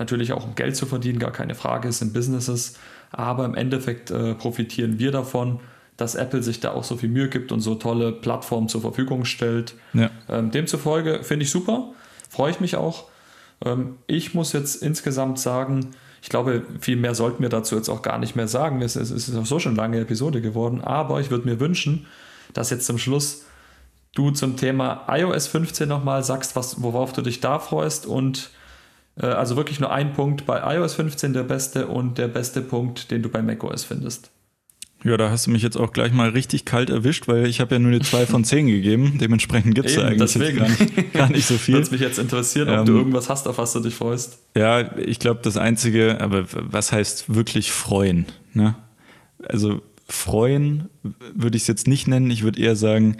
Natürlich 0.00 0.32
auch 0.32 0.44
um 0.44 0.56
Geld 0.56 0.74
zu 0.74 0.84
verdienen, 0.84 1.20
gar 1.20 1.30
keine 1.30 1.54
Frage, 1.54 1.86
es 1.86 2.00
sind 2.00 2.12
Businesses. 2.12 2.74
Aber 3.12 3.44
im 3.44 3.54
Endeffekt 3.54 4.10
äh, 4.10 4.34
profitieren 4.34 4.98
wir 4.98 5.12
davon, 5.12 5.60
dass 5.96 6.16
Apple 6.16 6.42
sich 6.42 6.58
da 6.58 6.72
auch 6.72 6.82
so 6.82 6.96
viel 6.96 7.08
Mühe 7.08 7.28
gibt 7.28 7.52
und 7.52 7.60
so 7.60 7.76
tolle 7.76 8.10
Plattformen 8.10 8.68
zur 8.68 8.80
Verfügung 8.80 9.24
stellt. 9.24 9.76
Ja. 9.92 10.10
Ähm, 10.28 10.50
demzufolge 10.50 11.22
finde 11.22 11.44
ich 11.44 11.50
super, 11.52 11.92
freue 12.28 12.50
ich 12.50 12.58
mich 12.58 12.74
auch. 12.74 13.04
Ähm, 13.64 13.94
ich 14.08 14.34
muss 14.34 14.52
jetzt 14.54 14.82
insgesamt 14.82 15.38
sagen, 15.38 15.90
ich 16.20 16.30
glaube, 16.30 16.64
viel 16.80 16.96
mehr 16.96 17.14
sollten 17.14 17.44
wir 17.44 17.48
dazu 17.48 17.76
jetzt 17.76 17.88
auch 17.88 18.02
gar 18.02 18.18
nicht 18.18 18.34
mehr 18.34 18.48
sagen. 18.48 18.82
Es, 18.82 18.96
es 18.96 19.12
ist 19.12 19.36
auch 19.36 19.46
so 19.46 19.60
schon 19.60 19.72
eine 19.74 19.82
lange 19.82 20.00
Episode 20.00 20.40
geworden, 20.40 20.80
aber 20.80 21.20
ich 21.20 21.30
würde 21.30 21.48
mir 21.48 21.60
wünschen, 21.60 22.06
dass 22.54 22.70
jetzt 22.70 22.86
zum 22.86 22.98
Schluss 22.98 23.44
du 24.18 24.32
zum 24.32 24.56
Thema 24.56 25.04
iOS 25.08 25.46
15 25.46 25.88
nochmal 25.88 26.24
sagst, 26.24 26.56
was, 26.56 26.82
worauf 26.82 27.12
du 27.12 27.22
dich 27.22 27.40
da 27.40 27.60
freust 27.60 28.04
und 28.04 28.50
äh, 29.20 29.26
also 29.26 29.56
wirklich 29.56 29.78
nur 29.78 29.92
ein 29.92 30.12
Punkt 30.12 30.44
bei 30.44 30.76
iOS 30.76 30.94
15 30.94 31.32
der 31.32 31.44
beste 31.44 31.86
und 31.86 32.18
der 32.18 32.28
beste 32.28 32.60
Punkt, 32.60 33.10
den 33.12 33.22
du 33.22 33.28
bei 33.28 33.42
macOS 33.42 33.84
findest. 33.84 34.30
Ja, 35.04 35.16
da 35.16 35.30
hast 35.30 35.46
du 35.46 35.52
mich 35.52 35.62
jetzt 35.62 35.76
auch 35.76 35.92
gleich 35.92 36.12
mal 36.12 36.30
richtig 36.30 36.64
kalt 36.64 36.90
erwischt, 36.90 37.28
weil 37.28 37.46
ich 37.46 37.60
habe 37.60 37.76
ja 37.76 37.78
nur 37.78 37.92
eine 37.92 38.00
2 38.00 38.26
von 38.26 38.42
10 38.42 38.66
gegeben. 38.66 39.18
Dementsprechend 39.20 39.76
gibt 39.76 39.88
es 39.88 39.94
da 39.94 40.02
eigentlich 40.02 40.56
gar 40.56 40.68
nicht, 40.68 41.12
gar, 41.12 41.30
nicht, 41.30 41.46
so 41.46 41.54
viel. 41.58 41.74
Würde 41.74 41.90
mich 41.92 42.00
jetzt 42.00 42.18
interessieren, 42.18 42.68
ob 42.68 42.78
ähm, 42.80 42.86
du 42.86 42.96
irgendwas 42.96 43.28
hast, 43.28 43.46
auf 43.46 43.58
was 43.58 43.72
du 43.72 43.80
dich 43.80 43.94
freust. 43.94 44.40
Ja, 44.56 44.96
ich 44.98 45.20
glaube, 45.20 45.40
das 45.44 45.56
Einzige, 45.56 46.20
aber 46.20 46.46
was 46.50 46.90
heißt 46.90 47.32
wirklich 47.32 47.70
freuen? 47.70 48.26
Ne? 48.54 48.74
Also 49.44 49.82
freuen 50.08 50.88
würde 51.32 51.56
ich 51.56 51.62
es 51.62 51.68
jetzt 51.68 51.86
nicht 51.86 52.08
nennen. 52.08 52.30
Ich 52.32 52.42
würde 52.42 52.60
eher 52.60 52.74
sagen, 52.74 53.18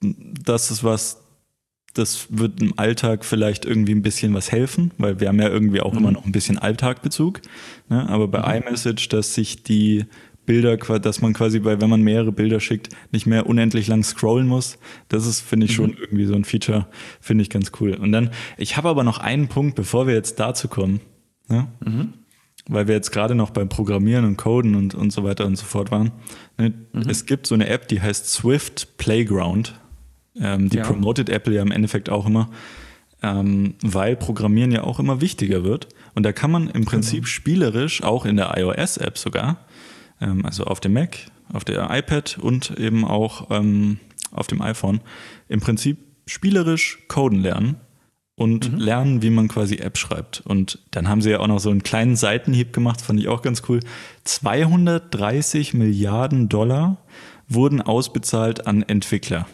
das 0.00 0.70
ist 0.70 0.84
was, 0.84 1.22
das 1.94 2.28
wird 2.30 2.60
im 2.60 2.78
Alltag 2.78 3.24
vielleicht 3.24 3.64
irgendwie 3.64 3.94
ein 3.94 4.02
bisschen 4.02 4.34
was 4.34 4.52
helfen, 4.52 4.92
weil 4.98 5.20
wir 5.20 5.28
haben 5.28 5.40
ja 5.40 5.48
irgendwie 5.48 5.80
auch 5.80 5.92
mhm. 5.92 5.98
immer 5.98 6.12
noch 6.12 6.24
ein 6.24 6.32
bisschen 6.32 6.58
Alltagbezug. 6.58 7.40
Ne? 7.88 8.08
Aber 8.08 8.28
bei 8.28 8.38
mhm. 8.38 8.66
iMessage, 8.66 9.08
dass 9.08 9.34
sich 9.34 9.62
die 9.62 10.04
Bilder, 10.48 10.78
dass 10.78 11.20
man 11.20 11.34
quasi 11.34 11.58
bei, 11.58 11.78
wenn 11.78 11.90
man 11.90 12.00
mehrere 12.00 12.32
Bilder 12.32 12.58
schickt, 12.58 12.88
nicht 13.12 13.26
mehr 13.26 13.46
unendlich 13.46 13.86
lang 13.86 14.02
scrollen 14.02 14.46
muss. 14.46 14.78
Das 15.08 15.26
ist, 15.26 15.42
finde 15.42 15.66
ich, 15.66 15.74
schon 15.74 15.90
mhm. 15.90 15.98
irgendwie 16.00 16.24
so 16.24 16.34
ein 16.34 16.44
Feature, 16.44 16.86
finde 17.20 17.42
ich 17.42 17.50
ganz 17.50 17.70
cool. 17.80 17.92
Und 17.92 18.12
dann, 18.12 18.30
ich 18.56 18.78
habe 18.78 18.88
aber 18.88 19.04
noch 19.04 19.18
einen 19.18 19.48
Punkt, 19.48 19.74
bevor 19.74 20.06
wir 20.06 20.14
jetzt 20.14 20.40
dazu 20.40 20.68
kommen. 20.68 21.00
Ne? 21.48 21.68
Mhm. 21.84 22.14
Weil 22.66 22.88
wir 22.88 22.94
jetzt 22.94 23.10
gerade 23.10 23.34
noch 23.34 23.50
beim 23.50 23.68
Programmieren 23.68 24.24
und 24.24 24.38
Coden 24.38 24.74
und, 24.74 24.94
und 24.94 25.12
so 25.12 25.22
weiter 25.22 25.44
und 25.44 25.56
so 25.56 25.66
fort 25.66 25.90
waren. 25.90 26.12
Ne? 26.56 26.72
Mhm. 26.94 27.02
Es 27.10 27.26
gibt 27.26 27.46
so 27.46 27.54
eine 27.54 27.68
App, 27.68 27.86
die 27.88 28.00
heißt 28.00 28.30
Swift 28.30 28.96
Playground. 28.96 29.78
Ähm, 30.40 30.68
die 30.68 30.78
ja. 30.78 30.84
promotet 30.84 31.28
Apple 31.28 31.54
ja 31.54 31.62
im 31.62 31.70
Endeffekt 31.70 32.10
auch 32.10 32.26
immer, 32.26 32.48
ähm, 33.22 33.74
weil 33.82 34.16
Programmieren 34.16 34.70
ja 34.70 34.84
auch 34.84 34.98
immer 34.98 35.20
wichtiger 35.20 35.64
wird. 35.64 35.88
Und 36.14 36.22
da 36.22 36.32
kann 36.32 36.50
man 36.50 36.68
im 36.68 36.84
Prinzip 36.84 37.24
genau. 37.24 37.26
spielerisch, 37.26 38.02
auch 38.02 38.24
in 38.24 38.36
der 38.36 38.56
iOS-App 38.56 39.18
sogar, 39.18 39.66
ähm, 40.20 40.44
also 40.44 40.64
auf 40.64 40.80
dem 40.80 40.92
Mac, 40.92 41.18
auf 41.52 41.64
der 41.64 41.88
iPad 41.90 42.38
und 42.40 42.78
eben 42.78 43.04
auch 43.04 43.50
ähm, 43.50 43.98
auf 44.30 44.46
dem 44.46 44.62
iPhone, 44.62 45.00
im 45.48 45.60
Prinzip 45.60 45.98
spielerisch 46.26 46.98
coden 47.08 47.40
lernen 47.40 47.76
und 48.38 48.72
mhm. 48.72 48.78
lernen, 48.78 49.22
wie 49.22 49.30
man 49.30 49.48
quasi 49.48 49.76
App 49.76 49.98
schreibt. 49.98 50.40
Und 50.40 50.78
dann 50.92 51.08
haben 51.08 51.20
sie 51.20 51.30
ja 51.30 51.40
auch 51.40 51.48
noch 51.48 51.58
so 51.58 51.70
einen 51.70 51.82
kleinen 51.82 52.14
Seitenhieb 52.14 52.72
gemacht, 52.72 53.00
fand 53.00 53.18
ich 53.18 53.28
auch 53.28 53.42
ganz 53.42 53.62
cool. 53.68 53.80
230 54.24 55.74
Milliarden 55.74 56.48
Dollar 56.48 56.98
wurden 57.48 57.82
ausbezahlt 57.82 58.66
an 58.66 58.82
Entwickler. 58.82 59.46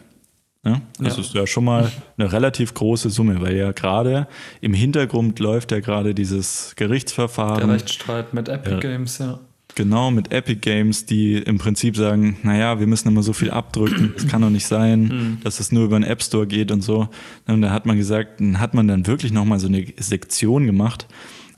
Ja, 0.64 0.80
das 0.98 1.16
ja. 1.16 1.22
ist 1.22 1.34
ja 1.34 1.46
schon 1.46 1.64
mal 1.64 1.90
eine 2.16 2.32
relativ 2.32 2.72
große 2.72 3.10
Summe, 3.10 3.40
weil 3.42 3.56
ja 3.56 3.72
gerade 3.72 4.26
im 4.62 4.72
Hintergrund 4.72 5.38
läuft 5.38 5.72
ja 5.72 5.80
gerade 5.80 6.14
dieses 6.14 6.72
Gerichtsverfahren. 6.76 7.66
Der 7.66 7.68
Rechtsstreit 7.68 8.32
mit 8.32 8.48
Epic 8.48 8.74
ja. 8.74 8.80
Games, 8.80 9.18
ja. 9.18 9.40
Genau, 9.74 10.10
mit 10.10 10.32
Epic 10.32 10.60
Games, 10.60 11.04
die 11.04 11.34
im 11.34 11.58
Prinzip 11.58 11.96
sagen, 11.96 12.38
naja, 12.44 12.78
wir 12.78 12.86
müssen 12.86 13.08
immer 13.08 13.24
so 13.24 13.32
viel 13.32 13.50
abdrücken, 13.50 14.14
es 14.16 14.28
kann 14.28 14.40
doch 14.40 14.50
nicht 14.50 14.66
sein, 14.66 15.02
mhm. 15.02 15.38
dass 15.42 15.58
es 15.58 15.72
nur 15.72 15.84
über 15.84 15.98
den 15.98 16.04
App 16.04 16.22
Store 16.22 16.46
geht 16.46 16.70
und 16.70 16.82
so. 16.82 17.08
Und 17.46 17.60
da 17.60 17.70
hat 17.70 17.84
man 17.84 17.96
gesagt, 17.96 18.40
hat 18.54 18.74
man 18.74 18.86
dann 18.86 19.06
wirklich 19.06 19.32
nochmal 19.32 19.58
so 19.58 19.66
eine 19.66 19.84
Sektion 19.96 20.66
gemacht. 20.66 21.08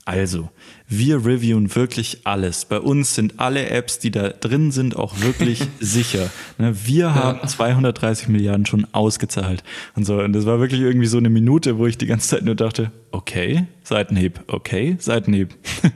Also, 0.05 0.49
wir 0.89 1.25
reviewen 1.25 1.75
wirklich 1.75 2.21
alles. 2.23 2.65
Bei 2.65 2.79
uns 2.79 3.13
sind 3.13 3.39
alle 3.39 3.69
Apps, 3.69 3.99
die 3.99 4.09
da 4.09 4.29
drin 4.29 4.71
sind, 4.71 4.95
auch 4.95 5.19
wirklich 5.19 5.61
sicher. 5.79 6.29
Ne, 6.57 6.73
wir 6.85 7.13
haben 7.13 7.45
230 7.45 8.29
Milliarden 8.29 8.65
schon 8.65 8.87
ausgezahlt 8.93 9.63
und 9.95 10.05
so. 10.05 10.19
Und 10.19 10.33
das 10.33 10.45
war 10.45 10.59
wirklich 10.59 10.81
irgendwie 10.81 11.07
so 11.07 11.17
eine 11.17 11.29
Minute, 11.29 11.77
wo 11.77 11.87
ich 11.87 11.97
die 11.97 12.05
ganze 12.05 12.29
Zeit 12.29 12.43
nur 12.43 12.55
dachte, 12.55 12.91
okay, 13.11 13.67
Seitenhieb, 13.83 14.39
okay, 14.47 14.95
Seitenhieb. 14.99 15.55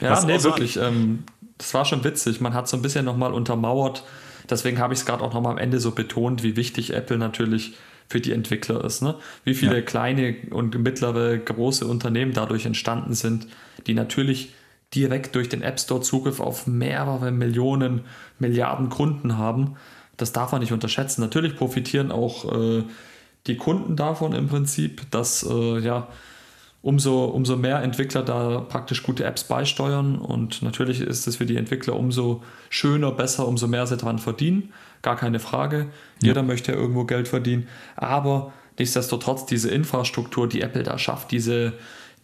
Ja, 0.00 0.22
nee, 0.26 0.42
wirklich. 0.42 0.76
Ähm, 0.76 1.20
das 1.56 1.72
war 1.72 1.86
schon 1.86 2.04
witzig. 2.04 2.40
Man 2.40 2.52
hat 2.52 2.68
so 2.68 2.76
ein 2.76 2.82
bisschen 2.82 3.06
nochmal 3.06 3.32
untermauert. 3.32 4.04
Deswegen 4.50 4.78
habe 4.78 4.92
ich 4.92 5.00
es 5.00 5.06
gerade 5.06 5.22
auch 5.22 5.32
nochmal 5.32 5.52
am 5.52 5.58
Ende 5.58 5.80
so 5.80 5.92
betont, 5.92 6.42
wie 6.42 6.56
wichtig 6.56 6.92
Apple 6.92 7.16
natürlich 7.16 7.74
für 8.08 8.20
die 8.20 8.32
Entwickler 8.32 8.84
ist. 8.84 9.02
Ne? 9.02 9.14
Wie 9.44 9.54
viele 9.54 9.76
ja. 9.76 9.80
kleine 9.80 10.36
und 10.50 10.78
mittlere, 10.78 11.38
große 11.38 11.86
Unternehmen 11.86 12.34
dadurch 12.34 12.66
entstanden 12.66 13.14
sind, 13.14 13.46
die 13.86 13.94
natürlich 13.94 14.54
direkt 14.94 15.34
durch 15.34 15.48
den 15.48 15.62
App 15.62 15.80
Store 15.80 16.00
Zugriff 16.00 16.40
auf 16.40 16.66
mehrere 16.66 17.32
Millionen, 17.32 18.02
Milliarden 18.38 18.88
Kunden 18.88 19.38
haben. 19.38 19.76
Das 20.16 20.32
darf 20.32 20.52
man 20.52 20.60
nicht 20.60 20.72
unterschätzen. 20.72 21.20
Natürlich 21.20 21.56
profitieren 21.56 22.12
auch 22.12 22.52
äh, 22.52 22.84
die 23.46 23.56
Kunden 23.56 23.96
davon 23.96 24.32
im 24.32 24.48
Prinzip, 24.48 25.10
dass 25.10 25.42
äh, 25.42 25.78
ja, 25.80 26.08
umso, 26.84 27.24
umso 27.24 27.56
mehr 27.56 27.82
Entwickler 27.82 28.22
da 28.22 28.60
praktisch 28.60 29.02
gute 29.02 29.24
Apps 29.24 29.44
beisteuern. 29.44 30.16
Und 30.18 30.62
natürlich 30.62 31.00
ist 31.00 31.26
es 31.26 31.36
für 31.36 31.46
die 31.46 31.56
Entwickler 31.56 31.96
umso 31.96 32.42
schöner, 32.68 33.10
besser, 33.10 33.48
umso 33.48 33.66
mehr 33.66 33.86
sie 33.86 33.96
daran 33.96 34.18
verdienen. 34.18 34.72
Gar 35.02 35.16
keine 35.16 35.40
Frage. 35.40 35.86
Jeder 36.22 36.42
ja. 36.42 36.46
möchte 36.46 36.72
ja 36.72 36.78
irgendwo 36.78 37.04
Geld 37.04 37.26
verdienen. 37.26 37.68
Aber 37.96 38.52
nichtsdestotrotz 38.78 39.46
diese 39.46 39.70
Infrastruktur, 39.70 40.48
die 40.48 40.60
Apple 40.60 40.82
da 40.82 40.98
schafft, 40.98 41.30
diese, 41.30 41.72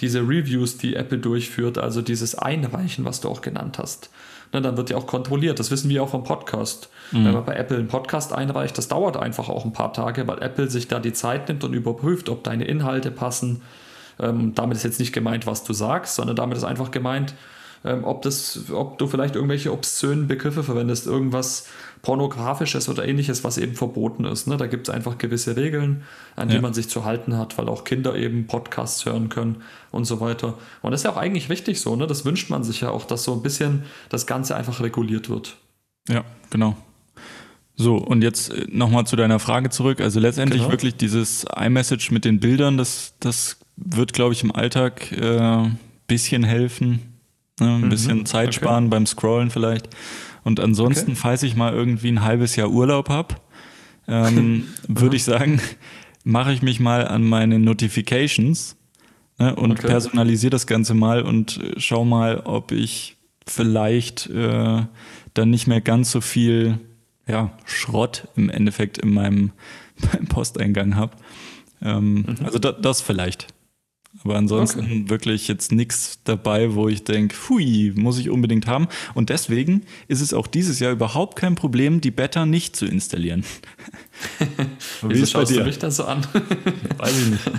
diese 0.00 0.20
Reviews, 0.20 0.78
die 0.78 0.96
Apple 0.96 1.18
durchführt, 1.18 1.78
also 1.78 2.02
dieses 2.02 2.34
Einreichen, 2.34 3.04
was 3.04 3.20
du 3.20 3.28
auch 3.28 3.40
genannt 3.40 3.78
hast. 3.78 4.10
Ne, 4.52 4.60
dann 4.60 4.76
wird 4.76 4.90
ja 4.90 4.96
auch 4.96 5.06
kontrolliert. 5.06 5.58
Das 5.58 5.70
wissen 5.70 5.88
wir 5.90 6.02
auch 6.02 6.08
vom 6.08 6.24
Podcast. 6.24 6.88
Mhm. 7.12 7.24
Wenn 7.24 7.34
man 7.34 7.44
bei 7.44 7.54
Apple 7.54 7.78
einen 7.78 7.88
Podcast 7.88 8.32
einreicht, 8.32 8.76
das 8.76 8.88
dauert 8.88 9.16
einfach 9.16 9.48
auch 9.48 9.64
ein 9.64 9.72
paar 9.72 9.92
Tage, 9.92 10.26
weil 10.26 10.42
Apple 10.42 10.68
sich 10.68 10.88
da 10.88 10.98
die 10.98 11.12
Zeit 11.12 11.48
nimmt 11.48 11.62
und 11.62 11.72
überprüft, 11.72 12.28
ob 12.28 12.42
deine 12.42 12.64
Inhalte 12.64 13.10
passen, 13.10 13.62
ähm, 14.18 14.54
damit 14.54 14.76
ist 14.76 14.82
jetzt 14.82 14.98
nicht 14.98 15.12
gemeint, 15.12 15.46
was 15.46 15.62
du 15.62 15.72
sagst, 15.72 16.16
sondern 16.16 16.36
damit 16.36 16.56
ist 16.56 16.64
einfach 16.64 16.90
gemeint, 16.90 17.34
ähm, 17.84 18.04
ob, 18.04 18.22
das, 18.22 18.70
ob 18.70 18.98
du 18.98 19.06
vielleicht 19.06 19.36
irgendwelche 19.36 19.72
obszönen 19.72 20.26
Begriffe 20.26 20.62
verwendest, 20.62 21.06
irgendwas 21.06 21.66
pornografisches 22.02 22.88
oder 22.88 23.06
ähnliches, 23.06 23.44
was 23.44 23.58
eben 23.58 23.74
verboten 23.74 24.24
ist. 24.24 24.46
Ne? 24.46 24.56
Da 24.56 24.66
gibt 24.66 24.88
es 24.88 24.94
einfach 24.94 25.18
gewisse 25.18 25.56
Regeln, 25.56 26.02
an 26.36 26.48
ja. 26.48 26.56
die 26.56 26.60
man 26.60 26.74
sich 26.74 26.88
zu 26.88 27.04
halten 27.04 27.36
hat, 27.36 27.56
weil 27.58 27.68
auch 27.68 27.84
Kinder 27.84 28.16
eben 28.16 28.46
Podcasts 28.46 29.04
hören 29.06 29.28
können 29.28 29.62
und 29.90 30.04
so 30.04 30.20
weiter. 30.20 30.58
Und 30.82 30.92
das 30.92 31.00
ist 31.00 31.04
ja 31.04 31.12
auch 31.12 31.16
eigentlich 31.16 31.48
wichtig 31.48 31.80
so, 31.80 31.96
ne? 31.96 32.06
das 32.06 32.24
wünscht 32.24 32.50
man 32.50 32.64
sich 32.64 32.82
ja 32.82 32.90
auch, 32.90 33.04
dass 33.04 33.24
so 33.24 33.32
ein 33.32 33.42
bisschen 33.42 33.84
das 34.08 34.26
Ganze 34.26 34.56
einfach 34.56 34.80
reguliert 34.80 35.28
wird. 35.28 35.56
Ja, 36.08 36.24
genau. 36.50 36.76
So, 37.76 37.96
und 37.96 38.22
jetzt 38.22 38.52
äh, 38.52 38.66
nochmal 38.70 39.06
zu 39.06 39.16
deiner 39.16 39.38
Frage 39.38 39.70
zurück. 39.70 40.02
Also 40.02 40.20
letztendlich 40.20 40.60
genau. 40.60 40.72
wirklich 40.72 40.96
dieses 40.96 41.46
iMessage 41.56 42.10
mit 42.10 42.26
den 42.26 42.38
Bildern, 42.40 42.76
das, 42.76 43.14
das 43.20 43.58
wird, 43.76 44.12
glaube 44.12 44.34
ich, 44.34 44.42
im 44.42 44.54
Alltag 44.54 45.12
ein 45.12 45.64
äh, 45.64 45.70
bisschen 46.06 46.44
helfen. 46.44 47.09
Ne? 47.60 47.74
Ein 47.74 47.80
mhm. 47.82 47.88
bisschen 47.88 48.26
Zeit 48.26 48.48
okay. 48.48 48.56
sparen 48.56 48.90
beim 48.90 49.06
Scrollen 49.06 49.50
vielleicht. 49.50 49.88
Und 50.42 50.60
ansonsten, 50.60 51.12
okay. 51.12 51.20
falls 51.20 51.42
ich 51.42 51.54
mal 51.54 51.72
irgendwie 51.72 52.08
ein 52.08 52.22
halbes 52.22 52.56
Jahr 52.56 52.70
Urlaub 52.70 53.08
habe, 53.08 53.36
ähm, 54.08 54.68
würde 54.88 55.16
ich 55.16 55.24
sagen, 55.24 55.60
mache 56.24 56.52
ich 56.52 56.62
mich 56.62 56.80
mal 56.80 57.06
an 57.06 57.24
meine 57.24 57.58
Notifications 57.58 58.76
ne, 59.38 59.54
und 59.54 59.72
okay. 59.72 59.86
personalisiere 59.86 60.50
das 60.50 60.66
Ganze 60.66 60.94
mal 60.94 61.22
und 61.22 61.58
äh, 61.58 61.74
schau 61.78 62.04
mal, 62.04 62.40
ob 62.40 62.72
ich 62.72 63.16
vielleicht 63.46 64.28
äh, 64.30 64.82
dann 65.34 65.50
nicht 65.50 65.66
mehr 65.66 65.80
ganz 65.80 66.10
so 66.10 66.20
viel 66.20 66.78
ja, 67.26 67.52
Schrott 67.64 68.28
im 68.36 68.50
Endeffekt 68.50 68.98
in 68.98 69.12
meinem, 69.12 69.52
meinem 70.12 70.26
Posteingang 70.26 70.96
habe. 70.96 71.16
Ähm, 71.82 72.14
mhm. 72.14 72.36
Also 72.44 72.58
da, 72.58 72.72
das 72.72 73.00
vielleicht. 73.00 73.46
Aber 74.24 74.36
ansonsten 74.36 74.80
okay. 74.80 75.04
wirklich 75.06 75.46
jetzt 75.46 75.70
nichts 75.70 76.18
dabei, 76.24 76.74
wo 76.74 76.88
ich 76.88 77.04
denke, 77.04 77.36
hui, 77.48 77.92
muss 77.94 78.18
ich 78.18 78.28
unbedingt 78.28 78.66
haben. 78.66 78.88
Und 79.14 79.30
deswegen 79.30 79.82
ist 80.08 80.20
es 80.20 80.34
auch 80.34 80.46
dieses 80.46 80.80
Jahr 80.80 80.92
überhaupt 80.92 81.36
kein 81.36 81.54
Problem, 81.54 82.00
die 82.00 82.10
Beta 82.10 82.44
nicht 82.44 82.74
zu 82.74 82.86
installieren. 82.86 83.44
Wie 85.02 85.10
Wieso 85.10 85.26
schaust 85.26 85.54
du 85.54 85.62
mich 85.62 85.78
da 85.78 85.90
so 85.90 86.04
an? 86.04 86.26
Weiß 86.98 87.18
ich 87.18 87.26
nicht. 87.28 87.50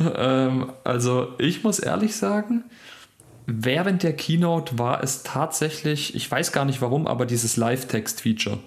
ähm, 0.16 0.72
also 0.82 1.28
ich 1.38 1.62
muss 1.62 1.78
ehrlich 1.78 2.16
sagen, 2.16 2.64
während 3.46 4.02
der 4.02 4.14
Keynote 4.14 4.78
war 4.78 5.04
es 5.04 5.22
tatsächlich, 5.22 6.16
ich 6.16 6.28
weiß 6.28 6.50
gar 6.50 6.64
nicht 6.64 6.82
warum, 6.82 7.06
aber 7.06 7.26
dieses 7.26 7.56
Live-Text-Feature. 7.56 8.58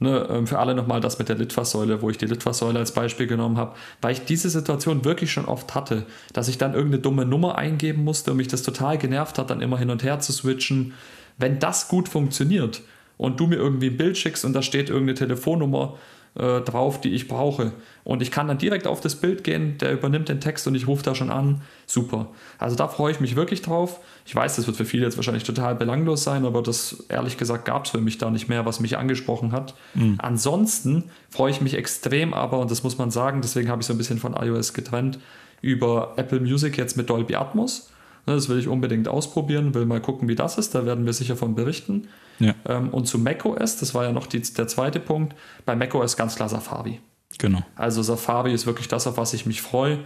Ne, 0.00 0.26
ähm, 0.28 0.46
für 0.46 0.58
alle 0.58 0.74
nochmal 0.74 1.00
das 1.00 1.18
mit 1.20 1.28
der 1.28 1.36
Litfaßsäule, 1.36 2.02
wo 2.02 2.10
ich 2.10 2.18
die 2.18 2.26
Litfaßsäule 2.26 2.78
als 2.78 2.92
Beispiel 2.92 3.28
genommen 3.28 3.56
habe, 3.56 3.76
weil 4.00 4.12
ich 4.12 4.24
diese 4.24 4.50
Situation 4.50 5.04
wirklich 5.04 5.30
schon 5.30 5.44
oft 5.44 5.74
hatte, 5.76 6.04
dass 6.32 6.48
ich 6.48 6.58
dann 6.58 6.74
irgendeine 6.74 7.00
dumme 7.00 7.24
Nummer 7.24 7.56
eingeben 7.56 8.02
musste 8.02 8.32
und 8.32 8.38
mich 8.38 8.48
das 8.48 8.64
total 8.64 8.98
genervt 8.98 9.38
hat, 9.38 9.50
dann 9.50 9.60
immer 9.60 9.78
hin 9.78 9.90
und 9.90 10.02
her 10.02 10.18
zu 10.18 10.32
switchen. 10.32 10.94
Wenn 11.38 11.60
das 11.60 11.86
gut 11.86 12.08
funktioniert 12.08 12.82
und 13.18 13.38
du 13.38 13.46
mir 13.46 13.56
irgendwie 13.56 13.86
ein 13.86 13.96
Bild 13.96 14.18
schickst 14.18 14.44
und 14.44 14.52
da 14.52 14.62
steht 14.62 14.90
irgendeine 14.90 15.14
Telefonnummer, 15.14 15.96
äh, 16.36 16.60
drauf, 16.60 17.00
die 17.00 17.10
ich 17.10 17.28
brauche. 17.28 17.72
Und 18.02 18.20
ich 18.20 18.30
kann 18.30 18.48
dann 18.48 18.58
direkt 18.58 18.86
auf 18.86 19.00
das 19.00 19.14
Bild 19.14 19.44
gehen, 19.44 19.78
der 19.78 19.92
übernimmt 19.92 20.28
den 20.28 20.40
Text 20.40 20.66
und 20.66 20.74
ich 20.74 20.88
rufe 20.88 21.02
da 21.02 21.14
schon 21.14 21.30
an. 21.30 21.62
Super. 21.86 22.28
Also 22.58 22.76
da 22.76 22.88
freue 22.88 23.12
ich 23.12 23.20
mich 23.20 23.36
wirklich 23.36 23.62
drauf. 23.62 24.00
Ich 24.26 24.34
weiß, 24.34 24.56
das 24.56 24.66
wird 24.66 24.76
für 24.76 24.84
viele 24.84 25.04
jetzt 25.04 25.16
wahrscheinlich 25.16 25.44
total 25.44 25.74
belanglos 25.74 26.24
sein, 26.24 26.44
aber 26.44 26.62
das 26.62 27.04
ehrlich 27.08 27.36
gesagt 27.36 27.64
gab 27.64 27.84
es 27.84 27.92
für 27.92 28.00
mich 28.00 28.18
da 28.18 28.30
nicht 28.30 28.48
mehr, 28.48 28.66
was 28.66 28.80
mich 28.80 28.98
angesprochen 28.98 29.52
hat. 29.52 29.74
Mhm. 29.94 30.16
Ansonsten 30.18 31.04
freue 31.30 31.50
ich 31.50 31.60
mich 31.60 31.74
extrem 31.74 32.34
aber, 32.34 32.58
und 32.58 32.70
das 32.70 32.82
muss 32.82 32.98
man 32.98 33.10
sagen, 33.10 33.40
deswegen 33.40 33.68
habe 33.68 33.82
ich 33.82 33.86
so 33.86 33.94
ein 33.94 33.98
bisschen 33.98 34.18
von 34.18 34.34
iOS 34.34 34.74
getrennt, 34.74 35.18
über 35.60 36.14
Apple 36.16 36.40
Music 36.40 36.76
jetzt 36.76 36.96
mit 36.96 37.08
Dolby 37.08 37.36
Atmos. 37.36 37.90
Ne, 38.26 38.34
das 38.34 38.48
will 38.48 38.58
ich 38.58 38.68
unbedingt 38.68 39.06
ausprobieren, 39.06 39.74
will 39.74 39.86
mal 39.86 40.00
gucken, 40.00 40.28
wie 40.28 40.34
das 40.34 40.58
ist. 40.58 40.74
Da 40.74 40.84
werden 40.86 41.06
wir 41.06 41.12
sicher 41.12 41.36
von 41.36 41.54
berichten. 41.54 42.08
Ja. 42.38 42.54
Ähm, 42.66 42.90
und 42.90 43.06
zu 43.06 43.18
macOS, 43.18 43.76
das 43.76 43.94
war 43.94 44.04
ja 44.04 44.12
noch 44.12 44.26
die, 44.26 44.40
der 44.40 44.66
zweite 44.66 45.00
Punkt, 45.00 45.34
bei 45.64 45.76
macOS 45.76 46.16
ganz 46.16 46.36
klar 46.36 46.48
Safari. 46.48 47.00
Genau. 47.38 47.62
Also 47.76 48.02
Safari 48.02 48.52
ist 48.52 48.66
wirklich 48.66 48.88
das, 48.88 49.06
auf 49.06 49.16
was 49.16 49.34
ich 49.34 49.46
mich 49.46 49.62
freue. 49.62 50.00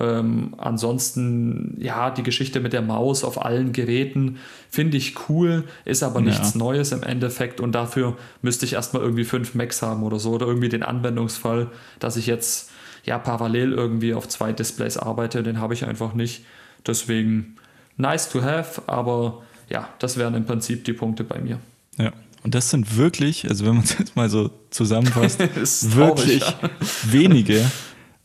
Ähm, 0.00 0.54
ansonsten, 0.56 1.76
ja, 1.78 2.10
die 2.10 2.22
Geschichte 2.22 2.60
mit 2.60 2.72
der 2.72 2.80
Maus 2.80 3.24
auf 3.24 3.44
allen 3.44 3.72
Geräten 3.72 4.38
finde 4.70 4.96
ich 4.96 5.28
cool, 5.28 5.64
ist 5.84 6.02
aber 6.02 6.22
nichts 6.22 6.54
ja. 6.54 6.58
Neues 6.58 6.92
im 6.92 7.02
Endeffekt 7.02 7.60
und 7.60 7.72
dafür 7.72 8.16
müsste 8.40 8.64
ich 8.64 8.72
erstmal 8.72 9.02
irgendwie 9.02 9.24
fünf 9.24 9.54
Macs 9.54 9.82
haben 9.82 10.02
oder 10.02 10.18
so 10.18 10.30
oder 10.30 10.46
irgendwie 10.46 10.70
den 10.70 10.82
Anwendungsfall, 10.82 11.70
dass 11.98 12.16
ich 12.16 12.26
jetzt 12.26 12.70
ja 13.04 13.18
parallel 13.18 13.72
irgendwie 13.72 14.14
auf 14.14 14.28
zwei 14.28 14.52
Displays 14.52 14.96
arbeite, 14.96 15.42
den 15.42 15.60
habe 15.60 15.74
ich 15.74 15.84
einfach 15.84 16.14
nicht. 16.14 16.46
Deswegen 16.86 17.56
nice 17.98 18.30
to 18.30 18.42
have, 18.42 18.82
aber 18.86 19.42
ja, 19.68 19.88
das 19.98 20.16
wären 20.16 20.34
im 20.34 20.44
Prinzip 20.44 20.84
die 20.84 20.92
Punkte 20.92 21.24
bei 21.24 21.38
mir. 21.40 21.58
Ja. 21.98 22.12
Und 22.44 22.54
das 22.54 22.70
sind 22.70 22.96
wirklich, 22.96 23.48
also 23.48 23.64
wenn 23.64 23.74
man 23.74 23.84
es 23.84 23.98
jetzt 23.98 24.16
mal 24.16 24.28
so 24.28 24.50
zusammenfasst, 24.70 25.38
wirklich 25.96 26.40
traurig, 26.40 26.40
ja. 26.40 26.70
wenige 27.12 27.70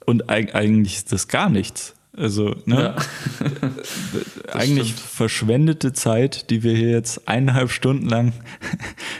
und 0.05 0.29
eigentlich 0.29 0.95
ist 0.95 1.11
das 1.11 1.27
gar 1.27 1.49
nichts. 1.49 1.93
Also, 2.17 2.55
ne? 2.65 2.95
Ja. 3.39 4.53
eigentlich 4.53 4.93
stimmt. 4.93 5.07
verschwendete 5.07 5.93
Zeit, 5.93 6.49
die 6.49 6.63
wir 6.63 6.75
hier 6.75 6.89
jetzt 6.89 7.27
eineinhalb 7.27 7.69
Stunden 7.69 8.09
lang 8.09 8.33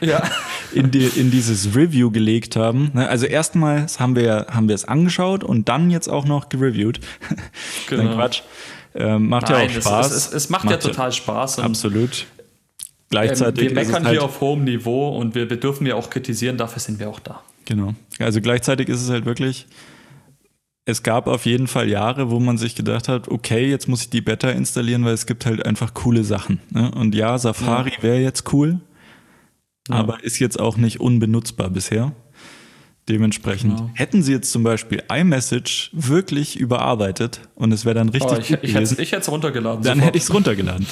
ja. 0.02 0.24
in, 0.74 0.90
die, 0.90 1.06
in 1.06 1.30
dieses 1.30 1.76
Review 1.76 2.10
gelegt 2.10 2.56
haben. 2.56 2.90
Ne? 2.96 3.08
Also 3.08 3.28
erstmals 3.28 4.00
haben 4.00 4.16
wir, 4.16 4.48
haben 4.50 4.68
wir 4.68 4.74
es 4.74 4.86
angeschaut 4.86 5.44
und 5.44 5.70
dann 5.70 5.92
jetzt 5.92 6.08
auch 6.08 6.26
noch 6.26 6.50
gereviewt. 6.50 7.00
Genau. 7.88 8.04
Nein, 8.04 8.16
Quatsch. 8.16 8.42
Ähm, 8.98 9.30
macht 9.30 9.50
Nein, 9.50 9.70
ja 9.70 9.78
auch 9.78 9.82
Spaß. 9.82 10.12
Es, 10.12 10.28
es, 10.28 10.34
es 10.34 10.50
macht, 10.50 10.66
macht, 10.66 10.72
ja 10.84 10.90
total 10.90 11.12
Spaß. 11.12 11.60
absolut. 11.60 12.26
Gleichzeitig. 13.10 13.70
Ähm, 13.70 13.70
wir 13.70 13.76
meckern 13.76 14.06
halt 14.06 14.18
hier 14.18 14.24
auf 14.24 14.42
hohem 14.42 14.64
Niveau 14.64 15.18
und 15.18 15.36
wir, 15.36 15.50
wir 15.50 15.58
dürfen 15.58 15.86
ja 15.86 15.96
auch 15.96 16.10
kritisieren, 16.10 16.58
dafür 16.58 16.80
sind 16.80 17.00
wir 17.00 17.10
auch 17.10 17.20
da. 17.20 17.42
Genau. 17.66 17.94
Also 18.20 18.42
gleichzeitig 18.42 18.90
ist 18.90 19.02
es 19.02 19.10
halt 19.10 19.26
wirklich 19.26 19.68
es 20.88 21.04
gab 21.04 21.28
auf 21.28 21.46
jeden 21.46 21.68
Fall 21.68 21.90
Jahre, 21.90 22.32
wo 22.32 22.40
man 22.40 22.58
sich 22.58 22.74
gedacht 22.74 23.10
hat, 23.10 23.28
okay, 23.28 23.70
jetzt 23.70 23.90
muss 23.90 24.04
ich 24.04 24.10
die 24.10 24.22
Beta 24.22 24.50
installieren, 24.52 25.04
weil 25.04 25.14
es 25.14 25.26
gibt 25.26 25.46
halt 25.46 25.66
einfach 25.66 25.94
coole 25.94 26.24
Sachen. 26.24 26.62
Ne? 26.70 26.90
Und 26.92 27.14
ja, 27.14 27.38
Safari 27.38 27.92
ja. 27.98 28.04
wäre 28.04 28.20
jetzt 28.20 28.54
cool, 28.54 28.80
ja. 29.90 29.96
aber 29.96 30.24
ist 30.24 30.40
jetzt 30.40 30.58
auch 30.58 30.78
nicht 30.78 31.02
unbenutzbar 31.02 31.70
bisher. 31.70 32.14
Dementsprechend 33.10 33.78
genau. 33.78 33.90
hätten 33.94 34.22
sie 34.22 34.34
jetzt 34.34 34.52
zum 34.52 34.64
Beispiel 34.64 35.02
iMessage 35.10 35.92
wirklich 35.94 36.60
überarbeitet 36.60 37.40
und 37.56 37.72
es 37.72 37.86
wäre 37.86 37.96
dann 37.96 38.10
richtig. 38.10 38.32
Oh, 38.32 38.38
ich, 38.38 38.52
ich, 38.52 38.76
hätte, 38.76 39.02
ich 39.02 39.12
hätte 39.12 39.22
es 39.22 39.32
runtergeladen. 39.32 39.82
Dann 39.82 39.96
sofort. 39.96 40.08
hätte 40.08 40.18
ich 40.18 40.24
es 40.24 40.34
runtergeladen. 40.34 40.86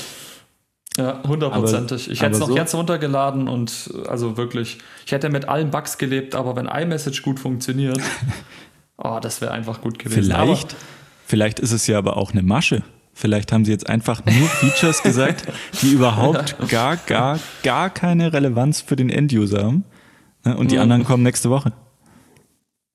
Ja, 0.97 1.21
hundertprozentig. 1.27 2.09
Ich 2.09 2.21
hätte 2.21 2.35
es 2.35 2.39
noch 2.39 2.47
so? 2.47 2.55
jetzt 2.55 2.73
runtergeladen 2.73 3.49
und 3.49 3.91
also 4.07 4.37
wirklich, 4.37 4.77
ich 5.05 5.11
hätte 5.11 5.29
mit 5.29 5.49
allen 5.49 5.71
Bugs 5.71 5.97
gelebt, 5.97 6.35
aber 6.35 6.55
wenn 6.55 6.67
iMessage 6.67 7.21
gut 7.21 7.37
funktioniert, 7.37 7.99
Oh, 8.97 9.19
das 9.21 9.41
wäre 9.41 9.51
einfach 9.51 9.81
gut 9.81 9.99
gewesen. 9.99 10.23
Vielleicht, 10.23 10.73
aber 10.73 10.81
vielleicht 11.25 11.59
ist 11.59 11.71
es 11.71 11.87
ja 11.87 11.97
aber 11.97 12.17
auch 12.17 12.31
eine 12.31 12.43
Masche. 12.43 12.83
Vielleicht 13.13 13.51
haben 13.51 13.65
sie 13.65 13.71
jetzt 13.71 13.89
einfach 13.89 14.23
nur 14.25 14.47
Features 14.47 15.01
gesagt, 15.03 15.45
die 15.81 15.91
überhaupt 15.91 16.55
gar, 16.69 16.97
gar, 16.97 17.39
gar 17.63 17.89
keine 17.89 18.33
Relevanz 18.33 18.81
für 18.81 18.95
den 18.95 19.09
Enduser 19.09 19.63
haben. 19.63 19.85
Ne, 20.43 20.55
und 20.55 20.71
die 20.71 20.75
ja. 20.75 20.81
anderen 20.81 21.03
kommen 21.03 21.23
nächste 21.23 21.49
Woche. 21.49 21.73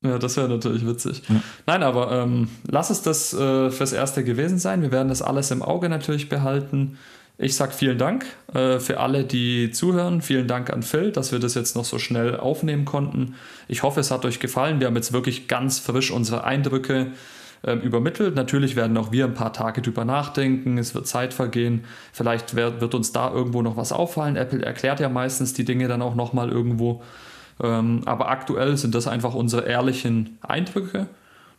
Ja, 0.03 0.19
das 0.19 0.37
wäre 0.37 0.49
natürlich 0.49 0.87
witzig. 0.87 1.23
Ja. 1.29 1.43
Nein, 1.67 1.83
aber 1.83 2.11
ähm, 2.13 2.49
lass 2.67 2.89
es 2.89 3.03
das 3.03 3.35
äh, 3.35 3.71
fürs 3.71 3.93
Erste 3.93 4.25
gewesen 4.25 4.59
sein. 4.59 4.81
Wir 4.81 4.93
werden 4.93 5.09
das 5.09 5.21
alles 5.21 5.51
im 5.51 5.63
Auge 5.63 5.91
natürlich 5.91 6.31
behalten. 6.31 6.97
Ich 7.37 7.55
sage 7.55 7.73
vielen 7.73 7.99
Dank 7.99 8.25
äh, 8.55 8.81
für 8.81 9.01
alle, 9.01 9.25
die 9.25 9.71
zuhören. 9.71 10.23
Vielen 10.23 10.47
Dank 10.47 10.71
an 10.71 10.83
Phil, 10.83 11.11
dass 11.11 11.33
wir 11.33 11.39
das 11.39 11.55
jetzt 11.55 11.77
noch 11.77 11.85
so 11.85 11.99
schnell 11.99 12.39
aufnehmen 12.39 12.85
konnten. 12.85 13.35
Ich 13.69 13.83
hoffe, 13.83 14.01
es 14.01 14.11
hat 14.11 14.25
euch 14.25 14.41
gefallen. 14.41 14.81
Wir 14.81 14.87
haben 14.87 14.97
jetzt 14.97 15.13
wirklich 15.13 15.49
ganz 15.49 15.79
frisch 15.79 16.11
unsere 16.11 16.45
Eindrücke 16.45 17.13
äh, 17.63 17.73
übermittelt. 17.75 18.35
Natürlich 18.35 18.77
werden 18.77 18.97
auch 18.97 19.13
wir 19.13 19.27
ein 19.27 19.35
paar 19.35 19.53
Tage 19.53 19.83
drüber 19.83 20.07
nachdenken. 20.07 20.79
Es 20.79 20.95
wird 20.95 21.07
Zeit 21.07 21.35
vergehen. 21.35 21.85
Vielleicht 22.13 22.57
wird, 22.57 22.81
wird 22.81 22.95
uns 22.95 23.13
da 23.13 23.31
irgendwo 23.31 23.61
noch 23.61 23.77
was 23.77 23.93
auffallen. 23.93 24.37
Apple 24.37 24.63
erklärt 24.63 25.01
ja 25.01 25.11
meistens 25.11 25.53
die 25.53 25.65
Dinge 25.65 25.89
dann 25.89 26.01
auch 26.01 26.15
nochmal 26.15 26.51
irgendwo. 26.51 27.03
Ähm, 27.63 28.03
aber 28.07 28.29
aktuell 28.31 28.77
sind 28.77 28.95
das 28.95 29.07
einfach 29.07 29.35
unsere 29.35 29.67
ehrlichen 29.67 30.39
Eindrücke. 30.41 31.09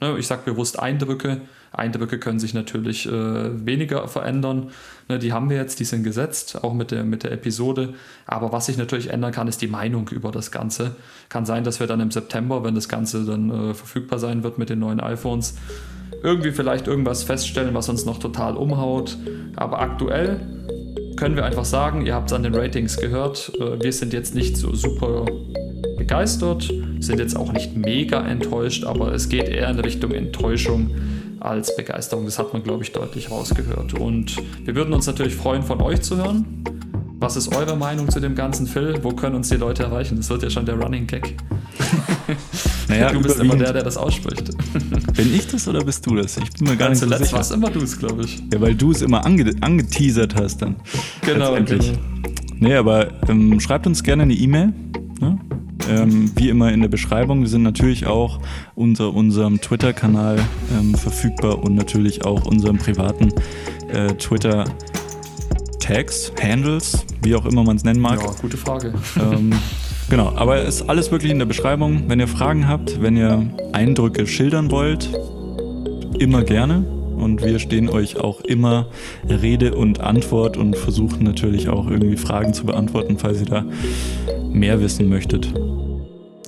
Ne, 0.02 0.18
ich 0.18 0.26
sage 0.26 0.42
bewusst 0.46 0.80
Eindrücke. 0.80 1.42
Eindrücke 1.72 2.18
können 2.18 2.40
sich 2.40 2.54
natürlich 2.54 3.08
äh, 3.08 3.66
weniger 3.66 4.08
verändern. 4.08 4.72
Ne, 5.08 5.20
die 5.20 5.32
haben 5.32 5.50
wir 5.50 5.58
jetzt, 5.58 5.80
die 5.80 5.86
sind 5.86 6.04
gesetzt, 6.04 6.64
auch 6.64 6.74
mit 6.74 6.90
der, 6.92 7.04
mit 7.04 7.24
der 7.24 7.32
Episode. 7.32 7.94
Aber 8.26 8.52
was 8.52 8.66
sich 8.66 8.78
natürlich 8.78 9.12
ändern 9.12 9.32
kann, 9.32 9.48
ist 9.48 9.62
die 9.62 9.68
Meinung 9.68 10.10
über 10.10 10.32
das 10.32 10.52
Ganze. 10.52 10.96
Kann 11.30 11.46
sein, 11.46 11.64
dass 11.64 11.80
wir 11.80 11.88
dann 11.88 12.00
im 12.00 12.10
September, 12.10 12.64
wenn 12.64 12.74
das 12.74 12.90
Ganze 12.90 13.26
dann 13.26 13.50
äh, 13.52 13.74
verfügbar 13.76 14.18
sein 14.18 14.44
wird 14.44 14.58
mit 14.58 14.70
den 14.70 14.80
neuen 14.80 15.00
iPhones, 15.00 15.56
irgendwie 16.24 16.52
vielleicht 16.52 16.88
irgendwas 16.88 17.24
feststellen, 17.24 17.74
was 17.74 17.88
uns 17.88 18.06
noch 18.06 18.20
total 18.20 18.58
umhaut. 18.58 19.18
Aber 19.56 19.80
aktuell 19.80 20.40
können 21.16 21.36
wir 21.36 21.46
einfach 21.46 21.66
sagen, 21.66 22.06
ihr 22.08 22.16
habt 22.16 22.32
es 22.32 22.34
an 22.34 22.42
den 22.42 22.56
Ratings 22.56 22.98
gehört, 22.98 23.52
äh, 23.60 23.82
wir 23.82 23.94
sind 23.94 24.14
jetzt 24.14 24.34
nicht 24.34 24.58
so 24.58 24.74
super 24.74 25.26
begeistert, 26.12 26.70
sind 27.00 27.20
jetzt 27.20 27.38
auch 27.38 27.54
nicht 27.54 27.78
mega 27.78 28.20
enttäuscht, 28.28 28.84
aber 28.84 29.14
es 29.14 29.30
geht 29.30 29.48
eher 29.48 29.70
in 29.70 29.80
Richtung 29.80 30.12
Enttäuschung 30.12 30.92
als 31.40 31.74
Begeisterung. 31.78 32.26
Das 32.26 32.38
hat 32.38 32.52
man, 32.52 32.64
glaube 32.64 32.84
ich, 32.84 32.92
deutlich 32.92 33.32
rausgehört. 33.32 33.94
Und 33.94 34.36
wir 34.66 34.76
würden 34.76 34.94
uns 34.94 35.08
natürlich 35.08 35.34
freuen, 35.34 35.64
von 35.64 35.80
euch 35.80 36.02
zu 36.02 36.18
hören. 36.18 36.66
Was 37.18 37.38
ist 37.38 37.56
eure 37.56 37.78
Meinung 37.78 38.10
zu 38.10 38.20
dem 38.20 38.36
ganzen 38.36 38.68
Phil? 38.68 39.00
Wo 39.04 39.12
können 39.12 39.36
uns 39.36 39.48
die 39.48 39.56
Leute 39.56 39.84
erreichen? 39.84 40.18
Das 40.18 40.30
wird 40.30 40.44
ja 40.44 40.50
schon 40.50 40.66
der 40.66 40.76
Running 40.76 41.08
Gag. 41.08 41.38
Naja, 42.88 43.14
du 43.14 43.22
bist 43.22 43.40
immer 43.40 43.56
der, 43.56 43.72
der 43.72 43.84
das 43.84 43.96
ausspricht. 43.96 44.52
Bin 45.16 45.34
ich 45.34 45.48
das 45.48 45.66
oder 45.66 45.82
bist 45.82 46.06
du 46.06 46.16
das? 46.16 46.36
Ich 46.36 46.52
bin 46.52 46.68
mir 46.68 46.76
gar 46.76 46.90
Ganz 46.90 47.02
nicht 47.02 47.10
so 47.10 47.18
sicher. 47.24 47.38
warst 47.38 47.54
immer 47.54 47.70
du 47.70 47.80
es, 47.80 47.98
glaube 47.98 48.24
ich. 48.26 48.44
Ja, 48.52 48.60
weil 48.60 48.76
du 48.76 48.92
es 48.92 49.02
immer 49.02 49.26
ange 49.26 49.54
angeteasert 49.62 50.36
hast 50.36 50.62
dann. 50.62 50.76
Genau, 51.22 51.56
genau. 51.56 51.86
Nee, 52.60 52.76
aber 52.76 53.08
ähm, 53.30 53.62
schreibt 53.62 53.88
uns 53.88 54.04
gerne 54.04 54.24
eine 54.24 54.34
E-Mail. 54.34 54.74
Ne? 55.22 55.40
Ähm, 55.90 56.32
wie 56.36 56.50
immer 56.50 56.72
in 56.72 56.82
der 56.82 56.90
Beschreibung. 56.90 57.42
Wir 57.42 57.50
sind 57.50 57.64
natürlich 57.64 58.06
auch 58.06 58.40
unter 58.76 59.12
unserem 59.14 59.60
Twitter-Kanal 59.62 60.40
ähm, 60.78 60.94
verfügbar 60.96 61.64
und 61.64 61.76
natürlich 61.76 62.26
auch 62.26 62.46
unserem 62.46 62.78
privaten 62.78 63.32
äh, 63.92 64.14
Twitter-Tags, 64.14 66.34
Handles, 66.42 67.06
wie 67.22 67.36
auch 67.36 67.46
immer 67.46 67.64
man 67.64 67.78
es 67.78 67.84
nennen 67.84 68.00
mag. 68.00 68.22
Ja, 68.22 68.32
gute 68.42 68.58
Frage. 68.58 68.94
Ähm, 69.18 69.52
genau, 70.10 70.34
aber 70.36 70.58
es 70.58 70.82
ist 70.82 70.90
alles 70.90 71.12
wirklich 71.12 71.32
in 71.32 71.40
der 71.40 71.46
Beschreibung. 71.46 72.04
Wenn 72.08 72.20
ihr 72.20 72.28
Fragen 72.28 72.68
habt, 72.68 73.02
wenn 73.02 73.16
ihr 73.18 73.48
Eindrücke 73.74 74.28
schildern 74.28 74.70
wollt, 74.72 75.10
immer 76.20 76.44
gerne. 76.44 77.01
Und 77.22 77.44
wir 77.46 77.60
stehen 77.60 77.88
euch 77.90 78.18
auch 78.18 78.42
immer 78.42 78.88
Rede 79.30 79.76
und 79.76 80.02
Antwort 80.02 80.58
und 80.58 80.76
versuchen 80.76 81.24
natürlich 81.24 81.70
auch 81.70 81.90
irgendwie 81.90 82.18
Fragen 82.18 82.54
zu 82.54 82.66
beantworten, 82.66 83.18
falls 83.18 83.40
ihr 83.40 83.46
da 83.46 83.66
mehr 84.52 84.82
wissen 84.82 85.08
möchtet. 85.08 85.54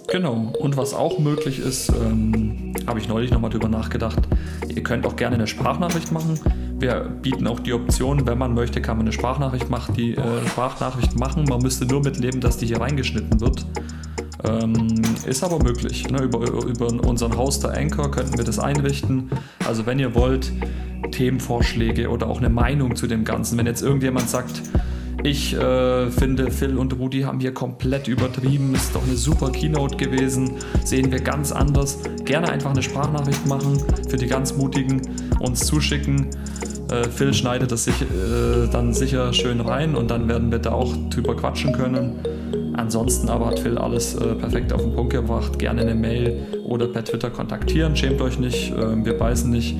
Genau. 0.07 0.51
Und 0.59 0.75
was 0.77 0.93
auch 0.93 1.19
möglich 1.19 1.59
ist, 1.59 1.89
ähm, 1.89 2.73
habe 2.87 2.99
ich 2.99 3.07
neulich 3.07 3.31
nochmal 3.31 3.49
drüber 3.49 3.69
nachgedacht. 3.69 4.19
Ihr 4.67 4.83
könnt 4.83 5.05
auch 5.05 5.15
gerne 5.15 5.35
eine 5.35 5.47
Sprachnachricht 5.47 6.11
machen. 6.11 6.39
Wir 6.77 7.09
bieten 7.21 7.47
auch 7.47 7.59
die 7.59 7.73
Option, 7.73 8.27
wenn 8.27 8.37
man 8.37 8.53
möchte, 8.53 8.81
kann 8.81 8.97
man 8.97 9.05
eine 9.05 9.13
Sprachnachricht, 9.13 9.69
macht, 9.69 9.95
die, 9.95 10.15
äh, 10.15 10.47
Sprachnachricht 10.47 11.17
machen. 11.17 11.45
Man 11.47 11.61
müsste 11.61 11.85
nur 11.85 12.01
mitleben, 12.03 12.41
dass 12.41 12.57
die 12.57 12.65
hier 12.65 12.81
reingeschnitten 12.81 13.39
wird. 13.39 13.65
Ähm, 14.45 15.01
ist 15.25 15.43
aber 15.43 15.63
möglich. 15.63 16.09
Ne? 16.09 16.23
Über, 16.23 16.39
über 16.63 16.87
unseren 16.87 17.37
Hoster 17.37 17.73
Anchor 17.75 18.11
könnten 18.11 18.37
wir 18.37 18.43
das 18.43 18.59
einrichten. 18.59 19.29
Also 19.65 19.85
wenn 19.85 19.99
ihr 19.99 20.13
wollt, 20.15 20.51
Themenvorschläge 21.11 22.09
oder 22.09 22.27
auch 22.27 22.39
eine 22.39 22.49
Meinung 22.49 22.95
zu 22.95 23.07
dem 23.07 23.23
Ganzen. 23.23 23.57
Wenn 23.57 23.65
jetzt 23.65 23.81
irgendjemand 23.81 24.29
sagt, 24.29 24.61
ich 25.23 25.53
äh, 25.53 26.11
finde, 26.11 26.51
Phil 26.51 26.77
und 26.77 26.97
Rudi 26.99 27.21
haben 27.21 27.39
hier 27.39 27.53
komplett 27.53 28.09
übertrieben. 28.09 28.75
Ist 28.75 28.93
doch 28.93 29.03
eine 29.03 29.15
super 29.15 29.51
Keynote 29.51 29.95
gewesen. 29.95 30.55
Sehen 30.83 31.11
wir 31.11 31.21
ganz 31.21 31.53
anders. 31.53 31.99
Gerne 32.25 32.49
einfach 32.49 32.71
eine 32.71 32.83
Sprachnachricht 32.83 33.45
machen 33.47 33.81
für 34.09 34.17
die 34.17 34.27
ganz 34.27 34.55
Mutigen, 34.55 35.01
uns 35.39 35.65
zuschicken. 35.65 36.27
Äh, 36.89 37.05
Phil 37.05 37.33
schneidet 37.33 37.71
das 37.71 37.85
sich, 37.85 38.01
äh, 38.01 38.67
dann 38.69 38.93
sicher 38.93 39.31
schön 39.31 39.61
rein 39.61 39.95
und 39.95 40.11
dann 40.11 40.27
werden 40.27 40.51
wir 40.51 40.59
da 40.59 40.73
auch 40.73 40.93
drüber 41.09 41.37
quatschen 41.37 41.71
können. 41.71 42.19
Ansonsten 42.75 43.29
aber 43.29 43.47
hat 43.47 43.59
Phil 43.59 43.77
alles 43.77 44.15
äh, 44.15 44.35
perfekt 44.35 44.73
auf 44.73 44.81
den 44.81 44.93
Punkt 44.93 45.13
gebracht. 45.13 45.59
Gerne 45.59 45.81
eine 45.81 45.95
Mail 45.95 46.43
oder 46.63 46.87
per 46.87 47.03
Twitter 47.03 47.29
kontaktieren. 47.29 47.95
Schämt 47.95 48.21
euch 48.21 48.39
nicht, 48.39 48.73
ähm, 48.77 49.05
wir 49.05 49.17
beißen 49.17 49.49
nicht. 49.49 49.75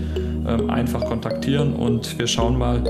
Ähm, 0.46 0.70
einfach 0.70 1.06
kontaktieren 1.06 1.74
und 1.74 2.20
wir 2.20 2.28
schauen 2.28 2.58
mal, 2.58 2.84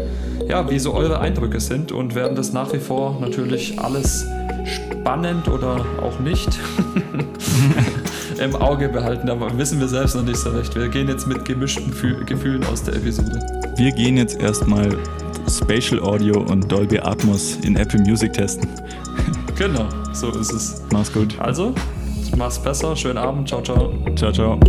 ja, 0.49 0.67
wie 0.71 0.79
so 0.79 0.93
eure 0.93 1.19
Eindrücke 1.19 1.59
sind 1.59 1.91
und 1.91 2.15
werden 2.15 2.35
das 2.35 2.51
nach 2.51 2.73
wie 2.73 2.79
vor 2.79 3.19
natürlich 3.21 3.77
alles 3.79 4.25
spannend 4.65 5.47
oder 5.47 5.85
auch 6.01 6.19
nicht 6.19 6.49
im 8.43 8.55
Auge 8.55 8.89
behalten. 8.89 9.29
Aber 9.29 9.55
wissen 9.55 9.79
wir 9.79 9.87
selbst 9.87 10.15
noch 10.15 10.23
nicht 10.23 10.37
so 10.37 10.49
recht. 10.49 10.75
Wir 10.75 10.87
gehen 10.87 11.07
jetzt 11.07 11.27
mit 11.27 11.45
gemischten 11.45 11.93
Gefühlen 12.25 12.63
aus 12.65 12.81
der 12.81 12.95
Episode. 12.95 13.39
Wir 13.75 13.91
gehen 13.91 14.17
jetzt 14.17 14.41
erstmal 14.41 14.97
Spatial 15.47 16.01
Audio 16.01 16.41
und 16.41 16.71
Dolby 16.71 16.99
Atmos 16.99 17.57
in 17.63 17.75
Apple 17.75 17.99
Music 17.99 18.33
testen. 18.33 18.67
Genau, 19.55 19.87
so 20.13 20.31
ist 20.31 20.51
es. 20.51 20.81
Mach's 20.91 21.13
gut. 21.13 21.39
Also, 21.39 21.73
mach's 22.37 22.57
besser. 22.57 22.95
Schönen 22.95 23.17
Abend. 23.17 23.47
Ciao, 23.47 23.61
ciao. 23.61 23.93
Ciao, 24.15 24.31
ciao. 24.31 24.59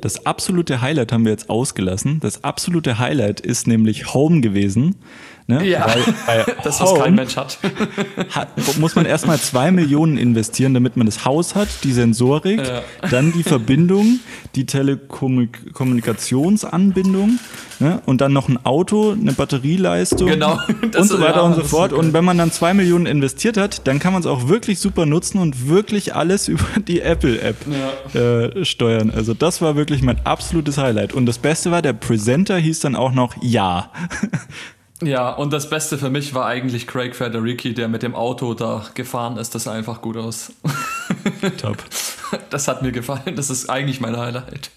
Das 0.00 0.24
absolute 0.24 0.80
Highlight 0.80 1.12
haben 1.12 1.24
wir 1.24 1.32
jetzt 1.32 1.50
ausgelassen. 1.50 2.18
Das 2.20 2.42
absolute 2.42 2.98
Highlight 2.98 3.40
ist 3.40 3.66
nämlich 3.66 4.14
Home 4.14 4.40
gewesen. 4.40 4.96
Ne? 5.50 5.66
Ja, 5.66 5.86
weil, 5.86 6.04
weil 6.26 6.44
das, 6.62 6.78
was 6.78 6.92
kein 6.94 7.14
Mensch 7.14 7.34
hat. 7.36 7.58
hat 8.30 8.50
muss 8.78 8.94
man 8.94 9.06
erstmal 9.06 9.38
zwei 9.38 9.70
Millionen 9.70 10.18
investieren, 10.18 10.74
damit 10.74 10.98
man 10.98 11.06
das 11.06 11.24
Haus 11.24 11.54
hat, 11.54 11.68
die 11.84 11.92
Sensorik, 11.92 12.60
ja. 12.60 12.82
dann 13.10 13.32
die 13.32 13.44
Verbindung, 13.44 14.20
die 14.54 14.66
Telekommunikationsanbindung 14.66 17.38
ne? 17.78 18.02
und 18.04 18.20
dann 18.20 18.34
noch 18.34 18.50
ein 18.50 18.62
Auto, 18.66 19.12
eine 19.12 19.32
Batterieleistung 19.32 20.28
genau, 20.28 20.58
und 20.82 21.08
so 21.08 21.18
weiter 21.18 21.36
ja, 21.36 21.42
und 21.42 21.54
so 21.54 21.64
fort. 21.64 21.94
Und 21.94 22.12
wenn 22.12 22.26
man 22.26 22.36
dann 22.36 22.52
zwei 22.52 22.74
Millionen 22.74 23.06
investiert 23.06 23.56
hat, 23.56 23.86
dann 23.86 24.00
kann 24.00 24.12
man 24.12 24.20
es 24.20 24.26
auch 24.26 24.48
wirklich 24.48 24.80
super 24.80 25.06
nutzen 25.06 25.38
und 25.38 25.66
wirklich 25.66 26.14
alles 26.14 26.48
über 26.48 26.66
die 26.86 27.00
Apple-App 27.00 27.56
ja. 28.14 28.20
äh, 28.20 28.66
steuern. 28.66 29.10
Also 29.10 29.32
das 29.32 29.62
war 29.62 29.76
wirklich 29.76 30.02
mein 30.02 30.20
absolutes 30.26 30.76
Highlight. 30.76 31.14
Und 31.14 31.24
das 31.24 31.38
Beste 31.38 31.70
war, 31.70 31.80
der 31.80 31.94
Presenter 31.94 32.58
hieß 32.58 32.80
dann 32.80 32.94
auch 32.94 33.12
noch 33.12 33.34
Ja. 33.40 33.92
Ja, 35.02 35.30
und 35.30 35.52
das 35.52 35.70
Beste 35.70 35.96
für 35.96 36.10
mich 36.10 36.34
war 36.34 36.46
eigentlich 36.46 36.88
Craig 36.88 37.14
Federici, 37.14 37.72
der 37.72 37.88
mit 37.88 38.02
dem 38.02 38.16
Auto 38.16 38.54
da 38.54 38.84
gefahren 38.94 39.36
ist. 39.36 39.54
Das 39.54 39.64
sah 39.64 39.72
einfach 39.72 40.02
gut 40.02 40.16
aus. 40.16 40.52
Top. 41.60 41.76
Das 42.50 42.66
hat 42.66 42.82
mir 42.82 42.90
gefallen. 42.90 43.36
Das 43.36 43.48
ist 43.48 43.70
eigentlich 43.70 44.00
mein 44.00 44.16
Highlight. 44.16 44.70